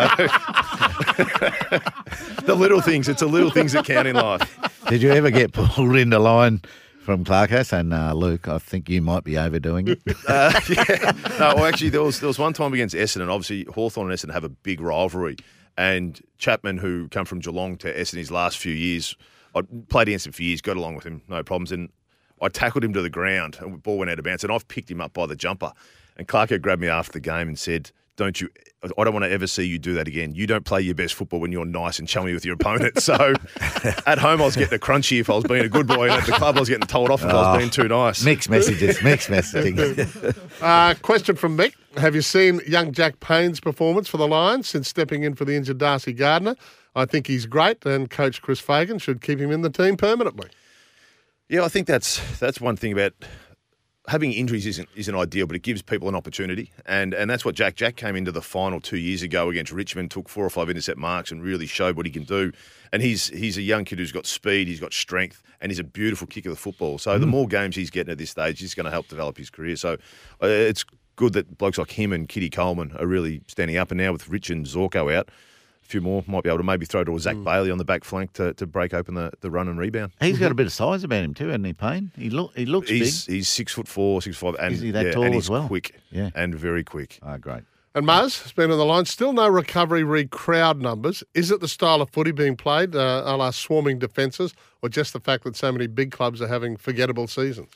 the 2.46 2.54
little 2.54 2.80
things, 2.80 3.08
it's 3.08 3.20
the 3.20 3.26
little 3.26 3.50
things 3.50 3.72
that 3.72 3.84
count 3.84 4.08
in 4.08 4.16
life. 4.16 4.58
Did 4.88 5.02
you 5.02 5.12
ever 5.12 5.30
get 5.30 5.52
pulled 5.52 5.96
into 5.96 6.18
line 6.18 6.62
from 7.06 7.24
Clarko 7.24 7.64
saying, 7.64 7.92
uh, 7.92 8.12
Luke, 8.14 8.48
I 8.48 8.58
think 8.58 8.88
you 8.88 9.00
might 9.00 9.22
be 9.22 9.38
overdoing 9.38 9.86
it. 9.88 10.02
Uh, 10.28 10.52
yeah. 10.68 11.12
No, 11.38 11.54
well, 11.54 11.66
actually, 11.66 11.90
there 11.90 12.02
was 12.02 12.18
there 12.18 12.26
was 12.26 12.38
one 12.38 12.52
time 12.52 12.72
against 12.72 12.96
Essendon. 12.96 13.28
Obviously, 13.28 13.64
Hawthorn 13.72 14.10
and 14.10 14.18
Essendon 14.18 14.32
have 14.32 14.42
a 14.42 14.48
big 14.48 14.80
rivalry, 14.80 15.36
and 15.78 16.20
Chapman, 16.36 16.78
who 16.78 17.08
come 17.08 17.24
from 17.24 17.38
Geelong 17.38 17.76
to 17.78 17.94
Essendon 17.94 18.18
his 18.18 18.32
last 18.32 18.58
few 18.58 18.72
years, 18.72 19.14
I 19.54 19.62
played 19.88 20.08
against 20.08 20.26
him 20.26 20.32
for 20.32 20.42
years, 20.42 20.60
got 20.60 20.76
along 20.76 20.96
with 20.96 21.04
him, 21.04 21.22
no 21.28 21.44
problems, 21.44 21.70
and 21.70 21.90
I 22.42 22.48
tackled 22.48 22.82
him 22.82 22.92
to 22.94 23.02
the 23.02 23.10
ground, 23.10 23.58
and 23.60 23.74
the 23.74 23.78
ball 23.78 23.98
went 23.98 24.10
out 24.10 24.18
of 24.18 24.24
bounds, 24.24 24.42
and 24.42 24.52
I've 24.52 24.66
picked 24.66 24.90
him 24.90 25.00
up 25.00 25.12
by 25.12 25.26
the 25.26 25.36
jumper, 25.36 25.72
and 26.16 26.26
Clarko 26.26 26.60
grabbed 26.60 26.82
me 26.82 26.88
after 26.88 27.12
the 27.12 27.20
game 27.20 27.46
and 27.46 27.58
said. 27.58 27.92
Don't 28.16 28.40
you? 28.40 28.48
I 28.82 29.04
don't 29.04 29.12
want 29.12 29.24
to 29.24 29.30
ever 29.30 29.46
see 29.46 29.64
you 29.64 29.78
do 29.78 29.94
that 29.94 30.08
again. 30.08 30.34
You 30.34 30.46
don't 30.46 30.64
play 30.64 30.80
your 30.80 30.94
best 30.94 31.14
football 31.14 31.40
when 31.40 31.52
you're 31.52 31.64
nice 31.66 31.98
and 31.98 32.06
chummy 32.08 32.32
with 32.32 32.44
your 32.46 32.54
opponent. 32.54 33.00
So, 33.02 33.14
at 34.06 34.18
home 34.18 34.40
I 34.40 34.44
was 34.44 34.56
getting 34.56 34.74
a 34.74 34.78
crunchy 34.78 35.20
if 35.20 35.28
I 35.28 35.34
was 35.34 35.44
being 35.44 35.64
a 35.64 35.68
good 35.68 35.86
boy, 35.86 36.04
and 36.04 36.12
at 36.12 36.24
the 36.26 36.32
club 36.32 36.56
I 36.56 36.60
was 36.60 36.68
getting 36.68 36.86
told 36.86 37.10
off 37.10 37.22
if 37.22 37.28
I 37.30 37.34
was 37.34 37.56
Oh, 37.56 37.58
being 37.58 37.70
too 37.70 37.88
nice. 37.88 38.24
Mixed 38.24 38.48
messages, 38.48 39.02
mixed 39.02 39.28
messaging. 39.28 40.34
Uh, 40.62 40.94
question 41.02 41.36
from 41.36 41.56
Mick. 41.58 41.74
Have 41.98 42.14
you 42.14 42.22
seen 42.22 42.60
young 42.66 42.92
Jack 42.92 43.20
Payne's 43.20 43.60
performance 43.60 44.08
for 44.08 44.16
the 44.16 44.26
Lions 44.26 44.66
since 44.68 44.88
stepping 44.88 45.22
in 45.22 45.34
for 45.34 45.44
the 45.44 45.54
injured 45.54 45.78
Darcy 45.78 46.14
Gardiner? 46.14 46.56
I 46.94 47.04
think 47.04 47.26
he's 47.26 47.44
great, 47.44 47.84
and 47.84 48.08
coach 48.08 48.40
Chris 48.40 48.58
Fagan 48.60 48.98
should 48.98 49.20
keep 49.20 49.38
him 49.38 49.50
in 49.50 49.60
the 49.60 49.68
team 49.68 49.98
permanently. 49.98 50.48
Yeah, 51.50 51.62
I 51.64 51.68
think 51.68 51.86
that's 51.86 52.38
that's 52.38 52.60
one 52.60 52.76
thing 52.76 52.92
about 52.92 53.12
having 54.08 54.32
injuries 54.32 54.66
isn't 54.66 54.88
isn't 54.94 55.14
ideal, 55.14 55.46
but 55.46 55.56
it 55.56 55.62
gives 55.62 55.82
people 55.82 56.08
an 56.08 56.14
opportunity, 56.14 56.70
and 56.86 57.12
and 57.14 57.28
that's 57.30 57.44
what 57.44 57.54
Jack 57.54 57.74
Jack 57.76 57.96
came 57.96 58.16
into 58.16 58.32
the 58.32 58.42
final 58.42 58.80
two 58.80 58.98
years 58.98 59.22
ago 59.22 59.50
against 59.50 59.72
Richmond, 59.72 60.10
took 60.10 60.28
four 60.28 60.44
or 60.44 60.50
five 60.50 60.70
intercept 60.70 60.98
marks, 60.98 61.30
and 61.30 61.42
really 61.42 61.66
showed 61.66 61.96
what 61.96 62.06
he 62.06 62.12
can 62.12 62.24
do. 62.24 62.52
And 62.92 63.02
he's 63.02 63.28
he's 63.28 63.56
a 63.58 63.62
young 63.62 63.84
kid 63.84 63.98
who's 63.98 64.12
got 64.12 64.26
speed, 64.26 64.68
he's 64.68 64.80
got 64.80 64.92
strength, 64.92 65.42
and 65.60 65.70
he's 65.72 65.78
a 65.78 65.84
beautiful 65.84 66.26
kicker 66.26 66.50
of 66.50 66.54
the 66.56 66.60
football. 66.60 66.98
So 66.98 67.18
the 67.18 67.26
Mm. 67.26 67.30
more 67.30 67.48
games 67.48 67.76
he's 67.76 67.90
getting 67.90 68.12
at 68.12 68.18
this 68.18 68.30
stage, 68.30 68.60
he's 68.60 68.74
going 68.74 68.84
to 68.84 68.90
help 68.92 69.08
develop 69.08 69.36
his 69.36 69.50
career. 69.50 69.76
So 69.76 69.94
uh, 70.42 70.46
it's 70.46 70.84
good 71.16 71.32
that 71.32 71.58
blokes 71.58 71.78
like 71.78 71.90
him 71.90 72.12
and 72.12 72.28
Keidean 72.28 72.52
Coleman 72.52 72.92
are 72.98 73.06
really 73.06 73.40
standing 73.48 73.76
up. 73.78 73.90
And 73.90 73.98
now 73.98 74.12
with 74.12 74.28
Rich 74.28 74.50
and 74.50 74.66
Zorko 74.66 75.14
out. 75.14 75.30
A 75.86 75.88
few 75.88 76.00
more 76.00 76.24
might 76.26 76.42
be 76.42 76.48
able 76.48 76.58
to 76.58 76.64
maybe 76.64 76.84
throw 76.84 77.04
to 77.04 77.14
a 77.14 77.20
Zach 77.20 77.36
Bailey 77.44 77.70
on 77.70 77.78
the 77.78 77.84
back 77.84 78.02
flank 78.02 78.32
to, 78.32 78.52
to 78.54 78.66
break 78.66 78.92
open 78.92 79.14
the, 79.14 79.30
the 79.40 79.50
run 79.50 79.68
and 79.68 79.78
rebound. 79.78 80.10
He's 80.20 80.38
got 80.38 80.50
a 80.50 80.54
bit 80.54 80.66
of 80.66 80.72
size 80.72 81.04
about 81.04 81.22
him 81.22 81.32
too, 81.32 81.46
hasn't 81.46 81.64
he, 81.64 81.72
Payne? 81.74 82.10
He 82.16 82.28
look 82.28 82.56
he 82.56 82.66
looks 82.66 82.90
he's, 82.90 83.24
big. 83.24 83.34
He's 83.36 83.48
six 83.48 83.72
foot 83.72 83.86
four, 83.86 84.20
six 84.20 84.36
foot 84.36 84.56
five, 84.56 84.64
and 84.64 84.74
Is 84.74 84.80
he 84.80 84.90
that 84.90 85.06
yeah, 85.06 85.12
tall 85.12 85.22
and 85.24 85.34
as 85.36 85.44
he's 85.44 85.50
well? 85.50 85.68
quick, 85.68 85.94
Yeah. 86.10 86.30
and 86.34 86.54
very 86.56 86.82
quick. 86.82 87.20
Oh, 87.22 87.38
great. 87.38 87.62
And 87.94 88.04
Mars 88.04 88.42
has 88.42 88.52
been 88.52 88.70
on 88.70 88.78
the 88.78 88.84
line. 88.84 89.04
Still 89.04 89.32
no 89.32 89.48
recovery 89.48 90.02
re 90.02 90.26
crowd 90.26 90.82
numbers. 90.82 91.22
Is 91.34 91.50
it 91.52 91.60
the 91.60 91.68
style 91.68 92.02
of 92.02 92.10
footy 92.10 92.32
being 92.32 92.56
played, 92.56 92.94
uh, 92.96 93.22
a 93.24 93.36
la 93.36 93.50
swarming 93.52 93.98
defences, 94.00 94.54
or 94.82 94.88
just 94.88 95.12
the 95.12 95.20
fact 95.20 95.44
that 95.44 95.56
so 95.56 95.70
many 95.72 95.86
big 95.86 96.10
clubs 96.10 96.42
are 96.42 96.48
having 96.48 96.76
forgettable 96.76 97.26
seasons? 97.28 97.70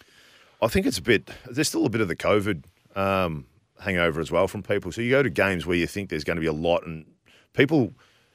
I 0.60 0.66
think 0.66 0.84
it's 0.84 0.98
a 0.98 1.02
bit. 1.02 1.30
There's 1.48 1.68
still 1.68 1.86
a 1.86 1.88
bit 1.88 2.00
of 2.00 2.08
the 2.08 2.16
COVID 2.16 2.64
um, 2.96 3.46
hangover 3.78 4.20
as 4.20 4.30
well 4.30 4.46
from 4.46 4.62
people. 4.62 4.92
So 4.92 5.00
you 5.00 5.10
go 5.10 5.22
to 5.22 5.30
games 5.30 5.64
where 5.64 5.76
you 5.76 5.86
think 5.86 6.10
there's 6.10 6.24
going 6.24 6.36
to 6.36 6.42
be 6.42 6.46
a 6.48 6.52
lot, 6.52 6.84
and 6.84 7.06
people 7.52 7.92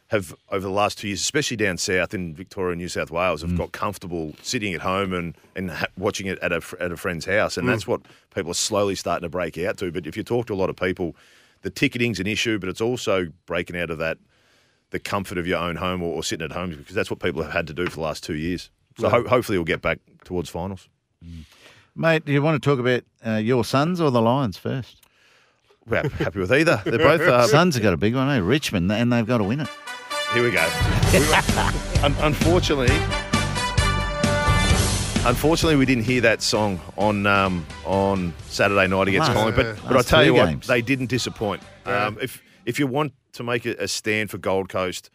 have 0.10 0.36
over 0.50 0.62
the 0.68 0.74
last 0.74 1.00
two 1.00 1.08
years, 1.08 1.22
especially 1.22 1.58
down 1.58 1.78
south 1.78 2.14
in 2.14 2.36
Victoria 2.36 2.74
and 2.74 2.80
New 2.82 2.88
South 2.90 3.10
Wales, 3.10 3.42
have 3.42 3.58
got 3.58 3.72
comfortable 3.72 4.34
sitting 4.44 4.74
at 4.74 4.82
home 4.82 5.14
and 5.14 5.36
and 5.56 5.72
ha- 5.72 5.88
watching 5.98 6.28
it 6.28 6.38
at 6.40 6.52
a 6.52 6.62
at 6.80 6.92
a 6.92 6.98
friend's 6.98 7.26
house, 7.26 7.58
and 7.58 7.68
Mm. 7.68 7.72
that's 7.72 7.88
what 7.88 8.02
people 8.34 8.52
are 8.52 8.56
slowly 8.56 8.96
starting 8.96 9.24
to 9.26 9.30
break 9.30 9.58
out 9.58 9.78
to. 9.78 9.92
But 9.92 10.06
if 10.06 10.16
you 10.16 10.24
talk 10.24 10.46
to 10.48 10.54
a 10.54 10.56
lot 10.56 10.70
of 10.70 10.76
people, 10.76 11.16
the 11.64 11.70
ticketing's 11.72 12.20
an 12.20 12.28
issue, 12.28 12.60
but 12.60 12.70
it's 12.70 12.82
also 12.82 13.28
breaking 13.48 13.78
out 13.78 13.90
of 13.90 13.98
that 13.98 14.18
the 14.92 15.00
comfort 15.00 15.38
of 15.40 15.48
your 15.48 15.58
own 15.58 15.76
home 15.78 16.04
or, 16.04 16.14
or 16.14 16.24
sitting 16.24 16.46
at 16.46 16.52
home 16.52 16.70
because 16.70 16.94
that's 16.96 17.10
what 17.10 17.20
people 17.20 17.42
have 17.42 17.52
had 17.52 17.66
to 17.68 17.74
do 17.74 17.86
for 17.88 17.96
the 17.96 18.02
last 18.02 18.24
two 18.24 18.36
years. 18.36 18.70
So 19.00 19.10
ho- 19.10 19.28
hopefully 19.28 19.58
we'll 19.58 19.66
get 19.66 19.82
back 19.82 20.00
towards 20.24 20.50
finals. 20.50 20.88
Mate, 21.96 22.24
do 22.26 22.32
you 22.32 22.42
want 22.42 22.62
to 22.62 22.70
talk 22.70 22.80
about 22.80 23.04
uh, 23.26 23.38
your 23.38 23.66
sons 23.66 24.00
or 24.00 24.12
the 24.12 24.22
Lions 24.22 24.58
first? 24.58 25.02
We're 25.88 26.10
happy 26.10 26.40
with 26.40 26.52
either. 26.52 26.82
They're 26.84 26.98
both. 26.98 27.22
Uh, 27.26 27.48
Suns 27.48 27.76
have 27.76 27.84
got 27.84 27.94
a 27.94 27.98
big 27.98 28.16
one, 28.16 28.30
eh? 28.30 28.40
Richmond, 28.40 28.92
and 28.92 29.12
they've 29.14 29.26
got 29.26 29.38
to 29.40 29.44
win 29.44 29.60
it. 29.62 29.68
Here 30.34 30.44
we 30.44 30.52
go. 30.52 30.62
Un- 32.04 32.16
unfortunately, 32.22 32.94
unfortunately, 35.28 35.76
we 35.76 35.86
didn't 35.86 36.04
hear 36.06 36.22
that 36.22 36.42
song 36.42 36.80
on 36.98 37.26
um, 37.28 37.66
on 37.86 38.34
Saturday 38.48 38.88
night 38.88 39.08
against 39.10 39.30
Last- 39.30 39.38
Collingwood. 39.38 39.76
But 39.76 39.84
but 39.84 39.92
I 39.92 39.96
last 39.96 40.10
tell 40.10 40.20
two 40.22 40.26
you 40.26 40.34
what, 40.34 40.46
games. 40.50 40.68
they 40.68 40.82
didn't 40.82 41.08
disappoint. 41.08 41.62
Um, 41.86 42.18
if 42.22 42.42
if 42.66 42.80
you 42.80 42.88
want 42.88 43.14
to 43.34 43.44
make 43.44 43.66
a, 43.66 43.76
a 43.84 43.88
stand 43.88 44.32
for 44.32 44.38
Gold 44.38 44.70
Coast. 44.70 45.10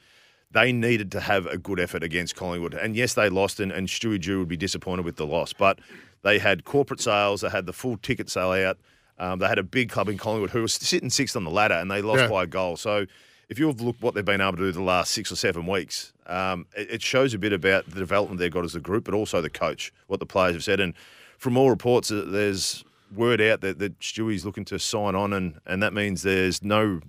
They 0.53 0.73
needed 0.73 1.13
to 1.13 1.21
have 1.21 1.47
a 1.47 1.57
good 1.57 1.79
effort 1.79 2.03
against 2.03 2.35
Collingwood. 2.35 2.75
And 2.75 2.97
yes, 2.97 3.15
they 3.15 3.29
lost, 3.29 3.61
and, 3.61 3.71
and 3.71 3.87
Stewie 3.87 4.21
Dew 4.21 4.41
would 4.41 4.49
be 4.49 4.57
disappointed 4.57 5.05
with 5.05 5.15
the 5.15 5.25
loss. 5.25 5.53
But 5.53 5.79
they 6.23 6.41
had 6.41 6.65
corporate 6.65 7.01
sales, 7.01 7.43
they 7.43 7.51
had 7.51 7.67
the 7.67 7.73
full 7.73 7.97
ticket 7.97 8.29
sale 8.29 8.51
out. 8.51 8.77
Um, 9.21 9.39
they 9.39 9.47
had 9.47 9.59
a 9.59 9.63
big 9.63 9.91
club 9.91 10.09
in 10.09 10.17
Collingwood 10.19 10.51
who 10.51 10.63
was 10.63 10.73
sitting 10.75 11.11
sixth 11.11 11.37
on 11.37 11.45
the 11.45 11.51
ladder, 11.51 11.75
and 11.75 11.91
they 11.91 12.03
lost 12.03 12.23
Yeah. 12.23 12.29
by 12.29 12.45
a 12.45 12.47
goal. 12.47 12.77
So 12.77 13.07
if 13.49 13.59
you've 13.59 13.81
looked 13.81 14.01
what 14.03 14.15
they've 14.15 14.25
been 14.25 14.41
able 14.41 14.53
to 14.53 14.59
do 14.59 14.73
the 14.73 14.83
last 14.83 15.11
six 15.13 15.31
or 15.31 15.37
seven 15.37 15.67
weeks, 15.67 16.13
um, 16.27 16.67
it, 16.77 16.91
it 16.91 17.03
shows 17.03 17.35
a 17.35 17.39
bit 17.39 17.53
about 17.53 17.85
the 17.91 17.97
development 17.99 18.41
they've 18.41 18.51
got 18.51 18.65
as 18.65 18.75
a 18.75 18.81
group, 18.81 19.05
but 19.05 19.15
also 19.15 19.41
the 19.41 19.51
coach, 19.51 19.93
what 20.07 20.21
the 20.21 20.27
players 20.27 20.55
have 20.55 20.65
said. 20.65 20.81
And 20.81 20.95
from 21.39 21.57
all 21.57 21.69
reports, 21.69 22.11
uh, 22.11 22.25
there's 22.27 22.85
word 23.15 23.41
out 23.41 23.61
that, 23.61 23.79
that 23.81 23.99
Stewie's 24.01 24.45
looking 24.47 24.65
to 24.67 24.79
sign 24.79 25.15
on, 25.15 25.33
and, 25.33 25.61
and 25.67 25.83
that 25.83 25.93
means 25.93 26.23
there's 26.23 26.63
no 26.63 27.01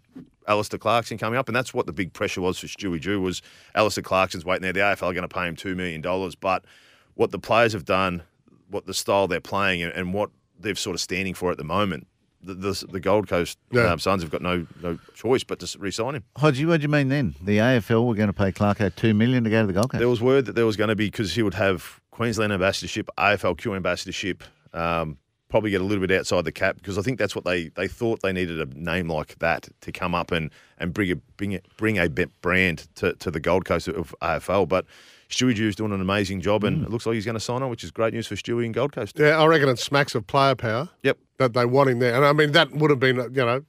Alastair 0.47 0.79
Clarkson 0.79 1.17
coming 1.17 1.37
up, 1.37 1.47
and 1.47 1.55
that's 1.55 1.73
what 1.73 1.85
the 1.85 1.93
big 1.93 2.11
pressure 2.11 2.41
was 2.41 2.57
for 2.59 2.65
Stewie 2.67 2.99
Dew 2.99 3.21
was 3.21 3.41
Alastair 3.75 4.03
Clarkson's 4.03 4.43
waiting 4.43 4.63
there. 4.63 4.73
The 4.73 4.79
AFL 4.79 5.03
are 5.11 5.13
going 5.13 5.21
to 5.21 5.27
pay 5.27 5.47
him 5.47 5.55
two 5.55 5.75
million 5.75 6.01
dollars, 6.01 6.33
but 6.35 6.65
what 7.13 7.29
the 7.31 7.39
players 7.39 7.71
have 7.73 7.85
done, 7.85 8.23
what 8.69 8.85
the 8.87 8.93
style 8.95 9.27
they're 9.27 9.39
playing, 9.39 9.83
and, 9.83 9.93
and 9.93 10.13
what 10.13 10.31
they're 10.61 10.75
sort 10.75 10.95
of 10.95 10.99
standing 11.01 11.33
for 11.33 11.51
at 11.51 11.57
the 11.57 11.63
moment, 11.63 12.07
the, 12.43 12.53
the, 12.55 12.85
the 12.91 12.99
Gold 12.99 13.27
Coast 13.27 13.57
Yeah. 13.71 13.91
um, 13.91 13.99
Suns 13.99 14.23
have 14.23 14.31
got 14.31 14.41
no 14.41 14.65
no 14.81 14.97
choice 15.13 15.43
but 15.43 15.59
to 15.59 15.65
s- 15.65 15.75
re-sign 15.75 16.15
him. 16.15 16.23
Hodgie, 16.37 16.65
what 16.65 16.77
do 16.77 16.83
you 16.83 16.89
mean 16.89 17.09
then? 17.09 17.35
The 17.41 17.57
AFL 17.57 18.07
were 18.07 18.15
going 18.15 18.27
to 18.29 18.33
pay 18.33 18.51
Clarko 18.51 18.95
two 18.95 19.13
million 19.13 19.43
to 19.43 19.49
go 19.49 19.61
to 19.61 19.67
the 19.67 19.73
Gold 19.73 19.91
Coast. 19.91 19.99
There 19.99 20.09
was 20.09 20.21
word 20.21 20.45
that 20.47 20.53
there 20.55 20.65
was 20.65 20.75
going 20.77 20.89
to 20.89 20.95
be 20.95 21.07
because 21.07 21.33
he 21.35 21.43
would 21.43 21.53
have 21.53 21.99
Queensland 22.11 22.51
ambassadorship, 22.51 23.09
AFLQ 23.17 23.75
ambassadorship, 23.75 24.43
um, 24.73 25.17
probably 25.49 25.69
get 25.69 25.81
a 25.81 25.83
little 25.83 26.05
bit 26.05 26.17
outside 26.17 26.45
the 26.45 26.51
cap 26.51 26.77
because 26.77 26.97
I 26.97 27.01
think 27.01 27.19
that's 27.19 27.35
what 27.35 27.43
they, 27.45 27.67
they 27.75 27.87
thought 27.87 28.21
they 28.21 28.31
needed 28.31 28.59
a 28.61 28.65
name 28.79 29.09
like 29.09 29.37
that 29.39 29.67
to 29.81 29.91
come 29.91 30.15
up 30.15 30.31
and, 30.31 30.49
and 30.79 30.93
bring 30.93 31.11
a 31.11 31.15
bring 31.37 31.55
a, 31.55 31.59
bring 31.77 31.97
a 31.99 32.07
brand 32.41 32.87
to, 32.95 33.13
to 33.13 33.29
the 33.29 33.39
Gold 33.39 33.65
Coast 33.65 33.87
of 33.89 34.15
AFL. 34.21 34.67
But 34.67 34.85
Stewie 35.31 35.55
Dew's 35.55 35.75
doing 35.75 35.91
an 35.91 36.01
amazing 36.01 36.41
job, 36.41 36.63
and 36.63 36.83
it 36.85 36.89
looks 36.89 37.05
like 37.05 37.15
he's 37.15 37.25
going 37.25 37.35
to 37.35 37.39
sign 37.39 37.63
on, 37.63 37.69
which 37.69 37.83
is 37.83 37.91
great 37.91 38.13
news 38.13 38.27
for 38.27 38.35
Stewie 38.35 38.65
and 38.65 38.73
Gold 38.73 38.91
Coast. 38.91 39.17
Yeah, 39.17 39.41
I 39.41 39.45
reckon 39.45 39.69
it 39.69 39.79
smacks 39.79 40.13
of 40.15 40.27
player 40.27 40.55
power. 40.55 40.89
Yep. 41.03 41.17
That 41.37 41.53
they 41.53 41.65
want 41.65 41.89
him 41.89 41.99
there. 41.99 42.13
And 42.15 42.23
I 42.25 42.33
mean, 42.33 42.51
that 42.51 42.71
would 42.71 42.89
have 42.89 42.99
been, 42.99 43.15
you 43.17 43.45
know, 43.45 43.63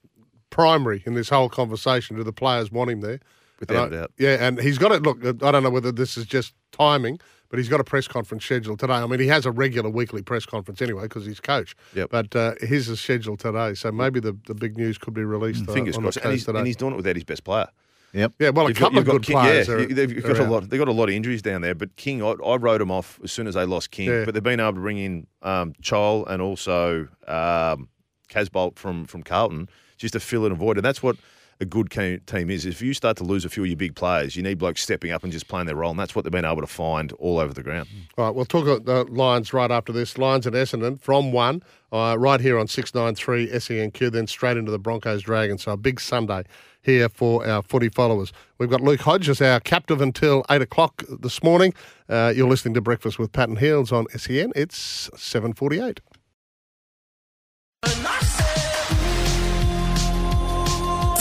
primary 0.50 1.02
in 1.06 1.14
this 1.14 1.28
whole 1.28 1.48
conversation. 1.48 2.16
Do 2.16 2.24
the 2.24 2.32
players 2.32 2.70
want 2.70 2.90
him 2.90 3.00
there? 3.00 3.20
Without 3.60 3.84
I- 3.84 3.86
a 3.86 4.00
doubt. 4.00 4.12
Yeah, 4.18 4.36
and 4.46 4.60
he's 4.60 4.78
got 4.78 4.92
it. 4.92 5.02
Look, 5.02 5.24
I 5.24 5.50
don't 5.52 5.62
know 5.62 5.70
whether 5.70 5.92
this 5.92 6.16
is 6.16 6.26
just 6.26 6.52
timing, 6.72 7.18
but 7.48 7.58
he's 7.58 7.68
got 7.68 7.80
a 7.80 7.84
press 7.84 8.08
conference 8.08 8.44
scheduled 8.44 8.80
today. 8.80 8.94
I 8.94 9.06
mean, 9.06 9.20
he 9.20 9.28
has 9.28 9.46
a 9.46 9.52
regular 9.52 9.88
weekly 9.88 10.20
press 10.22 10.44
conference 10.44 10.82
anyway 10.82 11.04
because 11.04 11.24
he's 11.24 11.38
coach. 11.40 11.76
Yep. 11.94 12.10
But 12.10 12.34
uh, 12.36 12.54
his 12.60 12.88
is 12.88 13.00
scheduled 13.00 13.38
today, 13.38 13.74
so 13.74 13.92
maybe 13.92 14.18
the, 14.20 14.36
the 14.46 14.54
big 14.54 14.76
news 14.76 14.98
could 14.98 15.14
be 15.14 15.22
released. 15.24 15.68
uh, 15.68 15.72
Fingers 15.72 15.96
on 15.96 16.02
crossed, 16.02 16.18
and 16.18 16.32
he's, 16.32 16.44
today. 16.44 16.58
and 16.58 16.66
he's 16.66 16.76
doing 16.76 16.92
it 16.94 16.96
without 16.96 17.14
his 17.16 17.24
best 17.24 17.44
player. 17.44 17.68
Yep. 18.14 18.32
Yeah, 18.38 18.50
well, 18.50 18.66
a 18.66 18.68
You've 18.68 18.78
got- 18.78 18.84
couple 18.92 18.98
of 18.98 19.04
good 19.06 19.22
King- 19.22 19.38
players 19.38 19.68
Yeah, 19.68 19.74
are- 19.74 19.86
they've 19.86 20.18
are 20.18 20.28
got 20.28 20.38
a 20.38 20.42
out. 20.44 20.50
lot. 20.50 20.68
They've 20.70 20.78
got 20.78 20.88
a 20.88 20.92
lot 20.92 21.08
of 21.08 21.14
injuries 21.14 21.40
down 21.40 21.62
there. 21.62 21.74
But 21.74 21.96
King, 21.96 22.22
I, 22.22 22.32
I 22.44 22.56
wrote 22.56 22.80
him 22.82 22.90
off 22.90 23.18
as 23.24 23.32
soon 23.32 23.46
as 23.46 23.54
they 23.54 23.64
lost 23.64 23.90
King. 23.90 24.08
Yeah. 24.10 24.24
But 24.26 24.34
they've 24.34 24.42
been 24.42 24.60
able 24.60 24.74
to 24.74 24.80
bring 24.80 24.98
in 24.98 25.26
um, 25.42 25.72
Chol 25.82 26.26
and 26.28 26.42
also 26.42 27.08
um, 27.26 27.88
Casboult 28.28 28.76
from 28.78 29.06
from 29.06 29.22
Carlton 29.22 29.68
just 29.96 30.12
to 30.12 30.20
fill 30.20 30.44
in 30.46 30.52
a 30.52 30.54
void. 30.54 30.76
And 30.76 30.84
that's 30.84 31.02
what 31.02 31.16
a 31.62 31.64
good 31.64 31.90
team 31.90 32.50
is. 32.50 32.66
If 32.66 32.82
you 32.82 32.92
start 32.92 33.16
to 33.18 33.24
lose 33.24 33.44
a 33.44 33.48
few 33.48 33.62
of 33.62 33.68
your 33.68 33.76
big 33.76 33.94
players, 33.94 34.36
you 34.36 34.42
need 34.42 34.58
blokes 34.58 34.82
stepping 34.82 35.12
up 35.12 35.22
and 35.22 35.32
just 35.32 35.48
playing 35.48 35.66
their 35.66 35.76
role. 35.76 35.90
And 35.90 35.98
that's 35.98 36.14
what 36.14 36.24
they've 36.24 36.32
been 36.32 36.44
able 36.44 36.60
to 36.60 36.66
find 36.66 37.12
all 37.12 37.38
over 37.38 37.54
the 37.54 37.62
ground. 37.62 37.88
All 38.18 38.26
right, 38.26 38.34
we'll 38.34 38.44
talk 38.44 38.66
about 38.66 38.84
the 38.84 39.04
Lions 39.10 39.52
right 39.52 39.70
after 39.70 39.92
this. 39.92 40.18
Lions 40.18 40.46
and 40.46 40.54
Essendon 40.54 41.00
from 41.00 41.32
one, 41.32 41.62
uh, 41.92 42.16
right 42.18 42.40
here 42.40 42.58
on 42.58 42.66
693 42.66 43.48
SENQ, 43.48 44.12
then 44.12 44.26
straight 44.26 44.56
into 44.56 44.72
the 44.72 44.78
Broncos 44.78 45.22
Dragons. 45.22 45.62
So 45.62 45.72
a 45.72 45.76
big 45.76 46.00
Sunday 46.00 46.44
here 46.82 47.08
for 47.08 47.46
our 47.46 47.62
footy 47.62 47.88
followers. 47.88 48.32
We've 48.58 48.70
got 48.70 48.80
Luke 48.80 49.00
Hodges, 49.00 49.40
our 49.40 49.60
captive 49.60 50.00
until 50.00 50.44
8 50.50 50.62
o'clock 50.62 51.04
this 51.08 51.42
morning. 51.42 51.72
Uh, 52.08 52.32
you're 52.34 52.48
listening 52.48 52.74
to 52.74 52.80
Breakfast 52.80 53.18
with 53.18 53.32
Pat 53.32 53.48
and 53.48 53.58
Heals 53.58 53.92
on 53.92 54.06
SEN. 54.16 54.52
It's 54.56 55.08
748. 55.16 56.00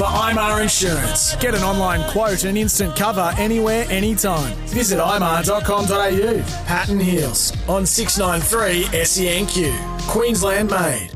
For 0.01 0.07
IMAR 0.07 0.63
Insurance, 0.63 1.35
get 1.35 1.53
an 1.53 1.61
online 1.61 2.09
quote 2.09 2.43
and 2.43 2.57
instant 2.57 2.95
cover 2.95 3.31
anywhere, 3.37 3.85
anytime. 3.87 4.55
Visit 4.65 4.97
imar.com.au. 4.97 6.65
Pat 6.65 6.89
and 6.89 6.99
Heals 6.99 7.53
on 7.69 7.85
693 7.85 8.85
SENQ. 8.97 10.07
Queensland 10.07 10.71
made. 10.71 11.11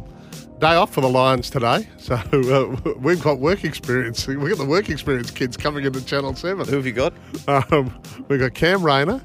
Day 0.59 0.75
off 0.75 0.93
for 0.93 1.01
the 1.01 1.09
Lions 1.09 1.49
today. 1.49 1.89
So 1.97 2.13
uh, 2.13 2.93
we've 2.99 3.23
got 3.23 3.39
work 3.39 3.63
experience. 3.63 4.27
We've 4.27 4.39
got 4.39 4.59
the 4.59 4.65
work 4.69 4.87
experience 4.91 5.31
kids 5.31 5.57
coming 5.57 5.83
into 5.83 6.05
Channel 6.05 6.35
7. 6.35 6.67
Who 6.67 6.75
have 6.75 6.85
you 6.85 6.93
got? 6.93 7.13
Um, 7.47 7.99
we've 8.27 8.39
got 8.39 8.53
Cam 8.53 8.83
Rayner 8.85 9.19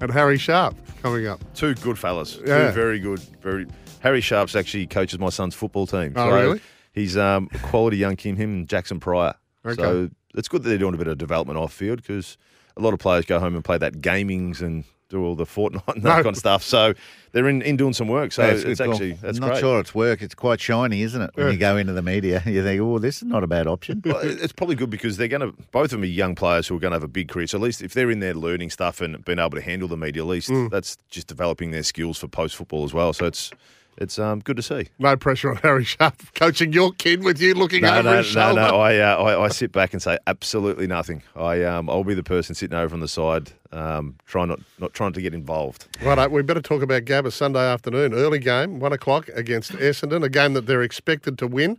and 0.00 0.10
Harry 0.10 0.36
Sharp. 0.36 0.74
coming 1.00 1.28
up. 1.28 1.40
Two 1.54 1.76
good 1.76 1.96
fellas. 1.96 2.40
Yeah. 2.44 2.66
Two 2.66 2.72
very 2.72 2.98
good. 2.98 3.20
Very. 3.40 3.68
Harry 4.00 4.20
Sharps 4.20 4.56
actually 4.56 4.88
coaches 4.88 5.20
my 5.20 5.28
son's 5.28 5.54
football 5.54 5.86
team. 5.86 6.12
Oh, 6.16 6.28
really? 6.28 6.60
He's 6.96 7.16
um, 7.16 7.48
a 7.54 7.58
quality 7.58 7.98
young 7.98 8.16
Kim, 8.16 8.34
Him 8.36 8.50
and 8.54 8.68
Jaxon 8.68 9.00
Prior. 9.00 9.34
Okay. 9.64 9.80
So 9.80 10.10
it's 10.34 10.48
good 10.48 10.64
that 10.64 10.68
they're 10.70 10.78
doing 10.78 10.94
a 10.94 10.98
bit 10.98 11.06
of 11.06 11.18
development 11.18 11.58
off 11.58 11.72
field 11.72 11.98
because 12.02 12.36
a 12.76 12.80
lot 12.80 12.92
of 12.92 12.98
players 12.98 13.24
go 13.24 13.38
home 13.38 13.54
and 13.54 13.64
play 13.64 13.78
that 13.78 14.00
gamings 14.00 14.60
and 14.60 14.84
do 15.08 15.24
all 15.24 15.36
the 15.36 15.44
Fortnite 15.44 15.86
and 15.94 16.02
that 16.02 16.16
No. 16.16 16.22
kind 16.24 16.26
of 16.28 16.36
stuff. 16.36 16.62
So 16.64 16.92
they're 17.32 17.48
in, 17.48 17.62
in 17.62 17.76
doing 17.76 17.92
some 17.92 18.08
work. 18.08 18.32
So 18.32 18.44
Yeah, 18.44 18.54
it's, 18.54 18.80
call. 18.80 18.90
actually 18.92 19.12
that's 19.12 19.38
I'm 19.38 19.40
not 19.42 19.50
great. 19.52 19.60
sure 19.60 19.78
it's 19.78 19.94
work. 19.94 20.20
It's 20.20 20.34
quite 20.34 20.60
shiny, 20.60 21.02
isn't 21.02 21.20
it? 21.22 21.30
When 21.34 21.46
Yeah. 21.46 21.52
you 21.52 21.58
go 21.58 21.76
into 21.76 21.92
the 21.92 22.02
media, 22.02 22.42
you 22.46 22.62
think, 22.64 22.80
"Oh, 22.80 22.98
this 22.98 23.18
is 23.18 23.22
not 23.24 23.44
a 23.44 23.46
bad 23.46 23.66
option." 23.68 24.02
Well, 24.04 24.18
it's 24.22 24.52
probably 24.52 24.74
good 24.74 24.90
because 24.90 25.16
they're 25.16 25.28
going 25.28 25.42
to 25.42 25.54
both 25.70 25.84
of 25.86 25.90
them 25.90 26.02
are 26.02 26.06
young 26.06 26.34
players 26.34 26.66
who 26.66 26.76
are 26.76 26.80
going 26.80 26.90
to 26.90 26.96
have 26.96 27.04
a 27.04 27.08
big 27.08 27.28
career. 27.28 27.46
So 27.46 27.58
at 27.58 27.62
least 27.62 27.82
if 27.82 27.94
they're 27.94 28.10
in 28.10 28.18
there 28.20 28.34
learning 28.34 28.70
stuff 28.70 29.00
and 29.00 29.24
being 29.24 29.38
able 29.38 29.50
to 29.50 29.60
handle 29.60 29.86
the 29.86 29.96
media, 29.96 30.22
at 30.22 30.28
least 30.28 30.48
Mm. 30.48 30.70
that's 30.70 30.96
just 31.08 31.28
developing 31.28 31.70
their 31.70 31.84
skills 31.84 32.18
for 32.18 32.26
post 32.26 32.56
football 32.56 32.84
as 32.84 32.92
well. 32.92 33.12
So 33.12 33.26
it's 33.26 33.52
it's 33.98 34.18
um, 34.18 34.40
good 34.40 34.56
to 34.56 34.62
see. 34.62 34.88
No 34.98 35.16
pressure 35.16 35.50
on 35.50 35.56
Harry 35.56 35.84
Sharp 35.84 36.14
coaching 36.34 36.72
your 36.72 36.92
kid 36.92 37.24
with 37.24 37.40
you 37.40 37.54
looking 37.54 37.82
No, 37.82 37.94
over 37.94 38.02
no, 38.10 38.16
his 38.18 38.34
no, 38.34 38.42
shoulder. 38.42 38.60
no. 38.60 38.80
I, 38.80 38.98
uh, 38.98 39.16
I 39.22 39.44
I 39.44 39.48
sit 39.48 39.72
back 39.72 39.92
and 39.92 40.02
say 40.02 40.18
absolutely 40.26 40.86
nothing. 40.86 41.22
I 41.34 41.62
um 41.64 41.88
I'll 41.88 42.04
be 42.04 42.14
the 42.14 42.22
person 42.22 42.54
sitting 42.54 42.76
over 42.76 42.94
on 42.94 43.00
the 43.00 43.08
side, 43.08 43.52
um, 43.72 44.16
trying 44.26 44.48
not 44.48 44.60
not 44.78 44.92
trying 44.94 45.12
to 45.14 45.22
get 45.22 45.34
involved. 45.34 45.86
Right, 46.02 46.30
we 46.30 46.42
better 46.42 46.60
talk 46.60 46.82
about 46.82 47.04
Gabba 47.04 47.32
Sunday 47.32 47.60
afternoon. 47.60 48.12
Early 48.14 48.38
game, 48.38 48.80
one 48.80 48.92
o'clock 48.92 49.28
against 49.34 49.72
Essendon, 49.72 50.24
a 50.24 50.28
game 50.28 50.52
that 50.54 50.66
they're 50.66 50.82
expected 50.82 51.38
to 51.38 51.46
win, 51.46 51.78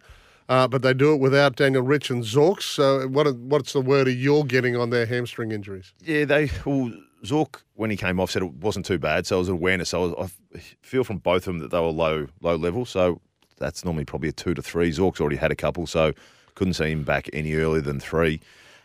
uh, 0.49 0.68
but 0.68 0.81
they 0.81 0.94
do 0.94 1.14
it 1.14 1.19
without 1.19 1.56
Daniel 1.56 1.84
Rich 1.84 2.10
and 2.10 2.23
Zorks. 2.23 2.64
So, 2.64 3.07
what 3.07 3.34
what's 3.38 3.73
the 3.73 3.81
word 3.81 4.07
you're 4.07 4.44
getting 4.44 4.76
on 4.76 4.89
their 4.89 5.06
hamstring 5.06 5.52
injuries? 5.52 5.94
Yeah, 6.03 6.26
they 6.26 6.49
well, 6.65 6.91
Zork 7.23 7.61
when 7.73 7.89
he 7.89 7.98
came 7.98 8.19
off 8.19 8.31
said 8.31 8.44
it 8.44 8.53
wasn't 8.53 8.85
too 8.85 8.98
bad, 8.99 9.26
so 9.26 9.38
it 9.38 9.39
was 9.39 9.49
awareness. 9.49 9.89
So 9.89 10.03
I, 10.03 10.06
was, 10.22 10.31
I 10.56 10.60
feel 10.81 11.03
from 11.03 11.18
both 11.18 11.48
of 11.48 11.53
them 11.53 11.60
that 11.60 11.72
they 11.72 11.80
were 11.80 11.88
low 11.88 12.27
low 12.41 12.56
level. 12.56 12.85
So 12.85 13.22
that's 13.57 13.84
normally 13.84 14.06
probably 14.06 14.30
a 14.30 14.34
two 14.34 14.53
to 14.53 14.61
three. 14.61 14.91
Zork's 14.91 15.19
already 15.19 15.38
had 15.38 15.52
a 15.52 15.56
couple, 15.56 15.88
so 15.88 16.14
couldn't 16.56 16.73
see 16.73 16.91
him 16.91 17.03
back 17.03 17.30
any 17.34 17.53
earlier 17.56 17.81
than 17.81 17.99
three. 17.99 18.39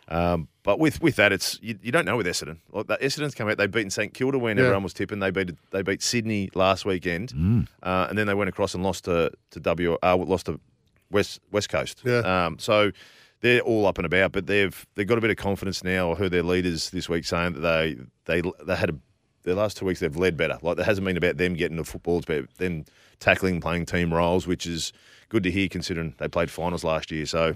Um, 0.09 0.47
but 0.63 0.79
with 0.79 1.01
with 1.01 1.15
that, 1.15 1.31
it's 1.31 1.57
you, 1.61 1.77
you 1.81 1.91
don't 1.91 2.05
know 2.05 2.17
with 2.17 2.25
Essendon. 2.25 2.57
Like 2.71 2.87
that 2.87 3.01
Essendon's 3.01 3.33
come 3.35 3.47
out, 3.49 3.57
they've 3.57 3.71
beaten 3.71 3.89
St 3.89 4.13
Kilda 4.13 4.37
when 4.37 4.57
Yeah. 4.57 4.63
everyone 4.63 4.83
was 4.83 4.93
tipping. 4.93 5.19
They 5.19 5.31
beat 5.31 5.51
they 5.71 5.81
beat 5.81 6.01
Sydney 6.01 6.49
last 6.55 6.85
weekend, 6.85 7.29
Mm. 7.33 7.67
uh, 7.83 8.07
and 8.09 8.17
then 8.17 8.27
they 8.27 8.33
went 8.33 8.49
across 8.49 8.73
and 8.73 8.83
lost 8.83 9.05
to 9.05 9.31
to 9.51 9.59
W 9.59 9.97
uh, 10.03 10.17
lost 10.17 10.47
to 10.47 10.59
West 11.09 11.39
West 11.51 11.69
Coast. 11.69 12.01
Yeah. 12.03 12.19
Um, 12.45 12.57
so 12.59 12.91
they're 13.43 13.59
all 13.59 13.85
up 13.85 13.97
and 13.97 14.05
about, 14.05 14.31
but 14.31 14.47
they've 14.47 14.87
they've 14.95 15.05
got 15.05 15.17
a 15.17 15.21
bit 15.21 15.29
of 15.29 15.35
confidence 15.35 15.83
now. 15.83 16.13
I 16.13 16.15
heard 16.15 16.31
their 16.31 16.43
leaders 16.43 16.89
this 16.89 17.09
week 17.09 17.25
saying 17.25 17.53
that 17.53 17.59
they 17.59 17.97
they 18.25 18.41
they 18.65 18.75
had 18.75 18.89
a 18.89 18.95
their 19.43 19.55
last 19.55 19.75
two 19.75 19.85
weeks 19.85 19.99
they've 19.99 20.15
led 20.15 20.37
better. 20.37 20.57
Like 20.61 20.79
it 20.79 20.85
hasn't 20.85 21.05
been 21.05 21.17
about 21.17 21.35
them 21.35 21.53
getting 21.53 21.75
the 21.75 21.83
football, 21.83 22.19
it's 22.19 22.25
about 22.27 22.47
them 22.55 22.85
tackling, 23.19 23.59
playing 23.59 23.85
team 23.85 24.13
roles, 24.13 24.47
which 24.47 24.65
is 24.65 24.93
good 25.27 25.43
to 25.43 25.51
hear 25.51 25.67
considering 25.67 26.15
they 26.17 26.29
played 26.29 26.49
finals 26.49 26.83
last 26.83 27.11
year. 27.11 27.27
So. 27.27 27.55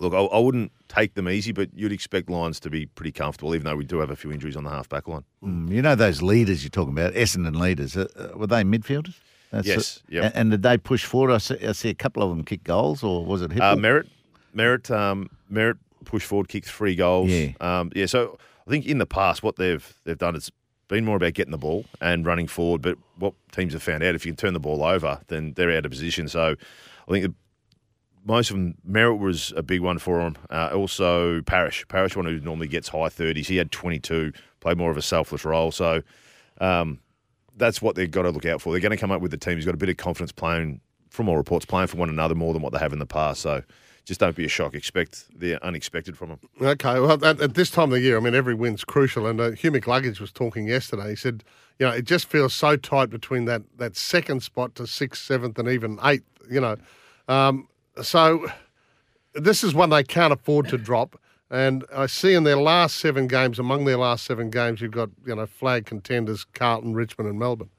Look, 0.00 0.14
I, 0.14 0.18
I 0.18 0.38
wouldn't 0.38 0.72
take 0.88 1.14
them 1.14 1.28
easy, 1.28 1.52
but 1.52 1.68
you'd 1.74 1.92
expect 1.92 2.28
Lions 2.28 2.58
to 2.60 2.70
be 2.70 2.86
pretty 2.86 3.12
comfortable, 3.12 3.54
even 3.54 3.66
though 3.66 3.76
we 3.76 3.84
do 3.84 3.98
have 3.98 4.10
a 4.10 4.16
few 4.16 4.32
injuries 4.32 4.56
on 4.56 4.64
the 4.64 4.70
half 4.70 4.88
back 4.88 5.06
line. 5.06 5.22
Mm, 5.44 5.70
you 5.70 5.80
know 5.80 5.94
those 5.94 6.22
leaders 6.22 6.64
you're 6.64 6.70
talking 6.70 6.92
about, 6.92 7.12
Essendon 7.12 7.54
leaders. 7.54 7.96
Uh, 7.96 8.08
uh, 8.16 8.36
were 8.36 8.48
they 8.48 8.64
midfielders? 8.64 9.14
Yes, 9.62 10.02
it. 10.08 10.14
yep. 10.14 10.24
And, 10.24 10.34
and 10.34 10.50
did 10.50 10.62
they 10.62 10.76
push 10.76 11.04
forward? 11.04 11.32
I 11.34 11.38
see, 11.38 11.64
I 11.64 11.70
see 11.72 11.90
a 11.90 11.94
couple 11.94 12.22
of 12.22 12.30
them 12.30 12.42
kick 12.42 12.64
goals, 12.64 13.04
or 13.04 13.24
was 13.24 13.42
it 13.42 13.52
Hipple? 13.52 13.60
Uh, 13.60 13.76
Merrett, 13.76 14.08
Merrett, 14.56 14.90
um, 14.90 15.28
Merrett 15.50 15.78
push 16.04 16.24
forward, 16.24 16.48
kicked 16.48 16.68
three 16.68 16.94
goals. 16.94 17.30
Yeah. 17.30 17.52
um, 17.60 17.90
yeah. 17.94 18.06
So 18.06 18.38
I 18.66 18.70
think 18.70 18.86
in 18.86 18.98
the 18.98 19.06
past, 19.06 19.42
what 19.42 19.56
they've 19.56 19.94
they've 20.04 20.18
done 20.18 20.36
is 20.36 20.50
been 20.88 21.04
more 21.04 21.16
about 21.16 21.34
getting 21.34 21.52
the 21.52 21.58
ball 21.58 21.84
and 22.00 22.26
running 22.26 22.46
forward. 22.46 22.82
But 22.82 22.98
what 23.16 23.34
teams 23.52 23.72
have 23.72 23.82
found 23.82 24.02
out, 24.02 24.14
if 24.14 24.26
you 24.26 24.32
can 24.32 24.36
turn 24.36 24.52
the 24.52 24.60
ball 24.60 24.82
over, 24.84 25.20
then 25.28 25.54
they're 25.54 25.76
out 25.76 25.86
of 25.86 25.90
position. 25.90 26.28
So 26.28 26.54
I 27.08 27.10
think 27.10 27.24
the, 27.24 27.34
most 28.24 28.50
of 28.50 28.56
them, 28.56 28.74
Merrett 28.88 29.18
was 29.18 29.52
a 29.56 29.62
big 29.62 29.80
one 29.80 29.98
for 29.98 30.18
them. 30.18 30.36
Uh, 30.50 30.70
also, 30.74 31.40
Parish, 31.42 31.86
Parish, 31.88 32.16
one 32.16 32.26
who 32.26 32.40
normally 32.40 32.68
gets 32.68 32.88
high 32.88 33.08
thirties, 33.08 33.48
he 33.48 33.56
had 33.56 33.72
twenty 33.72 33.98
two, 33.98 34.32
played 34.60 34.78
more 34.78 34.90
of 34.90 34.96
a 34.96 35.02
selfless 35.02 35.44
role. 35.44 35.72
So. 35.72 36.02
Um, 36.60 37.00
that's 37.56 37.82
what 37.82 37.96
they've 37.96 38.10
got 38.10 38.22
to 38.22 38.30
look 38.30 38.46
out 38.46 38.62
for. 38.62 38.72
They're 38.72 38.80
going 38.80 38.92
to 38.92 38.96
come 38.96 39.10
up 39.10 39.20
with 39.20 39.34
a 39.34 39.36
team 39.36 39.54
who's 39.54 39.64
got 39.66 39.74
a 39.74 39.78
bit 39.78 39.88
of 39.90 39.96
confidence 39.98 40.32
playing, 40.32 40.80
from 41.10 41.28
all 41.28 41.36
reports, 41.36 41.66
playing 41.66 41.88
for 41.88 41.96
one 41.98 42.08
another 42.08 42.34
more 42.34 42.52
than 42.52 42.62
what 42.62 42.72
they 42.72 42.78
have 42.78 42.92
in 42.94 42.98
the 42.98 43.06
past. 43.06 43.42
So 43.42 43.62
just 44.04 44.20
don't 44.20 44.34
be 44.34 44.44
a 44.44 44.48
shock. 44.48 44.74
Expect 44.74 45.38
the 45.38 45.64
unexpected 45.64 46.16
from 46.16 46.30
them. 46.30 46.40
Okay, 46.60 46.98
well, 47.00 47.24
at, 47.24 47.40
at 47.40 47.54
this 47.54 47.70
time 47.70 47.84
of 47.84 47.90
the 47.92 48.00
year, 48.00 48.16
I 48.16 48.20
mean, 48.20 48.34
every 48.34 48.54
win's 48.54 48.84
crucial. 48.84 49.26
And 49.26 49.40
uh, 49.40 49.50
Hugh 49.52 49.70
McCluggage 49.70 50.20
was 50.20 50.32
talking 50.32 50.66
yesterday. 50.66 51.10
He 51.10 51.16
said, 51.16 51.44
you 51.78 51.86
know, 51.86 51.92
it 51.92 52.04
just 52.04 52.26
feels 52.26 52.52
so 52.52 52.76
tight 52.76 53.10
between 53.10 53.44
that, 53.46 53.62
that 53.78 53.96
second 53.96 54.42
spot 54.42 54.74
to 54.76 54.86
sixth, 54.86 55.24
seventh, 55.24 55.58
and 55.58 55.68
even 55.68 55.98
eighth, 56.04 56.24
you 56.50 56.60
know. 56.60 56.76
Um, 57.28 57.68
so 58.02 58.46
this 59.34 59.62
is 59.62 59.74
one 59.74 59.90
they 59.90 60.02
can't 60.02 60.32
afford 60.32 60.68
to 60.68 60.78
drop. 60.78 61.18
And 61.50 61.84
I 61.94 62.06
see 62.06 62.32
in 62.34 62.44
their 62.44 62.56
last 62.56 62.96
seven 62.96 63.26
games, 63.26 63.58
among 63.58 63.84
their 63.84 63.98
last 63.98 64.24
seven 64.24 64.50
games, 64.50 64.80
you've 64.80 64.92
got, 64.92 65.10
you 65.26 65.36
know, 65.36 65.46
flag 65.46 65.84
contenders 65.84 66.44
Carlton, 66.54 66.94
Richmond, 66.94 67.28
and 67.28 67.38
Melbourne. 67.38 67.70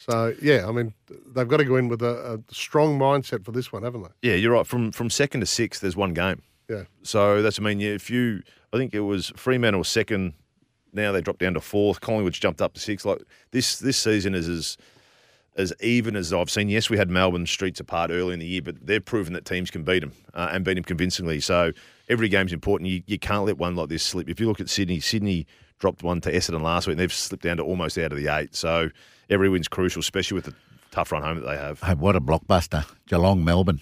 So, 0.00 0.34
yeah, 0.40 0.66
I 0.66 0.72
mean, 0.72 0.94
they've 1.08 1.46
got 1.46 1.58
to 1.58 1.64
go 1.64 1.76
in 1.76 1.88
with 1.88 2.00
a, 2.00 2.34
a 2.34 2.54
strong 2.54 2.98
mindset 2.98 3.44
for 3.44 3.52
this 3.52 3.70
one, 3.70 3.82
haven't 3.82 4.02
they? 4.02 4.30
Yeah, 4.30 4.34
you're 4.34 4.52
right. 4.52 4.66
From 4.66 4.92
from 4.92 5.10
second 5.10 5.40
to 5.40 5.46
sixth, 5.46 5.82
there's 5.82 5.94
one 5.94 6.14
game. 6.14 6.40
Yeah. 6.70 6.84
So 7.02 7.42
that's 7.42 7.58
I 7.58 7.62
mean, 7.62 7.80
yeah, 7.80 7.90
if 7.90 8.08
you, 8.08 8.42
I 8.72 8.78
think 8.78 8.94
it 8.94 9.00
was 9.00 9.30
Fremantle 9.36 9.80
was 9.80 9.88
second. 9.88 10.32
Now 10.94 11.12
they 11.12 11.20
dropped 11.20 11.40
down 11.40 11.52
to 11.52 11.60
fourth. 11.60 12.00
Collingwood's 12.00 12.38
jumped 12.38 12.62
up 12.62 12.72
to 12.74 12.80
sixth. 12.80 13.04
Like 13.04 13.22
this, 13.50 13.78
this 13.78 13.98
season 13.98 14.34
is 14.34 14.48
as 14.48 14.78
as 15.56 15.74
even 15.80 16.16
as 16.16 16.32
I've 16.32 16.50
seen. 16.50 16.70
Yes, 16.70 16.88
we 16.88 16.96
had 16.96 17.10
Melbourne 17.10 17.46
streets 17.46 17.78
apart 17.78 18.10
early 18.10 18.32
in 18.32 18.40
the 18.40 18.46
year, 18.46 18.62
but 18.62 18.86
they've 18.86 19.04
proven 19.04 19.34
that 19.34 19.44
teams 19.44 19.70
can 19.70 19.82
beat 19.82 20.00
them 20.00 20.12
uh, 20.32 20.48
and 20.50 20.64
beat 20.64 20.74
them 20.74 20.84
convincingly. 20.84 21.40
So 21.40 21.72
every 22.08 22.30
game's 22.30 22.54
important. 22.54 22.88
You, 22.88 23.02
you 23.06 23.18
can't 23.18 23.44
let 23.44 23.58
one 23.58 23.76
like 23.76 23.90
this 23.90 24.02
slip. 24.02 24.30
If 24.30 24.40
you 24.40 24.48
look 24.48 24.60
at 24.60 24.70
Sydney, 24.70 25.00
Sydney 25.00 25.46
dropped 25.78 26.02
one 26.02 26.22
to 26.22 26.32
Essendon 26.32 26.62
last 26.62 26.86
week, 26.86 26.92
and 26.92 27.00
they've 27.00 27.12
slipped 27.12 27.42
down 27.42 27.58
to 27.58 27.64
almost 27.64 27.98
out 27.98 28.12
of 28.12 28.18
the 28.18 28.28
eight. 28.28 28.54
So 28.54 28.90
every 29.30 29.48
win's 29.48 29.68
crucial, 29.68 30.00
especially 30.00 30.34
with 30.34 30.44
the 30.44 30.54
tough 30.90 31.12
run 31.12 31.22
home 31.22 31.40
that 31.40 31.46
they 31.46 31.56
have. 31.56 31.80
Hey, 31.80 31.94
what 31.94 32.16
a 32.16 32.20
blockbuster. 32.20 32.84
Geelong, 33.06 33.44
Melbourne. 33.44 33.80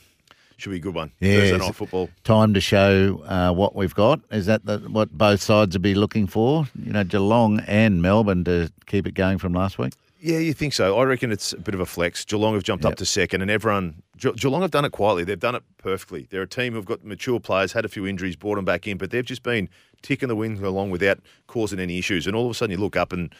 Should 0.58 0.70
be 0.70 0.76
a 0.76 0.80
good 0.80 0.94
one. 0.94 1.12
Yeah, 1.20 1.38
Thursday 1.38 1.58
night 1.58 1.74
football. 1.76 2.10
Time 2.24 2.52
to 2.54 2.60
show 2.60 3.22
uh, 3.26 3.52
what 3.52 3.76
we've 3.76 3.94
got. 3.94 4.20
Is 4.32 4.46
that 4.46 4.66
the, 4.66 4.78
what 4.78 5.10
both 5.12 5.40
sides 5.40 5.76
would 5.76 5.82
be 5.82 5.94
looking 5.94 6.26
for? 6.26 6.66
You 6.84 6.92
know, 6.92 7.04
Geelong 7.04 7.60
and 7.68 8.02
Melbourne 8.02 8.42
to 8.44 8.70
keep 8.86 9.06
it 9.06 9.12
going 9.12 9.38
from 9.38 9.52
last 9.52 9.78
week? 9.78 9.94
Yeah, 10.20 10.38
you 10.38 10.52
think 10.52 10.72
so? 10.72 10.98
I 10.98 11.04
reckon 11.04 11.30
it's 11.30 11.52
a 11.52 11.58
bit 11.58 11.74
of 11.74 11.80
a 11.80 11.86
flex. 11.86 12.24
Geelong 12.24 12.54
have 12.54 12.64
jumped 12.64 12.84
up 12.84 12.96
to 12.96 13.06
second, 13.06 13.40
and 13.40 13.52
everyone 13.52 14.02
Ge- 14.16 14.34
Geelong 14.34 14.62
have 14.62 14.72
done 14.72 14.84
it 14.84 14.90
quietly. 14.90 15.22
They've 15.22 15.38
done 15.38 15.54
it 15.54 15.62
perfectly. 15.76 16.26
They're 16.28 16.42
a 16.42 16.48
team 16.48 16.72
who've 16.72 16.84
got 16.84 17.04
mature 17.04 17.38
players, 17.38 17.72
had 17.72 17.84
a 17.84 17.88
few 17.88 18.04
injuries, 18.04 18.34
brought 18.34 18.56
them 18.56 18.64
back 18.64 18.88
in, 18.88 18.98
but 18.98 19.12
they've 19.12 19.24
just 19.24 19.44
been 19.44 19.68
ticking 20.02 20.28
the 20.28 20.34
wins 20.34 20.60
along 20.60 20.90
without 20.90 21.20
causing 21.46 21.78
any 21.78 21.98
issues. 21.98 22.26
And 22.26 22.34
all 22.34 22.46
of 22.46 22.50
a 22.50 22.54
sudden, 22.54 22.72
you 22.72 22.78
look 22.78 22.96
up 22.96 23.12
and 23.12 23.32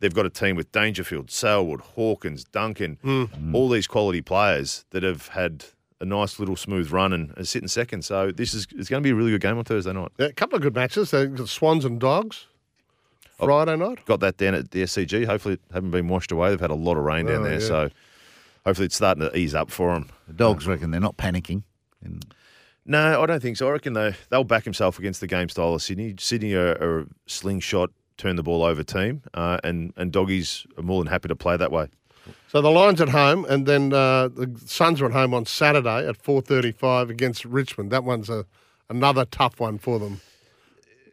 they've 0.00 0.14
got 0.14 0.26
a 0.26 0.30
team 0.30 0.56
with 0.56 0.70
Dangerfield, 0.72 1.30
Selwood, 1.30 1.80
Hawkins, 1.80 2.44
Duncan, 2.44 2.98
Mm. 3.04 3.54
all 3.54 3.68
these 3.68 3.86
quality 3.86 4.22
players 4.22 4.84
that 4.90 5.02
have 5.02 5.28
had 5.28 5.64
a 6.00 6.04
nice 6.04 6.38
little 6.38 6.56
smooth 6.56 6.90
run 6.90 7.12
and 7.14 7.32
are 7.38 7.44
sitting 7.44 7.68
second. 7.68 8.04
So 8.04 8.30
this 8.30 8.52
is 8.52 8.66
it's 8.76 8.88
going 8.90 9.02
to 9.02 9.06
be 9.06 9.10
a 9.10 9.14
really 9.14 9.30
good 9.30 9.40
game 9.40 9.56
on 9.56 9.64
Thursday 9.64 9.92
night. 9.92 10.12
Yeah, 10.18 10.26
a 10.26 10.32
couple 10.32 10.56
of 10.56 10.62
good 10.62 10.74
matches. 10.74 11.10
They've 11.10 11.48
Swans 11.48 11.84
and 11.86 11.98
Dogs 11.98 12.46
Friday 13.38 13.76
night. 13.76 14.04
Got 14.04 14.20
that 14.20 14.36
down 14.36 14.54
at 14.54 14.70
the 14.72 14.82
SCG. 14.82 15.24
Hopefully, 15.24 15.54
it 15.54 15.60
haven't 15.72 15.90
been 15.92 16.08
washed 16.08 16.32
away. 16.32 16.50
They've 16.50 16.60
had 16.60 16.70
a 16.70 16.74
lot 16.74 16.96
of 16.98 17.04
rain 17.04 17.26
down 17.26 17.40
Oh, 17.40 17.44
there, 17.44 17.54
yeah. 17.60 17.66
so 17.66 17.90
hopefully 18.66 18.86
it's 18.86 18.96
starting 18.96 19.22
to 19.28 19.34
ease 19.36 19.54
up 19.54 19.70
for 19.70 19.94
them. 19.94 20.08
The 20.28 20.34
dogs 20.34 20.66
reckon 20.66 20.90
they're 20.90 21.00
not 21.00 21.16
panicking. 21.16 21.62
No, 22.88 23.20
I 23.22 23.26
don't 23.26 23.40
think 23.42 23.56
so. 23.56 23.66
I 23.68 23.72
reckon 23.72 23.94
they 23.94 24.14
they'll 24.30 24.44
back 24.44 24.64
himself 24.64 24.98
against 24.98 25.20
the 25.20 25.26
game 25.26 25.48
style 25.48 25.74
of 25.74 25.82
Sydney. 25.82 26.14
Sydney 26.18 26.54
are, 26.54 26.72
are 26.80 26.98
a 27.00 27.06
slingshot, 27.26 27.90
turn 28.16 28.36
the 28.36 28.42
ball 28.42 28.62
over 28.62 28.82
team, 28.82 29.22
uh, 29.34 29.58
and 29.64 29.92
and 29.96 30.12
doggies 30.12 30.66
are 30.76 30.82
more 30.82 31.02
than 31.02 31.10
happy 31.10 31.28
to 31.28 31.36
play 31.36 31.56
that 31.56 31.70
way. 31.72 31.88
So 32.48 32.60
the 32.60 32.70
Lions 32.70 33.00
at 33.00 33.10
home, 33.10 33.44
and 33.48 33.66
then 33.66 33.92
uh, 33.92 34.28
the 34.28 34.52
Suns 34.66 35.00
are 35.00 35.06
at 35.06 35.12
home 35.12 35.32
on 35.34 35.44
Saturday 35.46 36.08
at 36.08 36.16
four 36.16 36.40
thirty-five 36.42 37.10
against 37.10 37.44
Richmond. 37.44 37.90
That 37.90 38.04
one's 38.04 38.28
a 38.28 38.44
another 38.88 39.24
tough 39.24 39.60
one 39.60 39.78
for 39.78 39.98
them. 39.98 40.20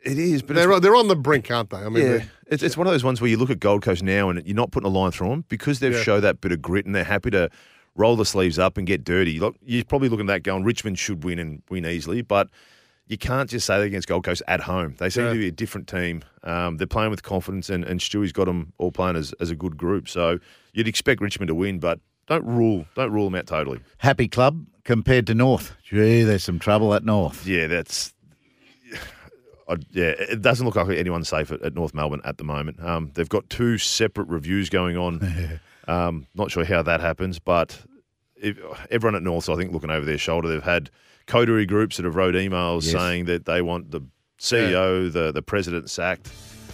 It 0.03 0.17
is, 0.19 0.41
but 0.41 0.55
they're 0.55 0.80
they're 0.80 0.95
on 0.95 1.07
the 1.07 1.15
brink, 1.15 1.49
aren't 1.49 1.69
they? 1.69 1.77
I 1.77 1.89
mean, 1.89 2.03
yeah, 2.03 2.09
they're- 2.09 2.31
it's, 2.47 2.61
it's 2.61 2.77
one 2.77 2.88
of 2.88 2.93
those 2.93 3.03
ones 3.05 3.21
where 3.21 3.30
you 3.30 3.38
look 3.38 3.49
at 3.49 3.59
Gold 3.59 3.81
Coast 3.84 4.03
now 4.03 4.30
and 4.30 4.45
you're 4.45 4.55
not 4.55 4.71
putting 4.71 4.85
a 4.88 4.93
line 4.93 5.11
through 5.11 5.30
them 5.30 5.45
because 5.47 5.80
they've 5.80 5.93
Yeah. 5.93 6.03
showed 6.03 6.19
that 6.21 6.41
bit 6.41 6.51
of 6.51 6.61
grit 6.61 6.85
and 6.85 6.93
they're 6.93 7.03
happy 7.05 7.31
to 7.31 7.49
roll 7.95 8.15
the 8.15 8.25
sleeves 8.25 8.59
up 8.59 8.77
and 8.77 8.85
get 8.85 9.03
dirty. 9.03 9.39
Look, 9.39 9.55
you're 9.65 9.85
probably 9.85 10.09
looking 10.09 10.30
at 10.30 10.34
that 10.34 10.43
going, 10.43 10.63
Richmond 10.63 10.99
should 10.99 11.23
win 11.23 11.39
and 11.39 11.61
win 11.69 11.85
easily, 11.85 12.21
but 12.21 12.49
you 13.07 13.17
can't 13.17 13.49
just 13.49 13.65
say 13.65 13.77
that 13.77 13.84
against 13.84 14.07
Gold 14.07 14.23
Coast 14.23 14.41
at 14.47 14.61
home. 14.61 14.95
They 14.97 15.09
seem 15.09 15.25
Yeah. 15.25 15.34
to 15.34 15.39
be 15.39 15.47
a 15.47 15.51
different 15.51 15.88
team. 15.88 16.23
Um, 16.43 16.77
they're 16.77 16.88
playing 16.88 17.11
with 17.11 17.21
confidence 17.23 17.69
and, 17.69 17.84
and 17.84 17.99
Stewie's 17.99 18.31
got 18.31 18.45
them 18.45 18.73
all 18.77 18.91
playing 18.91 19.15
as, 19.17 19.34
as 19.39 19.49
a 19.51 19.55
good 19.55 19.77
group. 19.77 20.07
So 20.07 20.39
you'd 20.73 20.88
expect 20.88 21.21
Richmond 21.21 21.47
to 21.49 21.55
win, 21.55 21.80
but 21.80 21.99
don't 22.27 22.45
rule 22.45 22.85
don't 22.95 23.11
rule 23.11 23.25
them 23.25 23.35
out 23.35 23.47
totally. 23.47 23.81
Happy 23.97 24.27
club 24.30 24.65
compared 24.85 25.27
to 25.27 25.35
North. 25.35 25.75
Gee, 25.84 26.23
there's 26.23 26.43
some 26.43 26.59
trouble 26.59 26.93
at 26.93 27.03
North. 27.03 27.45
Yeah, 27.45 27.67
that's. 27.67 28.13
I, 29.67 29.77
yeah, 29.91 30.13
it 30.17 30.41
doesn't 30.41 30.65
look 30.65 30.75
like 30.75 30.89
anyone's 30.89 31.30
safe 31.30 31.51
at, 31.51 31.61
at 31.61 31.73
North 31.73 31.93
Melbourne 31.93 32.21
at 32.25 32.38
the 32.38 32.43
moment. 32.43 32.81
Um, 32.84 33.11
they've 33.13 33.30
got 33.30 33.49
two 33.49 33.77
separate 33.77 34.27
reviews 34.27 34.69
going 34.69 34.97
on. 34.97 35.59
um, 35.88 36.27
not 36.35 36.51
sure 36.51 36.65
how 36.65 36.81
that 36.84 36.99
happens, 36.99 37.39
but 37.39 37.80
if, 38.35 38.57
everyone 38.91 39.15
at 39.15 39.23
North, 39.23 39.47
I 39.49 39.55
think, 39.55 39.71
looking 39.71 39.89
over 39.89 40.05
their 40.05 40.17
shoulder, 40.17 40.49
they've 40.49 40.61
had 40.61 40.89
coterie 41.27 41.65
groups 41.65 41.97
that 41.97 42.05
have 42.05 42.15
wrote 42.15 42.35
emails 42.35 42.83
Yes. 42.83 42.91
saying 42.93 43.25
that 43.25 43.45
they 43.45 43.61
want 43.61 43.91
the 43.91 44.01
CEO, 44.39 45.11
the 45.11 45.31
the 45.31 45.41
president 45.41 45.89
sacked. 45.89 46.29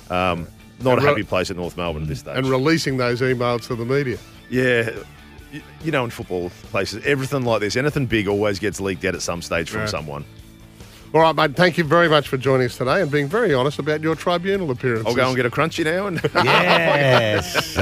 Um, 0.09 0.47
not 0.81 0.93
And 0.93 0.99
a 0.99 1.03
re- 1.03 1.07
happy 1.09 1.23
place 1.23 1.51
at 1.51 1.57
North 1.57 1.76
Melbourne 1.77 2.03
at 2.03 2.07
this 2.07 2.19
stage. 2.19 2.38
and 2.38 2.47
releasing 2.47 2.97
those 2.97 3.21
emails 3.21 3.67
to 3.67 3.76
the 3.76 3.85
media. 3.85 4.17
Yeah. 4.49 4.89
You, 5.51 5.61
you 5.84 5.91
know, 5.91 6.03
in 6.05 6.09
football 6.11 6.51
places, 6.71 7.03
everything 7.05 7.43
like 7.43 7.59
this, 7.59 7.76
anything 7.76 8.05
big 8.05 8.27
always 8.27 8.59
gets 8.59 8.80
leaked 8.80 9.03
out 9.05 9.15
at 9.15 9.21
some 9.21 9.41
stage 9.41 9.69
from 9.69 9.81
Yeah. 9.81 9.85
someone. 9.88 10.23
All 11.11 11.21
right, 11.21 11.35
mate. 11.35 11.55
Thank 11.55 11.77
you 11.80 11.84
very 11.84 12.07
much 12.07 12.27
for 12.27 12.38
joining 12.38 12.67
us 12.67 12.77
today 12.77 13.01
and 13.01 13.09
being 13.09 13.27
very 13.27 13.51
honest 13.53 13.80
about 13.80 14.01
your 14.01 14.13
tribunal 14.15 14.69
appearance. 14.69 15.07
I'll 15.07 15.15
go 15.15 15.26
and 15.27 15.35
get 15.35 15.45
a 15.47 15.49
crunchy 15.49 15.84
now. 15.84 16.05
And 16.05 16.21
Yes. 16.35 17.76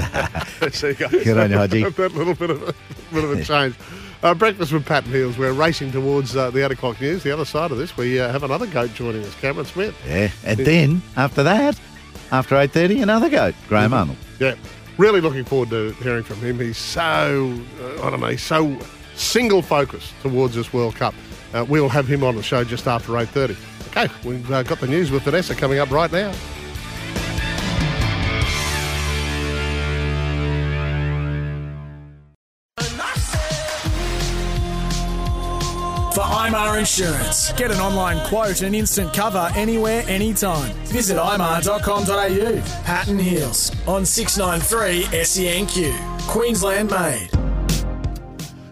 See 0.73 0.87
you 0.87 0.93
guys. 0.93 1.11
Good 1.23 1.37
on 1.37 1.51
you, 1.51 1.57
Hodgie. 1.57 1.95
that 1.95 2.15
little 2.15 2.33
bit 2.35 2.49
of 2.49 2.63
a, 2.69 2.73
bit 3.13 3.23
of 3.25 3.31
a 3.33 3.43
change. 3.43 3.75
Uh, 4.23 4.33
breakfast 4.33 4.71
with 4.73 4.85
Pat 4.85 5.05
and 5.05 5.13
Heals. 5.13 5.37
We're 5.37 5.53
racing 5.53 5.91
towards 5.91 6.35
uh, 6.35 6.49
the 6.49 6.65
eight 6.65 6.71
o'clock 6.71 6.99
news. 6.99 7.21
The 7.23 7.31
other 7.31 7.45
side 7.45 7.71
of 7.71 7.77
this, 7.77 7.95
we 7.95 8.19
uh, 8.19 8.31
have 8.31 8.43
another 8.43 8.65
goat 8.65 8.93
joining 8.95 9.23
us, 9.23 9.35
Cameron 9.35 9.65
Smith. 9.67 9.95
Yeah, 10.07 10.31
and 10.43 10.59
then 10.59 11.01
after 11.15 11.43
that, 11.43 11.79
after 12.31 12.55
eight 12.57 12.71
thirty, 12.71 13.01
another 13.01 13.29
goat, 13.29 13.53
Graham 13.67 13.93
Arnold. 13.93 14.17
Yeah, 14.39 14.55
really 14.97 15.21
looking 15.21 15.45
forward 15.45 15.69
to 15.69 15.91
hearing 16.03 16.23
from 16.23 16.37
him. 16.37 16.59
He's 16.59 16.77
so, 16.77 17.59
uh, 17.79 18.07
I 18.07 18.09
don't 18.09 18.19
know, 18.19 18.27
he's 18.27 18.41
so 18.41 18.75
single 19.15 19.61
focused 19.61 20.13
towards 20.21 20.55
this 20.55 20.73
World 20.73 20.95
Cup. 20.95 21.13
Uh, 21.53 21.63
we'll 21.67 21.89
have 21.89 22.07
him 22.07 22.23
on 22.23 22.35
the 22.35 22.43
show 22.43 22.63
just 22.63 22.87
after 22.87 23.13
8.30. 23.13 23.55
Okay, 23.89 24.13
we've 24.27 24.51
uh, 24.51 24.63
got 24.63 24.79
the 24.79 24.87
news 24.87 25.11
with 25.11 25.23
Vanessa 25.23 25.55
coming 25.55 25.79
up 25.79 25.91
right 25.91 26.11
now. 26.11 26.33
IMAR 36.47 36.79
Insurance. 36.79 37.51
Get 37.53 37.71
an 37.71 37.77
online 37.79 38.25
quote 38.25 38.61
and 38.61 38.73
instant 38.73 39.13
cover 39.13 39.51
anywhere, 39.53 40.03
anytime. 40.07 40.71
Visit 40.85 41.17
imar.com.au. 41.17 42.83
Pat 42.85 43.07
and 43.09 43.19
Heals 43.19 43.75
on 43.85 44.05
693 44.05 45.03
SENQ. 45.23 46.27
Queensland 46.29 46.89
made. 46.89 47.29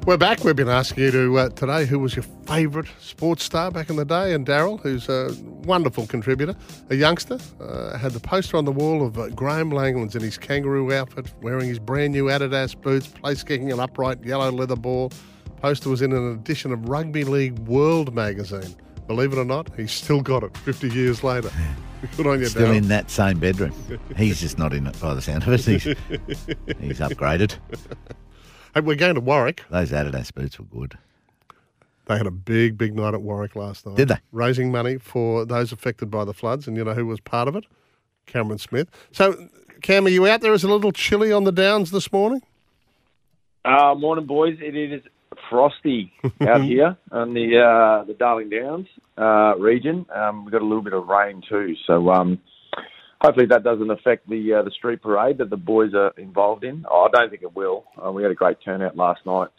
We're 0.05 0.15
back. 0.15 0.45
We've 0.45 0.55
been 0.55 0.69
asking 0.69 1.03
you 1.03 1.11
to 1.11 1.37
uh, 1.37 1.49
today 1.49 1.85
who 1.85 1.99
was 1.99 2.15
your 2.15 2.23
favourite 2.45 2.87
sports 3.01 3.43
star 3.43 3.71
back 3.71 3.89
in 3.89 3.97
the 3.97 4.05
day, 4.05 4.33
and 4.33 4.47
Daryl, 4.47 4.79
who's 4.79 5.09
a 5.09 5.35
wonderful 5.65 6.07
contributor, 6.07 6.55
a 6.91 6.95
youngster, 6.95 7.39
uh, 7.59 7.97
had 7.97 8.13
the 8.13 8.21
poster 8.21 8.55
on 8.55 8.63
the 8.63 8.71
wall 8.71 9.05
of 9.05 9.19
uh, 9.19 9.27
Graeme 9.29 9.71
Langlands 9.71 10.15
in 10.15 10.21
his 10.21 10.37
kangaroo 10.37 10.93
outfit, 10.93 11.33
wearing 11.41 11.67
his 11.67 11.79
brand 11.79 12.13
new 12.13 12.25
Adidas 12.27 12.79
boots, 12.79 13.07
place 13.07 13.43
kicking 13.43 13.69
an 13.73 13.81
upright 13.81 14.23
yellow 14.23 14.49
leather 14.49 14.77
ball. 14.77 15.11
Poster 15.65 15.89
was 15.89 16.03
in 16.03 16.13
an 16.13 16.31
edition 16.31 16.71
of 16.71 16.87
Rugby 16.87 17.23
League 17.23 17.57
World 17.57 18.13
magazine. 18.13 18.75
Believe 19.07 19.33
it 19.33 19.39
or 19.39 19.45
not, 19.45 19.67
he's 19.75 19.91
still 19.91 20.21
got 20.21 20.43
it 20.43 20.55
50 20.57 20.89
years 20.89 21.23
later. 21.23 21.49
Good 22.15 22.27
on 22.27 22.39
you, 22.39 22.45
Still 22.45 22.67
Daryl. 22.67 22.75
in 22.75 22.87
that 22.89 23.09
same 23.09 23.39
bedroom. 23.39 23.73
He's 24.15 24.39
just 24.41 24.59
not 24.59 24.73
in 24.73 24.85
it 24.85 25.01
by 25.01 25.15
the 25.15 25.23
sound 25.23 25.41
of 25.41 25.53
it. 25.53 25.61
He's, 25.61 25.83
he's 26.79 26.99
upgraded. 26.99 27.57
Hey, 28.75 28.81
we're 28.81 28.95
going 28.95 29.15
to 29.15 29.21
Warwick. 29.21 29.63
Those 29.71 29.89
Adidas 29.91 30.31
boots 30.31 30.59
were 30.59 30.65
good. 30.65 30.99
They 32.05 32.15
had 32.15 32.27
a 32.27 32.31
big, 32.31 32.77
big 32.77 32.95
night 32.95 33.15
at 33.15 33.23
Warwick 33.23 33.55
last 33.55 33.87
night. 33.87 33.95
Did 33.95 34.09
they? 34.09 34.19
Raising 34.31 34.71
money 34.71 34.99
for 34.99 35.45
those 35.45 35.71
affected 35.71 36.11
by 36.11 36.25
the 36.25 36.33
floods. 36.35 36.67
And 36.67 36.77
you 36.77 36.83
know 36.83 36.93
who 36.93 37.07
was 37.07 37.19
part 37.19 37.47
of 37.47 37.55
it? 37.55 37.65
Cameron 38.27 38.59
Smith. 38.59 38.87
So, 39.11 39.49
Cam, 39.81 40.05
are 40.05 40.09
you 40.09 40.27
out 40.27 40.41
there? 40.41 40.53
Is 40.53 40.63
it 40.63 40.69
a 40.69 40.73
little 40.75 40.91
chilly 40.91 41.31
on 41.31 41.43
the 41.43 41.51
downs 41.51 41.89
this 41.89 42.11
morning? 42.11 42.43
Uh, 43.65 43.95
morning, 43.95 44.27
boys. 44.27 44.59
It 44.61 44.75
is 44.75 45.01
frosty 45.49 46.11
out 46.47 46.61
here 46.63 46.97
on 47.11 47.33
the 47.33 47.57
uh, 47.59 48.05
the 48.05 48.13
Darling 48.13 48.49
Downs 48.49 48.87
uh, 49.17 49.55
region. 49.57 50.05
Um, 50.13 50.45
we've 50.45 50.51
got 50.51 50.61
a 50.61 50.65
little 50.65 50.83
bit 50.83 50.93
of 50.93 51.07
rain 51.07 51.41
too, 51.47 51.75
so 51.87 52.09
um, 52.09 52.39
hopefully 53.21 53.45
that 53.47 53.63
doesn't 53.63 53.89
affect 53.91 54.29
the 54.29 54.53
uh, 54.53 54.61
the 54.63 54.71
street 54.71 55.01
parade 55.01 55.37
that 55.39 55.49
the 55.49 55.57
boys 55.57 55.93
are 55.93 56.13
involved 56.17 56.63
in. 56.63 56.85
Oh, 56.89 57.07
I 57.07 57.17
don't 57.17 57.29
think 57.29 57.43
it 57.43 57.55
will. 57.55 57.85
Uh, 58.03 58.11
we 58.11 58.23
had 58.23 58.31
a 58.31 58.35
great 58.35 58.57
turnout 58.63 58.95
last 58.97 59.21
night 59.25 59.49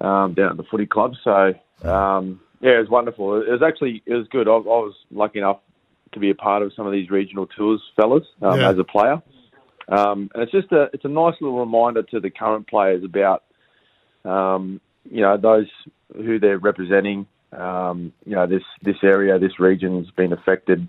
um, 0.00 0.34
down 0.34 0.50
at 0.50 0.56
the 0.56 0.64
footy 0.70 0.86
club, 0.86 1.12
so 1.22 1.52
um, 1.88 2.40
yeah, 2.60 2.76
it 2.76 2.80
was 2.80 2.88
wonderful. 2.90 3.40
It 3.42 3.50
was 3.50 3.62
actually 3.66 4.02
it 4.06 4.14
was 4.14 4.26
good. 4.28 4.48
I, 4.48 4.52
I 4.52 4.56
was 4.56 4.94
lucky 5.10 5.38
enough 5.38 5.60
to 6.12 6.20
be 6.20 6.30
a 6.30 6.34
part 6.34 6.62
of 6.62 6.72
some 6.76 6.86
of 6.86 6.92
these 6.92 7.10
regional 7.10 7.46
tours, 7.46 7.80
fellas, 7.96 8.24
um, 8.42 8.60
Yeah. 8.60 8.70
as 8.70 8.78
a 8.78 8.84
player. 8.84 9.22
Um, 9.88 10.30
and 10.34 10.42
it's 10.42 10.52
just 10.52 10.70
a 10.72 10.88
it's 10.92 11.04
a 11.04 11.08
nice 11.08 11.34
little 11.40 11.58
reminder 11.58 12.02
to 12.04 12.20
the 12.20 12.30
current 12.30 12.68
players 12.68 13.02
about 13.04 13.42
um, 14.24 14.80
you 15.10 15.20
know 15.20 15.36
those 15.36 15.66
who 16.14 16.38
they're 16.38 16.58
representing. 16.58 17.26
Um, 17.52 18.12
you 18.24 18.34
know 18.34 18.46
this 18.46 18.62
this 18.82 18.96
area, 19.02 19.38
this 19.38 19.58
region's 19.58 20.10
been 20.10 20.32
affected. 20.32 20.88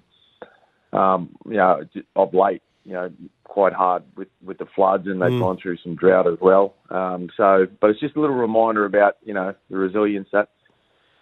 Um, 0.91 1.35
you 1.45 1.57
know 1.57 1.81
of 2.15 2.34
late, 2.34 2.61
you 2.85 2.94
know 2.94 3.11
quite 3.44 3.73
hard 3.73 4.03
with 4.15 4.30
with 4.44 4.57
the 4.57 4.65
floods, 4.76 5.07
and 5.07 5.22
they've 5.22 5.31
Mm. 5.31 5.40
gone 5.40 5.57
through 5.57 5.77
some 5.77 5.95
drought 5.95 6.27
as 6.27 6.40
well. 6.41 6.73
Um, 6.90 7.30
so, 7.38 7.68
but 7.80 7.90
it's 7.90 7.99
just 7.99 8.15
a 8.15 8.19
little 8.19 8.35
reminder 8.35 8.85
about 8.85 9.18
you 9.23 9.34
know 9.34 9.53
the 9.69 9.77
resilience 9.77 10.30
that 10.31 10.49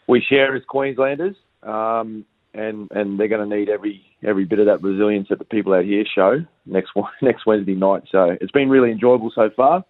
we 0.08 0.22
share 0.22 0.56
as 0.56 0.64
Queenslanders. 0.66 1.36
Um, 1.64 2.26
and 2.54 2.90
and 2.92 3.20
they're 3.20 3.28
going 3.28 3.50
to 3.50 3.56
need 3.56 3.70
every 3.70 4.02
every 4.24 4.46
bit 4.46 4.60
of 4.60 4.66
that 4.66 4.82
resilience 4.82 5.30
that 5.30 5.40
the 5.40 5.46
people 5.46 5.74
out 5.74 5.86
here 5.86 6.04
show 6.14 6.40
next 6.66 6.92
next 7.22 7.46
Wednesday 7.46 7.76
night. 7.76 8.04
So 8.12 8.38
it's 8.42 8.52
been 8.52 8.70
really 8.70 8.92
enjoyable 8.92 9.32
so 9.34 9.50
far. 9.56 9.86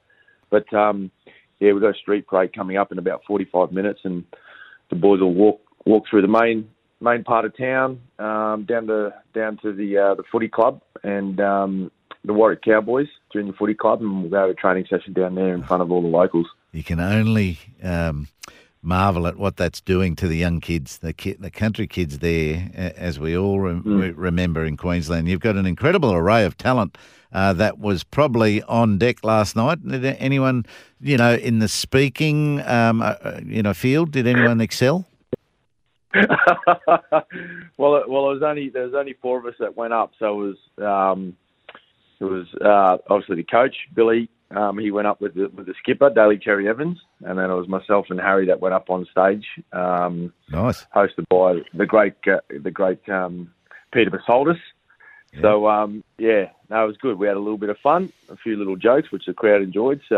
But 0.50 0.72
um, 0.74 1.12
yeah, 1.62 1.72
we've 1.72 1.82
got 1.82 1.96
a 1.96 2.00
street 2.00 2.28
parade 2.28 2.54
coming 2.54 2.76
up 2.76 2.92
in 2.92 2.98
about 2.98 3.22
45 3.26 3.72
minutes, 3.72 4.02
and 4.04 4.26
the 4.90 4.96
boys 4.96 5.22
will 5.22 5.34
walk 5.34 5.62
walk 5.86 6.04
through 6.10 6.24
the 6.24 6.28
main 6.28 6.70
main 7.00 7.24
part 7.24 7.46
of 7.46 7.56
town 7.56 8.02
um, 8.20 8.66
down 8.68 8.88
to 8.88 9.14
down 9.34 9.58
to 9.62 9.72
the 9.72 9.98
uh, 9.98 10.16
the 10.16 10.24
footy 10.32 10.48
club 10.48 10.82
and 11.04 11.40
um, 11.40 11.92
the 12.26 12.34
Warwick 12.34 12.64
Cowboys 12.64 13.08
junior 13.32 13.54
footy 13.54 13.76
club, 13.76 14.02
and 14.02 14.24
we'll 14.24 14.48
to 14.48 14.52
a 14.52 14.54
training 14.56 14.86
session 14.90 15.14
down 15.14 15.36
there 15.36 15.54
in 15.54 15.64
front 15.64 15.82
of 15.82 15.92
all 15.92 16.02
the 16.02 16.08
locals. 16.08 16.48
You 16.72 16.84
can 16.84 17.00
only 17.00 17.60
um, 17.84 18.28
marvel 18.82 19.28
at 19.28 19.38
what 19.38 19.58
that's 19.58 19.82
doing 19.82 20.16
to 20.16 20.28
the 20.28 20.38
young 20.38 20.60
kids, 20.60 20.98
the 21.00 21.14
ki- 21.14 21.38
the 21.40 21.52
country 21.52 21.88
kids 21.88 22.20
there, 22.20 22.70
as 22.98 23.20
we 23.20 23.38
all 23.38 23.60
rem- 23.60 23.84
Mm. 23.84 24.02
re- 24.02 24.12
remember 24.12 24.66
in 24.66 24.78
Queensland. 24.78 25.28
You've 25.28 25.40
got 25.40 25.56
an 25.56 25.66
incredible 25.66 26.12
array 26.14 26.46
of 26.46 26.58
talent 26.58 26.98
uh, 27.34 27.54
that 27.54 27.80
was 27.80 28.04
probably 28.04 28.62
on 28.64 28.98
deck 28.98 29.24
last 29.24 29.56
night. 29.56 29.88
Did 29.88 30.04
anyone, 30.04 30.66
you 31.00 31.16
know, 31.18 31.34
in 31.36 31.60
the 31.60 31.68
speaking, 31.68 32.62
um, 32.68 33.02
uh, 33.02 33.16
uh, 33.24 33.40
you 33.46 33.62
know, 33.64 33.74
field, 33.74 34.12
did 34.12 34.28
anyone 34.28 34.60
excel? 34.62 35.06
well, 36.14 37.96
it, 37.96 38.10
well, 38.10 38.30
it 38.30 38.34
was 38.34 38.42
only 38.44 38.70
there 38.70 38.84
was 38.84 38.94
only 38.94 39.14
four 39.22 39.40
of 39.40 39.46
us 39.46 39.54
that 39.60 39.78
went 39.78 39.94
up, 39.94 40.12
so 40.20 40.42
it 40.42 40.56
was 40.78 41.16
um, 41.16 41.38
it 42.20 42.26
was 42.26 42.48
uh, 42.62 42.98
obviously 43.10 43.38
the 43.38 43.44
coach 43.44 43.76
Billy. 43.94 44.28
Um, 44.56 44.78
he 44.78 44.92
went 44.92 45.08
up 45.08 45.22
with 45.22 45.34
the 45.34 45.48
with 45.56 45.66
the 45.66 45.74
skipper 45.80 46.10
Daly 46.10 46.38
Cherry 46.38 46.68
Evans, 46.68 47.00
and 47.24 47.38
then 47.40 47.50
it 47.50 47.54
was 47.56 47.68
myself 47.68 48.08
and 48.10 48.20
Harry 48.20 48.46
that 48.48 48.60
went 48.60 48.74
up 48.74 48.90
on 48.90 49.06
stage. 49.12 49.46
Um, 49.72 50.34
Nice. 50.50 50.86
hosted 50.96 51.26
by 51.30 51.62
the 51.78 51.86
great 51.86 52.14
uh, 52.28 52.40
the 52.50 52.72
great 52.72 53.08
um, 53.10 53.52
Peter 53.94 54.22
Psaltis. 54.28 54.60
So 55.42 55.68
um, 55.70 56.04
yeah, 56.18 56.50
no, 56.70 56.84
it 56.84 56.88
was 56.88 56.98
good. 56.98 57.18
We 57.18 57.28
had 57.28 57.38
a 57.38 57.40
little 57.40 57.58
bit 57.58 57.70
of 57.70 57.78
fun, 57.78 58.12
a 58.30 58.36
few 58.36 58.58
little 58.58 58.76
jokes, 58.76 59.12
which 59.12 59.26
the 59.28 59.34
crowd 59.34 59.62
enjoyed. 59.62 60.02
So 60.10 60.18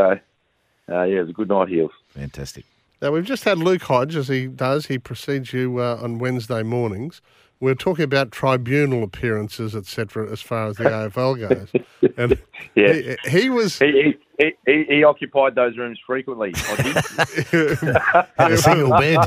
uh, 0.89 1.03
yeah, 1.03 1.03
it 1.03 1.21
was 1.21 1.29
a 1.29 1.33
good 1.33 1.49
night, 1.49 1.67
heals. 1.69 1.91
Fantastic. 2.09 2.65
Now, 3.01 3.11
we've 3.11 3.25
just 3.25 3.43
had 3.43 3.57
Luke 3.59 3.83
Hodge, 3.83 4.15
as 4.15 4.27
he 4.29 4.47
does. 4.47 4.85
He 4.87 4.97
precedes 4.97 5.51
you 5.53 5.77
uh, 5.79 5.99
on 6.01 6.17
Wednesday 6.19 6.63
mornings. 6.63 7.21
We're 7.59 7.75
talking 7.75 8.03
about 8.05 8.31
tribunal 8.31 9.03
appearances, 9.03 9.75
etc., 9.75 10.31
as 10.31 10.41
far 10.41 10.67
as 10.67 10.77
the 10.77 10.83
AFL 10.85 11.39
goes. 11.39 12.13
And 12.17 12.37
Yeah. 12.75 13.15
he, 13.25 13.41
he 13.41 13.49
was. 13.49 13.77
He, 13.79 14.17
he, 14.39 14.51
he, 14.65 14.85
he 14.89 15.03
occupied 15.03 15.55
those 15.55 15.77
rooms 15.77 15.99
frequently. 16.05 16.51
Hodgie. 16.53 18.27
a 18.37 18.57
single 18.57 18.97
bed. 18.97 19.17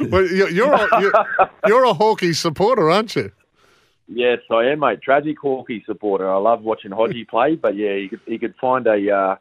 well, 0.10 0.26
you're, 0.26 0.50
you're, 0.50 0.72
a, 0.72 1.00
you're, 1.00 1.12
you're 1.66 1.84
a 1.84 1.94
Hawkeys 1.94 2.38
supporter, 2.38 2.90
aren't 2.90 3.16
you? 3.16 3.32
Yes, 4.08 4.40
I 4.50 4.64
am, 4.66 4.80
mate. 4.80 5.00
Tragic 5.02 5.38
Hawkeye 5.38 5.78
supporter. 5.86 6.30
I 6.30 6.36
love 6.36 6.62
watching 6.62 6.90
Hodgie 6.90 7.26
play, 7.26 7.54
but 7.54 7.76
yeah, 7.76 7.96
he 7.96 8.08
could 8.08 8.20
he 8.26 8.38
could 8.38 8.54
find 8.60 8.86
a 8.86 9.10
uh, 9.10 9.36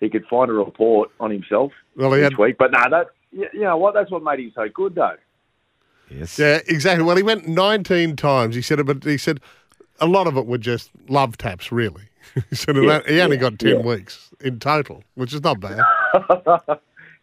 he 0.00 0.08
could 0.08 0.24
find 0.26 0.48
a 0.50 0.54
report 0.54 1.10
on 1.18 1.30
himself 1.30 1.72
Well, 1.96 2.12
he 2.12 2.18
each 2.20 2.24
had- 2.24 2.38
week. 2.38 2.56
But 2.58 2.70
no, 2.72 2.84
that 2.90 3.06
you 3.32 3.48
you 3.52 3.60
know 3.62 3.76
what? 3.78 3.94
That's 3.94 4.10
what 4.12 4.22
made 4.22 4.38
him 4.38 4.52
so 4.54 4.68
good, 4.72 4.94
though. 4.94 5.16
Yes. 6.08 6.38
Yeah, 6.38 6.60
exactly. 6.68 7.04
Well, 7.04 7.16
he 7.16 7.22
went 7.22 7.48
19 7.48 8.16
times. 8.16 8.54
He 8.54 8.60
said 8.62 8.78
it, 8.78 8.84
but 8.84 9.02
he 9.02 9.16
said 9.16 9.40
a 9.98 10.06
lot 10.06 10.26
of 10.26 10.36
it 10.36 10.46
were 10.46 10.58
just 10.58 10.90
love 11.08 11.36
taps, 11.38 11.72
really. 11.72 12.02
He 12.50 12.56
said 12.56 12.76
it- 12.76 12.84
Yeah, 12.84 13.00
he 13.06 13.20
only 13.20 13.36
yeah, 13.36 13.40
got 13.42 13.58
10 13.58 13.68
yeah. 13.70 13.76
weeks 13.82 14.30
in 14.40 14.58
total, 14.58 15.02
which 15.14 15.32
is 15.32 15.42
not 15.42 15.60
bad. 15.60 15.78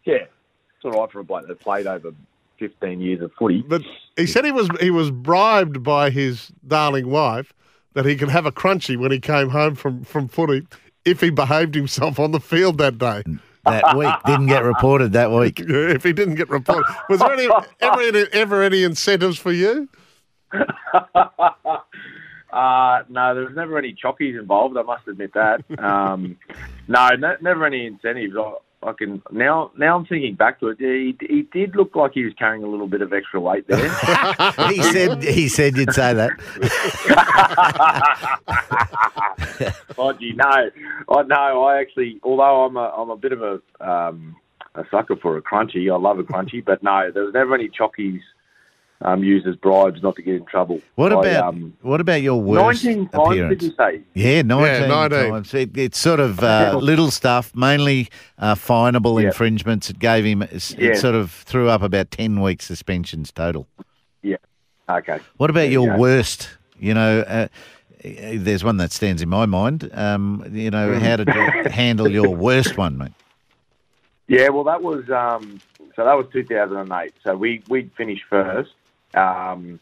yeah, 0.04 0.24
it's 0.24 0.84
all 0.84 0.92
right 0.92 1.10
for 1.10 1.20
a 1.20 1.24
bloke 1.24 1.46
that 1.46 1.60
played 1.60 1.86
over 1.86 2.12
15 2.58 3.00
years 3.00 3.20
of 3.22 3.32
footy. 3.38 3.62
But 3.66 3.82
he 4.16 4.26
said 4.26 4.44
he 4.44 4.52
was 4.52 4.68
he 4.80 4.90
was 4.90 5.10
bribed 5.10 5.82
by 5.82 6.10
his 6.10 6.52
darling 6.66 7.10
wife 7.10 7.52
that 7.94 8.04
he 8.04 8.16
could 8.16 8.28
have 8.28 8.46
a 8.46 8.52
crunchy 8.52 8.96
when 8.96 9.10
he 9.10 9.18
came 9.18 9.48
home 9.50 9.74
from, 9.74 10.04
from 10.04 10.28
footy 10.28 10.66
if 11.04 11.20
he 11.20 11.30
behaved 11.30 11.74
himself 11.74 12.18
on 12.20 12.30
the 12.32 12.40
field 12.40 12.78
that 12.78 12.98
day. 12.98 13.22
That 13.64 13.96
week 13.96 14.14
didn't 14.26 14.46
get 14.46 14.64
reported 14.64 15.12
that 15.12 15.30
week. 15.30 15.60
if 15.60 16.02
he 16.02 16.12
didn't 16.12 16.36
get 16.36 16.48
reported, 16.48 16.84
was 17.08 17.20
there 17.20 17.32
any, 17.32 17.48
ever, 17.80 18.26
ever 18.32 18.62
any 18.62 18.84
incentives 18.84 19.38
for 19.38 19.52
you? 19.52 19.88
Uh, 22.52 23.02
no, 23.08 23.34
there 23.34 23.44
was 23.44 23.54
never 23.54 23.78
any 23.78 23.94
chockies 23.94 24.38
involved. 24.38 24.76
I 24.76 24.82
must 24.82 25.06
admit 25.08 25.32
that. 25.34 25.62
Um, 25.78 26.36
no, 26.88 27.08
ne- 27.10 27.36
never 27.40 27.64
any 27.66 27.86
incentives. 27.86 28.34
I, 28.36 28.54
I 28.82 28.92
can 28.92 29.22
now. 29.30 29.70
Now 29.76 29.96
I'm 29.96 30.06
thinking 30.06 30.34
back 30.34 30.58
to 30.60 30.68
it. 30.68 30.78
He, 30.78 31.16
he 31.20 31.42
did 31.52 31.76
look 31.76 31.94
like 31.94 32.12
he 32.14 32.24
was 32.24 32.32
carrying 32.38 32.64
a 32.64 32.66
little 32.66 32.88
bit 32.88 33.02
of 33.02 33.12
extra 33.12 33.38
weight 33.38 33.68
there. 33.68 33.78
he 34.70 34.82
said 34.82 35.22
he 35.22 35.48
said 35.48 35.76
you'd 35.76 35.92
say 35.92 36.14
that. 36.14 36.30
oh, 39.98 40.12
gee, 40.14 40.32
no, 40.32 40.70
oh, 41.08 41.22
no. 41.22 41.64
I 41.64 41.78
actually, 41.80 42.20
although 42.22 42.64
I'm 42.64 42.76
a 42.76 42.92
I'm 42.96 43.10
a 43.10 43.16
bit 43.16 43.32
of 43.32 43.42
a 43.42 43.60
um, 43.86 44.34
a 44.74 44.84
sucker 44.90 45.16
for 45.16 45.36
a 45.36 45.42
crunchy. 45.42 45.92
I 45.92 45.96
love 45.96 46.18
a 46.18 46.22
crunchy, 46.22 46.64
but 46.64 46.82
no, 46.82 47.10
there 47.12 47.24
was 47.24 47.34
never 47.34 47.54
any 47.54 47.68
chockies 47.68 48.20
um, 49.02 49.24
used 49.24 49.46
as 49.46 49.56
bribes 49.56 50.02
not 50.02 50.16
to 50.16 50.22
get 50.22 50.34
in 50.34 50.44
trouble. 50.44 50.80
What 50.94 51.12
I, 51.12 51.20
about 51.20 51.54
um, 51.54 51.76
what 51.82 52.00
about 52.00 52.22
your 52.22 52.40
worst 52.40 52.84
19 52.84 53.08
times, 53.08 53.28
appearance? 53.30 53.60
did 53.60 53.70
you 53.70 53.74
say? 53.76 54.00
Yeah, 54.14 54.42
19, 54.42 54.88
19. 54.88 55.30
times. 55.30 55.54
It, 55.54 55.76
it's 55.76 55.98
sort 55.98 56.20
of 56.20 56.40
uh, 56.40 56.78
little 56.82 57.10
stuff, 57.10 57.54
mainly 57.54 58.08
uh, 58.38 58.54
finable 58.54 59.22
infringements. 59.22 59.88
It 59.90 59.98
gave 59.98 60.24
him, 60.24 60.42
it 60.42 60.74
Yeah. 60.78 60.94
sort 60.94 61.14
of 61.14 61.30
threw 61.30 61.68
up 61.68 61.82
about 61.82 62.10
10 62.10 62.40
weeks 62.40 62.66
suspensions 62.66 63.32
total. 63.32 63.66
Yeah. 64.22 64.36
Okay. 64.88 65.18
What 65.38 65.50
about 65.50 65.60
There 65.62 65.70
your 65.70 65.86
go. 65.88 65.96
worst? 65.98 66.50
You 66.78 66.94
know, 66.94 67.20
uh, 67.20 67.48
there's 68.02 68.64
one 68.64 68.78
that 68.78 68.92
stands 68.92 69.20
in 69.22 69.28
my 69.28 69.46
mind. 69.46 69.90
Um, 69.92 70.44
you 70.52 70.70
know, 70.70 70.98
how 70.98 71.16
did 71.16 71.28
you 71.28 71.42
handle 71.70 72.08
your 72.10 72.30
worst 72.34 72.76
one, 72.78 72.96
mate? 72.98 73.12
Yeah, 74.26 74.48
well, 74.50 74.64
that 74.64 74.82
was 74.82 75.08
um, 75.10 75.60
so 75.96 76.04
that 76.04 76.14
was 76.16 76.26
2008. 76.32 77.12
So 77.24 77.36
we 77.36 77.62
we 77.68 77.90
finished 77.96 78.24
first, 78.30 78.70
um, 79.14 79.80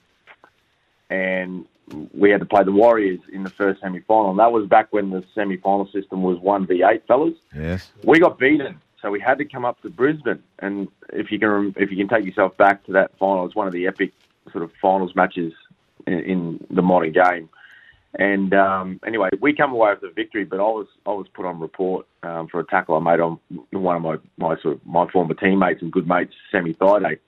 and 1.11 1.67
we 2.13 2.31
had 2.31 2.41
to 2.41 2.47
play 2.47 2.65
the 2.65 2.73
Warriors 2.73 3.21
in 3.33 3.43
the 3.45 3.51
first 3.51 3.81
semi 3.81 4.01
final. 4.01 4.31
And 4.31 4.39
that 4.39 4.53
was 4.53 4.67
back 4.67 4.93
when 4.93 5.11
the 5.11 5.25
semi 5.35 5.57
final 5.57 5.87
system 5.87 6.23
was 6.23 6.39
one 6.39 6.67
v 6.67 6.83
eight, 6.83 7.07
fellas. 7.07 7.35
Yes. 7.55 7.91
We 8.05 8.21
got 8.21 8.39
beaten, 8.39 8.81
so 9.01 9.11
we 9.11 9.21
had 9.21 9.39
to 9.39 9.45
come 9.45 9.65
up 9.65 9.81
to 9.83 9.91
Brisbane. 9.91 10.43
And 10.59 10.89
if 11.13 11.31
you 11.31 11.39
can 11.39 11.75
if 11.77 11.91
you 11.91 11.97
can 11.97 12.09
take 12.09 12.27
yourself 12.27 12.57
back 12.57 12.85
to 12.87 12.93
that 12.93 13.17
final, 13.19 13.47
it's 13.47 13.55
one 13.55 13.67
of 13.67 13.73
the 13.73 13.87
epic 13.87 14.13
sort 14.53 14.65
of 14.65 14.71
finals 14.81 15.15
matches 15.15 15.53
in, 16.07 16.21
in 16.21 16.67
the 16.71 16.83
modern 16.83 17.13
game. 17.13 17.49
And 18.15 18.55
um, 18.55 19.01
anyway, 19.07 19.29
we 19.41 19.55
come 19.55 19.73
away 19.73 19.93
with 19.95 20.11
a 20.11 20.13
victory, 20.13 20.45
but 20.45 20.61
I 20.61 20.63
was 20.63 20.87
I 21.07 21.11
was 21.11 21.27
put 21.33 21.45
on 21.45 21.61
report 21.61 22.07
um, 22.23 22.49
for 22.49 22.61
a 22.61 22.65
tackle 22.65 22.97
I 22.97 23.01
made 23.01 23.21
on 23.21 23.39
one 23.71 23.97
of 23.97 24.03
my, 24.03 24.17
my 24.39 24.61
sort 24.61 24.77
of 24.77 24.87
my 24.87 25.07
former 25.11 25.35
teammates 25.35 25.83
and 25.83 25.93
good 25.93 26.09
mates, 26.09 26.35
Sammy 26.51 26.75
Thaiday. 26.75 27.19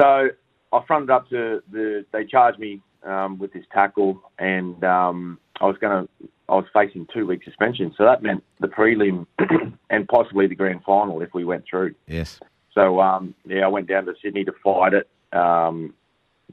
So 0.00 0.28
I 0.72 0.80
fronted 0.86 1.10
up 1.10 1.28
to 1.28 1.62
the. 1.70 2.06
They 2.12 2.24
charged 2.24 2.58
me 2.58 2.80
um, 3.04 3.38
with 3.38 3.52
this 3.52 3.64
tackle, 3.72 4.22
and 4.38 4.82
um, 4.82 5.38
I 5.60 5.66
was 5.66 5.76
going 5.78 6.06
to. 6.06 6.28
I 6.48 6.54
was 6.54 6.64
facing 6.72 7.06
two 7.12 7.26
week 7.26 7.44
suspension, 7.44 7.94
so 7.96 8.04
that 8.04 8.22
meant 8.22 8.42
the 8.60 8.66
prelim 8.66 9.26
and 9.90 10.08
possibly 10.08 10.46
the 10.48 10.54
grand 10.54 10.82
final 10.84 11.20
if 11.20 11.32
we 11.34 11.44
went 11.44 11.64
through. 11.68 11.94
Yes. 12.08 12.40
So 12.74 13.00
um, 13.00 13.34
yeah, 13.44 13.64
I 13.64 13.68
went 13.68 13.88
down 13.88 14.06
to 14.06 14.14
Sydney 14.22 14.44
to 14.44 14.52
fight 14.64 14.94
it. 14.94 15.08
Um, 15.36 15.94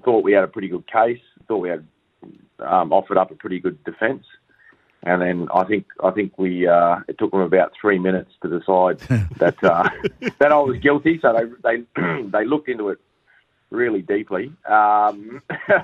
thought 0.03 0.23
we 0.23 0.33
had 0.33 0.43
a 0.43 0.47
pretty 0.47 0.67
good 0.67 0.85
case. 0.91 1.21
Thought 1.47 1.59
we 1.59 1.69
had 1.69 1.87
um, 2.59 2.91
offered 2.91 3.17
up 3.17 3.31
a 3.31 3.35
pretty 3.35 3.59
good 3.59 3.81
defence, 3.85 4.25
and 5.03 5.21
then 5.21 5.47
I 5.53 5.63
think 5.63 5.85
I 6.03 6.11
think 6.11 6.37
we 6.37 6.67
uh, 6.67 6.97
it 7.07 7.17
took 7.17 7.31
them 7.31 7.39
about 7.39 7.71
three 7.79 7.97
minutes 7.97 8.31
to 8.43 8.49
decide 8.49 8.99
that 9.37 9.63
uh, 9.63 9.89
that 10.37 10.51
I 10.51 10.59
was 10.59 10.77
guilty. 10.79 11.19
So 11.21 11.33
they 11.33 11.77
they 11.95 12.21
they 12.31 12.45
looked 12.45 12.67
into 12.67 12.89
it 12.89 12.99
really 13.69 14.01
deeply. 14.01 14.51
Um, 14.65 15.41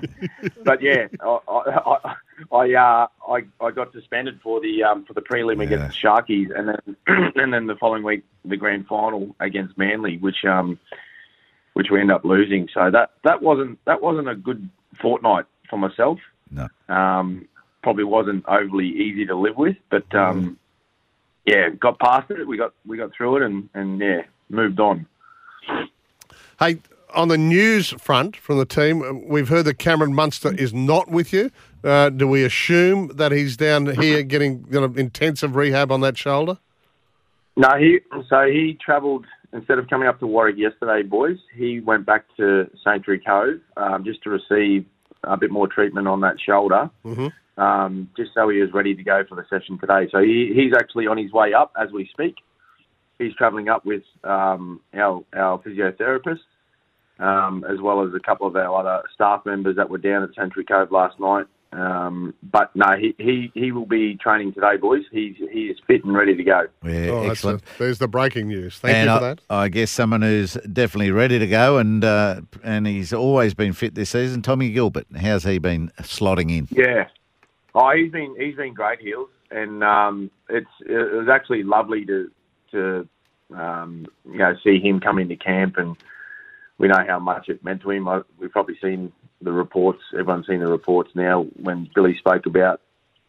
but 0.63 0.81
yeah, 0.81 1.07
I 1.21 1.39
I 1.47 2.15
I, 2.51 2.73
uh, 2.73 3.07
I 3.29 3.43
I 3.59 3.71
got 3.71 3.91
suspended 3.93 4.39
for 4.41 4.61
the 4.61 4.83
um, 4.83 5.05
for 5.05 5.13
the 5.13 5.21
prelim 5.21 5.61
against 5.61 5.95
the 6.01 6.07
Sharkies, 6.07 6.57
and 6.57 6.69
then 6.69 6.97
and 7.35 7.53
then 7.53 7.67
the 7.67 7.75
following 7.75 8.03
week 8.03 8.23
the 8.45 8.57
grand 8.57 8.87
final 8.87 9.35
against 9.39 9.77
Manly, 9.77 10.17
which 10.17 10.45
um 10.45 10.79
which 11.73 11.87
we 11.91 11.99
end 11.99 12.11
up 12.11 12.23
losing. 12.23 12.69
So 12.73 12.89
that 12.91 13.11
that 13.23 13.41
wasn't 13.41 13.79
that 13.85 14.01
wasn't 14.01 14.29
a 14.29 14.35
good 14.35 14.69
fortnight 15.01 15.45
for 15.69 15.77
myself. 15.77 16.19
No. 16.51 16.67
Um, 16.87 17.47
probably 17.81 18.03
wasn't 18.03 18.45
overly 18.47 18.87
easy 18.87 19.25
to 19.25 19.35
live 19.35 19.57
with, 19.57 19.75
but 19.89 20.13
um, 20.15 20.57
yeah, 21.45 21.69
got 21.69 21.99
past 21.99 22.31
it. 22.31 22.47
We 22.47 22.57
got 22.57 22.73
we 22.85 22.97
got 22.97 23.11
through 23.13 23.37
it, 23.37 23.43
and 23.43 23.69
and 23.73 23.99
yeah, 23.99 24.21
moved 24.49 24.79
on. 24.79 25.05
Hey, 26.59 26.79
on 27.13 27.27
the 27.27 27.37
news 27.37 27.89
front 27.91 28.35
from 28.35 28.57
the 28.57 28.65
team, 28.65 29.01
uh, 29.01 29.13
we've 29.13 29.49
heard 29.49 29.65
that 29.65 29.79
Cameron 29.79 30.13
Munster 30.13 30.53
is 30.53 30.73
not 30.73 31.09
with 31.09 31.33
you. 31.33 31.51
Uh, 31.83 32.09
do 32.09 32.27
we 32.27 32.43
assume 32.43 33.09
that 33.15 33.31
he's 33.31 33.57
down 33.57 33.85
here 33.85 34.23
getting 34.23 34.65
you 34.71 34.79
know, 34.79 34.93
intensive 34.95 35.55
rehab 35.55 35.91
on 35.91 36.01
that 36.01 36.17
shoulder? 36.17 36.57
No, 37.55 37.69
he 37.77 37.99
so 38.29 38.45
he 38.45 38.77
travelled 38.83 39.25
instead 39.51 39.77
of 39.77 39.87
coming 39.87 40.07
up 40.07 40.19
to 40.19 40.27
Warwick 40.27 40.57
yesterday, 40.57 41.03
boys. 41.03 41.37
He 41.55 41.79
went 41.79 42.05
back 42.05 42.25
to 42.37 42.69
Sanctuary 42.83 43.19
Cove 43.19 43.59
um, 43.77 44.03
just 44.03 44.23
to 44.23 44.29
receive 44.29 44.85
a 45.23 45.37
bit 45.37 45.51
more 45.51 45.67
treatment 45.67 46.07
on 46.07 46.21
that 46.21 46.39
shoulder, 46.39 46.89
Mm-hmm. 47.05 47.61
um, 47.61 48.09
just 48.17 48.31
so 48.33 48.49
he 48.49 48.59
was 48.59 48.73
ready 48.73 48.95
to 48.95 49.03
go 49.03 49.23
for 49.29 49.35
the 49.35 49.45
session 49.49 49.77
today. 49.77 50.07
So 50.11 50.19
he, 50.19 50.51
he's 50.55 50.73
actually 50.75 51.07
on 51.07 51.17
his 51.17 51.31
way 51.31 51.53
up 51.53 51.71
as 51.79 51.91
we 51.91 52.07
speak. 52.11 52.35
He's 53.19 53.33
travelling 53.35 53.69
up 53.69 53.85
with 53.85 54.03
um, 54.23 54.81
our 54.93 55.23
our 55.35 55.59
physiotherapist, 55.59 56.39
um, 57.19 57.65
as 57.69 57.79
well 57.81 58.05
as 58.05 58.13
a 58.13 58.19
couple 58.19 58.47
of 58.47 58.55
our 58.55 58.75
other 58.79 59.03
staff 59.13 59.45
members 59.45 59.75
that 59.75 59.89
were 59.89 59.97
down 59.97 60.23
at 60.23 60.29
Sanctuary 60.35 60.65
Cove 60.65 60.91
last 60.91 61.19
night. 61.19 61.45
Um, 61.71 62.35
but 62.43 62.69
no, 62.75 62.95
he, 62.99 63.15
he, 63.17 63.51
he 63.55 63.71
will 63.71 63.87
be 63.87 64.15
training 64.17 64.53
today, 64.53 64.77
boys. 64.77 65.05
He's 65.11 65.35
he 65.51 65.69
is 65.69 65.77
fit 65.87 66.03
and 66.05 66.13
ready 66.13 66.35
to 66.35 66.43
go. 66.43 66.67
Yeah, 66.85 67.07
Oh, 67.09 67.23
excellent. 67.29 67.63
the- 67.65 67.71
there's 67.79 67.97
the 67.97 68.07
breaking 68.07 68.47
news. 68.47 68.77
Thank 68.77 68.95
and 68.95 69.07
you 69.07 69.11
I, 69.11 69.17
for 69.17 69.23
that. 69.25 69.41
I 69.49 69.69
guess 69.69 69.89
someone 69.89 70.21
who's 70.21 70.53
definitely 70.71 71.09
ready 71.09 71.39
to 71.39 71.47
go, 71.47 71.79
and 71.79 72.03
uh, 72.05 72.41
and 72.63 72.85
he's 72.85 73.11
always 73.11 73.55
been 73.55 73.73
fit 73.73 73.95
this 73.95 74.11
season. 74.11 74.43
Tommy 74.43 74.69
Gilbert, 74.69 75.07
how's 75.19 75.45
he 75.45 75.57
been 75.57 75.89
slotting 76.01 76.55
in? 76.55 76.67
Yeah. 76.69 77.07
Oh, 77.73 77.89
he's 77.95 78.11
been 78.11 78.35
he's 78.39 78.55
been 78.55 78.75
great, 78.75 78.99
heals, 79.01 79.29
and 79.49 79.83
um, 79.83 80.29
it's 80.49 80.69
it 80.81 81.11
was 81.17 81.27
actually 81.27 81.63
lovely 81.63 82.05
to 82.05 82.29
to 82.69 83.07
um, 83.55 84.05
you 84.31 84.37
know 84.37 84.53
see 84.63 84.79
him 84.79 84.99
come 84.99 85.17
into 85.17 85.35
camp, 85.35 85.77
and 85.77 85.97
we 86.77 86.87
know 86.87 87.03
how 87.07 87.19
much 87.19 87.49
it 87.49 87.63
meant 87.63 87.81
to 87.81 87.91
him. 87.91 88.07
I, 88.07 88.21
we've 88.39 88.51
probably 88.51 88.77
seen 88.81 89.11
the 89.41 89.51
reports. 89.51 90.01
Everyone's 90.13 90.47
seen 90.47 90.59
the 90.59 90.67
reports 90.67 91.11
now. 91.15 91.43
When 91.61 91.89
Billy 91.93 92.17
spoke 92.17 92.45
about 92.45 92.81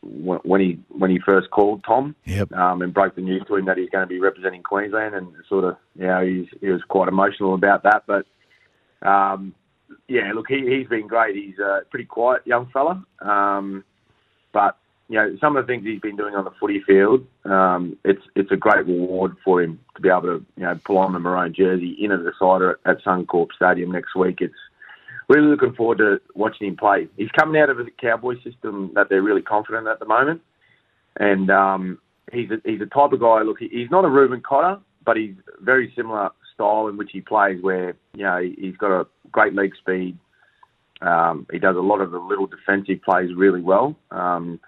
when, 0.03 0.39
when 0.41 0.61
he 0.61 0.79
when 0.89 1.11
he 1.11 1.19
first 1.19 1.51
called 1.51 1.85
Tom, 1.85 2.15
yep. 2.25 2.53
um, 2.53 2.83
and 2.83 2.93
broke 2.95 3.15
the 3.15 3.23
news 3.23 3.43
to 3.49 3.57
him 3.57 3.67
that 3.67 3.79
he's 3.79 3.91
going 3.91 4.07
to 4.07 4.13
be 4.13 4.21
representing 4.21 4.63
Queensland, 4.63 5.15
and 5.15 5.29
sort 5.49 5.65
of 5.65 5.77
you 5.99 6.07
know 6.07 6.25
he's, 6.25 6.49
he 6.61 6.69
was 6.69 6.83
quite 6.83 7.09
emotional 7.09 7.55
about 7.55 7.83
that, 7.85 8.05
but. 8.07 8.27
Um, 9.03 9.55
yeah, 10.09 10.33
look, 10.35 10.47
he, 10.49 10.67
he's 10.67 10.89
been 10.89 11.07
great. 11.07 11.37
He's 11.37 11.59
a 11.59 11.83
pretty 11.91 12.07
quiet 12.07 12.43
young 12.47 12.67
fella. 12.73 13.05
Um, 13.21 13.85
but, 14.53 14.79
you 15.09 15.17
know, 15.17 15.37
some 15.41 15.57
of 15.57 15.67
the 15.67 15.73
things 15.73 15.85
he's 15.85 16.01
been 16.01 16.17
doing 16.17 16.35
on 16.35 16.45
the 16.45 16.51
footy 16.59 16.81
field, 16.87 17.27
um, 17.45 17.97
it's 18.05 18.23
it's 18.35 18.51
a 18.51 18.57
great 18.57 18.87
reward 18.87 19.37
for 19.45 19.63
him 19.63 19.79
to 19.97 20.01
be 20.01 20.09
able 20.09 20.23
to, 20.23 20.47
you 20.57 20.65
know, 20.65 20.79
pull 20.85 20.99
on 20.99 21.13
the 21.13 21.19
maroon 21.19 21.53
jersey 21.55 21.97
in 22.01 22.11
a 22.11 22.17
decider 22.17 22.79
at, 22.87 22.99
at 22.99 23.05
Suncorp 23.05 23.49
Stadium 23.55 23.93
next 23.93 24.15
week. 24.15 24.39
It's 24.41 24.55
really 25.29 25.49
looking 25.49 25.75
forward 25.75 25.99
to 25.99 26.21
watching 26.35 26.69
him 26.69 26.77
play. 26.77 27.09
He's 27.17 27.31
coming 27.31 27.61
out 27.61 27.71
of 27.71 27.79
a 27.79 27.85
Cowboy 28.01 28.37
system 28.43 28.93
that 28.95 29.09
they're 29.09 29.23
really 29.23 29.43
confident 29.43 29.87
at 29.87 29.99
the 29.99 30.07
moment. 30.07 30.41
And 31.17 31.51
um, 31.51 31.99
he's, 32.33 32.51
a, 32.51 32.57
he's 32.65 32.81
a 32.81 32.87
type 32.87 33.13
of 33.13 33.21
guy, 33.21 33.43
look, 33.43 33.59
he's 33.61 33.91
not 33.91 34.05
a 34.05 34.09
Reuben 34.09 34.41
Cotter, 34.41 34.81
but 35.05 35.17
he's 35.17 35.35
very 35.61 35.93
similar 35.95 36.31
style 36.55 36.89
in 36.89 36.97
which 36.97 37.11
he 37.13 37.21
plays 37.21 37.63
where, 37.63 37.95
you 38.15 38.25
know, 38.25 38.41
he's 38.41 38.77
got 38.77 39.01
a 39.01 39.07
great 39.31 39.55
leg 39.55 39.73
speed, 39.77 40.19
um, 41.03 41.47
he 41.53 41.59
does 41.59 41.77
a 41.77 41.81
lot 41.81 42.01
of 42.01 42.11
the 42.11 42.19
little 42.19 42.47
defensive 42.47 43.03
plays 43.03 43.31
really 43.37 43.61
well. 43.61 43.97
Um, 44.11 44.61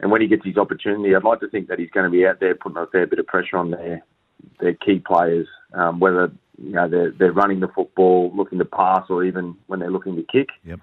and 0.00 0.10
when 0.10 0.20
he 0.20 0.26
gets 0.26 0.44
his 0.44 0.56
opportunity, 0.56 1.14
I'd 1.14 1.24
like 1.24 1.40
to 1.40 1.48
think 1.48 1.68
that 1.68 1.78
he's 1.78 1.90
going 1.90 2.04
to 2.04 2.10
be 2.10 2.26
out 2.26 2.40
there 2.40 2.54
putting 2.54 2.78
a 2.78 2.86
fair 2.86 3.06
bit 3.06 3.18
of 3.18 3.26
pressure 3.26 3.56
on 3.56 3.70
their 3.70 4.02
their 4.60 4.74
key 4.74 4.98
players, 4.98 5.48
um, 5.72 5.98
whether 6.00 6.30
you 6.58 6.72
know 6.72 6.88
they're 6.88 7.12
they're 7.12 7.32
running 7.32 7.60
the 7.60 7.68
football, 7.68 8.30
looking 8.34 8.58
to 8.58 8.64
pass, 8.64 9.04
or 9.08 9.24
even 9.24 9.56
when 9.66 9.80
they're 9.80 9.90
looking 9.90 10.16
to 10.16 10.22
kick. 10.22 10.48
Yep. 10.64 10.80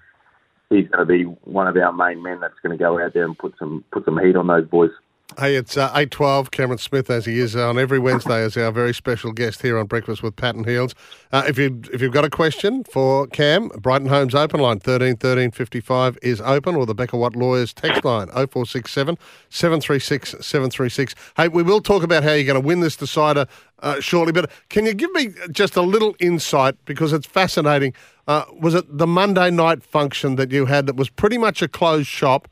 He's 0.70 0.88
going 0.88 1.06
to 1.06 1.06
be 1.06 1.22
one 1.22 1.68
of 1.68 1.76
our 1.76 1.92
main 1.92 2.22
men 2.22 2.40
that's 2.40 2.58
going 2.62 2.76
to 2.76 2.82
go 2.82 2.98
out 3.00 3.14
there 3.14 3.24
and 3.24 3.38
put 3.38 3.54
some 3.58 3.84
put 3.92 4.04
some 4.04 4.18
heat 4.18 4.36
on 4.36 4.48
those 4.48 4.66
boys. 4.66 4.90
Hey, 5.38 5.56
it's 5.56 5.76
uh, 5.78 5.90
8.12. 5.90 6.50
Cameron 6.50 6.78
Smith, 6.78 7.08
as 7.08 7.24
he 7.24 7.40
is 7.40 7.56
on 7.56 7.78
every 7.78 7.98
Wednesday, 7.98 8.42
is 8.42 8.58
our 8.58 8.70
very 8.70 8.92
special 8.92 9.32
guest 9.32 9.62
here 9.62 9.78
on 9.78 9.86
Breakfast 9.86 10.22
with 10.22 10.36
Pat 10.36 10.54
and 10.54 10.66
Heels. 10.66 10.94
Uh, 11.32 11.42
if, 11.48 11.58
you, 11.58 11.80
if 11.92 12.02
you've 12.02 12.12
got 12.12 12.26
a 12.26 12.30
question 12.30 12.84
for 12.84 13.26
Cam, 13.28 13.68
Brighton 13.80 14.06
Homes 14.08 14.34
open 14.34 14.60
line 14.60 14.78
13 14.80 15.16
13 15.16 15.50
55 15.50 16.18
is 16.22 16.42
open, 16.42 16.76
or 16.76 16.84
the 16.84 16.94
Becker 16.94 17.16
Watt 17.16 17.34
Lawyers 17.34 17.72
text 17.72 18.04
line 18.04 18.28
0467 18.28 19.16
736 19.48 20.30
736. 20.40 21.14
Hey, 21.38 21.48
we 21.48 21.62
will 21.62 21.80
talk 21.80 22.02
about 22.02 22.22
how 22.22 22.32
you're 22.32 22.44
going 22.44 22.60
to 22.60 22.64
win 22.64 22.80
this 22.80 22.94
decider 22.94 23.46
uh, 23.80 24.00
shortly, 24.00 24.32
but 24.32 24.50
can 24.68 24.84
you 24.84 24.92
give 24.92 25.10
me 25.12 25.30
just 25.50 25.74
a 25.74 25.82
little 25.82 26.14
insight, 26.20 26.76
because 26.84 27.14
it's 27.14 27.26
fascinating. 27.26 27.94
Uh, 28.28 28.44
was 28.60 28.74
it 28.74 28.98
the 28.98 29.06
Monday 29.06 29.50
night 29.50 29.82
function 29.82 30.36
that 30.36 30.52
you 30.52 30.66
had 30.66 30.86
that 30.86 30.96
was 30.96 31.08
pretty 31.08 31.38
much 31.38 31.62
a 31.62 31.66
closed 31.66 32.08
shop 32.08 32.46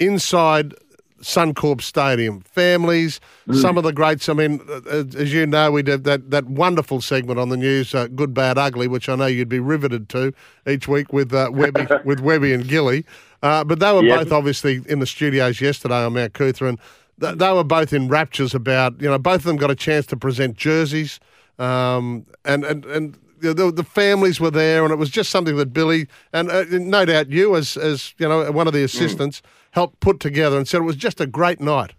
inside 0.00 0.74
Suncorp 1.22 1.80
Stadium. 1.82 2.40
Families, 2.42 3.20
Mm. 3.48 3.60
some 3.60 3.76
of 3.78 3.84
the 3.84 3.92
greats. 3.92 4.28
I 4.28 4.34
mean, 4.34 4.60
uh, 4.68 5.04
as 5.16 5.32
you 5.32 5.46
know, 5.46 5.70
we 5.72 5.82
did 5.82 6.04
that, 6.04 6.30
that 6.30 6.44
wonderful 6.46 7.00
segment 7.00 7.38
on 7.40 7.48
the 7.48 7.56
news, 7.56 7.94
uh, 7.94 8.06
Good, 8.08 8.34
Bad, 8.34 8.58
Ugly, 8.58 8.88
which 8.88 9.08
I 9.08 9.16
know 9.16 9.26
you'd 9.26 9.48
be 9.48 9.58
riveted 9.60 10.08
to 10.10 10.32
each 10.66 10.86
week 10.88 11.12
with 11.12 11.32
uh, 11.34 11.50
Webby, 11.52 11.86
with 12.04 12.20
Webby 12.20 12.52
and 12.52 12.66
Gilly. 12.68 13.04
Uh, 13.42 13.64
but 13.64 13.80
they 13.80 13.92
were 13.92 14.02
Yep. 14.04 14.18
both 14.24 14.32
obviously 14.32 14.82
in 14.86 14.98
the 14.98 15.06
studios 15.06 15.60
yesterday 15.60 16.04
on 16.04 16.12
Mount 16.14 16.34
Cootha, 16.34 16.66
and 16.66 16.78
th- 17.20 17.36
they 17.38 17.52
were 17.52 17.64
both 17.64 17.92
in 17.92 18.08
raptures 18.08 18.54
about, 18.54 19.00
you 19.00 19.08
know, 19.08 19.18
both 19.18 19.36
of 19.36 19.44
them 19.44 19.56
got 19.56 19.70
a 19.70 19.76
chance 19.76 20.06
to 20.06 20.16
present 20.16 20.56
jerseys, 20.56 21.20
um, 21.58 22.26
and, 22.44 22.64
and, 22.64 22.84
and 22.86 23.18
the, 23.40 23.54
the, 23.54 23.72
the 23.72 23.84
families 23.84 24.40
were 24.40 24.50
there, 24.50 24.84
and 24.84 24.92
it 24.92 24.96
was 24.96 25.10
just 25.10 25.30
something 25.30 25.56
that 25.56 25.72
Billy 25.72 26.08
and 26.32 26.50
uh, 26.50 26.64
no 26.70 27.04
doubt 27.04 27.30
you, 27.30 27.56
as 27.56 27.76
as 27.76 28.14
you 28.18 28.28
know, 28.28 28.50
one 28.52 28.66
of 28.66 28.72
the 28.72 28.82
assistants, 28.84 29.42
helped 29.72 30.00
put 30.00 30.20
together, 30.20 30.56
and 30.56 30.66
said 30.66 30.78
it 30.78 30.84
was 30.84 30.96
just 30.96 31.20
a 31.20 31.26
great 31.26 31.60
night. 31.60 31.92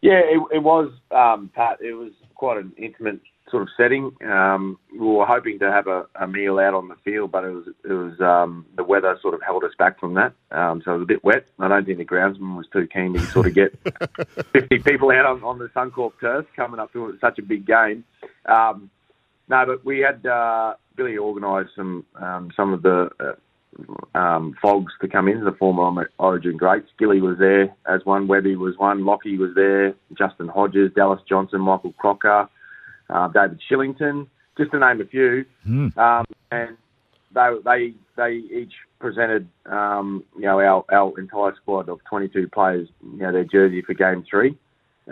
Yeah, 0.00 0.20
it, 0.20 0.56
it 0.56 0.62
was, 0.62 0.92
um, 1.10 1.50
Pat. 1.54 1.78
It 1.80 1.94
was 1.94 2.12
quite 2.34 2.58
an 2.58 2.72
intimate 2.76 3.20
sort 3.50 3.62
of 3.62 3.68
setting. 3.76 4.10
Um, 4.26 4.78
we 4.92 5.06
were 5.06 5.26
hoping 5.26 5.58
to 5.60 5.70
have 5.70 5.86
a, 5.86 6.06
a 6.20 6.26
meal 6.26 6.58
out 6.58 6.74
on 6.74 6.88
the 6.88 6.96
field, 7.04 7.30
but 7.30 7.44
it 7.44 7.50
was 7.50 7.64
it 7.84 7.92
was 7.92 8.20
um, 8.20 8.66
the 8.76 8.84
weather 8.84 9.16
sort 9.22 9.34
of 9.34 9.42
held 9.42 9.64
us 9.64 9.70
back 9.78 10.00
from 10.00 10.14
that. 10.14 10.32
Um, 10.50 10.82
so 10.84 10.92
it 10.92 10.98
was 10.98 11.02
a 11.02 11.06
bit 11.06 11.24
wet. 11.24 11.46
I 11.58 11.68
don't 11.68 11.84
think 11.84 11.98
the 11.98 12.04
groundsman 12.04 12.56
was 12.56 12.66
too 12.72 12.86
keen 12.92 13.14
to 13.14 13.20
sort 13.20 13.46
of 13.46 13.54
get 13.54 13.78
50 14.52 14.78
people 14.80 15.10
out 15.10 15.26
on, 15.26 15.42
on 15.44 15.58
the 15.58 15.68
Suncorp 15.68 16.12
turf 16.20 16.46
coming 16.56 16.80
up 16.80 16.92
to 16.92 17.16
such 17.20 17.38
a 17.38 17.42
big 17.42 17.66
game. 17.66 18.04
Um, 18.46 18.90
no, 19.48 19.64
but 19.66 19.84
we 19.84 20.00
had 20.00 20.24
uh, 20.26 20.74
Billy 20.96 21.18
organised 21.18 21.70
some 21.76 22.04
um, 22.20 22.50
some 22.56 22.72
of 22.72 22.82
the 22.82 23.10
uh, 23.20 24.18
um, 24.18 24.54
FOGs 24.62 24.92
to 25.00 25.08
come 25.08 25.28
in, 25.28 25.44
the 25.44 25.52
former 25.52 26.10
Origin 26.18 26.56
greats. 26.56 26.88
Gilly 26.98 27.20
was 27.20 27.38
there 27.38 27.74
as 27.86 28.04
one, 28.04 28.26
Webby 28.28 28.56
was 28.56 28.76
one, 28.78 29.04
Lockie 29.04 29.36
was 29.36 29.50
there, 29.54 29.94
Justin 30.16 30.48
Hodges, 30.48 30.92
Dallas 30.94 31.20
Johnson, 31.28 31.60
Michael 31.60 31.92
Crocker, 31.98 32.48
uh, 33.10 33.28
David 33.28 33.60
Shillington, 33.70 34.26
just 34.56 34.70
to 34.70 34.78
name 34.78 35.00
a 35.00 35.04
few. 35.04 35.44
Um, 35.98 36.24
and 36.50 36.76
they 37.34 37.50
they 37.64 37.94
they 38.16 38.32
each 38.32 38.72
presented 38.98 39.48
um, 39.66 40.24
you 40.36 40.42
know 40.42 40.60
our, 40.60 40.84
our 40.92 41.18
entire 41.18 41.54
squad 41.60 41.88
of 41.88 42.02
22 42.04 42.48
players 42.48 42.88
you 43.02 43.18
know 43.18 43.32
their 43.32 43.44
jersey 43.44 43.82
for 43.82 43.94
game 43.94 44.24
three, 44.28 44.56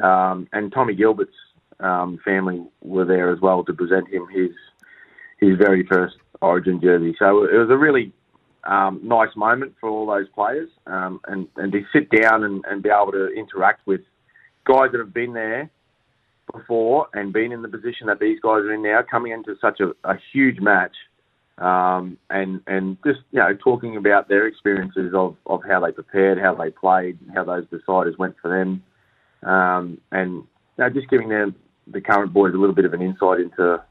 um, 0.02 0.48
and 0.52 0.72
Tommy 0.72 0.94
Gilbert's 0.94 1.30
um, 1.82 2.18
family 2.24 2.62
were 2.80 3.04
there 3.04 3.32
as 3.32 3.40
well 3.40 3.64
to 3.64 3.72
present 3.72 4.08
him 4.08 4.26
his 4.32 4.50
his 5.40 5.58
very 5.58 5.84
first 5.86 6.16
Origin 6.40 6.80
jersey. 6.80 7.14
So 7.18 7.44
it 7.44 7.56
was 7.56 7.68
a 7.70 7.76
really 7.76 8.12
um, 8.64 9.00
nice 9.02 9.34
moment 9.36 9.74
for 9.80 9.88
all 9.88 10.06
those 10.06 10.28
players, 10.34 10.68
um, 10.86 11.20
and 11.26 11.48
and 11.56 11.72
to 11.72 11.82
sit 11.92 12.10
down 12.10 12.44
and, 12.44 12.64
and 12.68 12.82
be 12.82 12.90
able 12.90 13.12
to 13.12 13.28
interact 13.28 13.86
with 13.86 14.00
guys 14.64 14.90
that 14.92 14.98
have 14.98 15.14
been 15.14 15.32
there 15.32 15.70
before 16.52 17.08
and 17.14 17.32
been 17.32 17.52
in 17.52 17.62
the 17.62 17.68
position 17.68 18.06
that 18.06 18.18
these 18.18 18.38
guys 18.40 18.62
are 18.62 18.72
in 18.72 18.82
now, 18.82 19.02
coming 19.08 19.32
into 19.32 19.56
such 19.60 19.80
a, 19.80 19.92
a 20.04 20.16
huge 20.32 20.60
match, 20.60 20.94
um, 21.58 22.18
and 22.30 22.60
and 22.66 22.98
just 23.04 23.20
you 23.30 23.40
know 23.40 23.54
talking 23.54 23.96
about 23.96 24.28
their 24.28 24.46
experiences 24.46 25.12
of, 25.14 25.36
of 25.46 25.62
how 25.68 25.80
they 25.80 25.92
prepared, 25.92 26.38
how 26.38 26.54
they 26.54 26.70
played, 26.70 27.18
how 27.34 27.44
those 27.44 27.64
deciders 27.66 28.16
went 28.18 28.36
for 28.40 28.48
them, 28.48 28.82
um, 29.48 29.98
and 30.12 30.34
you 30.34 30.44
know, 30.78 30.90
just 30.90 31.08
giving 31.08 31.28
them 31.28 31.54
the 31.86 32.00
current 32.00 32.32
boys 32.32 32.54
a 32.54 32.56
little 32.56 32.74
bit 32.74 32.84
of 32.84 32.94
an 32.94 33.02
insight 33.02 33.40
into 33.40 33.82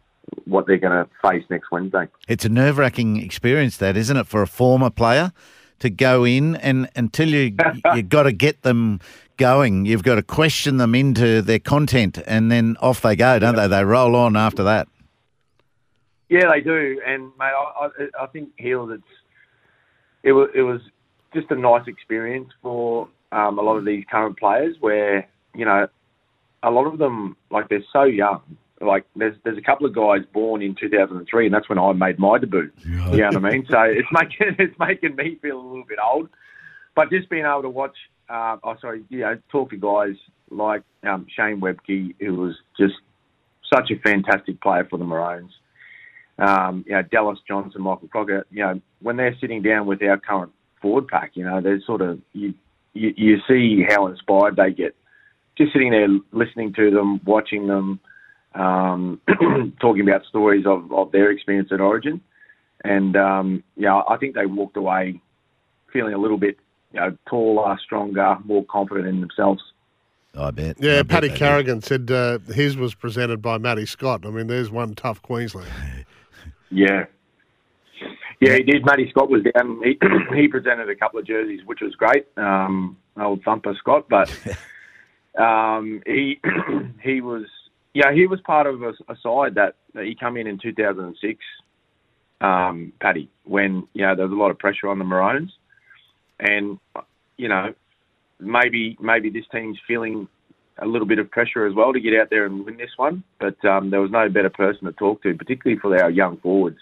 what 0.46 0.68
they're 0.68 0.78
going 0.78 1.06
to 1.06 1.10
face 1.22 1.44
next 1.50 1.72
Wednesday. 1.72 2.08
It's 2.28 2.46
a 2.46 2.50
nerve 2.50 2.78
wracking 2.78 3.18
experience, 3.18 3.78
that 3.78 3.98
isn't 3.98 4.16
it, 4.16 4.28
for 4.28 4.42
a 4.42 4.48
former 4.48 4.90
player 4.90 5.32
to 5.80 5.90
go 5.90 6.24
in 6.24 6.56
and 6.58 6.90
until 6.96 7.30
you 7.30 7.56
you've 7.96 8.10
got 8.10 8.24
to 8.24 8.32
get 8.32 8.62
them 8.62 9.00
going, 9.38 9.86
you've 9.86 10.04
got 10.04 10.16
to 10.16 10.24
question 10.24 10.78
them 10.78 10.94
into 10.94 11.42
their 11.42 11.60
content, 11.60 12.20
and 12.28 12.52
then 12.52 12.78
off 12.80 13.02
they 13.02 13.16
go, 13.16 13.40
don't 13.40 13.56
they? 13.56 13.68
They 13.68 13.84
roll 13.84 14.16
on 14.16 14.38
after 14.38 14.64
that. 14.64 14.88
Yeah, 16.30 16.52
they 16.52 16.62
do, 16.62 17.02
and 17.06 17.24
mate, 17.40 17.52
I, 17.52 17.86
I, 17.86 18.24
I 18.24 18.28
think 18.28 18.52
Heals, 18.58 18.92
it's 18.94 19.04
it 20.24 20.32
was 20.32 20.50
it 20.56 20.62
was 20.62 20.80
just 21.34 21.50
a 21.52 21.56
nice 21.56 21.88
experience 21.88 22.50
for 22.62 23.08
um, 23.32 23.58
a 23.58 23.62
lot 23.62 23.78
of 23.78 23.86
these 23.86 24.06
current 24.10 24.38
players, 24.38 24.78
where 24.80 25.28
you 25.56 25.66
know 25.66 25.88
a 26.64 26.72
lot 26.72 26.86
of 26.86 26.98
them 26.98 27.36
like 27.50 27.70
they're 27.70 27.84
so 27.92 28.04
young. 28.04 28.42
Like 28.80 29.06
there's 29.16 29.36
there's 29.44 29.58
a 29.58 29.62
couple 29.62 29.86
of 29.86 29.94
guys 29.94 30.22
born 30.34 30.62
in 30.62 30.76
2003, 30.76 31.46
and 31.46 31.54
that's 31.54 31.70
when 31.70 31.78
I 31.78 31.94
made 31.94 32.18
my 32.18 32.40
debut. 32.40 32.72
You 32.86 33.18
know 33.18 33.28
what 33.28 33.38
I 33.38 33.52
mean? 33.52 33.66
So 33.70 33.82
it's 33.82 34.08
making 34.12 34.56
it's 34.60 34.80
making 34.80 35.16
me 35.16 35.38
feel 35.42 35.60
a 35.60 35.62
little 35.62 35.86
bit 35.86 36.00
old, 36.04 36.30
but 36.96 37.10
just 37.10 37.30
being 37.30 37.46
able 37.46 37.62
to 37.64 37.70
watch, 37.70 37.96
uh, 38.30 38.58
oh 38.64 38.76
sorry, 38.82 39.04
you 39.10 39.20
know, 39.20 39.38
talk 39.52 39.70
to 39.70 39.78
guys 39.78 40.16
like 40.50 40.84
um, 41.04 41.28
Shane 41.36 41.62
Webke, 41.62 42.16
who 42.20 42.36
was 42.36 42.56
just 42.78 42.96
such 43.74 43.92
a 43.92 44.00
fantastic 44.00 44.60
player 44.62 44.86
for 44.90 44.98
the 44.98 45.06
Maroons 45.06 45.52
um, 46.42 46.84
you 46.88 46.94
know, 46.94 47.04
Dallas 47.04 47.40
Johnson, 47.48 47.82
Michael 47.82 48.08
Crocker, 48.08 48.46
you 48.50 48.64
know, 48.64 48.82
when 49.02 49.18
they're 49.18 49.36
sitting 49.40 49.62
down 49.62 49.86
with 49.86 50.02
our 50.02 50.18
current 50.18 50.52
forward 50.82 51.08
pack, 51.08 51.32
you 51.36 51.46
know, 51.46 51.62
they're 51.62 51.82
sort 51.82 52.02
of, 52.02 52.20
you, 52.34 52.54
you, 52.94 53.14
you 53.16 53.38
see 53.48 53.86
how 53.88 54.08
inspired 54.08 54.56
they 54.56 54.72
get. 54.72 54.96
Just 55.62 55.74
sitting 55.74 55.92
there 55.92 56.08
listening 56.32 56.74
to 56.74 56.90
them, 56.90 57.22
watching 57.24 57.68
them, 57.68 58.00
um, 58.56 59.22
talking 59.80 60.02
about 60.02 60.26
stories 60.26 60.66
of, 60.66 60.92
of 60.92 61.12
their 61.12 61.30
experience 61.30 61.70
at 61.72 61.80
Origin. 61.80 62.20
And, 62.84 63.16
um, 63.16 63.64
yeah, 63.76 64.02
I 64.10 64.18
think 64.18 64.34
they 64.34 64.48
walked 64.48 64.76
away 64.76 65.22
feeling 65.94 66.16
a 66.16 66.18
little 66.18 66.40
bit, 66.40 66.58
you 66.94 67.00
know, 67.00 67.16
taller, 67.30 67.78
stronger, 67.84 68.38
more 68.44 68.66
confident 68.66 69.08
in 69.08 69.22
themselves. 69.22 69.62
I 70.36 70.50
bet. 70.50 70.78
Yeah, 70.80 71.00
I 71.00 71.04
Paddy 71.04 71.28
they 71.28 71.34
do. 71.36 71.40
Carrigan 71.40 71.82
said 71.84 72.10
uh, 72.10 72.40
his 72.40 72.76
was 72.76 72.96
presented 72.96 73.40
by 73.40 73.60
Matty 73.60 73.86
Scott. 73.86 74.26
I 74.26 74.32
mean, 74.32 74.48
there's 74.48 74.72
one 74.72 74.96
tough 74.96 75.22
Queensland. 75.22 75.70
Yeah. 76.74 77.04
Yeah, 78.40 78.56
he 78.56 78.64
did. 78.64 78.86
Matty 78.86 79.10
Scott 79.12 79.30
was 79.30 79.44
down. 79.44 79.82
He, 79.84 80.00
he 80.42 80.48
presented 80.48 80.90
a 80.90 80.96
couple 80.96 81.20
of 81.20 81.28
jerseys, 81.28 81.60
which 81.66 81.82
was 81.82 81.94
great. 81.96 82.26
Um, 82.38 82.96
old 83.20 83.44
thumper 83.44 83.76
Scott, 83.78 84.06
but 84.10 84.30
um, 85.38 86.02
he 86.06 86.40
he 87.04 87.22
was 87.22 87.46
yeah 87.94 88.12
he 88.14 88.28
was 88.28 88.40
part 88.42 88.68
of 88.68 88.82
a, 88.82 88.94
a 89.10 89.16
side 89.22 89.56
that, 89.56 89.76
that 89.94 90.06
he 90.06 90.16
come 90.16 90.38
in 90.38 90.48
in 90.48 90.60
2006. 90.60 91.40
Um, 92.42 92.92
Paddy, 93.00 93.30
when 93.44 93.88
you 93.94 94.06
know 94.06 94.16
there 94.16 94.26
was 94.26 94.34
a 94.34 94.40
lot 94.40 94.52
of 94.52 94.60
pressure 94.60 94.88
on 94.88 95.00
the 95.00 95.06
Maroons, 95.06 95.52
and 96.40 96.80
you 97.38 97.48
know 97.48 97.74
maybe 98.40 98.98
maybe 99.00 99.30
this 99.30 99.46
team's 99.52 99.78
feeling 99.88 100.28
a 100.80 100.88
little 100.88 101.08
bit 101.08 101.20
of 101.20 101.30
pressure 101.30 101.66
as 101.68 101.76
well 101.76 101.94
to 101.94 102.00
get 102.00 102.20
out 102.20 102.30
there 102.30 102.46
and 102.46 102.66
win 102.66 102.78
this 102.78 102.92
one. 102.98 103.24
But 103.40 103.64
um, 103.66 103.92
there 103.92 104.02
was 104.02 104.12
no 104.12 104.28
better 104.30 104.50
person 104.50 104.86
to 104.86 104.92
talk 104.94 105.22
to, 105.24 105.36
particularly 105.36 105.80
for 105.80 105.96
our 106.02 106.10
young 106.10 106.38
forwards. 106.38 106.80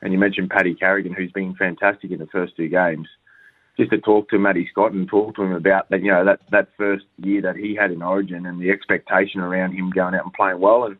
And 0.00 0.12
you 0.12 0.18
mentioned 0.18 0.50
Paddy 0.50 0.74
Carrigan, 0.74 1.12
who's 1.12 1.32
been 1.32 1.54
fantastic 1.54 2.10
in 2.10 2.18
the 2.18 2.26
first 2.26 2.56
two 2.56 2.68
games. 2.68 3.08
Just 3.76 3.90
to 3.90 3.98
talk 3.98 4.28
to 4.28 4.38
Matty 4.38 4.68
Scott 4.70 4.92
and 4.92 5.08
talk 5.08 5.34
to 5.34 5.42
him 5.42 5.52
about 5.52 5.90
that, 5.90 6.00
you 6.00 6.10
know, 6.10 6.24
that 6.24 6.40
that 6.50 6.68
first 6.76 7.04
year 7.18 7.42
that 7.42 7.56
he 7.56 7.74
had 7.74 7.90
in 7.90 8.02
Origin 8.02 8.46
and 8.46 8.60
the 8.60 8.70
expectation 8.70 9.40
around 9.40 9.72
him 9.72 9.90
going 9.90 10.14
out 10.14 10.24
and 10.24 10.32
playing 10.32 10.60
well. 10.60 10.84
And 10.84 10.96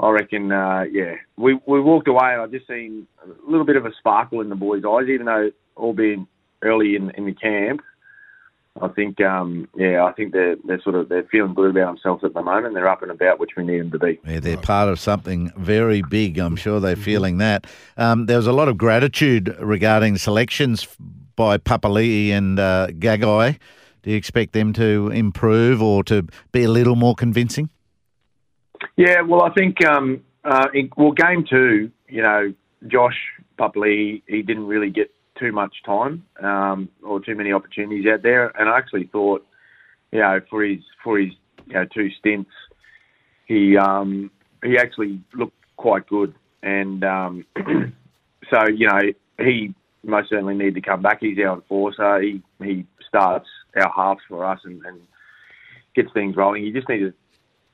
I 0.00 0.08
reckon, 0.10 0.50
uh, 0.50 0.84
yeah, 0.90 1.16
we 1.36 1.58
we 1.66 1.80
walked 1.80 2.08
away 2.08 2.32
and 2.32 2.40
I 2.40 2.46
just 2.46 2.66
seen 2.66 3.06
a 3.22 3.50
little 3.50 3.66
bit 3.66 3.76
of 3.76 3.84
a 3.84 3.92
sparkle 3.98 4.40
in 4.40 4.48
the 4.48 4.54
boys' 4.54 4.82
eyes, 4.88 5.08
even 5.08 5.26
though 5.26 5.50
all 5.76 5.92
being 5.92 6.26
early 6.62 6.96
in 6.96 7.10
in 7.10 7.26
the 7.26 7.34
camp. 7.34 7.82
I 8.82 8.88
think, 8.88 9.20
um, 9.20 9.68
yeah, 9.76 10.04
I 10.04 10.12
think 10.12 10.32
they're 10.32 10.56
they're 10.64 10.82
sort 10.82 10.96
of 10.96 11.08
they're 11.08 11.28
feeling 11.30 11.54
good 11.54 11.70
about 11.70 11.94
themselves 11.94 12.24
at 12.24 12.34
the 12.34 12.42
moment. 12.42 12.74
They're 12.74 12.88
up 12.88 13.02
and 13.02 13.10
about, 13.10 13.38
which 13.38 13.52
we 13.56 13.64
need 13.64 13.78
them 13.78 13.92
to 13.92 13.98
be. 14.00 14.18
Yeah, 14.26 14.40
they're 14.40 14.56
part 14.56 14.88
of 14.88 14.98
something 14.98 15.52
very 15.56 16.02
big. 16.02 16.38
I'm 16.38 16.56
sure 16.56 16.80
they're 16.80 16.96
feeling 16.96 17.38
that. 17.38 17.68
Um, 17.96 18.26
there 18.26 18.36
was 18.36 18.48
a 18.48 18.52
lot 18.52 18.68
of 18.68 18.76
gratitude 18.76 19.56
regarding 19.60 20.16
selections 20.18 20.88
by 21.36 21.58
Papali'i 21.58 22.30
and 22.30 22.58
uh, 22.58 22.88
Gagai. 22.90 23.58
Do 24.02 24.10
you 24.10 24.16
expect 24.16 24.52
them 24.52 24.72
to 24.74 25.08
improve 25.08 25.82
or 25.82 26.04
to 26.04 26.26
be 26.52 26.64
a 26.64 26.68
little 26.68 26.96
more 26.96 27.14
convincing? 27.14 27.70
Yeah, 28.96 29.22
well, 29.22 29.42
I 29.42 29.50
think 29.50 29.84
um, 29.86 30.22
uh, 30.44 30.68
in, 30.74 30.90
well, 30.96 31.12
game 31.12 31.44
two, 31.48 31.90
you 32.08 32.22
know, 32.22 32.52
Josh 32.86 33.16
Papali'i, 33.58 34.22
he 34.26 34.42
didn't 34.42 34.66
really 34.66 34.90
get 34.90 35.10
too 35.38 35.52
much 35.52 35.74
time 35.84 36.24
um, 36.42 36.88
or 37.02 37.18
too 37.18 37.34
many 37.34 37.52
opportunities 37.52 38.06
out 38.06 38.22
there, 38.22 38.48
and 38.60 38.68
I 38.68 38.76
actually 38.76 39.06
thought 39.06 39.44
you 40.14 40.20
know, 40.20 40.40
for 40.48 40.62
his 40.64 40.78
for 41.02 41.18
his 41.18 41.32
you 41.66 41.74
know 41.74 41.84
two 41.92 42.08
stints, 42.18 42.50
he 43.46 43.76
um, 43.76 44.30
he 44.62 44.78
actually 44.78 45.20
looked 45.34 45.56
quite 45.76 46.06
good, 46.06 46.32
and 46.62 47.02
um, 47.02 47.44
so 47.56 48.68
you 48.68 48.88
know 48.88 49.00
he 49.40 49.74
most 50.04 50.30
certainly 50.30 50.54
need 50.54 50.74
to 50.74 50.80
come 50.80 51.02
back. 51.02 51.18
He's 51.20 51.38
our 51.38 51.54
enforcer. 51.54 52.20
He 52.20 52.42
he 52.62 52.86
starts 53.06 53.48
our 53.76 53.90
halves 53.94 54.22
for 54.28 54.44
us 54.44 54.60
and, 54.64 54.84
and 54.84 55.00
gets 55.94 56.12
things 56.12 56.36
rolling. 56.36 56.64
You 56.64 56.72
just 56.72 56.88
need 56.88 57.00
to 57.00 57.12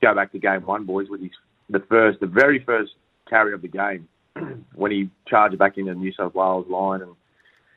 go 0.01 0.15
back 0.15 0.31
to 0.31 0.39
game 0.39 0.65
one, 0.65 0.85
boys, 0.85 1.09
with 1.09 1.21
his 1.21 1.31
the 1.69 1.79
first, 1.89 2.19
the 2.19 2.27
very 2.27 2.63
first 2.63 2.91
carry 3.29 3.53
of 3.53 3.61
the 3.61 3.67
game 3.67 4.07
when 4.75 4.91
he 4.91 5.09
charged 5.27 5.57
back 5.57 5.77
into 5.77 5.93
the 5.93 5.99
New 5.99 6.11
South 6.13 6.35
Wales 6.35 6.67
line 6.69 7.01
and 7.01 7.15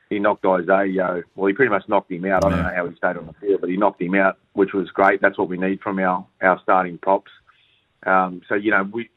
he 0.09 0.19
knocked 0.19 0.45
Isaiah. 0.45 1.23
Well, 1.35 1.47
he 1.47 1.53
pretty 1.53 1.71
much 1.71 1.87
knocked 1.87 2.11
him 2.11 2.25
out. 2.25 2.45
I 2.45 2.49
don't 2.49 2.61
know 2.61 2.75
how 2.75 2.87
he 2.87 2.95
stayed 2.95 3.17
on 3.17 3.27
the 3.27 3.33
field, 3.33 3.61
but 3.61 3.69
he 3.69 3.77
knocked 3.77 4.01
him 4.01 4.15
out, 4.15 4.37
which 4.53 4.73
was 4.73 4.89
great. 4.89 5.21
That's 5.21 5.37
what 5.37 5.49
we 5.49 5.57
need 5.57 5.81
from 5.81 5.99
our, 5.99 6.25
our 6.41 6.59
starting 6.61 6.97
props. 6.97 7.31
Um, 8.05 8.41
so 8.47 8.55
you 8.55 8.71
know, 8.71 8.83
we 8.83 9.09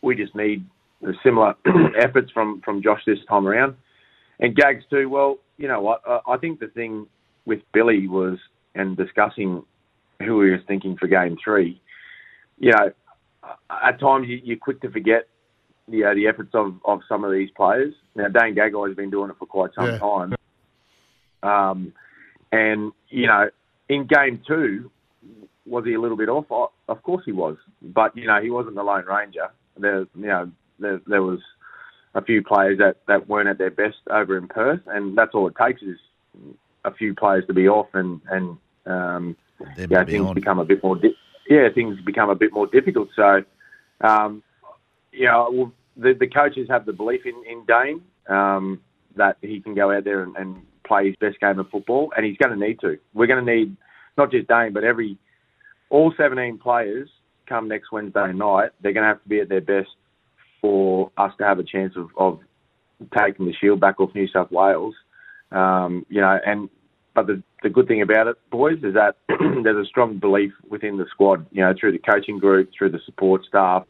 we 0.00 0.16
just 0.16 0.34
need 0.34 0.64
the 1.02 1.14
similar 1.22 1.54
efforts 1.98 2.30
from 2.32 2.62
from 2.62 2.82
Josh 2.82 3.02
this 3.06 3.18
time 3.28 3.46
around, 3.46 3.76
and 4.40 4.56
Gags 4.56 4.84
too. 4.90 5.08
Well, 5.08 5.38
you 5.56 5.68
know 5.68 5.80
what? 5.80 6.02
I, 6.06 6.20
I 6.28 6.36
think 6.38 6.60
the 6.60 6.68
thing 6.68 7.06
with 7.44 7.60
Billy 7.72 8.08
was 8.08 8.38
and 8.74 8.96
discussing 8.96 9.64
who 10.20 10.42
he 10.42 10.50
was 10.50 10.60
thinking 10.66 10.96
for 10.96 11.06
game 11.06 11.36
three. 11.42 11.80
You 12.58 12.72
know, 12.72 12.92
at 13.70 13.98
times 14.00 14.28
you, 14.28 14.40
you're 14.42 14.56
quick 14.56 14.80
to 14.82 14.90
forget 14.90 15.26
you 15.88 16.04
know, 16.04 16.14
the 16.14 16.28
efforts 16.28 16.50
of, 16.54 16.74
of 16.84 17.00
some 17.08 17.24
of 17.24 17.32
these 17.32 17.50
players. 17.56 17.94
Now, 18.14 18.28
Dane 18.28 18.54
Gagai 18.54 18.88
has 18.88 18.96
been 18.96 19.10
doing 19.10 19.30
it 19.30 19.36
for 19.38 19.46
quite 19.46 19.70
some 19.74 19.86
Yeah. 19.86 19.98
time. 19.98 20.34
Um, 21.42 21.92
and, 22.52 22.92
you 23.08 23.26
know, 23.26 23.48
in 23.88 24.06
game 24.06 24.42
two, 24.46 24.90
was 25.66 25.84
he 25.84 25.94
a 25.94 26.00
little 26.00 26.16
bit 26.16 26.28
off? 26.28 26.46
Of 26.88 27.02
course 27.02 27.24
he 27.24 27.32
was. 27.32 27.56
But, 27.82 28.16
you 28.16 28.26
know, 28.26 28.40
he 28.40 28.50
wasn't 28.50 28.76
the 28.76 28.82
Lone 28.82 29.04
Ranger. 29.06 29.48
There, 29.76 30.00
you 30.00 30.26
know, 30.26 30.50
there, 30.78 31.00
there 31.06 31.22
was 31.22 31.40
a 32.14 32.22
few 32.22 32.42
players 32.42 32.78
that, 32.78 32.96
that 33.06 33.28
weren't 33.28 33.48
at 33.48 33.58
their 33.58 33.70
best 33.70 33.98
over 34.10 34.36
in 34.36 34.48
Perth, 34.48 34.80
and 34.86 35.16
that's 35.16 35.34
all 35.34 35.46
it 35.48 35.54
takes 35.60 35.82
is 35.82 35.98
a 36.84 36.92
few 36.92 37.14
players 37.14 37.44
to 37.46 37.54
be 37.54 37.68
off 37.68 37.88
and, 37.94 38.20
and 38.30 38.56
um, 38.86 39.36
be 39.76 39.86
things 39.86 40.26
on. 40.26 40.34
become 40.34 40.58
a 40.58 40.64
bit 40.64 40.82
more, 40.82 40.96
di- 40.96 41.16
yeah, 41.48 41.68
things 41.74 41.98
become 42.04 42.30
a 42.30 42.34
bit 42.34 42.52
more 42.52 42.66
difficult. 42.66 43.08
So, 43.14 43.44
um, 44.00 44.42
you 45.12 45.26
know, 45.26 45.50
well, 45.52 45.72
the, 45.96 46.14
the 46.18 46.26
coaches 46.26 46.68
have 46.68 46.86
the 46.86 46.92
belief 46.92 47.22
in, 47.24 47.42
in 47.48 47.64
Dane 47.66 48.02
um, 48.28 48.80
that 49.16 49.36
he 49.40 49.60
can 49.60 49.74
go 49.74 49.92
out 49.92 50.04
there 50.04 50.22
and, 50.22 50.34
and 50.36 50.62
play 50.84 51.06
his 51.06 51.16
best 51.16 51.38
game 51.40 51.58
of 51.58 51.70
football, 51.70 52.12
and 52.16 52.24
he's 52.26 52.36
going 52.36 52.58
to 52.58 52.66
need 52.66 52.80
to. 52.80 52.98
We're 53.14 53.26
going 53.26 53.44
to 53.44 53.52
need 53.52 53.76
not 54.18 54.30
just 54.30 54.48
Dane, 54.48 54.72
but 54.72 54.84
every 54.84 55.16
all 55.90 56.12
17 56.16 56.58
players 56.58 57.08
come 57.46 57.68
next 57.68 57.92
Wednesday 57.92 58.32
night. 58.32 58.70
They're 58.80 58.92
going 58.92 59.04
to 59.04 59.08
have 59.08 59.22
to 59.22 59.28
be 59.28 59.40
at 59.40 59.48
their 59.48 59.60
best 59.60 59.90
for 60.60 61.10
us 61.16 61.32
to 61.38 61.44
have 61.44 61.58
a 61.58 61.64
chance 61.64 61.94
of, 61.96 62.08
of 62.16 62.40
taking 63.16 63.46
the 63.46 63.52
shield 63.52 63.80
back 63.80 64.00
off 64.00 64.14
New 64.14 64.28
South 64.28 64.50
Wales. 64.50 64.94
Um, 65.52 66.06
you 66.08 66.20
know, 66.20 66.38
and 66.44 66.68
but 67.14 67.26
the 67.26 67.42
the 67.62 67.70
good 67.70 67.88
thing 67.88 68.02
about 68.02 68.28
it, 68.28 68.36
boys, 68.50 68.78
is 68.82 68.94
that 68.94 69.16
there's 69.28 69.84
a 69.84 69.88
strong 69.88 70.18
belief 70.18 70.52
within 70.68 70.96
the 70.96 71.06
squad. 71.10 71.46
You 71.50 71.62
know, 71.62 71.74
through 71.78 71.92
the 71.92 71.98
coaching 71.98 72.38
group, 72.38 72.70
through 72.76 72.90
the 72.90 73.00
support 73.04 73.44
staff, 73.44 73.84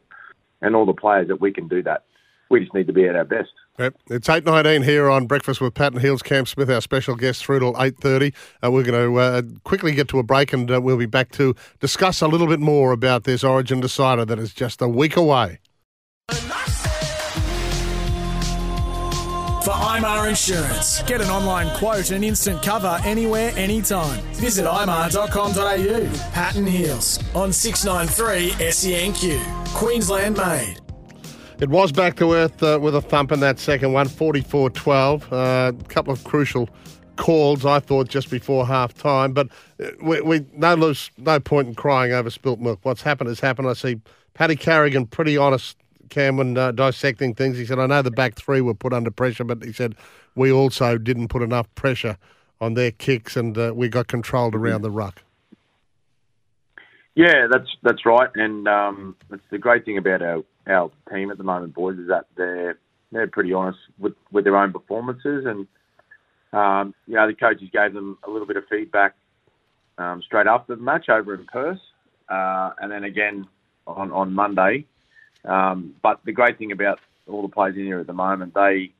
and 0.61 0.75
all 0.75 0.85
the 0.85 0.93
players 0.93 1.27
that 1.27 1.41
we 1.41 1.51
can 1.51 1.67
do 1.67 1.83
that. 1.83 2.03
We 2.49 2.59
just 2.59 2.73
need 2.73 2.87
to 2.87 2.93
be 2.93 3.07
at 3.07 3.15
our 3.15 3.23
best. 3.23 3.51
Yep. 3.79 3.95
It's 4.09 4.29
eight 4.29 4.43
nineteen 4.43 4.83
here 4.83 5.09
on 5.09 5.25
Breakfast 5.25 5.61
with 5.61 5.73
Pat 5.73 5.93
and 5.93 6.01
Heals. 6.01 6.21
Cam 6.21 6.45
Smith, 6.45 6.69
our 6.69 6.81
special 6.81 7.15
guest, 7.15 7.45
through 7.45 7.59
till 7.59 7.81
eight 7.81 7.97
thirty. 7.97 8.33
Uh, 8.63 8.71
we're 8.71 8.83
going 8.83 9.13
to 9.13 9.19
uh, 9.19 9.41
quickly 9.63 9.93
get 9.93 10.07
to 10.09 10.19
a 10.19 10.23
break, 10.23 10.51
and 10.51 10.69
uh, 10.69 10.81
we'll 10.81 10.97
be 10.97 11.05
back 11.05 11.31
to 11.31 11.55
discuss 11.79 12.21
a 12.21 12.27
little 12.27 12.47
bit 12.47 12.59
more 12.59 12.91
about 12.91 13.23
this 13.23 13.43
Origin 13.43 13.79
decider 13.79 14.25
that 14.25 14.39
is 14.39 14.53
just 14.53 14.81
a 14.81 14.87
week 14.87 15.15
away. 15.15 15.59
For 19.63 19.69
IMAR 19.69 20.27
Insurance, 20.27 21.03
get 21.03 21.21
an 21.21 21.29
online 21.29 21.69
quote 21.77 22.09
and 22.09 22.25
instant 22.25 22.63
cover 22.63 22.99
anywhere, 23.05 23.53
anytime. 23.55 24.19
Visit 24.33 24.65
imar.com.au. 24.65 26.31
Pat 26.31 26.55
and 26.55 26.67
Heals 26.67 27.19
on 27.35 27.53
693 27.53 28.51
SENQ. 28.69 29.75
Queensland 29.75 30.37
made. 30.37 30.77
It 31.59 31.69
was 31.69 31.91
back 31.91 32.15
to 32.15 32.33
earth 32.33 32.63
uh, 32.63 32.79
with 32.81 32.95
a 32.95 33.01
thump 33.01 33.31
in 33.31 33.39
that 33.41 33.59
second 33.59 33.93
one, 33.93 34.07
44 34.07 34.71
12. 34.71 35.31
A 35.31 35.75
couple 35.89 36.11
of 36.11 36.23
crucial 36.23 36.67
calls, 37.17 37.63
I 37.63 37.79
thought, 37.79 38.09
just 38.09 38.31
before 38.31 38.65
half 38.65 38.95
time. 38.95 39.31
But 39.31 39.49
uh, 39.79 39.91
we, 40.01 40.21
we 40.21 40.45
no, 40.53 40.73
lose, 40.73 41.11
no 41.17 41.39
point 41.39 41.67
in 41.67 41.75
crying 41.75 42.13
over 42.13 42.31
spilt 42.31 42.59
milk. 42.59 42.79
What's 42.81 43.03
happened 43.03 43.29
has 43.29 43.39
happened. 43.39 43.67
I 43.67 43.73
see 43.73 44.01
Paddy 44.33 44.55
Carrigan 44.55 45.05
pretty 45.05 45.37
honest, 45.37 45.77
Cam, 46.11 46.37
when 46.37 46.55
uh, 46.55 46.71
dissecting 46.71 47.33
things. 47.33 47.57
He 47.57 47.65
said, 47.65 47.79
I 47.79 47.87
know 47.87 48.03
the 48.03 48.11
back 48.11 48.35
three 48.35 48.61
were 48.61 48.75
put 48.75 48.93
under 48.93 49.09
pressure, 49.09 49.43
but 49.43 49.63
he 49.63 49.73
said, 49.73 49.95
we 50.35 50.51
also 50.51 50.99
didn't 50.99 51.29
put 51.29 51.41
enough 51.41 51.73
pressure 51.73 52.17
on 52.59 52.75
their 52.75 52.91
kicks 52.91 53.35
and 53.35 53.57
uh, 53.57 53.73
we 53.75 53.89
got 53.89 54.07
controlled 54.07 54.53
around 54.53 54.83
the 54.83 54.91
ruck. 54.91 55.23
Yeah, 57.15 57.47
that's 57.51 57.67
that's 57.83 58.05
right, 58.05 58.29
and 58.35 58.67
um, 58.69 59.17
it's 59.31 59.43
the 59.51 59.57
great 59.57 59.83
thing 59.83 59.97
about 59.97 60.21
our, 60.21 60.43
our 60.65 60.89
team 61.11 61.29
at 61.29 61.37
the 61.37 61.43
moment, 61.43 61.73
boys, 61.73 61.99
is 61.99 62.07
that 62.07 62.27
they're 62.37 62.77
they're 63.11 63.27
pretty 63.27 63.51
honest 63.51 63.79
with, 63.99 64.13
with 64.31 64.45
their 64.45 64.55
own 64.55 64.71
performances, 64.71 65.45
and 65.45 65.67
um, 66.53 66.95
you 67.07 67.15
know 67.15 67.27
the 67.27 67.33
coaches 67.33 67.67
gave 67.73 67.93
them 67.93 68.17
a 68.25 68.29
little 68.29 68.47
bit 68.47 68.55
of 68.55 68.63
feedback 68.69 69.15
um, 69.97 70.21
straight 70.25 70.47
after 70.47 70.73
the 70.73 70.81
match 70.81 71.09
over 71.09 71.33
in 71.33 71.45
Perth, 71.47 71.81
uh, 72.29 72.71
and 72.79 72.89
then 72.89 73.03
again 73.03 73.45
on 73.85 74.13
on 74.13 74.33
Monday. 74.33 74.85
Um, 75.45 75.95
but 76.01 76.19
the 76.25 76.31
great 76.31 76.57
thing 76.57 76.71
about 76.71 76.99
all 77.27 77.41
the 77.41 77.47
players 77.47 77.75
in 77.75 77.85
here 77.85 77.99
at 77.99 78.07
the 78.07 78.13
moment, 78.13 78.53
they 78.53 78.91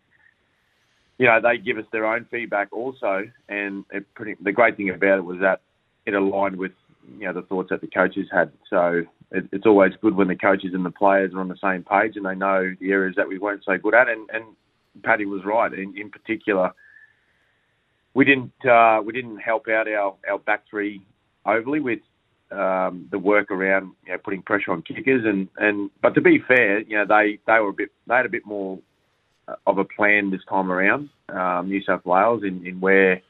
you 1.18 1.28
know 1.28 1.40
they 1.42 1.58
give 1.58 1.78
us 1.78 1.86
their 1.92 2.06
own 2.06 2.26
feedback 2.32 2.70
also, 2.72 3.30
and 3.48 3.86
it 3.92 4.12
pretty, 4.16 4.36
the 4.42 4.52
great 4.52 4.78
thing 4.78 4.90
about 4.90 5.20
it 5.20 5.26
was 5.26 5.40
that 5.40 5.62
it 6.06 6.14
aligned 6.14 6.58
with 6.58 6.72
you 7.18 7.28
know 7.28 7.34
the 7.34 7.44
thoughts 7.44 7.70
that 7.70 7.82
the 7.82 7.88
coaches 7.88 8.28
had. 8.32 8.52
So 8.70 9.04
it, 9.32 9.46
it's 9.52 9.66
always 9.66 9.94
good 10.02 10.16
when 10.16 10.28
the 10.28 10.36
coaches 10.36 10.72
and 10.74 10.86
the 10.86 10.92
players 10.92 11.34
are 11.34 11.40
on 11.40 11.48
the 11.48 11.58
same 11.62 11.84
page 11.84 12.16
and 12.16 12.26
they 12.26 12.36
know 12.36 12.74
the 12.80 12.92
areas 12.92 13.16
that 13.18 13.28
we 13.28 13.38
weren't 13.40 13.64
so 13.66 13.78
good 13.78 13.94
at. 13.94 14.10
And, 14.10 14.30
and 14.34 14.44
Paddy 15.04 15.26
was 15.26 15.44
right. 15.46 15.72
In, 15.74 15.94
in 15.98 16.10
particular, 16.10 16.72
we 18.14 18.26
didn't 18.26 18.66
uh, 18.66 19.02
we 19.04 19.14
didn't 19.14 19.38
help 19.38 19.68
out 19.68 19.88
our, 19.88 20.16
our 20.30 20.40
back 20.40 20.64
three 20.70 21.02
overly 21.46 21.80
with 21.80 22.00
um, 22.52 23.08
the 23.12 23.20
work 23.20 23.52
around 23.52 23.92
you 24.06 24.12
know 24.12 24.18
putting 24.24 24.42
pressure 24.42 24.72
on 24.72 24.82
kickers 24.82 25.24
and, 25.26 25.48
and 25.58 25.90
but 26.02 26.16
to 26.16 26.22
be 26.22 26.40
fair, 26.48 26.82
you 26.82 26.98
know 26.98 27.06
they, 27.08 27.40
they 27.48 27.60
were 27.60 27.70
a 27.70 27.74
bit 27.74 27.90
they 28.08 28.16
had 28.16 28.26
a 28.26 28.30
bit 28.30 28.46
more 28.46 28.80
of 29.68 29.78
a 29.78 29.84
plan 29.84 30.32
this 30.32 30.42
time 30.50 30.72
around, 30.72 31.10
um, 31.30 31.68
New 31.68 31.82
South 31.84 32.06
Wales 32.06 32.44
in, 32.44 32.66
in 32.66 32.80
where 32.80 33.22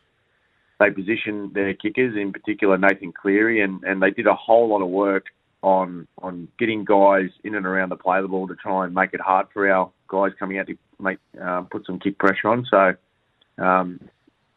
they 0.80 0.90
positioned 0.90 1.54
their 1.54 1.74
kickers, 1.74 2.16
in 2.16 2.34
particular 2.34 2.78
Nathan 2.78 3.14
Cleary, 3.14 3.62
and, 3.62 3.84
and 3.84 4.02
they 4.02 4.12
did 4.12 4.28
a 4.28 4.34
whole 4.34 4.70
lot 4.70 4.82
of 4.82 4.90
work 4.90 5.26
on 5.64 6.08
on 6.18 6.48
getting 6.58 6.84
guys 6.84 7.30
in 7.44 7.54
and 7.54 7.68
around 7.68 7.90
the 7.90 7.96
play 7.96 8.20
the 8.20 8.28
ball 8.28 8.48
to 8.48 8.56
try 8.56 8.84
and 8.84 8.96
make 8.96 9.14
it 9.14 9.22
hard 9.22 9.46
for 9.54 9.72
our 9.72 9.92
guys 10.08 10.32
coming 10.40 10.58
out 10.58 10.66
to 10.66 10.76
make 11.00 11.20
um, 11.40 11.68
put 11.68 11.86
some 11.86 12.00
kick 12.00 12.18
pressure 12.18 12.48
on. 12.48 12.66
So 12.70 13.64
um, 13.64 14.00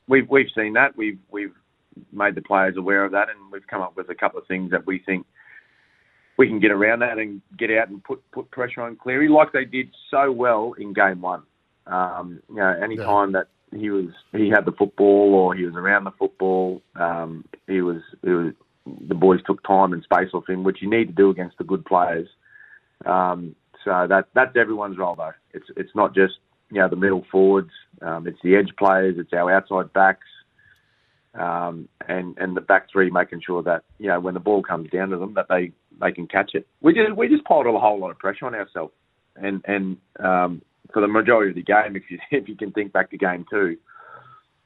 we've 0.09 0.29
we've 0.31 0.49
seen 0.57 0.73
that. 0.75 0.97
We've 0.97 1.19
we've 1.31 1.55
made 2.13 2.35
the 2.35 2.43
players 2.43 2.77
aware 2.77 3.05
of 3.05 3.13
that, 3.13 3.29
and 3.29 3.53
we've 3.53 3.67
come 3.67 3.83
up 3.83 3.97
with 3.97 4.09
a 4.11 4.15
couple 4.15 4.41
of 4.41 4.47
things 4.47 4.71
that 4.71 4.87
we 4.87 4.99
think 4.99 5.27
we 6.37 6.49
can 6.49 6.59
get 6.59 6.71
around 6.71 7.01
that 7.01 7.19
and 7.19 7.41
get 7.57 7.71
out 7.71 7.89
and 7.89 8.03
put 8.03 8.23
put 8.33 8.51
pressure 8.51 8.83
on 8.83 8.97
Cleary 8.97 9.29
like 9.29 9.53
they 9.53 9.65
did 9.65 9.91
so 10.11 10.33
well 10.33 10.75
in 10.79 10.93
game 10.93 11.21
one. 11.21 11.43
Um, 11.87 12.41
you 12.49 12.57
know, 12.57 12.75
any 12.83 12.97
time 12.97 13.33
that 13.33 13.49
he 13.71 13.91
was 13.91 14.09
he 14.33 14.49
had 14.49 14.65
the 14.65 14.73
football 14.73 15.35
or 15.35 15.55
he 15.55 15.65
was 15.65 15.75
around 15.75 16.05
the 16.05 16.13
football, 16.13 16.83
um, 16.97 17.45
he 17.67 17.81
was 17.81 18.03
he 18.23 18.31
was 18.31 18.53
the 19.09 19.15
boys 19.15 19.41
took 19.47 19.63
time 19.63 19.93
and 19.93 20.03
space 20.03 20.31
off 20.35 20.49
him, 20.49 20.65
which 20.65 20.83
you 20.83 20.91
need 20.91 21.07
to 21.07 21.13
do 21.13 21.31
against 21.31 21.59
the 21.59 21.65
good 21.65 21.85
players. 21.85 22.29
Um, 23.07 23.55
so 23.85 24.07
that 24.09 24.27
that's 24.35 24.57
everyone's 24.57 24.99
role 24.99 25.15
though. 25.15 25.33
It's 25.53 25.67
it's 25.77 25.95
not 25.95 26.15
just 26.15 26.35
you 26.71 26.81
know 26.81 26.89
the 26.89 26.97
middle 26.97 27.25
forwards. 27.31 27.71
Um, 28.03 28.27
it's 28.27 28.39
the 28.43 28.57
edge 28.57 28.73
players. 28.79 29.17
It's 29.19 29.33
our 29.33 29.53
outside 29.53 29.93
backs. 29.93 30.27
Um, 31.39 31.89
and 32.07 32.39
and 32.39 32.57
the 32.57 32.61
back 32.61 32.89
three 32.93 33.11
making 33.11 33.41
sure 33.45 33.63
that 33.65 33.83
you 33.99 34.07
know 34.07 34.21
when 34.21 34.35
the 34.35 34.41
ball 34.41 34.63
comes 34.63 34.89
down 34.91 35.09
to 35.09 35.17
them 35.17 35.35
that 35.35 35.47
they, 35.49 35.73
they 36.01 36.13
can 36.13 36.29
catch 36.29 36.53
it. 36.55 36.67
We 36.81 36.95
just 36.95 37.17
we 37.17 37.29
just 37.29 37.45
piled 37.45 37.67
a 37.67 37.79
whole 37.79 37.99
lot 37.99 38.11
of 38.11 38.19
pressure 38.19 38.47
on 38.47 38.55
ourselves, 38.55 38.93
and 39.35 39.61
and 39.67 39.97
um, 40.21 40.63
for 40.93 41.01
the 41.01 41.09
majority 41.09 41.51
of 41.51 41.57
the 41.57 41.63
game, 41.63 41.97
if 41.97 42.05
you 42.09 42.19
if 42.31 42.49
you 42.49 42.57
can 42.57 42.71
think 42.71 42.93
back 42.93 43.11
to 43.11 43.17
game 43.17 43.45
two, 43.51 43.77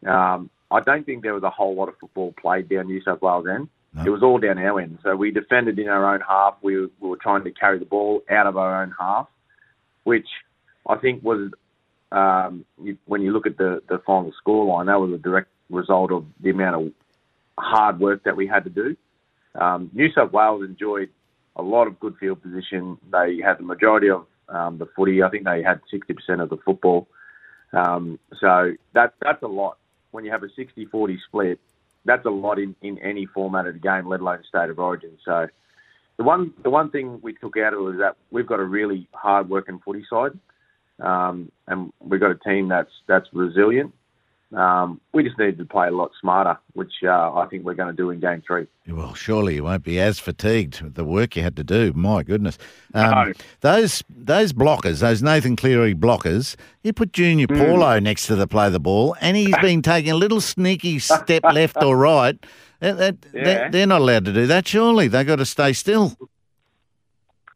um, 0.07 0.51
I 0.71 0.81
don't 0.81 1.07
think 1.07 1.23
there 1.23 1.35
was 1.35 1.43
a 1.43 1.51
whole 1.51 1.75
lot 1.75 1.89
of 1.89 1.95
football 1.99 2.35
played 2.41 2.69
down 2.69 2.87
New 2.87 3.01
South 3.03 3.23
Wales 3.23 3.47
end. 3.53 3.69
It 4.05 4.11
was 4.11 4.23
all 4.23 4.39
down 4.39 4.59
our 4.59 4.79
end. 4.79 4.99
So 5.03 5.17
we 5.17 5.33
defended 5.33 5.79
in 5.79 5.89
our 5.89 6.15
own 6.15 6.21
half. 6.21 6.57
We 6.63 6.79
were, 6.79 6.89
we 7.01 7.09
were 7.09 7.17
trying 7.17 7.43
to 7.45 7.51
carry 7.51 7.81
the 7.81 7.85
ball 7.85 8.21
out 8.31 8.47
of 8.47 8.57
our 8.57 8.83
own 8.83 8.95
half, 8.97 9.27
which 10.05 10.29
I 10.87 10.97
think 10.97 11.25
was 11.25 11.51
um, 12.13 12.65
you, 12.81 12.97
when 13.07 13.23
you 13.23 13.33
look 13.33 13.47
at 13.47 13.57
the 13.57 13.83
the 13.89 14.01
final 14.07 14.33
scoreline, 14.45 14.87
that 14.87 15.01
was 15.01 15.13
a 15.13 15.19
direct 15.19 15.49
result 15.71 16.13
of 16.13 16.25
the 16.41 16.51
amount 16.51 16.77
of 16.77 16.93
hard 17.59 18.01
work 18.01 18.25
that 18.25 18.37
we 18.37 18.47
had 18.47 18.65
to 18.65 18.71
do. 18.71 18.97
Um, 19.55 19.91
New 19.93 20.11
South 20.13 20.33
Wales 20.33 20.65
enjoyed 20.65 21.11
a 21.57 21.63
lot 21.63 21.87
of 21.87 21.99
good 21.99 22.17
field 22.19 22.43
position. 22.43 22.99
They 23.11 23.41
had 23.45 23.59
the 23.59 23.65
majority 23.65 24.11
of 24.11 24.27
um, 24.49 24.79
the 24.79 24.87
footy. 24.97 25.23
I 25.23 25.31
think 25.31 25.45
they 25.45 25.63
had 25.63 25.81
60% 25.93 26.43
of 26.43 26.51
the 26.51 26.59
football. 26.65 27.09
Um, 27.73 28.19
so 28.41 28.73
that 28.95 29.15
that's 29.21 29.43
a 29.43 29.49
lot. 29.49 29.79
When 30.11 30.25
you 30.25 30.31
have 30.31 30.43
a 30.43 30.49
60-40 30.49 31.19
split, 31.27 31.61
that's 32.05 32.25
a 32.25 32.31
lot 32.31 32.59
in, 32.59 32.75
in 32.81 32.99
any 32.99 33.27
format 33.27 33.67
of 33.67 33.75
the 33.75 33.81
game, 33.81 34.09
let 34.09 34.21
alone 34.21 34.43
state 34.49 34.71
of 34.71 34.79
origin. 34.79 35.19
So 35.25 35.49
the 36.17 36.25
one 36.25 36.53
the 36.63 36.71
one 36.71 36.91
thing 36.91 37.21
we 37.23 37.35
took 37.35 37.57
out 37.57 37.75
of 37.75 37.81
it 37.81 37.91
is 37.95 37.99
that 37.99 38.17
we've 38.31 38.47
got 38.47 38.61
a 38.61 38.65
really 38.65 39.09
hard 39.13 39.49
working 39.51 39.81
footy 39.85 40.05
side, 40.09 40.33
um, 41.01 41.53
and 41.67 41.93
we've 42.01 42.21
got 42.21 42.31
a 42.31 42.39
team 42.39 42.69
that's 42.69 42.91
that's 43.07 43.29
resilient. 43.33 43.95
Um, 44.55 44.99
we 45.13 45.23
just 45.25 45.39
need 45.39 45.59
to 45.59 45.65
play 45.67 45.89
a 45.89 45.91
lot 45.91 46.11
smarter, 46.19 46.57
which 46.73 46.93
uh, 47.05 47.35
I 47.35 47.47
think 47.51 47.65
we're 47.67 47.75
going 47.75 47.95
to 47.95 47.97
do 47.97 48.09
in 48.09 48.19
game 48.19 48.43
three. 48.47 48.67
Well, 48.89 49.13
surely 49.13 49.57
you 49.57 49.65
won't 49.65 49.85
be 49.85 50.01
as 50.01 50.19
fatigued 50.19 50.81
with 50.81 50.95
the 50.95 51.05
work 51.05 51.37
you 51.37 51.43
had 51.43 51.55
to 51.57 51.65
do. 51.65 51.93
My 51.95 52.23
goodness, 52.23 52.57
um, 52.95 53.11
No. 53.11 53.33
those 53.61 54.03
those 54.09 54.55
blockers, 54.55 55.01
those 55.01 55.23
Nathan 55.23 55.55
Cleary 55.55 55.95
blockers. 55.95 56.57
You 56.83 56.95
put 56.95 57.13
Junior 57.13 57.47
Hmm. 57.47 57.59
Paulo 57.59 57.99
next 57.99 58.27
to 58.29 58.37
the 58.37 58.47
play 58.47 58.71
the 58.71 58.81
ball, 58.81 59.15
and 59.21 59.37
he's 59.37 59.55
been 59.61 59.83
taking 59.83 60.13
a 60.13 60.17
little 60.17 60.41
sneaky 60.41 60.99
step 60.99 61.45
left 61.45 61.77
or 61.83 61.97
right. 61.99 62.39
That- 62.81 62.97
that- 62.97 63.17
Yeah. 63.35 63.45
they're, 63.45 63.71
they're 63.71 63.87
not 63.87 64.01
allowed 64.01 64.25
to 64.25 64.33
do 64.33 64.47
that. 64.47 64.67
Surely 64.67 65.09
They've 65.09 65.27
got 65.27 65.37
to 65.37 65.47
stay 65.47 65.75
still. 65.75 66.17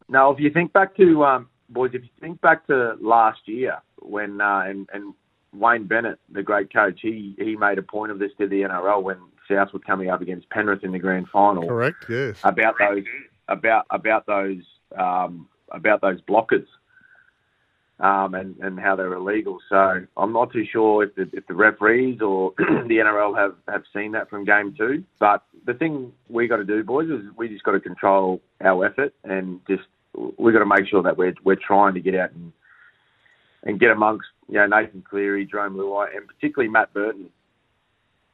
Now, 0.08 0.30
if 0.30 0.40
you 0.40 0.50
think 0.50 0.72
back 0.74 0.94
to 0.96 1.24
um, 1.24 1.48
boys, 1.70 1.92
if 1.94 2.02
you 2.02 2.08
think 2.20 2.40
back 2.42 2.66
to 2.66 2.96
last 3.00 3.40
year 3.46 3.78
when 4.00 4.40
uh, 4.42 4.64
and, 4.66 4.88
and 4.92 5.14
Wayne 5.52 5.84
Bennett, 5.84 6.18
the 6.30 6.42
great 6.42 6.72
coach, 6.72 7.00
he 7.02 7.34
he 7.38 7.56
made 7.56 7.78
a 7.78 7.82
point 7.82 8.10
of 8.10 8.18
this 8.18 8.32
to 8.38 8.46
the 8.46 8.62
NRL 8.62 9.02
when 9.02 9.18
South 9.50 9.72
were 9.72 9.78
coming 9.80 10.10
up 10.10 10.20
against 10.20 10.48
Penrith 10.50 10.84
in 10.84 10.92
the 10.92 10.98
grand 10.98 11.28
final. 11.28 11.66
Correct. 11.66 12.04
Yes. 12.08 12.38
About 12.44 12.74
those 12.78 13.04
about 13.48 13.86
about 13.90 14.26
those 14.26 14.62
um, 14.96 15.48
about 15.70 16.00
those 16.00 16.20
blockers. 16.22 16.66
Um, 18.00 18.34
and, 18.34 18.56
and 18.58 18.80
how 18.80 18.96
they're 18.96 19.12
illegal. 19.12 19.60
So 19.68 20.04
I'm 20.16 20.32
not 20.32 20.52
too 20.52 20.64
sure 20.72 21.04
if 21.04 21.14
the, 21.14 21.30
if 21.32 21.46
the 21.46 21.54
referees 21.54 22.20
or 22.20 22.52
the 22.58 22.96
NRL 22.96 23.38
have, 23.38 23.54
have 23.68 23.84
seen 23.94 24.10
that 24.12 24.28
from 24.28 24.44
game 24.44 24.74
two. 24.76 25.04
But 25.20 25.44
the 25.66 25.74
thing 25.74 26.10
we 26.28 26.48
got 26.48 26.56
to 26.56 26.64
do, 26.64 26.82
boys, 26.82 27.10
is 27.10 27.20
we 27.36 27.48
just 27.48 27.62
got 27.62 27.72
to 27.72 27.80
control 27.80 28.40
our 28.60 28.86
effort 28.86 29.14
and 29.22 29.60
just 29.68 29.84
we 30.36 30.52
got 30.52 30.60
to 30.60 30.66
make 30.66 30.88
sure 30.88 31.02
that 31.02 31.16
we're 31.16 31.34
we're 31.44 31.54
trying 31.54 31.94
to 31.94 32.00
get 32.00 32.16
out 32.16 32.32
and 32.32 32.52
and 33.64 33.78
get 33.78 33.90
amongst 33.90 34.26
you 34.52 34.58
know 34.58 34.66
Nathan 34.66 35.02
Cleary, 35.02 35.46
Jarome 35.46 35.76
Luai, 35.76 36.14
and 36.14 36.28
particularly 36.28 36.70
Matt 36.70 36.92
Burton, 36.92 37.30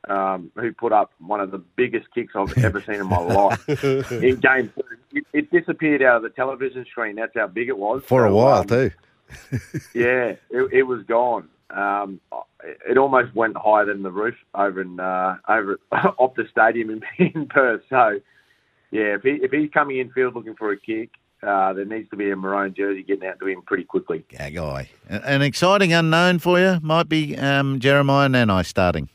um, 0.08 0.50
who 0.56 0.72
put 0.72 0.92
up 0.92 1.12
one 1.20 1.40
of 1.40 1.52
the 1.52 1.58
biggest 1.58 2.12
kicks 2.12 2.34
I've 2.34 2.58
ever 2.64 2.82
seen 2.82 2.96
in 2.96 3.06
my 3.06 3.20
life 3.20 3.68
in 4.10 4.40
game 4.40 4.72
two. 4.74 4.82
It, 5.12 5.24
it 5.32 5.50
disappeared 5.52 6.02
out 6.02 6.16
of 6.16 6.22
the 6.22 6.30
television 6.30 6.84
screen. 6.90 7.14
That's 7.14 7.32
how 7.36 7.46
big 7.46 7.68
it 7.68 7.78
was 7.78 8.02
For 8.04 8.26
a 8.26 8.34
while 8.34 8.62
um, 8.62 8.66
too. 8.66 8.90
yeah, 9.94 10.34
it, 10.50 10.72
it 10.72 10.82
was 10.82 11.04
gone. 11.04 11.48
Um, 11.70 12.20
it 12.64 12.98
almost 12.98 13.32
went 13.36 13.56
higher 13.56 13.86
than 13.86 14.02
the 14.02 14.10
roof 14.10 14.34
over 14.56 14.80
in 14.80 14.98
uh, 14.98 15.36
over 15.48 15.78
off 15.92 16.34
the 16.34 16.48
stadium 16.50 16.90
in, 16.90 17.30
in 17.34 17.46
Perth. 17.46 17.82
So, 17.88 18.18
yeah, 18.90 19.14
if 19.14 19.22
he 19.22 19.38
if 19.40 19.52
he's 19.52 19.70
coming 19.70 19.98
in 19.98 20.10
field 20.10 20.34
looking 20.34 20.56
for 20.56 20.72
a 20.72 20.76
kick, 20.76 21.10
uh, 21.42 21.72
there 21.72 21.84
needs 21.84 22.08
to 22.10 22.16
be 22.16 22.30
a 22.30 22.36
maroon 22.36 22.74
jersey 22.74 23.02
getting 23.02 23.28
out 23.28 23.38
to 23.38 23.46
him 23.46 23.62
pretty 23.62 23.84
quickly. 23.84 24.24
Yeah, 24.32 24.50
guy. 24.50 24.90
An 25.08 25.42
exciting 25.42 25.92
unknown 25.92 26.38
for 26.40 26.58
you 26.58 26.78
might 26.82 27.08
be 27.08 27.36
um, 27.36 27.78
Jeremiah 27.80 28.28
Nanai 28.28 28.66
starting. 28.66 29.08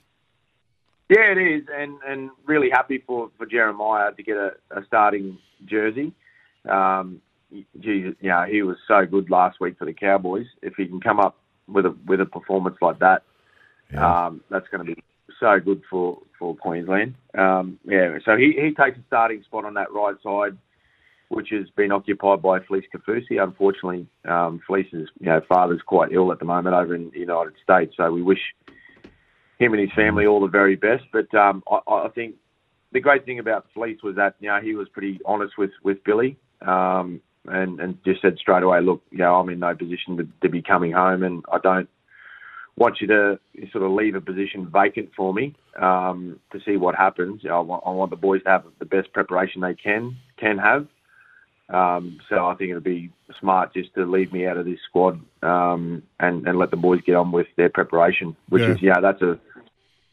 Yeah, 1.09 1.31
it 1.31 1.37
is, 1.37 1.67
and 1.71 1.97
and 2.07 2.31
really 2.45 2.69
happy 2.69 3.03
for, 3.05 3.29
for 3.37 3.45
Jeremiah 3.45 4.13
to 4.13 4.23
get 4.23 4.37
a, 4.37 4.51
a 4.71 4.85
starting 4.85 5.37
jersey. 5.65 6.13
Um, 6.67 7.21
geez, 7.51 8.15
you 8.19 8.29
know, 8.29 8.45
he 8.49 8.61
was 8.63 8.77
so 8.87 9.05
good 9.05 9.29
last 9.29 9.59
week 9.59 9.77
for 9.77 9.85
the 9.85 9.93
Cowboys. 9.93 10.47
If 10.61 10.75
he 10.75 10.87
can 10.87 11.01
come 11.01 11.19
up 11.19 11.37
with 11.67 11.85
a 11.85 11.95
with 12.07 12.21
a 12.21 12.25
performance 12.25 12.77
like 12.81 12.99
that, 12.99 13.23
um, 13.97 14.41
that's 14.49 14.67
going 14.69 14.85
to 14.85 14.95
be 14.95 15.03
so 15.39 15.59
good 15.59 15.83
for 15.89 16.19
for 16.39 16.55
Queensland. 16.55 17.15
Um, 17.37 17.79
yeah, 17.85 18.17
so 18.25 18.37
he 18.37 18.53
he 18.53 18.73
takes 18.73 18.97
a 18.97 19.03
starting 19.07 19.43
spot 19.43 19.65
on 19.65 19.73
that 19.75 19.91
right 19.91 20.15
side, 20.23 20.57
which 21.33 21.49
has 21.51 21.69
been 21.75 21.91
occupied 21.91 22.41
by 22.41 22.59
Felise 22.59 22.83
Kaufusi. 22.93 23.41
Unfortunately, 23.41 24.07
um, 24.25 24.61
Felise's 24.67 25.09
you 25.19 25.27
know 25.27 25.41
father's 25.47 25.81
quite 25.85 26.11
ill 26.11 26.31
at 26.31 26.39
the 26.39 26.45
moment 26.45 26.75
over 26.75 26.95
in 26.95 27.09
the 27.11 27.19
United 27.19 27.53
States, 27.63 27.93
so 27.97 28.11
we 28.11 28.21
wish 28.21 28.39
him 29.59 29.73
and 29.73 29.81
his 29.81 29.91
family 29.95 30.25
all 30.25 30.41
the 30.41 30.47
very 30.47 30.75
best. 30.75 31.03
But 31.11 31.33
um, 31.35 31.63
I, 31.69 31.79
I 31.87 32.09
think 32.09 32.35
the 32.91 32.99
great 32.99 33.25
thing 33.25 33.39
about 33.39 33.65
Fleece 33.73 33.99
was 34.03 34.15
that 34.15 34.35
you 34.39 34.49
know 34.49 34.59
he 34.61 34.75
was 34.75 34.87
pretty 34.89 35.19
honest 35.25 35.57
with 35.57 35.71
with 35.83 36.03
Billy, 36.03 36.37
um, 36.61 37.21
and 37.47 37.79
and 37.79 37.97
just 38.05 38.21
said 38.21 38.37
straight 38.37 38.63
away, 38.63 38.81
look, 38.81 39.01
you 39.11 39.19
know, 39.19 39.35
I'm 39.35 39.49
in 39.49 39.59
no 39.59 39.75
position 39.75 40.17
to, 40.17 40.27
to 40.41 40.49
be 40.49 40.61
coming 40.61 40.91
home, 40.91 41.23
and 41.23 41.43
I 41.51 41.57
don't 41.57 41.89
want 42.75 43.01
you 43.01 43.07
to 43.07 43.39
sort 43.71 43.83
of 43.83 43.91
leave 43.91 44.15
a 44.15 44.21
position 44.21 44.69
vacant 44.71 45.09
for 45.15 45.33
me 45.33 45.55
um, 45.79 46.39
to 46.51 46.59
see 46.65 46.77
what 46.77 46.95
happens. 46.95 47.41
I, 47.49 47.59
want, 47.59 47.83
I 47.85 47.91
want 47.91 48.09
the 48.09 48.17
boys 48.17 48.43
to 48.43 48.49
have 48.49 48.63
the 48.79 48.85
best 48.85 49.13
preparation 49.13 49.61
they 49.61 49.75
can 49.75 50.17
can 50.37 50.57
have. 50.57 50.87
Um, 51.73 52.19
so 52.29 52.45
I 52.47 52.53
think 52.55 52.69
it'd 52.69 52.83
be 52.83 53.09
smart 53.39 53.73
just 53.73 53.93
to 53.95 54.05
leave 54.05 54.31
me 54.31 54.45
out 54.45 54.57
of 54.57 54.65
this 54.65 54.77
squad 54.87 55.19
um, 55.41 56.03
and, 56.19 56.47
and 56.47 56.57
let 56.59 56.69
the 56.69 56.77
boys 56.77 57.01
get 57.05 57.15
on 57.15 57.31
with 57.31 57.47
their 57.57 57.69
preparation, 57.69 58.35
which 58.49 58.61
Yeah. 58.61 58.71
is 58.71 58.81
yeah, 58.81 58.99
that's 59.01 59.21
a 59.21 59.39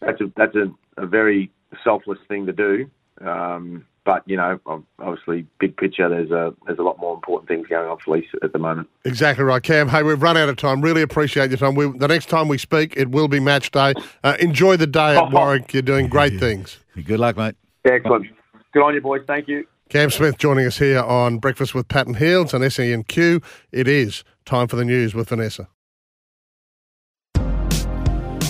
that's 0.00 0.20
a 0.22 0.32
that's 0.36 0.56
a, 0.56 0.72
a 1.02 1.06
very 1.06 1.50
selfless 1.84 2.18
thing 2.28 2.46
to 2.46 2.52
do. 2.52 2.90
Um, 3.20 3.84
but 4.06 4.22
you 4.26 4.38
know, 4.38 4.58
obviously, 4.98 5.46
big 5.58 5.76
picture, 5.76 6.08
there's 6.08 6.30
a 6.30 6.54
there's 6.66 6.78
a 6.78 6.82
lot 6.82 6.98
more 6.98 7.14
important 7.14 7.48
things 7.48 7.68
going 7.68 7.88
on 7.90 7.98
for 8.02 8.16
Lease 8.16 8.30
at 8.42 8.54
the 8.54 8.58
moment. 8.58 8.88
Exactly 9.04 9.44
right, 9.44 9.62
Cam. 9.62 9.88
Hey, 9.88 10.02
we've 10.02 10.22
run 10.22 10.38
out 10.38 10.48
of 10.48 10.56
time. 10.56 10.80
Really 10.80 11.02
appreciate 11.02 11.50
your 11.50 11.58
time. 11.58 11.74
We, 11.74 11.86
the 11.98 12.08
next 12.08 12.30
time 12.30 12.48
we 12.48 12.56
speak, 12.56 12.94
it 12.96 13.10
will 13.10 13.28
be 13.28 13.38
match 13.40 13.70
day. 13.70 13.92
Uh, 14.24 14.36
enjoy 14.40 14.78
the 14.78 14.86
day 14.86 15.16
at 15.18 15.30
Warwick. 15.32 15.74
You're 15.74 15.82
doing 15.82 16.08
great 16.08 16.40
things. 16.40 16.78
Good 17.04 17.20
luck, 17.20 17.36
mate. 17.36 17.56
Excellent. 17.84 18.26
Good 18.72 18.82
on 18.82 18.94
you, 18.94 19.02
boys. 19.02 19.20
Thank 19.26 19.48
you. 19.48 19.66
Cam 19.90 20.08
Smith 20.08 20.38
joining 20.38 20.66
us 20.66 20.78
here 20.78 21.00
on 21.00 21.38
Breakfast 21.38 21.74
with 21.74 21.88
Pat 21.88 22.06
and 22.06 22.14
Heals 22.14 22.54
on 22.54 22.60
SENQ. 22.60 23.42
It 23.72 23.88
is 23.88 24.22
time 24.44 24.68
for 24.68 24.76
the 24.76 24.84
news 24.84 25.14
with 25.16 25.30
Vanessa. 25.30 25.66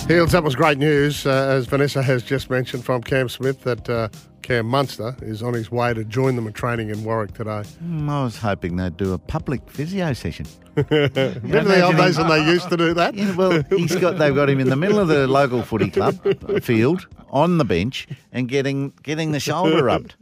Heals, 0.07 0.33
that 0.33 0.43
was 0.43 0.53
great 0.53 0.77
news, 0.77 1.25
uh, 1.25 1.47
as 1.49 1.65
Vanessa 1.65 2.03
has 2.03 2.21
just 2.21 2.51
mentioned 2.51 2.85
from 2.85 3.01
Cam 3.01 3.27
Smith, 3.27 3.63
that 3.63 3.89
uh, 3.89 4.09
Cam 4.41 4.65
Munster 4.65 5.15
is 5.21 5.41
on 5.43 5.53
his 5.53 5.71
way 5.71 5.93
to 5.93 6.03
join 6.03 6.35
them 6.35 6.47
in 6.47 6.53
training 6.53 6.89
in 6.89 7.03
Warwick 7.03 7.33
today. 7.33 7.63
Mm, 7.83 8.09
I 8.09 8.23
was 8.23 8.37
hoping 8.37 8.75
they'd 8.75 8.97
do 8.97 9.13
a 9.13 9.17
public 9.17 9.69
physio 9.69 10.13
session. 10.13 10.45
Remember 10.75 11.63
the 11.63 11.81
old 11.85 11.97
days 11.97 12.17
when 12.17 12.29
they 12.29 12.45
used 12.45 12.69
to 12.69 12.77
do 12.77 12.93
that? 12.93 13.13
Yeah, 13.21 13.35
well, 13.35 13.61
he's 13.69 13.95
got 13.97 14.17
they've 14.17 14.33
got 14.33 14.49
him 14.49 14.59
in 14.59 14.69
the 14.69 14.75
middle 14.77 14.97
of 14.97 15.07
the 15.09 15.27
local 15.27 15.61
footy 15.63 15.91
club 15.91 16.15
field 16.63 17.07
on 17.29 17.57
the 17.57 17.65
bench 17.65 18.07
and 18.31 18.47
getting 18.47 18.93
getting 19.03 19.31
the 19.33 19.39
shoulder 19.39 19.83
rubbed. 19.83 20.15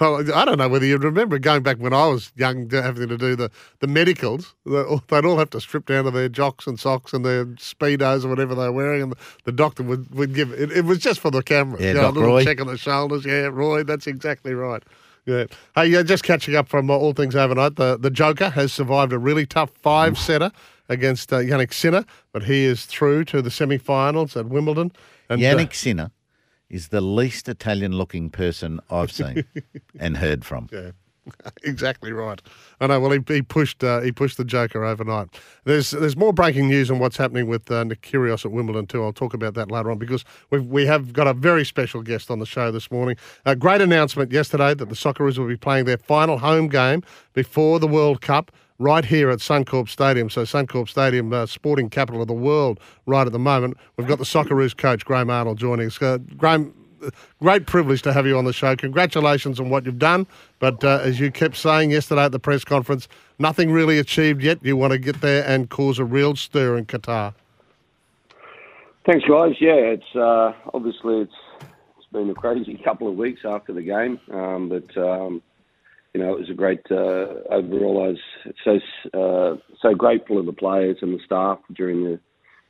Well, 0.00 0.18
I 0.32 0.44
don't 0.44 0.58
know 0.58 0.68
whether 0.68 0.86
you 0.86 0.96
remember 0.96 1.38
going 1.40 1.64
back 1.64 1.78
when 1.78 1.92
I 1.92 2.06
was 2.06 2.32
young, 2.36 2.70
having 2.70 3.08
to 3.08 3.18
do 3.18 3.34
the, 3.34 3.50
the 3.80 3.88
medicals. 3.88 4.54
They'd 4.64 5.24
all 5.24 5.38
have 5.38 5.50
to 5.50 5.60
strip 5.60 5.86
down 5.86 6.04
to 6.04 6.12
their 6.12 6.28
jocks 6.28 6.68
and 6.68 6.78
socks 6.78 7.12
and 7.12 7.24
their 7.24 7.44
speedos 7.56 8.24
or 8.24 8.28
whatever 8.28 8.54
they 8.54 8.62
were 8.68 8.72
wearing, 8.72 9.02
and 9.02 9.14
the 9.44 9.52
doctor 9.52 9.82
would, 9.82 10.14
would 10.14 10.34
give 10.34 10.52
it. 10.52 10.70
It 10.70 10.84
was 10.84 10.98
just 10.98 11.18
for 11.18 11.32
the 11.32 11.42
camera. 11.42 11.80
Yeah, 11.80 11.88
you 11.88 11.94
know, 11.94 12.08
a 12.08 12.10
little 12.10 12.28
Roy. 12.30 12.44
check 12.44 12.60
on 12.60 12.68
the 12.68 12.78
shoulders. 12.78 13.24
Yeah, 13.24 13.48
Roy, 13.52 13.65
that's 13.84 14.06
exactly 14.06 14.54
right. 14.54 14.82
Yeah. 15.26 15.46
Hey, 15.74 15.86
yeah, 15.86 16.02
just 16.02 16.22
catching 16.22 16.54
up 16.54 16.68
from 16.68 16.88
uh, 16.88 16.94
all 16.94 17.12
things 17.12 17.34
overnight. 17.34 17.76
The 17.76 17.98
the 17.98 18.10
Joker 18.10 18.50
has 18.50 18.72
survived 18.72 19.12
a 19.12 19.18
really 19.18 19.44
tough 19.46 19.70
five 19.82 20.16
setter 20.18 20.52
against 20.88 21.32
uh, 21.32 21.38
Jannik 21.40 21.72
Sinner, 21.72 22.04
but 22.32 22.44
he 22.44 22.64
is 22.64 22.86
through 22.86 23.24
to 23.24 23.42
the 23.42 23.50
semi-finals 23.50 24.36
at 24.36 24.46
Wimbledon. 24.46 24.92
And, 25.28 25.42
uh, 25.42 25.44
Jannik 25.44 25.74
Sinner 25.74 26.12
is 26.68 26.88
the 26.88 27.00
least 27.00 27.48
Italian 27.48 27.92
looking 27.92 28.30
person 28.30 28.80
I've 28.90 29.10
seen 29.10 29.44
and 29.98 30.16
heard 30.16 30.44
from. 30.44 30.68
Yeah. 30.72 30.92
exactly 31.64 32.12
right. 32.12 32.40
I 32.80 32.86
know. 32.86 33.00
Well, 33.00 33.10
he, 33.10 33.20
he 33.26 33.42
pushed 33.42 33.82
uh, 33.82 34.00
he 34.00 34.12
pushed 34.12 34.36
the 34.36 34.44
Joker 34.44 34.84
overnight. 34.84 35.28
There's 35.64 35.90
there's 35.90 36.16
more 36.16 36.32
breaking 36.32 36.68
news 36.68 36.90
on 36.90 36.98
what's 36.98 37.16
happening 37.16 37.48
with 37.48 37.70
uh, 37.70 37.84
Nick 37.84 38.02
Kyrgios 38.02 38.44
at 38.44 38.52
Wimbledon 38.52 38.86
too. 38.86 39.02
I'll 39.02 39.12
talk 39.12 39.34
about 39.34 39.54
that 39.54 39.70
later 39.70 39.90
on 39.90 39.98
because 39.98 40.24
we 40.50 40.58
we 40.60 40.86
have 40.86 41.12
got 41.12 41.26
a 41.26 41.34
very 41.34 41.64
special 41.64 42.02
guest 42.02 42.30
on 42.30 42.38
the 42.38 42.46
show 42.46 42.70
this 42.70 42.90
morning. 42.90 43.16
A 43.44 43.56
great 43.56 43.80
announcement 43.80 44.32
yesterday 44.32 44.74
that 44.74 44.88
the 44.88 44.94
Socceroos 44.94 45.38
will 45.38 45.48
be 45.48 45.56
playing 45.56 45.84
their 45.84 45.98
final 45.98 46.38
home 46.38 46.68
game 46.68 47.02
before 47.32 47.78
the 47.78 47.88
World 47.88 48.20
Cup. 48.20 48.52
Right 48.78 49.06
here 49.06 49.30
at 49.30 49.38
Suncorp 49.38 49.88
Stadium. 49.88 50.28
So, 50.28 50.42
Suncorp 50.42 50.90
Stadium, 50.90 51.32
uh, 51.32 51.46
sporting 51.46 51.88
capital 51.88 52.20
of 52.20 52.28
the 52.28 52.34
world, 52.34 52.78
right 53.06 53.26
at 53.26 53.32
the 53.32 53.38
moment. 53.38 53.78
We've 53.96 54.06
got 54.06 54.18
the 54.18 54.26
Socceroos 54.26 54.76
coach, 54.76 55.02
Graham 55.06 55.30
Arnold, 55.30 55.56
joining 55.56 55.86
us. 55.86 56.02
Uh, 56.02 56.18
Graham, 56.36 56.74
great 57.40 57.66
privilege 57.66 58.02
to 58.02 58.12
have 58.12 58.26
you 58.26 58.36
on 58.36 58.44
the 58.44 58.52
show. 58.52 58.74
Congratulations 58.76 59.60
on 59.60 59.70
what 59.70 59.84
you've 59.84 59.98
done. 59.98 60.26
But 60.58 60.82
uh, 60.84 61.00
as 61.02 61.20
you 61.20 61.30
kept 61.30 61.56
saying 61.56 61.90
yesterday 61.90 62.24
at 62.24 62.32
the 62.32 62.38
press 62.38 62.64
conference, 62.64 63.08
nothing 63.38 63.70
really 63.70 63.98
achieved 63.98 64.42
yet. 64.42 64.58
You 64.62 64.76
want 64.76 64.92
to 64.92 64.98
get 64.98 65.20
there 65.20 65.44
and 65.46 65.68
cause 65.68 65.98
a 65.98 66.04
real 66.04 66.36
stir 66.36 66.76
in 66.76 66.86
Qatar. 66.86 67.34
Thanks, 69.06 69.24
guys. 69.28 69.54
Yeah, 69.60 69.76
it's 69.76 70.16
uh, 70.16 70.52
obviously 70.74 71.20
it's 71.20 71.32
it's 71.96 72.06
been 72.12 72.28
a 72.28 72.34
crazy 72.34 72.80
couple 72.84 73.08
of 73.08 73.16
weeks 73.16 73.42
after 73.44 73.72
the 73.72 73.82
game, 73.82 74.18
um, 74.32 74.68
but 74.68 74.96
um, 75.00 75.40
you 76.12 76.20
know 76.20 76.32
it 76.32 76.40
was 76.40 76.50
a 76.50 76.54
great 76.54 76.80
uh, 76.90 77.44
overall. 77.50 78.04
I 78.04 78.08
was 78.08 78.18
so 78.64 78.80
uh, 79.14 79.56
so 79.80 79.94
grateful 79.94 80.38
of 80.38 80.46
the 80.46 80.52
players 80.52 80.96
and 81.02 81.14
the 81.14 81.22
staff 81.24 81.60
during 81.74 82.02
the, 82.02 82.20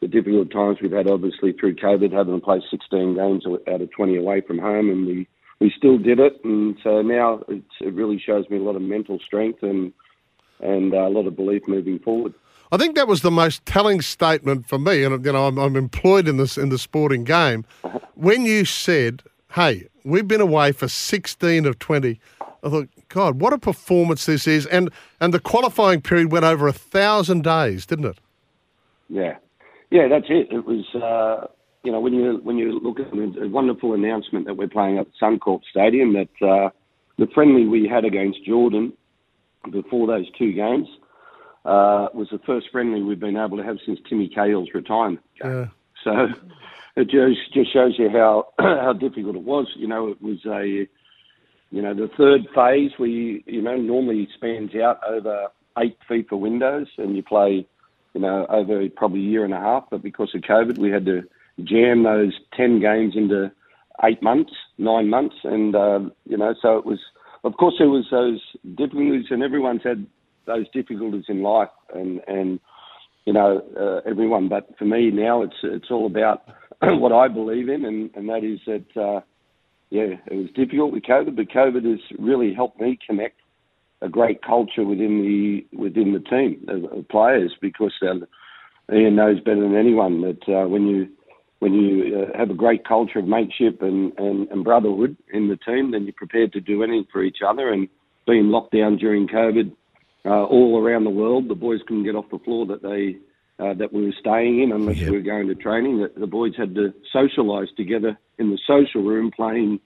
the 0.01 0.09
difficult 0.09 0.51
times 0.51 0.79
we've 0.81 0.93
had. 0.93 1.09
Obviously 1.09 1.53
through 1.53 1.77
COVID, 1.77 2.13
having 2.13 2.39
to 2.39 2.45
play 2.45 2.63
16 2.71 3.15
games 3.15 3.45
out 3.47 3.81
of 3.81 3.91
20 3.91 4.17
away 4.17 4.41
from 4.41 4.59
home, 4.59 4.91
and 4.91 5.07
we 5.07 5.29
we 5.61 5.73
still 5.77 5.99
did 5.99 6.21
it. 6.21 6.39
And 6.45 6.77
so 6.83 7.03
now 7.03 7.43
it's, 7.49 7.65
it 7.81 7.95
really 7.95 8.19
shows 8.19 8.49
me 8.51 8.59
a 8.59 8.63
lot 8.63 8.77
of 8.77 8.83
mental 8.83 9.19
strength 9.19 9.63
and 9.63 9.93
and 10.61 10.95
uh, 10.95 11.07
a 11.07 11.11
lot 11.11 11.27
of 11.27 11.37
belief 11.37 11.69
moving 11.69 11.99
forward. 11.99 12.33
I 12.73 12.79
think 12.79 12.97
that 12.97 13.07
was 13.07 13.23
the 13.23 13.31
most 13.31 13.65
telling 13.65 14.01
statement 14.01 14.67
for 14.67 14.79
me, 14.79 15.05
and 15.05 15.25
you 15.25 15.33
know 15.33 15.47
I'm, 15.47 15.59
I'm 15.59 15.77
employed 15.77 16.27
in 16.27 16.37
this 16.37 16.59
in 16.59 16.69
the 16.69 16.79
sporting 16.79 17.25
game. 17.25 17.65
When 18.15 18.45
you 18.45 18.65
said, 18.65 19.23
"Hey, 19.53 19.89
we've 20.05 20.27
been 20.27 20.41
away 20.41 20.73
for 20.73 20.89
16 20.89 21.67
of 21.67 21.79
20," 21.79 22.19
I 22.41 22.69
thought, 22.69 22.89
"God, 23.09 23.41
what 23.41 23.53
a 23.53 23.59
performance 23.59 24.27
this 24.27 24.47
is!" 24.47 24.67
And 24.67 24.91
and 25.21 25.33
the 25.33 25.41
qualifying 25.41 26.01
period 26.01 26.33
went 26.33 26.45
over 26.45 26.67
a 26.67 26.73
thousand 26.73 27.45
days, 27.45 27.87
didn't 27.87 28.07
it? 28.07 28.19
Yeah, 29.09 29.37
yeah, 29.91 30.09
that's 30.09 30.27
it. 30.29 30.49
It 30.51 30.65
was, 30.65 30.85
uh, 30.95 31.47
you 31.83 31.93
know, 31.93 32.01
when 32.01 32.15
you 32.15 32.41
when 32.43 32.59
you 32.59 32.81
look 32.81 32.99
at 32.99 33.11
the 33.11 33.43
a 33.45 33.49
wonderful 33.49 33.95
announcement 33.95 34.47
that 34.47 34.57
we're 34.57 34.69
playing 34.69 34.99
at 34.99 35.07
Suncorp 35.21 35.61
Stadium, 35.71 36.15
that 36.15 36.47
uh, 36.47 36.71
the 37.19 37.27
friendly 37.35 37.67
we 37.67 37.89
had 37.89 38.05
against 38.05 38.45
Jordan 38.45 38.93
before 39.71 40.07
those 40.07 40.27
two 40.39 40.53
games 40.53 40.89
uh, 41.65 42.09
was 42.15 42.29
the 42.31 42.39
first 42.47 42.67
friendly 42.71 43.03
we've 43.03 43.21
been 43.21 43.37
able 43.37 43.57
to 43.57 43.65
have 43.65 43.79
since 43.85 43.99
Timmy 44.09 44.29
Cahill's 44.29 44.69
retirement. 44.75 45.21
Yeah. 45.43 45.67
So 46.05 46.29
it 46.97 47.05
just 47.09 47.53
just 47.53 47.73
shows 47.73 47.95
you 47.99 48.09
how 48.11 48.49
how 48.59 48.93
difficult 48.93 49.37
it 49.37 49.43
was. 49.43 49.67
You 49.77 49.89
know, 49.89 50.09
it 50.09 50.21
was 50.23 50.39
a 50.47 50.89
you 51.71 51.83
know 51.83 51.95
the 51.95 52.11
third 52.17 52.47
phase 52.55 52.93
we 52.99 53.45
you 53.47 53.63
know 53.63 53.77
normally 53.77 54.29
spans 54.35 54.75
out 54.75 55.01
over 55.09 55.49
eight 55.79 55.99
FIFA 56.09 56.39
windows, 56.39 56.89
and 56.99 57.17
you 57.17 57.23
play 57.23 57.67
you 58.17 58.23
know 58.23 58.47
over 58.49 58.83
probably 58.97 59.21
a 59.21 59.29
year 59.31 59.45
and 59.45 59.53
a 59.53 59.61
half. 59.61 59.85
But 59.91 60.03
because 60.03 60.35
of 60.35 60.41
COVID, 60.41 60.79
we 60.79 60.91
had 60.91 61.05
to 61.05 61.23
jam 61.63 62.03
those 62.03 62.33
ten 62.57 62.81
games 62.81 63.13
into 63.15 63.53
eight 64.03 64.23
months, 64.23 64.53
nine 64.79 65.11
months, 65.11 65.37
and 65.45 65.77
um, 65.77 66.13
you 66.25 66.39
know 66.39 66.55
so 66.61 66.79
it 66.79 66.87
was. 66.87 66.99
Of 67.45 67.59
course, 67.59 67.75
there 67.79 67.91
was 67.91 68.07
those 68.11 68.41
difficulties, 68.75 69.27
and 69.31 69.43
everyone's 69.43 69.83
had 69.85 70.07
those 70.47 70.65
difficulties 70.73 71.27
in 71.29 71.43
life, 71.43 71.69
and 71.95 72.23
and 72.27 72.59
you 73.27 73.35
know 73.35 73.63
uh, 73.79 74.09
everyone. 74.09 74.49
But 74.49 74.67
for 74.79 74.87
me 74.87 75.11
now, 75.11 75.43
it's 75.43 75.61
it's 75.63 75.91
all 75.91 76.07
about 76.07 76.43
what 76.81 77.13
I 77.13 77.29
believe 77.29 77.69
in, 77.69 77.85
and 77.85 78.11
and 78.17 78.31
that 78.31 78.45
is 78.45 78.61
that 78.67 79.01
uh, 79.01 79.21
yeah, 79.91 80.17
it 80.27 80.37
was 80.37 80.49
difficult 80.55 80.93
with 80.93 81.03
COVID, 81.03 81.37
but 81.37 81.51
COVID 81.51 81.85
has 81.85 82.01
really 82.19 82.55
helped 82.55 82.81
me 82.81 82.99
connect 83.07 83.41
a 84.03 84.09
great 84.09 84.43
culture 84.43 84.85
within 84.85 85.23
the 85.23 85.77
within 85.77 86.13
the 86.13 86.21
team 86.21 86.67
of, 86.69 87.09
players 87.09 87.55
because 87.61 87.93
um, 88.03 88.27
Ian 88.93 89.17
knows 89.17 89.41
better 89.41 89.61
than 89.61 89.77
anyone 89.77 90.21
that 90.23 90.49
uh, 90.49 90.69
when 90.69 90.87
you 90.87 91.09
when 91.61 91.73
you 91.73 92.17
uh, 92.19 92.39
have 92.39 92.51
a 92.51 92.55
great 92.55 92.87
culture 92.87 93.19
of 93.19 93.27
mateship 93.27 93.81
and, 93.81 94.13
and, 94.19 94.49
and 94.49 94.65
brotherhood 94.65 95.17
in 95.33 95.49
the 95.49 95.57
team, 95.57 95.93
then 95.93 96.05
you're 96.05 96.13
prepared 96.13 96.53
to 96.53 96.61
do 96.61 96.83
anything 96.83 97.07
for 97.11 97.23
each 97.23 97.39
other. 97.47 97.73
And 97.73 97.89
being 98.27 98.49
locked 98.49 98.75
down 98.75 98.97
during 98.97 99.27
COVID, 99.29 99.73
uh, 100.27 100.45
all 100.45 100.83
around 100.83 101.05
the 101.05 101.11
world. 101.11 101.49
The 101.49 101.55
boys 101.55 101.81
couldn't 101.87 102.05
get 102.05 102.17
off 102.17 102.27
the 102.31 102.41
floor 102.41 102.67
that 102.67 102.83
they 102.83 103.17
uh, 103.65 103.73
that 103.75 103.93
we 103.93 104.05
were 104.05 104.15
staying 104.21 104.63
in 104.63 104.73
unless 104.73 105.01
we 105.01 105.13
were 105.13 105.21
going 105.21 105.47
to 105.47 105.55
training. 105.55 105.99
The, 105.99 106.21
the 106.21 106.27
boys 106.27 106.53
had 106.59 106.75
to 106.75 106.93
socialise 107.15 107.75
together 107.75 108.19
in 108.39 108.51
the 108.51 108.59
social 108.67 109.03
room, 109.03 109.31
playing, 109.35 109.81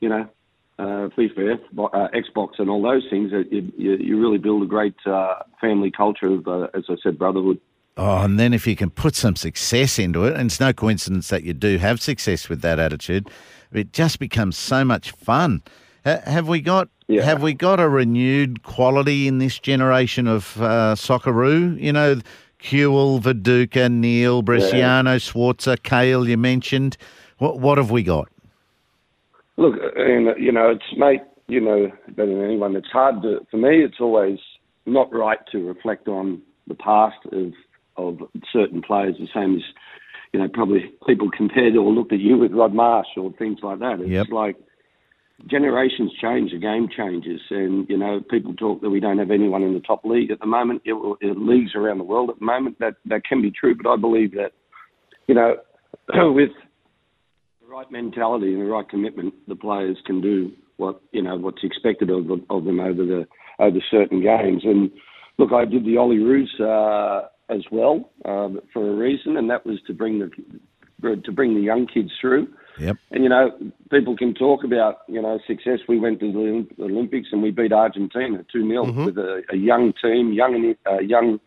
you 0.00 0.08
know, 0.08 0.28
uh, 0.78 1.08
FIFA, 1.16 1.58
uh, 1.78 2.08
Xbox, 2.14 2.58
and 2.58 2.68
all 2.68 2.82
those 2.82 3.04
things. 3.08 3.32
You, 3.32 3.72
you, 3.76 3.96
you 3.96 4.20
really 4.20 4.38
build 4.38 4.62
a 4.62 4.66
great 4.66 4.94
uh, 5.06 5.36
family 5.60 5.90
culture 5.90 6.26
of, 6.26 6.48
uh, 6.48 6.68
as 6.74 6.84
I 6.88 6.94
said, 7.02 7.18
brotherhood. 7.18 7.60
Oh, 7.96 8.22
and 8.22 8.40
then 8.40 8.52
if 8.52 8.66
you 8.66 8.74
can 8.74 8.90
put 8.90 9.14
some 9.14 9.36
success 9.36 9.98
into 10.00 10.24
it, 10.24 10.34
and 10.34 10.46
it's 10.46 10.58
no 10.58 10.72
coincidence 10.72 11.28
that 11.28 11.44
you 11.44 11.52
do 11.52 11.78
have 11.78 12.00
success 12.00 12.48
with 12.48 12.60
that 12.62 12.80
attitude, 12.80 13.30
it 13.72 13.92
just 13.92 14.18
becomes 14.18 14.56
so 14.56 14.84
much 14.84 15.12
fun. 15.12 15.62
Ha- 16.04 16.22
have 16.24 16.48
we 16.48 16.60
got 16.60 16.88
have 17.08 17.42
we 17.42 17.54
got 17.54 17.78
a 17.78 17.88
renewed 17.88 18.62
quality 18.62 19.28
in 19.28 19.38
this 19.38 19.58
generation 19.58 20.26
of 20.26 20.60
uh, 20.60 20.94
Socceroo? 20.96 21.80
You 21.80 21.92
know, 21.92 22.20
Kewell, 22.58 23.20
Viduka, 23.20 23.90
Neill, 23.90 24.42
Bresciano, 24.42 25.16
Schwarzer, 25.16 25.80
Kale. 25.80 26.28
You 26.28 26.36
mentioned. 26.36 26.96
What 27.38 27.60
what 27.60 27.78
have 27.78 27.90
we 27.90 28.02
got? 28.02 28.28
Look, 29.56 29.74
and 29.96 30.28
you 30.38 30.52
know, 30.52 30.70
it's 30.70 30.98
mate, 30.98 31.22
you 31.46 31.60
know 31.60 31.88
better 32.08 32.34
than 32.34 32.44
anyone. 32.44 32.76
It's 32.76 32.90
hard 32.92 33.22
to 33.22 33.46
for 33.50 33.56
me. 33.56 33.84
It's 33.84 34.00
always 34.00 34.38
not 34.86 35.12
right 35.12 35.38
to 35.52 35.66
reflect 35.66 36.08
on 36.08 36.42
the 36.66 36.74
past 36.74 37.16
of 37.32 37.52
of 37.96 38.18
certain 38.52 38.82
players, 38.82 39.16
the 39.18 39.28
same 39.34 39.56
as 39.56 39.62
you 40.32 40.40
know 40.40 40.48
probably 40.52 40.92
people 41.06 41.30
compared 41.36 41.76
or 41.76 41.92
looked 41.92 42.12
at 42.12 42.20
you 42.20 42.36
with 42.38 42.52
Rod 42.52 42.74
Marsh 42.74 43.06
or 43.16 43.32
things 43.38 43.58
like 43.62 43.78
that. 43.78 44.00
It's 44.00 44.10
Yep. 44.10 44.26
like 44.30 44.56
generations 45.46 46.12
change, 46.20 46.52
the 46.52 46.58
game 46.58 46.88
changes, 46.88 47.40
and 47.50 47.88
you 47.88 47.96
know 47.96 48.20
people 48.30 48.54
talk 48.54 48.80
that 48.80 48.90
we 48.90 49.00
don't 49.00 49.18
have 49.18 49.30
anyone 49.30 49.62
in 49.62 49.74
the 49.74 49.80
top 49.80 50.04
league 50.04 50.30
at 50.30 50.40
the 50.40 50.46
moment. 50.46 50.82
It, 50.84 50.94
it, 51.20 51.38
leagues 51.38 51.74
around 51.74 51.98
the 51.98 52.04
world 52.04 52.30
at 52.30 52.38
the 52.38 52.44
moment 52.44 52.78
that 52.80 52.94
that 53.06 53.24
can 53.24 53.42
be 53.42 53.50
true, 53.50 53.76
but 53.80 53.88
I 53.88 53.96
believe 53.96 54.32
that 54.32 54.52
you 55.26 55.34
know 55.34 55.56
with 56.32 56.50
right 57.74 57.90
mentality 57.90 58.52
and 58.52 58.62
the 58.62 58.66
right 58.66 58.88
commitment, 58.88 59.34
the 59.48 59.56
players 59.56 59.98
can 60.06 60.20
do 60.20 60.52
what 60.76 61.00
you 61.12 61.22
know 61.22 61.36
what's 61.36 61.62
expected 61.62 62.10
of 62.10 62.26
them, 62.26 62.44
of 62.50 62.64
them 62.64 62.80
over 62.80 63.04
the 63.04 63.26
over 63.58 63.78
certain 63.90 64.22
games. 64.22 64.62
And 64.64 64.90
look, 65.38 65.52
I 65.52 65.64
did 65.64 65.84
the 65.84 65.96
Olyroos 65.96 66.60
uh, 66.60 67.28
as 67.48 67.62
well 67.70 68.10
um, 68.24 68.60
for 68.72 68.88
a 68.88 68.94
reason, 68.94 69.36
and 69.36 69.50
that 69.50 69.66
was 69.66 69.78
to 69.86 69.92
bring 69.92 70.18
the 70.20 70.30
to 71.16 71.32
bring 71.32 71.54
the 71.54 71.60
young 71.60 71.86
kids 71.86 72.10
through. 72.20 72.48
Yep. 72.78 72.96
And 73.12 73.22
you 73.22 73.28
know, 73.28 73.50
people 73.90 74.16
can 74.16 74.34
talk 74.34 74.64
about 74.64 74.98
you 75.08 75.20
know 75.20 75.38
success. 75.46 75.80
We 75.88 75.98
went 75.98 76.20
to 76.20 76.32
the 76.32 76.84
Olympics 76.84 77.28
and 77.32 77.42
we 77.42 77.50
beat 77.50 77.72
Argentina 77.72 78.44
two 78.52 78.66
0 78.66 78.84
Mm-hmm. 78.84 79.04
with 79.04 79.18
a, 79.18 79.42
a 79.50 79.56
young 79.56 79.92
team, 80.02 80.32
young 80.32 80.54
and 80.54 80.76
uh, 80.86 81.00
young. 81.00 81.40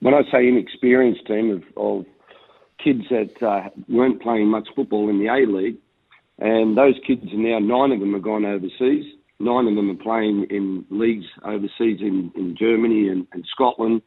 When 0.00 0.14
I 0.14 0.22
say 0.30 0.46
inexperienced 0.46 1.26
team 1.26 1.50
of, 1.50 1.62
of 1.76 2.06
kids 2.82 3.02
that 3.10 3.42
uh, 3.42 3.68
weren't 3.88 4.22
playing 4.22 4.48
much 4.48 4.68
football 4.74 5.08
in 5.10 5.18
the 5.18 5.26
A 5.26 5.46
League, 5.46 5.76
and 6.38 6.76
those 6.76 6.94
kids 7.06 7.22
are 7.32 7.36
now 7.36 7.58
nine 7.58 7.92
of 7.92 8.00
them 8.00 8.12
have 8.12 8.22
gone 8.22 8.44
overseas. 8.44 9.04
Nine 9.40 9.66
of 9.68 9.74
them 9.76 9.90
are 9.90 10.02
playing 10.02 10.46
in 10.50 10.84
leagues 10.90 11.26
overseas 11.44 12.00
in, 12.00 12.32
in 12.34 12.56
Germany 12.58 13.08
and, 13.08 13.26
and 13.32 13.44
Scotland. 13.52 14.02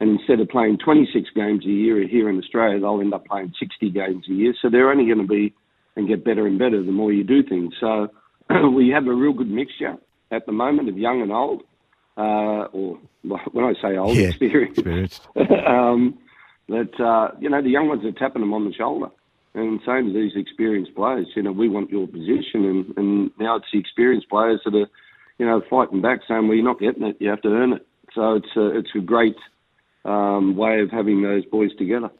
And 0.00 0.18
instead 0.18 0.40
of 0.40 0.48
playing 0.48 0.78
26 0.84 1.30
games 1.34 1.64
a 1.64 1.70
year 1.70 2.06
here 2.06 2.28
in 2.28 2.38
Australia, 2.38 2.78
they'll 2.78 3.00
end 3.00 3.14
up 3.14 3.24
playing 3.26 3.54
60 3.58 3.90
games 3.90 4.24
a 4.28 4.32
year. 4.32 4.54
So 4.60 4.68
they're 4.68 4.90
only 4.90 5.06
going 5.06 5.26
to 5.26 5.26
be 5.26 5.54
and 5.96 6.06
get 6.06 6.24
better 6.24 6.46
and 6.46 6.58
better 6.58 6.82
the 6.82 6.92
more 6.92 7.12
you 7.12 7.24
do 7.24 7.42
things. 7.42 7.72
So 7.80 8.08
we 8.74 8.90
have 8.90 9.06
a 9.06 9.14
real 9.14 9.32
good 9.32 9.50
mixture 9.50 9.96
at 10.30 10.44
the 10.44 10.52
moment 10.52 10.88
of 10.90 10.98
young 10.98 11.22
and 11.22 11.32
old, 11.32 11.62
uh, 12.18 12.68
or 12.72 12.98
when 13.22 13.64
I 13.64 13.72
say 13.80 13.96
old, 13.96 14.16
Yeah, 14.16 14.28
experienced. 14.28 14.78
experienced. 14.78 15.28
um, 15.66 16.18
that 16.68 17.00
uh, 17.00 17.36
you 17.40 17.48
know 17.48 17.62
the 17.62 17.70
young 17.70 17.88
ones 17.88 18.04
are 18.04 18.12
tapping 18.12 18.42
them 18.42 18.54
on 18.54 18.64
the 18.64 18.72
shoulder, 18.74 19.08
and 19.54 19.80
same 19.86 20.08
as 20.08 20.14
these 20.14 20.32
experienced 20.34 20.94
players. 20.94 21.28
You 21.34 21.42
know, 21.42 21.52
we 21.52 21.68
want 21.68 21.90
your 21.90 22.06
position, 22.06 22.64
and, 22.64 22.96
and 22.96 23.30
now 23.38 23.56
it's 23.56 23.66
the 23.72 23.78
experienced 23.78 24.28
players 24.28 24.60
that 24.64 24.74
are, 24.74 24.88
you 25.38 25.46
know, 25.46 25.62
fighting 25.68 26.02
back, 26.02 26.20
saying, 26.26 26.48
"Well, 26.48 26.56
you're 26.56 26.64
not 26.64 26.80
getting 26.80 27.04
it. 27.04 27.16
You 27.20 27.30
have 27.30 27.42
to 27.42 27.48
earn 27.48 27.72
it." 27.72 27.86
So 28.14 28.34
it's 28.34 28.56
a, 28.56 28.78
it's 28.78 28.90
a 28.94 29.00
great 29.00 29.36
um, 30.04 30.56
way 30.56 30.80
of 30.80 30.90
having 30.90 31.22
those 31.22 31.44
boys 31.44 31.74
together. 31.76 32.10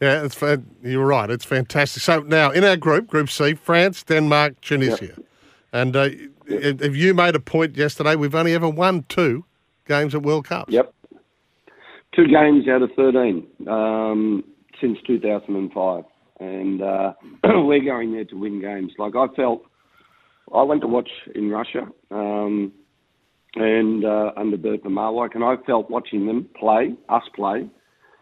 Yeah, 0.00 0.24
it's 0.24 0.40
you're 0.82 1.04
right. 1.06 1.30
It's 1.30 1.44
fantastic. 1.44 2.02
So 2.02 2.20
now 2.20 2.50
in 2.50 2.64
our 2.64 2.76
group, 2.76 3.06
Group 3.06 3.28
C, 3.28 3.54
France, 3.54 4.02
Denmark, 4.02 4.60
Tunisia, 4.62 5.14
and 5.72 5.94
uh, 5.94 6.08
have 6.48 6.96
you 6.96 7.12
made 7.12 7.34
a 7.34 7.40
point 7.40 7.76
yesterday? 7.76 8.16
We've 8.16 8.34
only 8.34 8.54
ever 8.54 8.68
won 8.68 9.04
two 9.08 9.44
games 9.86 10.14
at 10.14 10.22
World 10.22 10.46
Cups. 10.46 10.72
Yep. 10.72 10.94
Two 12.20 12.26
games 12.26 12.68
out 12.68 12.82
of 12.82 12.90
13 12.96 13.46
um, 13.66 14.44
since 14.78 14.98
2005. 15.06 16.04
And 16.38 16.82
uh, 16.82 17.12
we're 17.44 17.84
going 17.84 18.12
there 18.12 18.26
to 18.26 18.34
win 18.34 18.60
games. 18.60 18.92
Like 18.98 19.14
I 19.16 19.26
felt, 19.34 19.62
I 20.54 20.62
went 20.62 20.82
to 20.82 20.86
watch 20.86 21.08
in 21.34 21.48
Russia 21.50 21.88
um, 22.10 22.72
and 23.54 24.04
uh, 24.04 24.32
under 24.36 24.58
Bert 24.58 24.84
Marwijk, 24.84 25.34
and 25.34 25.42
I 25.42 25.54
felt 25.64 25.88
watching 25.90 26.26
them 26.26 26.46
play, 26.58 26.94
us 27.08 27.22
play. 27.34 27.70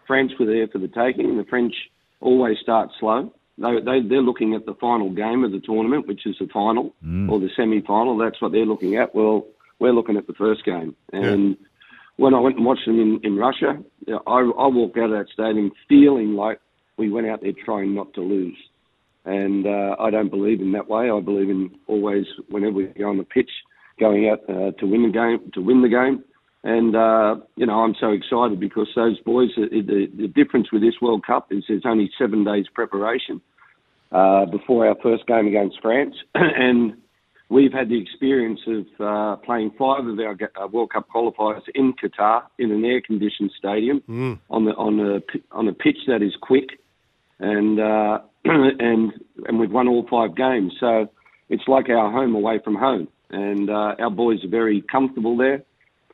France 0.07 0.33
were 0.39 0.47
there 0.47 0.69
for 0.69 0.79
the 0.79 0.89
taking. 0.89 1.37
The 1.37 1.45
French 1.49 1.75
always 2.21 2.59
start 2.63 2.91
slow. 3.01 3.33
They, 3.57 3.81
they, 3.85 4.09
they're 4.09 4.23
looking 4.23 4.55
at 4.55 4.65
the 4.65 4.75
final 4.81 5.11
game 5.11 5.43
of 5.43 5.51
the 5.51 5.61
tournament, 5.61 6.07
which 6.07 6.25
is 6.25 6.37
the 6.39 6.47
final 6.53 6.95
or 7.31 7.41
the 7.41 7.51
semi-final. 7.57 8.17
That's 8.17 8.41
what 8.41 8.53
they're 8.53 8.65
looking 8.65 8.95
at. 8.97 9.13
Well, 9.13 9.47
we're 9.81 9.93
looking 9.93 10.17
at 10.17 10.29
the 10.29 10.35
first 10.35 10.65
game. 10.65 10.95
And 11.13 11.57
when 12.19 12.35
I 12.35 12.41
went 12.41 12.57
and 12.57 12.67
watched 12.67 12.85
them 12.85 13.01
in, 13.01 13.21
in 13.23 13.37
Russia, 13.37 13.79
I, 14.09 14.39
I 14.39 14.67
walked 14.67 14.99
out 14.99 15.11
of 15.11 15.19
that 15.19 15.33
stadium 15.33 15.71
feeling 15.89 16.35
like 16.35 16.61
we 16.99 17.11
went 17.11 17.29
out 17.29 17.41
there 17.41 17.53
trying 17.65 17.95
not 17.95 18.13
to 18.15 18.21
lose. 18.21 18.59
and 19.25 19.67
uh, 19.67 19.95
I 20.01 20.11
don't 20.11 20.31
believe 20.31 20.61
in 20.61 20.73
that 20.73 20.89
way. 20.89 21.11
I 21.11 21.21
believe 21.21 21.51
in 21.51 21.71
always 21.87 22.25
whenever 22.49 22.73
we 22.73 22.87
go 22.87 23.09
on 23.11 23.19
the 23.19 23.25
pitch, 23.25 23.51
going 24.01 24.29
out 24.29 24.41
uh, 24.49 24.73
to 24.73 24.87
win 24.87 25.03
the 25.03 25.13
game, 25.13 25.51
to 25.55 25.61
win 25.61 25.83
the 25.83 25.89
game. 25.89 26.25
And 26.65 26.97
uh, 26.97 27.45
you 27.57 27.67
know, 27.67 27.81
I'm 27.85 27.95
so 28.01 28.11
excited 28.11 28.59
because 28.59 28.89
those 28.97 29.21
boys. 29.21 29.51
The, 29.57 29.69
the, 29.71 30.07
the 30.23 30.29
difference 30.29 30.73
with 30.73 30.83
this 30.83 30.95
World 31.01 31.25
Cup 31.25 31.49
is 31.53 31.65
there's 31.69 31.83
only 31.85 32.11
seven 32.19 32.43
days 32.43 32.67
preparation 32.75 33.41
uh, 34.11 34.47
before 34.47 34.89
our 34.89 34.97
first 35.03 35.27
game 35.27 35.47
against 35.47 35.81
France, 35.81 36.17
and 36.35 36.95
we've 37.49 37.73
had 37.73 37.89
the 37.89 38.01
experience 38.01 38.61
of 38.67 38.87
uh, 39.01 39.37
playing 39.37 39.71
five 39.79 40.07
of 40.07 40.19
our 40.19 40.37
uh, 40.63 40.67
World 40.69 40.91
Cup 40.93 41.09
qualifiers 41.15 41.63
in 41.75 41.95
Qatar 41.95 42.43
in 42.59 42.71
an 42.71 42.85
air-conditioned 42.85 43.53
stadium 43.57 44.03
Mm. 44.09 44.39
on 44.51 44.65
the 44.65 44.73
on 44.73 45.01
a 45.01 45.21
on 45.53 45.69
a 45.69 45.73
pitch 45.73 45.99
that 46.07 46.23
is 46.23 46.35
quick, 46.41 46.81
and 47.39 47.81
uh, 47.81 48.19
and 48.45 49.13
and 49.47 49.59
we've 49.59 49.73
won 49.73 49.89
all 49.89 50.07
five 50.11 50.37
games. 50.37 50.75
So 50.79 51.09
it's 51.49 51.67
like 51.67 51.89
our 51.89 52.11
home 52.11 52.35
away 52.35 52.61
from 52.63 52.75
home, 52.75 53.09
and 53.31 53.71
uh, 53.71 53.95
our 53.99 54.11
boys 54.11 54.45
are 54.45 54.49
very 54.49 54.83
comfortable 54.83 55.37
there. 55.37 55.63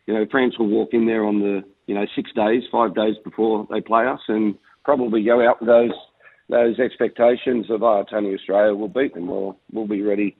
You 0.06 0.14
know, 0.14 0.26
France 0.30 0.58
will 0.58 0.68
walk 0.68 0.90
in 0.92 1.06
there 1.06 1.24
on 1.24 1.40
the 1.40 1.62
you 1.86 1.94
know 1.94 2.06
six 2.14 2.30
days, 2.32 2.62
five 2.70 2.94
days 2.94 3.16
before 3.24 3.66
they 3.70 3.80
play 3.80 4.06
us, 4.06 4.20
and 4.28 4.54
probably 4.84 5.22
go 5.24 5.46
out 5.46 5.60
with 5.60 5.68
those 5.68 5.92
those 6.48 6.78
expectations 6.78 7.70
of 7.70 7.82
oh, 7.82 8.00
it's 8.00 8.12
only 8.12 8.34
Australia, 8.34 8.74
we'll 8.74 8.88
beat 8.88 9.14
them. 9.14 9.26
We'll 9.26 9.58
we'll 9.72 9.88
be 9.88 10.02
ready 10.02 10.36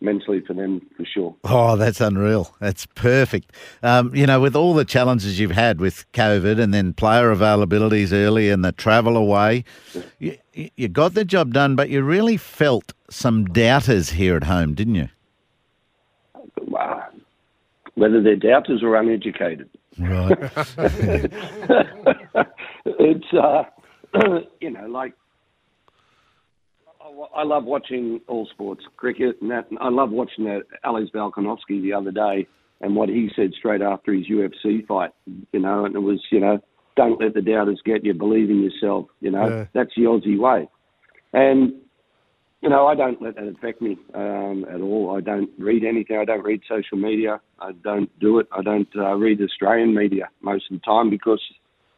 mentally 0.00 0.40
for 0.40 0.54
them 0.54 0.86
for 0.96 1.04
sure. 1.04 1.34
Oh, 1.44 1.76
that's 1.76 2.00
unreal. 2.00 2.54
That's 2.60 2.86
perfect. 2.86 3.52
Um, 3.82 4.14
you 4.14 4.26
know, 4.26 4.40
with 4.40 4.56
all 4.56 4.74
the 4.74 4.84
challenges 4.84 5.38
you've 5.38 5.50
had 5.50 5.80
with 5.80 6.10
COVID 6.12 6.60
and 6.60 6.72
then 6.72 6.92
player 6.92 7.34
availabilities 7.34 8.12
early 8.12 8.50
and 8.50 8.64
the 8.64 8.72
travel 8.72 9.16
away, 9.16 9.64
you, 10.18 10.36
you 10.54 10.88
got 10.88 11.14
the 11.14 11.24
job 11.24 11.52
done, 11.52 11.76
but 11.76 11.90
you 11.90 12.02
really 12.02 12.36
felt 12.36 12.92
some 13.10 13.44
doubters 13.46 14.10
here 14.10 14.36
at 14.36 14.44
home, 14.44 14.74
didn't 14.74 14.94
you? 14.94 15.08
Wow. 16.62 17.08
Whether 17.94 18.22
they're 18.22 18.36
doubters 18.36 18.82
or 18.82 18.96
uneducated. 18.96 19.68
Right. 19.98 20.38
it's 22.84 23.32
uh, 23.34 23.64
you 24.60 24.70
know 24.70 24.86
like 24.86 25.14
I- 27.34 27.42
love 27.44 27.64
watching 27.64 28.20
all 28.28 28.46
sports, 28.46 28.84
cricket, 28.96 29.36
and 29.40 29.50
that. 29.50 29.66
I 29.80 29.88
love 29.88 30.10
watching 30.10 30.44
that 30.44 30.62
Alex 30.84 31.10
Volkanovski 31.14 31.82
the 31.82 31.92
other 31.92 32.10
day 32.10 32.46
and 32.80 32.96
what 32.96 33.08
he 33.08 33.30
said 33.36 33.52
straight 33.58 33.82
after 33.82 34.12
his 34.12 34.26
UFC 34.28 34.86
fight. 34.86 35.10
You 35.52 35.60
know, 35.60 35.84
and 35.84 35.94
it 35.94 36.00
was 36.00 36.20
you 36.30 36.40
know, 36.40 36.58
don't 36.96 37.20
let 37.20 37.34
the 37.34 37.42
doubters 37.42 37.80
get 37.84 38.04
you. 38.04 38.14
Believe 38.14 38.50
in 38.50 38.62
yourself. 38.62 39.06
You 39.20 39.30
know, 39.30 39.48
Yeah. 39.48 39.66
that's 39.72 39.94
the 39.96 40.02
Aussie 40.02 40.38
way. 40.38 40.68
And 41.32 41.74
you 42.62 42.68
know, 42.68 42.86
I 42.86 42.94
don't 42.94 43.20
let 43.22 43.36
that 43.36 43.48
affect 43.48 43.80
me 43.80 43.96
um, 44.14 44.66
at 44.72 44.80
all. 44.82 45.16
I 45.16 45.20
don't 45.22 45.48
read 45.58 45.82
anything. 45.82 46.18
I 46.18 46.26
don't 46.26 46.44
read 46.44 46.60
social 46.68 46.98
media. 46.98 47.40
I 47.58 47.72
don't 47.72 48.10
do 48.20 48.38
it. 48.38 48.48
I 48.52 48.60
don't 48.62 48.88
uh, 48.96 49.14
read 49.14 49.40
Australian 49.40 49.94
media 49.94 50.28
most 50.42 50.70
of 50.70 50.76
the 50.78 50.84
time 50.84 51.08
because 51.08 51.40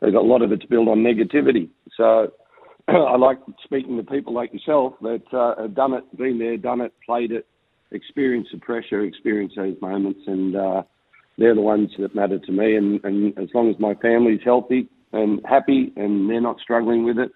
there's 0.01 0.15
a 0.15 0.19
lot 0.21 0.41
of 0.43 0.53
it's 0.53 0.65
built 0.65 0.87
on 0.89 0.99
negativity. 0.99 1.69
So 1.97 2.33
I 2.89 3.17
like 3.17 3.39
speaking 3.65 3.97
to 3.97 4.03
people 4.03 4.35
like 4.35 4.53
yourself 4.53 4.95
that 5.03 5.23
uh, 5.33 5.61
have 5.61 5.75
done 5.75 5.95
it, 5.95 6.17
been 6.17 6.39
there, 6.39 6.57
done 6.57 6.81
it, 6.81 6.93
played 7.05 7.33
it, 7.33 7.47
experienced 7.91 8.51
the 8.53 8.59
pressure, 8.59 9.03
experienced 9.03 9.57
those 9.57 9.77
moments, 9.81 10.21
and 10.27 10.57
uh, 10.57 10.83
they're 11.39 11.55
the 11.55 11.61
ones 11.61 11.91
that 11.99 12.15
matter 12.15 12.39
to 12.39 12.53
me. 12.53 12.77
And, 12.77 13.03
and 13.05 13.39
as 13.39 13.49
long 13.55 13.71
as 13.71 13.79
my 13.79 13.95
family's 13.95 14.41
healthy 14.45 14.89
and 15.13 15.41
happy, 15.45 15.93
and 15.97 16.29
they're 16.29 16.41
not 16.41 16.59
struggling 16.61 17.05
with 17.05 17.19
it, 17.19 17.31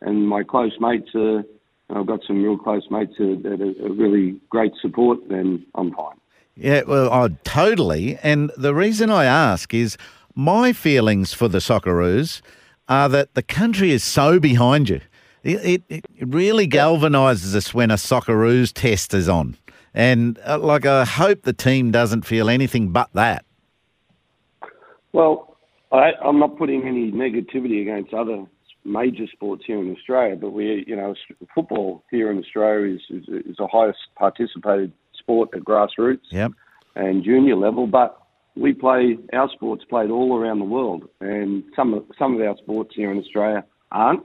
and 0.00 0.28
my 0.28 0.42
close 0.42 0.72
mates 0.80 1.10
are, 1.14 1.42
I've 1.90 2.06
got 2.06 2.20
some 2.26 2.42
real 2.42 2.56
close 2.56 2.84
mates 2.90 3.14
that 3.18 3.58
are, 3.60 3.86
are 3.86 3.92
really 3.92 4.40
great 4.50 4.72
support, 4.80 5.18
then 5.28 5.64
I'm 5.74 5.92
fine. 5.94 6.16
Yeah, 6.54 6.82
well, 6.86 7.10
I 7.10 7.28
totally. 7.44 8.18
And 8.22 8.50
the 8.56 8.74
reason 8.74 9.10
I 9.10 9.24
ask 9.24 9.72
is 9.72 9.96
my 10.34 10.72
feelings 10.72 11.32
for 11.32 11.48
the 11.48 11.58
Socceroos 11.58 12.42
are 12.88 13.08
that 13.08 13.34
the 13.34 13.42
country 13.42 13.90
is 13.90 14.04
so 14.04 14.38
behind 14.40 14.88
you. 14.88 15.00
It, 15.42 15.82
it, 15.88 16.04
it 16.16 16.28
really 16.28 16.68
galvanises 16.68 17.54
us 17.54 17.74
when 17.74 17.90
a 17.90 17.94
Socceroos 17.94 18.72
test 18.72 19.12
is 19.12 19.28
on. 19.28 19.56
And 19.94 20.38
uh, 20.46 20.58
like, 20.58 20.86
I 20.86 21.04
hope 21.04 21.42
the 21.42 21.52
team 21.52 21.90
doesn't 21.90 22.22
feel 22.22 22.48
anything 22.48 22.90
but 22.90 23.10
that. 23.14 23.44
Well, 25.12 25.56
I, 25.90 26.12
I'm 26.24 26.38
not 26.38 26.56
putting 26.56 26.86
any 26.86 27.10
negativity 27.12 27.82
against 27.82 28.14
other 28.14 28.46
major 28.84 29.26
sports 29.32 29.64
here 29.66 29.78
in 29.78 29.94
Australia, 29.94 30.36
but 30.36 30.50
we, 30.50 30.84
you 30.86 30.96
know, 30.96 31.14
football 31.54 32.04
here 32.10 32.30
in 32.30 32.38
Australia 32.38 32.94
is 32.94 33.00
is, 33.10 33.28
is 33.28 33.56
the 33.58 33.68
highest 33.70 33.98
participated 34.16 34.92
sport 35.18 35.50
at 35.54 35.62
grassroots 35.62 36.20
Yep. 36.30 36.52
and 36.96 37.22
junior 37.22 37.56
level. 37.56 37.86
But 37.86 38.18
we 38.56 38.72
play 38.72 39.16
our 39.32 39.48
sports 39.50 39.84
played 39.88 40.10
all 40.10 40.36
around 40.38 40.58
the 40.58 40.64
world, 40.64 41.08
and 41.20 41.64
some 41.74 41.94
of 41.94 42.04
some 42.18 42.34
of 42.34 42.40
our 42.46 42.56
sports 42.58 42.92
here 42.94 43.10
in 43.10 43.18
Australia 43.18 43.64
aren't. 43.90 44.24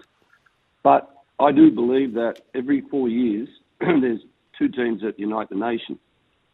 But 0.84 1.10
I 1.40 1.52
do 1.52 1.72
believe 1.72 2.14
that 2.16 2.38
every 2.56 2.82
four 2.90 3.08
years 3.10 3.48
there's 3.80 4.22
two 4.58 4.68
teams 4.70 5.02
that 5.02 5.20
unite 5.20 5.50
the 5.50 5.56
nation 5.56 6.00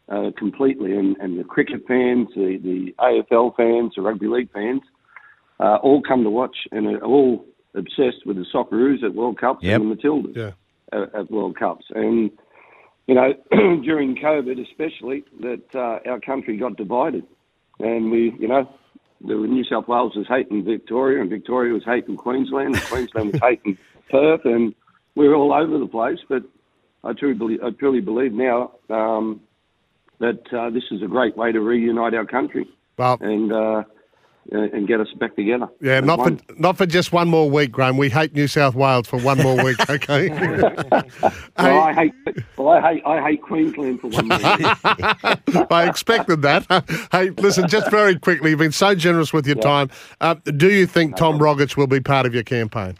uh, 0.10 0.32
completely, 0.38 0.95
and, 0.98 1.16
and 1.18 1.40
the 1.40 1.44
cricket 1.44 1.82
fans, 1.88 2.28
the, 2.36 2.58
the 2.62 2.94
AFL 3.00 3.56
fans, 3.56 3.94
the 3.95 4.02
rugby 4.02 4.28
league 4.28 4.52
fans, 4.52 4.82
uh, 5.60 5.76
all 5.78 6.02
come 6.02 6.24
to 6.24 6.30
watch 6.30 6.56
and 6.72 6.88
are 6.88 7.04
all 7.04 7.45
obsessed 7.74 8.26
with 8.26 8.36
the 8.38 8.45
Socceroos 8.54 9.04
at 9.04 9.16
World 9.16 9.40
Cups 9.40 9.64
Yep. 9.64 9.82
and 9.82 9.91
the 9.91 9.95
Matildas 9.95 10.36
Yeah. 10.36 10.52
at, 10.91 11.16
at 11.16 11.32
World 11.32 11.58
Cups. 11.58 11.86
And, 11.95 12.30
you 13.08 13.16
know, 13.16 13.34
during 13.52 14.16
COVID 14.18 14.62
especially, 14.70 15.24
that 15.40 15.64
uh, 15.74 16.10
our 16.10 16.20
country 16.20 16.58
got 16.58 16.76
divided. 16.76 17.26
And 17.84 18.10
we, 18.10 18.34
you 18.40 18.48
know, 18.48 18.70
the 19.22 19.36
New 19.36 19.64
South 19.66 19.88
Wales 19.88 20.16
was 20.16 20.26
hating 20.28 20.64
Victoria 20.64 21.22
and 21.22 21.30
Victoria 21.30 21.74
was 21.74 21.84
hating 21.86 22.18
Queensland 22.18 22.76
and 22.76 22.84
Queensland 22.86 23.34
was 23.34 23.42
hating 23.44 23.78
Perth 24.10 24.42
and 24.46 24.74
we 25.16 25.28
were 25.28 25.36
all 25.36 25.54
over 25.54 25.78
the 25.78 25.88
place. 25.88 26.20
But 26.28 26.44
I 27.04 27.14
truly 27.14 27.36
believe, 27.36 27.64
I 27.64 27.72
truly 27.72 28.02
believe 28.02 28.34
now 28.34 28.72
um, 28.90 29.42
that 30.20 30.42
uh, 30.54 30.70
this 30.70 30.84
is 30.92 31.02
a 31.02 31.08
great 31.08 31.36
way 31.36 31.52
to 31.52 31.60
reunite 31.60 32.14
our 32.14 32.26
country 32.26 32.68
Well, 32.98 33.18
and 33.20 33.52
uh, 33.52 33.84
and 34.52 34.88
get 34.88 34.99
us 34.99 35.07
back 35.20 35.36
together. 35.36 35.68
yeah, 35.82 35.99
not 35.99 36.20
one. 36.20 36.38
for 36.38 36.53
not 36.56 36.78
for 36.78 36.86
just 36.86 37.11
one 37.11 37.30
more 37.30 37.49
week, 37.49 37.72
Graham. 37.72 37.98
We 37.98 38.10
hate 38.10 38.34
New 38.34 38.48
South 38.48 38.76
Wales 38.76 39.07
for 39.07 39.18
one 39.20 39.38
more 39.41 39.64
week, 39.64 39.78
okay? 39.90 40.30
Well, 41.57 41.82
I 41.82 41.94
hate, 41.94 42.14
well, 42.57 42.70
I 42.70 42.82
hate, 42.94 43.03
I 43.06 43.22
hate 43.30 43.41
Queensland 43.41 44.02
for 44.02 44.07
one 44.07 44.28
reason. 44.28 45.65
I 45.72 45.88
expected 45.88 46.41
that. 46.41 46.65
hey, 47.11 47.30
listen, 47.30 47.68
just 47.68 47.90
very 47.90 48.18
quickly, 48.18 48.49
you've 48.49 48.60
been 48.60 48.72
so 48.72 48.95
generous 48.95 49.32
with 49.32 49.45
your 49.48 49.56
time. 49.56 49.90
Uh, 50.20 50.36
do 50.57 50.70
you 50.70 50.86
think 50.88 51.15
Tom 51.15 51.40
Rogic 51.40 51.78
will 51.78 51.88
be 51.88 51.99
part 51.99 52.26
of 52.26 52.34
your 52.34 52.44
campaign? 52.44 52.98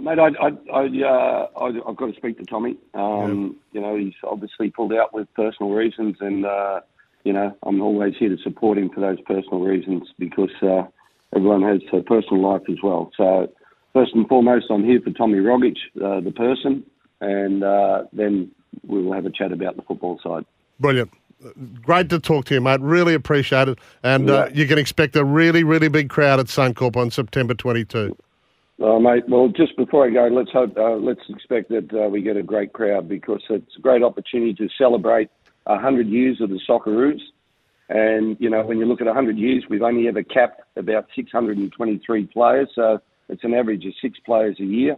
Mate, 0.00 0.18
I, 0.18 0.28
I, 0.28 0.52
I, 0.72 1.02
uh, 1.04 1.48
I, 1.60 1.66
I've 1.88 1.96
got 1.96 2.06
to 2.06 2.14
speak 2.16 2.38
to 2.38 2.44
Tommy. 2.44 2.76
Um, 2.94 3.56
You 3.72 3.80
know, 3.80 3.96
he's 3.96 4.14
obviously 4.24 4.70
pulled 4.70 4.92
out 4.92 5.12
with 5.12 5.32
personal 5.34 5.72
reasons, 5.72 6.16
and 6.20 6.46
uh, 6.46 6.80
you 7.24 7.32
know, 7.32 7.56
I'm 7.62 7.80
always 7.80 8.14
here 8.18 8.28
to 8.28 8.42
support 8.42 8.78
him 8.78 8.90
for 8.90 9.00
those 9.00 9.20
personal 9.22 9.60
reasons 9.60 10.08
because 10.18 10.50
uh, 10.62 10.84
everyone 11.34 11.62
has 11.62 11.80
a 11.92 12.02
personal 12.02 12.42
life 12.42 12.62
as 12.70 12.78
well. 12.82 13.10
So, 13.16 13.48
first 13.92 14.14
and 14.14 14.26
foremost, 14.28 14.66
I'm 14.70 14.84
here 14.84 15.00
for 15.02 15.10
Tommy 15.10 15.38
Rogic, 15.38 15.76
uh, 15.96 16.20
the 16.20 16.32
person, 16.32 16.84
and 17.20 17.64
uh, 17.64 18.04
then 18.12 18.50
we 18.86 19.02
will 19.02 19.12
have 19.12 19.26
a 19.26 19.30
chat 19.30 19.52
about 19.52 19.76
the 19.76 19.82
football 19.82 20.20
side. 20.22 20.44
Brilliant. 20.80 21.10
Great 21.82 22.10
to 22.10 22.18
talk 22.18 22.46
to 22.46 22.54
you, 22.54 22.60
mate. 22.60 22.80
Really 22.80 23.14
appreciate 23.14 23.68
it. 23.68 23.78
And 24.02 24.28
uh, 24.28 24.48
you 24.52 24.66
can 24.66 24.78
expect 24.78 25.14
a 25.14 25.24
really, 25.24 25.62
really 25.62 25.88
big 25.88 26.08
crowd 26.08 26.40
at 26.40 26.46
Suncorp 26.46 26.96
on 26.96 27.10
September 27.10 27.54
22. 27.54 28.16
Uh, 28.82 28.98
mate, 28.98 29.28
well, 29.28 29.48
just 29.48 29.76
before 29.76 30.06
I 30.06 30.10
go, 30.10 30.28
let's 30.28 30.50
hope, 30.52 30.76
uh, 30.76 30.96
let's 30.96 31.20
expect 31.28 31.68
that 31.70 31.92
uh, 31.92 32.08
we 32.08 32.22
get 32.22 32.36
a 32.36 32.42
great 32.42 32.72
crowd 32.72 33.08
because 33.08 33.42
it's 33.50 33.76
a 33.76 33.80
great 33.80 34.02
opportunity 34.02 34.54
to 34.54 34.68
celebrate 34.76 35.30
100 35.68 36.08
years 36.08 36.40
of 36.40 36.50
the 36.50 36.60
Socceroos. 36.68 37.20
And, 37.88 38.36
you 38.38 38.50
know, 38.50 38.62
when 38.62 38.78
you 38.78 38.84
look 38.84 39.00
at 39.00 39.06
100 39.06 39.38
years, 39.38 39.64
we've 39.70 39.82
only 39.82 40.08
ever 40.08 40.22
capped 40.22 40.60
about 40.76 41.06
623 41.16 42.26
players, 42.26 42.68
so 42.74 42.98
it's 43.28 43.44
an 43.44 43.54
average 43.54 43.84
of 43.86 43.92
six 44.02 44.18
players 44.26 44.56
a 44.60 44.64
year. 44.64 44.96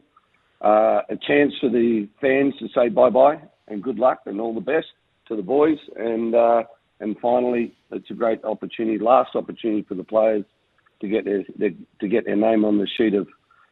Uh, 0.61 1.03
a 1.09 1.17
chance 1.27 1.53
for 1.61 1.71
the 1.71 2.09
fans 2.21 2.55
to 2.59 2.69
say 2.75 2.89
bye-bye 2.89 3.41
and 3.69 3.83
good 3.83 3.99
luck 3.99 4.21
and 4.27 4.41
all 4.41 4.55
the 4.55 4.61
best 4.61 4.87
to 5.29 5.37
the 5.37 5.43
boys. 5.43 5.79
And, 5.97 6.35
uh, 6.35 6.65
and 7.01 7.17
finally, 7.21 7.75
it's 7.91 8.11
a 8.11 8.15
great 8.15 8.45
opportunity, 8.45 8.99
last 8.99 9.35
opportunity 9.35 9.83
for 9.89 9.95
the 9.95 10.05
players 10.05 10.45
to 11.01 11.09
get 11.09 11.25
their, 11.25 11.45
their 11.57 11.71
to 12.01 12.09
get 12.09 12.27
their 12.27 12.37
name 12.37 12.65
on 12.65 12.79
the 12.79 12.87
sheet 12.97 13.15
of 13.15 13.27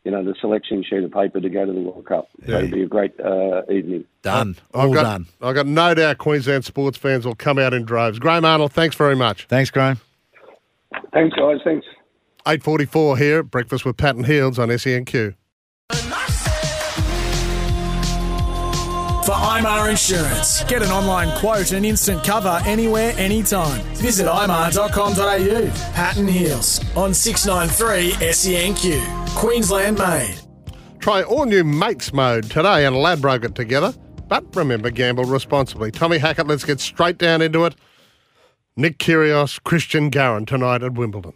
you 0.09 0.13
know, 0.17 0.25
the 0.25 0.35
selection 0.41 0.83
sheet 0.83 1.05
of 1.05 1.13
paper 1.13 1.39
to 1.39 1.51
go 1.51 1.67
to 1.67 1.73
the 1.73 1.81
World 1.81 2.07
Cup. 2.07 2.29
So 2.47 2.51
Yeah. 2.53 2.59
it'll 2.61 2.71
be 2.71 2.83
a 2.83 2.87
great 2.87 3.13
uh, 3.21 3.61
evening. 3.71 4.07
Done. 4.23 4.57
I've 4.73 4.89
All 4.89 4.95
got, 4.95 5.03
done. 5.03 5.27
I've 5.43 5.55
got 5.55 5.67
no 5.67 5.93
doubt 5.93 6.17
Queensland 6.17 6.65
sports 6.65 6.97
fans 6.97 7.27
will 7.27 7.35
come 7.35 7.59
out 7.59 7.75
in 7.75 7.85
droves. 7.85 8.19
Graham 8.19 8.47
Arnold, 8.47 8.73
thanks 8.73 8.97
very 8.97 9.15
much. 9.17 9.45
Thanks, 9.49 9.71
Graham. 9.71 10.01
Thanks, 11.13 11.37
guys. 11.37 11.59
Thanks. 11.63 11.85
8.44 12.47 13.19
here, 13.19 13.43
Breakfast 13.43 13.85
with 13.85 13.99
Pat 13.99 14.17
and 14.17 14.25
Heals 14.25 14.59
on 14.59 14.71
E 14.71 14.77
SENQ. 14.77 15.35
For 19.29 19.35
IMAR 19.35 19.91
Insurance. 19.91 20.65
Get 20.65 20.81
an 20.81 20.89
online 20.89 21.39
quote 21.39 21.73
and 21.73 21.85
instant 21.85 22.25
cover 22.25 22.63
anywhere, 22.65 23.13
anytime. 23.19 23.83
Visit 23.97 24.27
imar.com.au. 24.27 25.93
Pat 25.93 26.17
and 26.17 26.31
Heals 26.31 26.81
on 26.97 27.13
693 27.13 28.13
SENQ. 28.27 29.35
Queensland 29.35 29.99
made. 29.99 30.35
Try 31.01 31.23
all 31.25 31.45
new 31.45 31.63
Mates 31.63 32.11
Mode 32.15 32.51
today 32.51 32.87
and 32.87 32.97
Ladbroke 32.97 33.45
it 33.45 33.55
together. 33.55 33.93
But 34.29 34.57
remember, 34.57 34.89
gamble 34.89 35.27
responsibly. 35.27 35.91
Tommy 35.91 36.17
Hackett, 36.17 36.47
let's 36.47 36.65
get 36.65 36.81
straight 36.81 37.19
down 37.19 37.43
into 37.43 37.67
it. 37.67 37.75
Nick 38.77 38.97
Kyrgios, 38.97 39.61
Cristian 39.61 40.11
Garin 40.11 40.47
tonight 40.47 40.83
at 40.83 40.95
Wimbledon. 40.95 41.35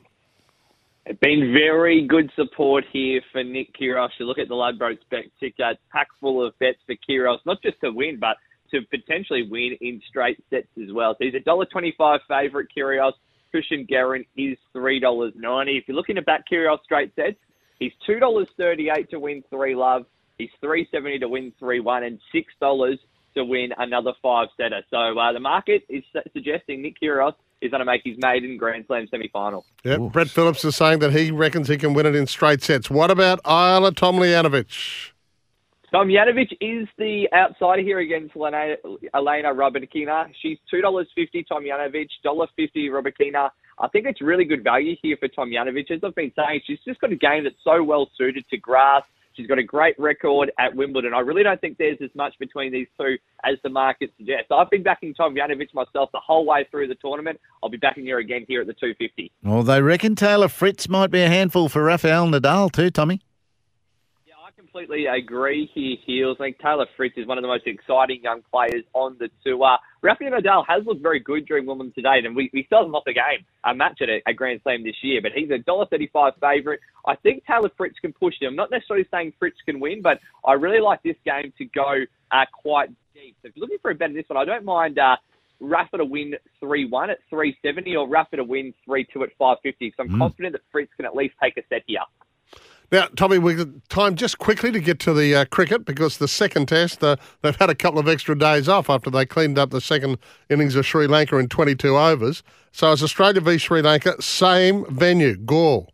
It's 1.04 1.18
been 1.18 1.52
very 1.52 2.06
good 2.06 2.30
support 2.36 2.84
here 2.92 3.20
for 3.32 3.42
Nick 3.42 3.74
Kyrgios. 3.74 4.10
You 4.20 4.26
look 4.26 4.38
at 4.38 4.48
the 4.48 4.54
Ladbrokes 4.54 5.00
bet 5.10 5.24
ticker, 5.40 5.70
it's 5.70 5.80
packed 5.90 6.12
full 6.20 6.46
of 6.46 6.56
bets 6.60 6.78
for 6.86 6.94
Kyrgios, 6.94 7.38
not 7.44 7.60
just 7.60 7.80
to 7.80 7.90
win, 7.90 8.18
but 8.20 8.36
to 8.70 8.82
potentially 8.88 9.48
win 9.50 9.76
in 9.80 10.00
straight 10.08 10.38
sets 10.48 10.68
as 10.80 10.92
well. 10.92 11.14
So 11.14 11.24
he's 11.24 11.34
a 11.34 11.40
$1.25 11.40 12.18
favourite, 12.28 12.68
Kyrgios. 12.76 13.12
Cristian 13.52 13.86
Garin 13.86 14.24
is 14.36 14.56
$3.90. 14.74 15.32
If 15.76 15.88
you're 15.88 15.96
looking 15.96 16.16
to 16.16 16.22
back 16.22 16.44
Kyrgios 16.50 16.82
straight 16.84 17.12
sets, 17.16 17.36
he's 17.80 17.92
$2.38 18.08 19.08
to 19.10 19.18
win 19.18 19.42
three 19.50 19.74
love. 19.74 20.06
He's 20.38 20.50
$3.70 20.62 21.20
to 21.20 21.28
win 21.28 21.52
3 21.58 21.80
1 21.80 22.04
and 22.04 22.18
$6 22.32 22.96
to 23.34 23.44
win 23.44 23.70
another 23.78 24.12
five 24.22 24.48
setter. 24.56 24.82
So 24.88 25.18
uh, 25.18 25.32
the 25.32 25.40
market 25.40 25.82
is 25.88 26.04
suggesting 26.32 26.80
Nick 26.80 26.94
Kyrgios 27.02 27.34
is 27.62 27.70
going 27.70 27.78
to 27.78 27.84
make 27.84 28.02
his 28.04 28.16
maiden 28.18 28.56
Grand 28.56 28.84
Slam 28.86 29.06
semi 29.10 29.28
final. 29.28 29.64
Yep. 29.84 30.12
Brett 30.12 30.28
Phillips 30.28 30.64
is 30.64 30.76
saying 30.76 30.98
that 30.98 31.12
he 31.12 31.30
reckons 31.30 31.68
he 31.68 31.78
can 31.78 31.94
win 31.94 32.06
it 32.06 32.14
in 32.14 32.26
straight 32.26 32.62
sets. 32.62 32.90
What 32.90 33.10
about 33.10 33.42
Ajla 33.44 33.92
Tomljanovic? 33.92 35.12
Tomjanovic 35.92 36.52
is 36.60 36.88
the 36.96 37.28
outsider 37.34 37.82
here 37.82 37.98
against 37.98 38.34
Elena, 38.34 38.76
Elena 39.14 39.48
Rybakina. 39.48 40.26
She's 40.40 40.58
$2.50 40.72 41.06
Tomljanovic, 41.50 42.08
$1.50 42.24 42.48
Rybakina. 42.74 43.50
I 43.78 43.88
think 43.88 44.06
it's 44.06 44.22
really 44.22 44.44
good 44.44 44.64
value 44.64 44.96
here 45.02 45.16
for 45.18 45.28
Tomljanovic. 45.28 45.90
As 45.90 46.00
I've 46.02 46.14
been 46.14 46.32
saying, 46.34 46.62
she's 46.66 46.78
just 46.86 47.00
got 47.00 47.12
a 47.12 47.16
game 47.16 47.44
that's 47.44 47.56
so 47.62 47.82
well 47.82 48.08
suited 48.16 48.44
to 48.48 48.56
grass. 48.56 49.02
She's 49.34 49.46
got 49.46 49.58
a 49.58 49.62
great 49.62 49.98
record 49.98 50.52
at 50.58 50.74
Wimbledon. 50.74 51.14
I 51.14 51.20
really 51.20 51.42
don't 51.42 51.60
think 51.60 51.78
there's 51.78 51.98
as 52.02 52.10
much 52.14 52.34
between 52.38 52.72
these 52.72 52.86
two 52.98 53.16
as 53.44 53.56
the 53.62 53.70
market 53.70 54.10
suggests. 54.16 54.46
I've 54.50 54.70
been 54.70 54.82
backing 54.82 55.14
Tom 55.14 55.34
Tomljanovic 55.34 55.74
myself 55.74 56.10
the 56.12 56.20
whole 56.20 56.44
way 56.44 56.66
through 56.70 56.88
the 56.88 56.94
tournament. 56.96 57.40
I'll 57.62 57.70
be 57.70 57.78
backing 57.78 58.06
her 58.06 58.18
again 58.18 58.44
here 58.48 58.60
at 58.60 58.66
the 58.66 58.74
250. 58.74 59.32
Well, 59.42 59.62
they 59.62 59.80
reckon 59.80 60.14
Taylor 60.16 60.48
Fritz 60.48 60.88
might 60.88 61.10
be 61.10 61.22
a 61.22 61.28
handful 61.28 61.68
for 61.68 61.82
Rafael 61.82 62.26
Nadal 62.26 62.70
too, 62.70 62.90
Tommy. 62.90 63.20
Completely 64.72 65.04
agree 65.04 65.70
here, 65.74 65.96
Heals. 66.06 66.38
I 66.40 66.44
think 66.44 66.58
Taylor 66.58 66.86
Fritz 66.96 67.18
is 67.18 67.26
one 67.26 67.36
of 67.36 67.42
the 67.42 67.48
most 67.48 67.66
exciting 67.66 68.22
young 68.22 68.40
players 68.50 68.84
on 68.94 69.16
the 69.18 69.28
tour. 69.44 69.76
Rafael 70.00 70.30
Nadal 70.30 70.64
has 70.66 70.82
looked 70.86 71.02
very 71.02 71.20
good 71.20 71.44
during 71.44 71.66
Wimbledon 71.66 71.92
today, 71.94 72.22
and 72.24 72.34
we, 72.34 72.48
we 72.54 72.64
still 72.64 72.78
haven't 72.78 72.92
lost 72.92 73.06
a 73.06 73.12
game, 73.12 73.44
a 73.64 73.74
match 73.74 73.98
at 74.00 74.08
a, 74.08 74.22
a 74.26 74.32
Grand 74.32 74.60
Slam 74.62 74.82
this 74.82 74.94
year, 75.02 75.20
but 75.20 75.32
he's 75.34 75.50
a 75.50 75.58
$1.35 75.58 76.32
favourite. 76.40 76.80
I 77.06 77.16
think 77.16 77.44
Taylor 77.44 77.70
Fritz 77.76 77.98
can 77.98 78.14
push 78.14 78.32
him. 78.40 78.48
I'm 78.48 78.56
not 78.56 78.70
necessarily 78.70 79.04
saying 79.10 79.34
Fritz 79.38 79.58
can 79.66 79.78
win, 79.78 80.00
but 80.00 80.20
I 80.46 80.54
really 80.54 80.80
like 80.80 81.02
this 81.02 81.16
game 81.22 81.52
to 81.58 81.66
go 81.66 82.04
uh, 82.30 82.44
quite 82.54 82.88
deep. 83.12 83.36
So 83.42 83.48
if 83.48 83.56
you're 83.56 83.64
looking 83.64 83.76
for 83.82 83.90
a 83.90 83.94
bet 83.94 84.08
in 84.08 84.16
this 84.16 84.24
one, 84.28 84.38
I 84.38 84.46
don't 84.46 84.64
mind 84.64 84.98
uh, 84.98 85.16
Rafa 85.60 85.98
to 85.98 86.06
win 86.06 86.32
3-1 86.62 87.10
at 87.10 87.18
370 87.28 87.94
or 87.96 88.08
Rafa 88.08 88.36
to 88.36 88.44
win 88.44 88.72
3-2 88.88 89.04
at 89.24 89.36
550. 89.38 89.92
So 89.98 90.04
I'm 90.04 90.08
Mm. 90.08 90.18
confident 90.18 90.52
that 90.54 90.62
Fritz 90.72 90.90
can 90.96 91.04
at 91.04 91.14
least 91.14 91.34
take 91.42 91.58
a 91.58 91.62
set 91.68 91.82
here. 91.86 92.00
Now, 92.92 93.06
Tommy, 93.16 93.38
got 93.38 93.68
time 93.88 94.16
just 94.16 94.36
quickly 94.36 94.70
to 94.70 94.78
get 94.78 94.98
to 95.00 95.14
the 95.14 95.34
uh, 95.34 95.44
cricket 95.46 95.86
because 95.86 96.18
the 96.18 96.28
second 96.28 96.68
test, 96.68 97.02
uh, 97.02 97.16
they've 97.40 97.56
had 97.56 97.70
a 97.70 97.74
couple 97.74 97.98
of 97.98 98.06
extra 98.06 98.38
days 98.38 98.68
off 98.68 98.90
after 98.90 99.08
they 99.08 99.24
cleaned 99.24 99.58
up 99.58 99.70
the 99.70 99.80
second 99.80 100.18
innings 100.50 100.76
of 100.76 100.84
Sri 100.84 101.06
Lanka 101.06 101.38
in 101.38 101.48
22 101.48 101.96
overs. 101.96 102.42
So 102.70 102.92
it's 102.92 103.02
Australia 103.02 103.40
v 103.40 103.56
Sri 103.56 103.80
Lanka, 103.80 104.20
same 104.20 104.84
venue, 104.94 105.36
Galle. 105.38 105.88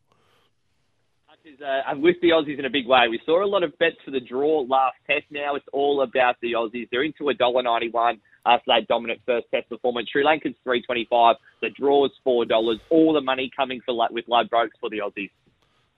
uh, 1.64 1.82
and 1.86 2.02
with 2.02 2.16
the 2.20 2.30
Aussies 2.30 2.58
in 2.58 2.64
a 2.64 2.70
big 2.70 2.88
way. 2.88 3.06
We 3.08 3.20
saw 3.24 3.44
a 3.44 3.46
lot 3.46 3.62
of 3.62 3.78
bets 3.78 3.96
for 4.04 4.10
the 4.10 4.20
draw 4.20 4.62
last 4.68 4.96
test. 5.06 5.26
Now 5.30 5.54
it's 5.54 5.66
all 5.72 6.02
about 6.02 6.34
the 6.42 6.54
Aussies. 6.54 6.88
They're 6.90 7.04
into 7.04 7.28
a 7.28 7.34
dollar 7.34 7.62
ninety 7.62 7.90
one 7.90 8.20
after 8.44 8.64
that 8.68 8.88
dominant 8.88 9.20
first 9.24 9.46
test 9.52 9.68
performance. 9.68 10.08
Sri 10.10 10.24
Lanka's 10.24 10.54
three 10.64 10.82
twenty 10.82 11.06
five. 11.08 11.36
The 11.60 11.70
draw 11.70 12.06
is 12.06 12.12
four 12.24 12.44
dollars. 12.44 12.78
All 12.90 13.12
the 13.12 13.20
money 13.20 13.50
coming 13.56 13.80
for 13.86 13.94
with 14.10 14.26
Ladbrokes 14.26 14.78
for 14.80 14.90
the 14.90 14.98
Aussies. 14.98 15.30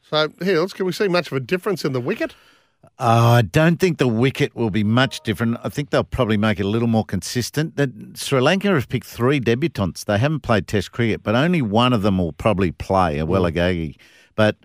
So, 0.03 0.29
Heals, 0.43 0.73
can 0.73 0.87
we 0.87 0.93
see 0.93 1.09
much 1.09 1.29
of 1.29 1.35
a 1.37 1.41
difference 1.41 1.85
in 1.85 1.93
the 1.93 2.01
wicket? 2.01 2.35
Uh, 2.99 3.39
I 3.39 3.43
don't 3.43 3.79
think 3.79 3.99
the 3.99 4.09
wicket 4.09 4.55
will 4.55 4.71
be 4.71 4.85
much 4.85 5.21
different. 5.23 5.59
I 5.63 5.69
think 5.69 5.91
they'll 5.91 6.05
probably 6.05 6.37
make 6.37 6.59
it 6.59 6.65
a 6.65 6.69
little 6.69 6.89
more 6.89 7.05
consistent. 7.05 7.77
That 7.77 7.91
Sri 8.17 8.41
Lanka 8.41 8.69
have 8.69 8.89
picked 8.89 9.07
three 9.07 9.41
debutants. 9.41 10.05
They 10.05 10.19
haven't 10.19 10.41
played 10.41 10.67
Test 10.67 10.93
cricket, 10.93 11.23
but 11.23 11.35
only 11.35 11.63
one 11.63 11.93
of 11.93 12.03
them 12.03 12.19
will 12.19 12.33
probably 12.33 12.73
play, 12.73 13.19
a 13.19 13.27
Welagagi. 13.27 13.97
But 14.35 14.57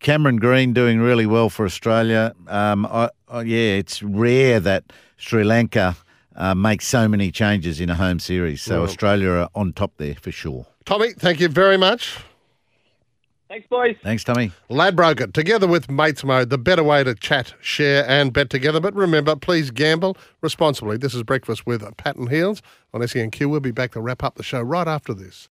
Cameron 0.00 0.36
Green 0.36 0.72
doing 0.72 1.00
really 1.00 1.26
well 1.26 1.48
for 1.50 1.64
Australia. 1.64 2.34
Um, 2.48 2.86
I, 2.86 3.10
I, 3.28 3.42
yeah, 3.42 3.76
it's 3.76 4.02
rare 4.02 4.60
that 4.60 4.84
Sri 5.16 5.44
Lanka 5.44 5.96
uh, 6.36 6.54
makes 6.54 6.86
so 6.86 7.08
many 7.08 7.30
changes 7.30 7.80
in 7.80 7.90
a 7.90 7.94
home 7.94 8.18
series. 8.18 8.62
So 8.62 8.76
Well- 8.76 8.84
Australia 8.84 9.30
are 9.30 9.48
on 9.54 9.72
top 9.72 9.92
there 9.96 10.14
for 10.14 10.32
sure. 10.32 10.66
Tommy, 10.84 11.12
thank 11.14 11.40
you 11.40 11.48
very 11.48 11.78
much. 11.78 12.18
Thanks, 13.54 13.68
boys. 13.68 13.94
Thanks, 14.02 14.24
Tommy. 14.24 14.50
Ladbroker, 14.68 15.32
together 15.32 15.68
with 15.68 15.88
Mates 15.88 16.24
Mode, 16.24 16.50
the 16.50 16.58
better 16.58 16.82
way 16.82 17.04
to 17.04 17.14
chat, 17.14 17.54
share, 17.60 18.04
and 18.08 18.32
bet 18.32 18.50
together. 18.50 18.80
But 18.80 18.96
remember, 18.96 19.36
please 19.36 19.70
gamble 19.70 20.16
responsibly. 20.40 20.96
This 20.96 21.14
is 21.14 21.22
Breakfast 21.22 21.64
with 21.64 21.84
Pat 21.96 22.16
and 22.16 22.28
Heals 22.28 22.62
on 22.92 23.00
SENQ. 23.02 23.48
We'll 23.48 23.60
be 23.60 23.70
back 23.70 23.92
to 23.92 24.00
wrap 24.00 24.24
up 24.24 24.34
the 24.34 24.42
show 24.42 24.60
right 24.60 24.88
after 24.88 25.14
this. 25.14 25.48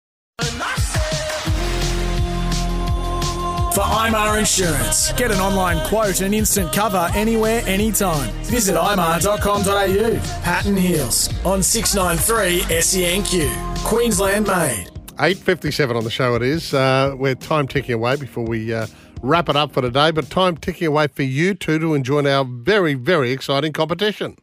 For 3.74 3.80
IMAR 3.80 4.38
Insurance. 4.38 5.14
Get 5.14 5.32
an 5.32 5.40
online 5.40 5.80
quote 5.88 6.20
and 6.20 6.36
instant 6.36 6.74
cover 6.74 7.10
anywhere, 7.16 7.62
anytime. 7.66 8.30
Visit 8.44 8.76
imar.com.au. 8.76 10.42
Pat 10.44 10.66
and 10.66 10.78
Heals 10.78 11.30
on 11.46 11.64
693 11.64 12.64
SENQ. 12.80 13.86
Queensland 13.86 14.46
made. 14.46 14.93
8.57 15.18 15.96
on 15.96 16.04
the 16.04 16.10
show 16.10 16.36
it 16.36 16.42
is. 16.42 16.74
Uh, 16.74 17.16
we're 17.18 17.36
time 17.36 17.68
ticking 17.68 17.96
away 17.96 18.16
before 18.16 18.46
we 18.46 18.74
uh, 18.74 18.88
wrap 19.22 19.50
it 19.50 19.56
up 19.56 19.72
for 19.72 19.82
today, 19.82 20.12
but 20.12 20.30
time 20.30 20.58
ticking 20.58 20.88
away 20.88 21.08
for 21.08 21.24
you 21.24 21.54
two 21.54 21.80
to 21.80 21.94
enjoy 21.94 22.30
our 22.30 22.46
very, 22.46 22.94
very 22.94 23.32
exciting 23.32 23.74
competition. 23.74 24.38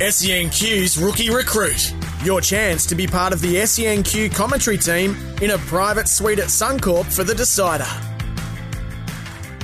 SENQ's 0.00 0.96
Rookie 0.96 1.30
Recruit. 1.30 1.92
Your 2.22 2.40
chance 2.40 2.86
to 2.86 2.94
be 2.94 3.06
part 3.06 3.32
of 3.32 3.40
the 3.40 3.56
SENQ 3.56 4.34
commentary 4.34 4.78
team 4.78 5.16
in 5.42 5.50
a 5.50 5.58
private 5.58 6.08
suite 6.08 6.38
at 6.38 6.46
Suncorp 6.46 7.12
for 7.12 7.24
the 7.24 7.34
decider. 7.34 7.86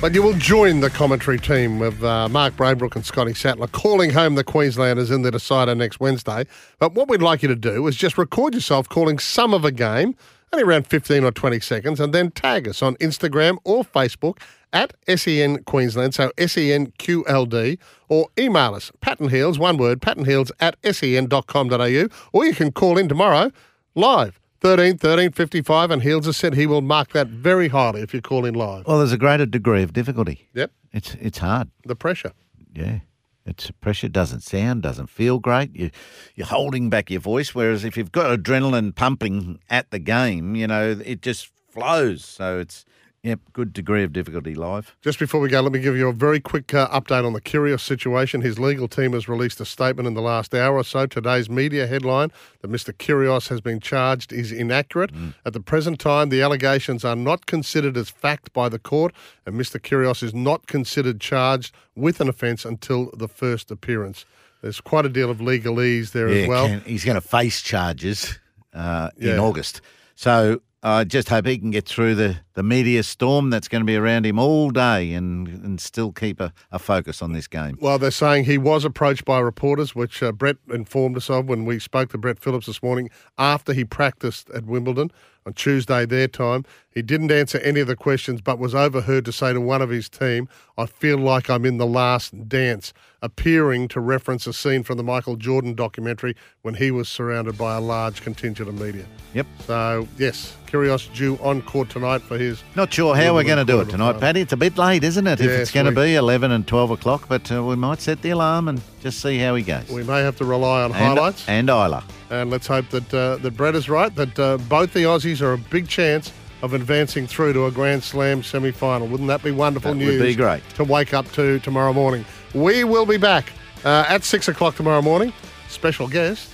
But 0.00 0.12
you 0.12 0.22
will 0.22 0.34
join 0.34 0.80
the 0.80 0.90
commentary 0.90 1.38
team 1.38 1.80
of 1.80 2.04
uh, 2.04 2.28
Mark 2.28 2.54
Braybrook 2.56 2.94
and 2.94 3.06
Scotty 3.06 3.32
Sattler 3.32 3.68
calling 3.68 4.10
home 4.10 4.34
the 4.34 4.44
Queenslanders 4.44 5.10
in 5.10 5.22
the 5.22 5.30
decider 5.30 5.74
next 5.74 5.98
Wednesday. 5.98 6.44
But 6.78 6.92
what 6.92 7.08
we'd 7.08 7.22
like 7.22 7.42
you 7.42 7.48
to 7.48 7.56
do 7.56 7.86
is 7.86 7.96
just 7.96 8.18
record 8.18 8.52
yourself 8.54 8.86
calling 8.88 9.18
some 9.18 9.54
of 9.54 9.64
a 9.64 9.72
game, 9.72 10.14
only 10.52 10.62
around 10.62 10.86
15 10.86 11.24
or 11.24 11.30
20 11.30 11.58
seconds, 11.60 12.00
and 12.00 12.12
then 12.12 12.30
tag 12.32 12.68
us 12.68 12.82
on 12.82 12.96
Instagram 12.96 13.56
or 13.64 13.82
Facebook 13.82 14.38
at 14.74 14.92
SEN 15.08 15.62
Queensland, 15.64 16.14
so 16.14 16.30
SENQLD, 16.36 17.78
or 18.08 18.28
email 18.38 18.74
us, 18.74 18.92
pattonheels, 19.00 19.58
one 19.58 19.78
word, 19.78 20.00
pattonheels 20.02 20.50
at 20.60 20.76
sen.com.au, 20.84 22.08
or 22.32 22.44
you 22.44 22.54
can 22.54 22.72
call 22.72 22.98
in 22.98 23.08
tomorrow 23.08 23.50
live. 23.94 24.38
13 24.64 24.96
13 24.96 25.32
55 25.32 25.90
and 25.90 26.02
Heals 26.02 26.24
has 26.24 26.38
said 26.38 26.54
he 26.54 26.66
will 26.66 26.80
mark 26.80 27.10
that 27.10 27.26
very 27.26 27.68
highly 27.68 28.00
if 28.00 28.14
you 28.14 28.22
call 28.22 28.46
in 28.46 28.54
live. 28.54 28.86
Well, 28.86 28.96
there's 28.96 29.12
a 29.12 29.18
greater 29.18 29.44
degree 29.44 29.82
of 29.82 29.92
difficulty. 29.92 30.48
Yep. 30.54 30.72
It's 30.90 31.14
it's 31.20 31.36
hard. 31.36 31.70
The 31.84 31.94
pressure. 31.94 32.32
Yeah. 32.72 33.00
It's 33.44 33.70
pressure 33.82 34.08
doesn't 34.08 34.40
sound, 34.40 34.80
doesn't 34.80 35.08
feel 35.08 35.38
great. 35.38 35.76
You 35.76 35.90
you're 36.34 36.46
holding 36.46 36.88
back 36.88 37.10
your 37.10 37.20
voice. 37.20 37.54
Whereas 37.54 37.84
if 37.84 37.98
you've 37.98 38.10
got 38.10 38.38
adrenaline 38.38 38.94
pumping 38.94 39.58
at 39.68 39.90
the 39.90 39.98
game, 39.98 40.56
you 40.56 40.66
know, 40.66 40.98
it 41.04 41.20
just 41.20 41.50
flows. 41.68 42.24
So 42.24 42.58
it's 42.58 42.86
yep, 43.24 43.40
good 43.52 43.72
degree 43.72 44.04
of 44.04 44.12
difficulty 44.12 44.54
live. 44.54 44.94
Just 45.00 45.18
before 45.18 45.40
we 45.40 45.48
go, 45.48 45.60
let 45.60 45.72
me 45.72 45.80
give 45.80 45.96
you 45.96 46.08
a 46.08 46.12
very 46.12 46.38
quick 46.38 46.72
uh, 46.72 46.88
update 46.88 47.26
on 47.26 47.32
the 47.32 47.40
Kyrgios 47.40 47.80
situation. 47.80 48.42
His 48.42 48.58
legal 48.58 48.86
team 48.86 49.12
has 49.14 49.28
released 49.28 49.60
a 49.60 49.64
statement 49.64 50.06
in 50.06 50.14
the 50.14 50.22
last 50.22 50.54
hour 50.54 50.76
or 50.76 50.84
so. 50.84 51.06
Today's 51.06 51.50
media 51.50 51.86
headline 51.86 52.30
that 52.60 52.70
Mr. 52.70 52.92
Kyrgios 52.92 53.48
has 53.48 53.60
been 53.60 53.80
charged 53.80 54.32
is 54.32 54.52
inaccurate. 54.52 55.10
At 55.44 55.54
the 55.54 55.60
present 55.60 55.98
time, 55.98 56.28
the 56.28 56.42
allegations 56.42 57.04
are 57.04 57.16
not 57.16 57.46
considered 57.46 57.96
as 57.96 58.10
fact 58.10 58.52
by 58.52 58.68
the 58.68 58.78
court, 58.78 59.14
and 59.46 59.56
Mr. 59.56 59.80
Kyrgios 59.80 60.22
is 60.22 60.34
not 60.34 60.66
considered 60.66 61.20
charged 61.20 61.74
with 61.96 62.20
an 62.20 62.28
offence 62.28 62.64
until 62.64 63.10
the 63.16 63.28
first 63.28 63.70
appearance. 63.70 64.26
There's 64.60 64.80
quite 64.80 65.04
a 65.04 65.08
deal 65.08 65.30
of 65.30 65.38
legalese 65.38 66.12
there 66.12 66.28
yeah, 66.28 66.42
as 66.42 66.48
well. 66.48 66.66
can- 66.68 66.80
he's 66.82 67.04
going 67.04 67.16
to 67.16 67.26
face 67.26 67.62
charges 67.62 68.38
uh, 68.74 69.10
in 69.18 69.38
August. 69.38 69.80
So 70.14 70.60
I 70.86 71.04
just 71.04 71.30
hope 71.30 71.46
he 71.46 71.56
can 71.56 71.70
get 71.70 71.88
through 71.88 72.14
the, 72.14 72.36
the 72.52 72.62
media 72.62 73.02
storm 73.02 73.48
that's 73.48 73.68
going 73.68 73.80
to 73.80 73.86
be 73.86 73.96
around 73.96 74.26
him 74.26 74.38
all 74.38 74.68
day 74.68 75.14
and, 75.14 75.48
and 75.48 75.80
still 75.80 76.12
keep 76.12 76.40
a, 76.40 76.52
a 76.70 76.78
focus 76.78 77.22
on 77.22 77.32
this 77.32 77.48
game. 77.48 77.78
Well, 77.80 77.98
they're 77.98 78.10
saying 78.10 78.44
he 78.44 78.58
was 78.58 78.84
approached 78.84 79.24
by 79.24 79.38
reporters, 79.38 79.94
which 79.94 80.22
uh, 80.22 80.30
Brett 80.30 80.58
informed 80.68 81.16
us 81.16 81.30
of 81.30 81.48
when 81.48 81.64
we 81.64 81.78
spoke 81.78 82.10
to 82.10 82.18
Brett 82.18 82.38
Phillips 82.38 82.66
this 82.66 82.82
morning 82.82 83.08
after 83.38 83.72
he 83.72 83.86
practiced 83.86 84.50
at 84.50 84.66
Wimbledon 84.66 85.10
on 85.46 85.52
Tuesday, 85.52 86.06
their 86.06 86.28
time. 86.28 86.64
He 86.90 87.02
didn't 87.02 87.32
answer 87.32 87.58
any 87.58 87.80
of 87.80 87.86
the 87.88 87.96
questions, 87.96 88.40
but 88.40 88.58
was 88.58 88.74
overheard 88.74 89.24
to 89.24 89.32
say 89.32 89.52
to 89.52 89.60
one 89.60 89.82
of 89.82 89.90
his 89.90 90.08
team, 90.08 90.48
I 90.78 90.86
feel 90.86 91.18
like 91.18 91.50
I'm 91.50 91.66
in 91.66 91.76
the 91.78 91.86
last 91.86 92.48
dance, 92.48 92.92
appearing 93.20 93.88
to 93.88 94.00
reference 94.00 94.46
a 94.46 94.52
scene 94.52 94.84
from 94.84 94.96
the 94.96 95.02
Michael 95.02 95.34
Jordan 95.36 95.74
documentary 95.74 96.36
when 96.62 96.74
he 96.74 96.90
was 96.92 97.08
surrounded 97.08 97.58
by 97.58 97.76
a 97.76 97.80
large 97.80 98.22
contingent 98.22 98.68
of 98.68 98.80
media. 98.80 99.06
Yep. 99.34 99.46
So, 99.66 100.06
yes, 100.18 100.56
Kyrgios 100.66 101.12
due 101.14 101.36
on 101.42 101.62
court 101.62 101.90
tonight 101.90 102.22
for 102.22 102.38
his. 102.38 102.62
Not 102.76 102.92
sure 102.92 103.16
how 103.16 103.34
we're 103.34 103.42
going 103.44 103.58
to 103.58 103.64
do 103.64 103.80
it 103.80 103.88
tonight, 103.88 104.20
Paddy. 104.20 104.40
It's 104.40 104.52
a 104.52 104.56
bit 104.56 104.78
late, 104.78 105.02
isn't 105.02 105.26
it? 105.26 105.40
if 105.40 105.50
it's 105.50 105.72
going 105.72 105.86
to 105.86 105.92
be 105.92 106.14
11 106.14 106.52
and 106.52 106.66
12 106.66 106.92
o'clock, 106.92 107.26
but 107.28 107.50
uh, 107.50 107.62
we 107.64 107.74
might 107.74 108.00
set 108.00 108.22
the 108.22 108.30
alarm 108.30 108.68
and 108.68 108.80
just 109.00 109.20
see 109.20 109.38
how 109.38 109.56
he 109.56 109.64
goes. 109.64 109.88
We 109.88 110.04
may 110.04 110.20
have 110.20 110.36
to 110.36 110.44
rely 110.44 110.82
on 110.84 110.92
And- 110.92 110.94
highlights. 110.94 111.48
And 111.48 111.68
Ajla. 111.68 112.04
And 112.30 112.50
let's 112.50 112.66
hope 112.66 112.88
that 112.90 113.12
uh, 113.14 113.36
that 113.36 113.56
Brett 113.56 113.74
is 113.74 113.88
right. 113.88 114.14
That 114.14 114.38
uh, 114.38 114.56
both 114.68 114.92
the 114.92 115.00
Aussies 115.04 115.40
are 115.42 115.52
a 115.52 115.58
big 115.58 115.88
chance 115.88 116.32
of 116.62 116.72
advancing 116.72 117.26
through 117.26 117.52
to 117.52 117.66
a 117.66 117.70
Grand 117.70 118.02
Slam 118.02 118.42
semi-final. 118.42 119.06
Wouldn't 119.08 119.28
that 119.28 119.42
be 119.42 119.50
wonderful 119.50 119.92
That 119.94 120.04
would 120.06 120.20
be 120.22 120.34
great. 120.34 120.62
to 120.76 120.84
wake 120.84 121.12
up 121.12 121.30
to 121.32 121.58
tomorrow 121.60 121.92
morning. 121.92 122.24
We 122.54 122.84
will 122.84 123.04
be 123.04 123.18
back 123.18 123.52
uh, 123.84 124.06
at 124.08 124.24
six 124.24 124.48
o'clock 124.48 124.74
tomorrow 124.76 125.02
morning. 125.02 125.32
Special 125.68 126.08
guest, 126.08 126.50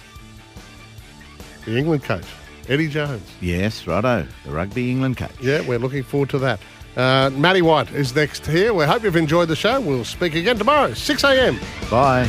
the 1.64 1.76
England 1.76 2.02
coach, 2.02 2.24
Eddie 2.68 2.88
Jones. 2.88 3.22
Yes, 3.40 3.86
righto. 3.86 4.26
The 4.44 4.50
Rugby 4.50 4.90
England 4.90 5.16
coach. 5.18 5.30
Yeah, 5.40 5.60
we're 5.66 5.78
looking 5.78 6.02
forward 6.02 6.30
to 6.30 6.38
that. 6.40 6.60
Uh, 6.96 7.30
Matty 7.34 7.62
White 7.62 7.92
is 7.92 8.14
next 8.14 8.44
here. 8.46 8.74
We 8.74 8.84
hope 8.84 9.04
you've 9.04 9.14
enjoyed 9.16 9.48
the 9.48 9.56
show. 9.56 9.80
We'll 9.80 10.04
speak 10.04 10.34
again 10.34 10.58
tomorrow, 10.58 10.92
6 10.94 11.22
a.m. 11.24 11.60
Bye. 11.88 12.28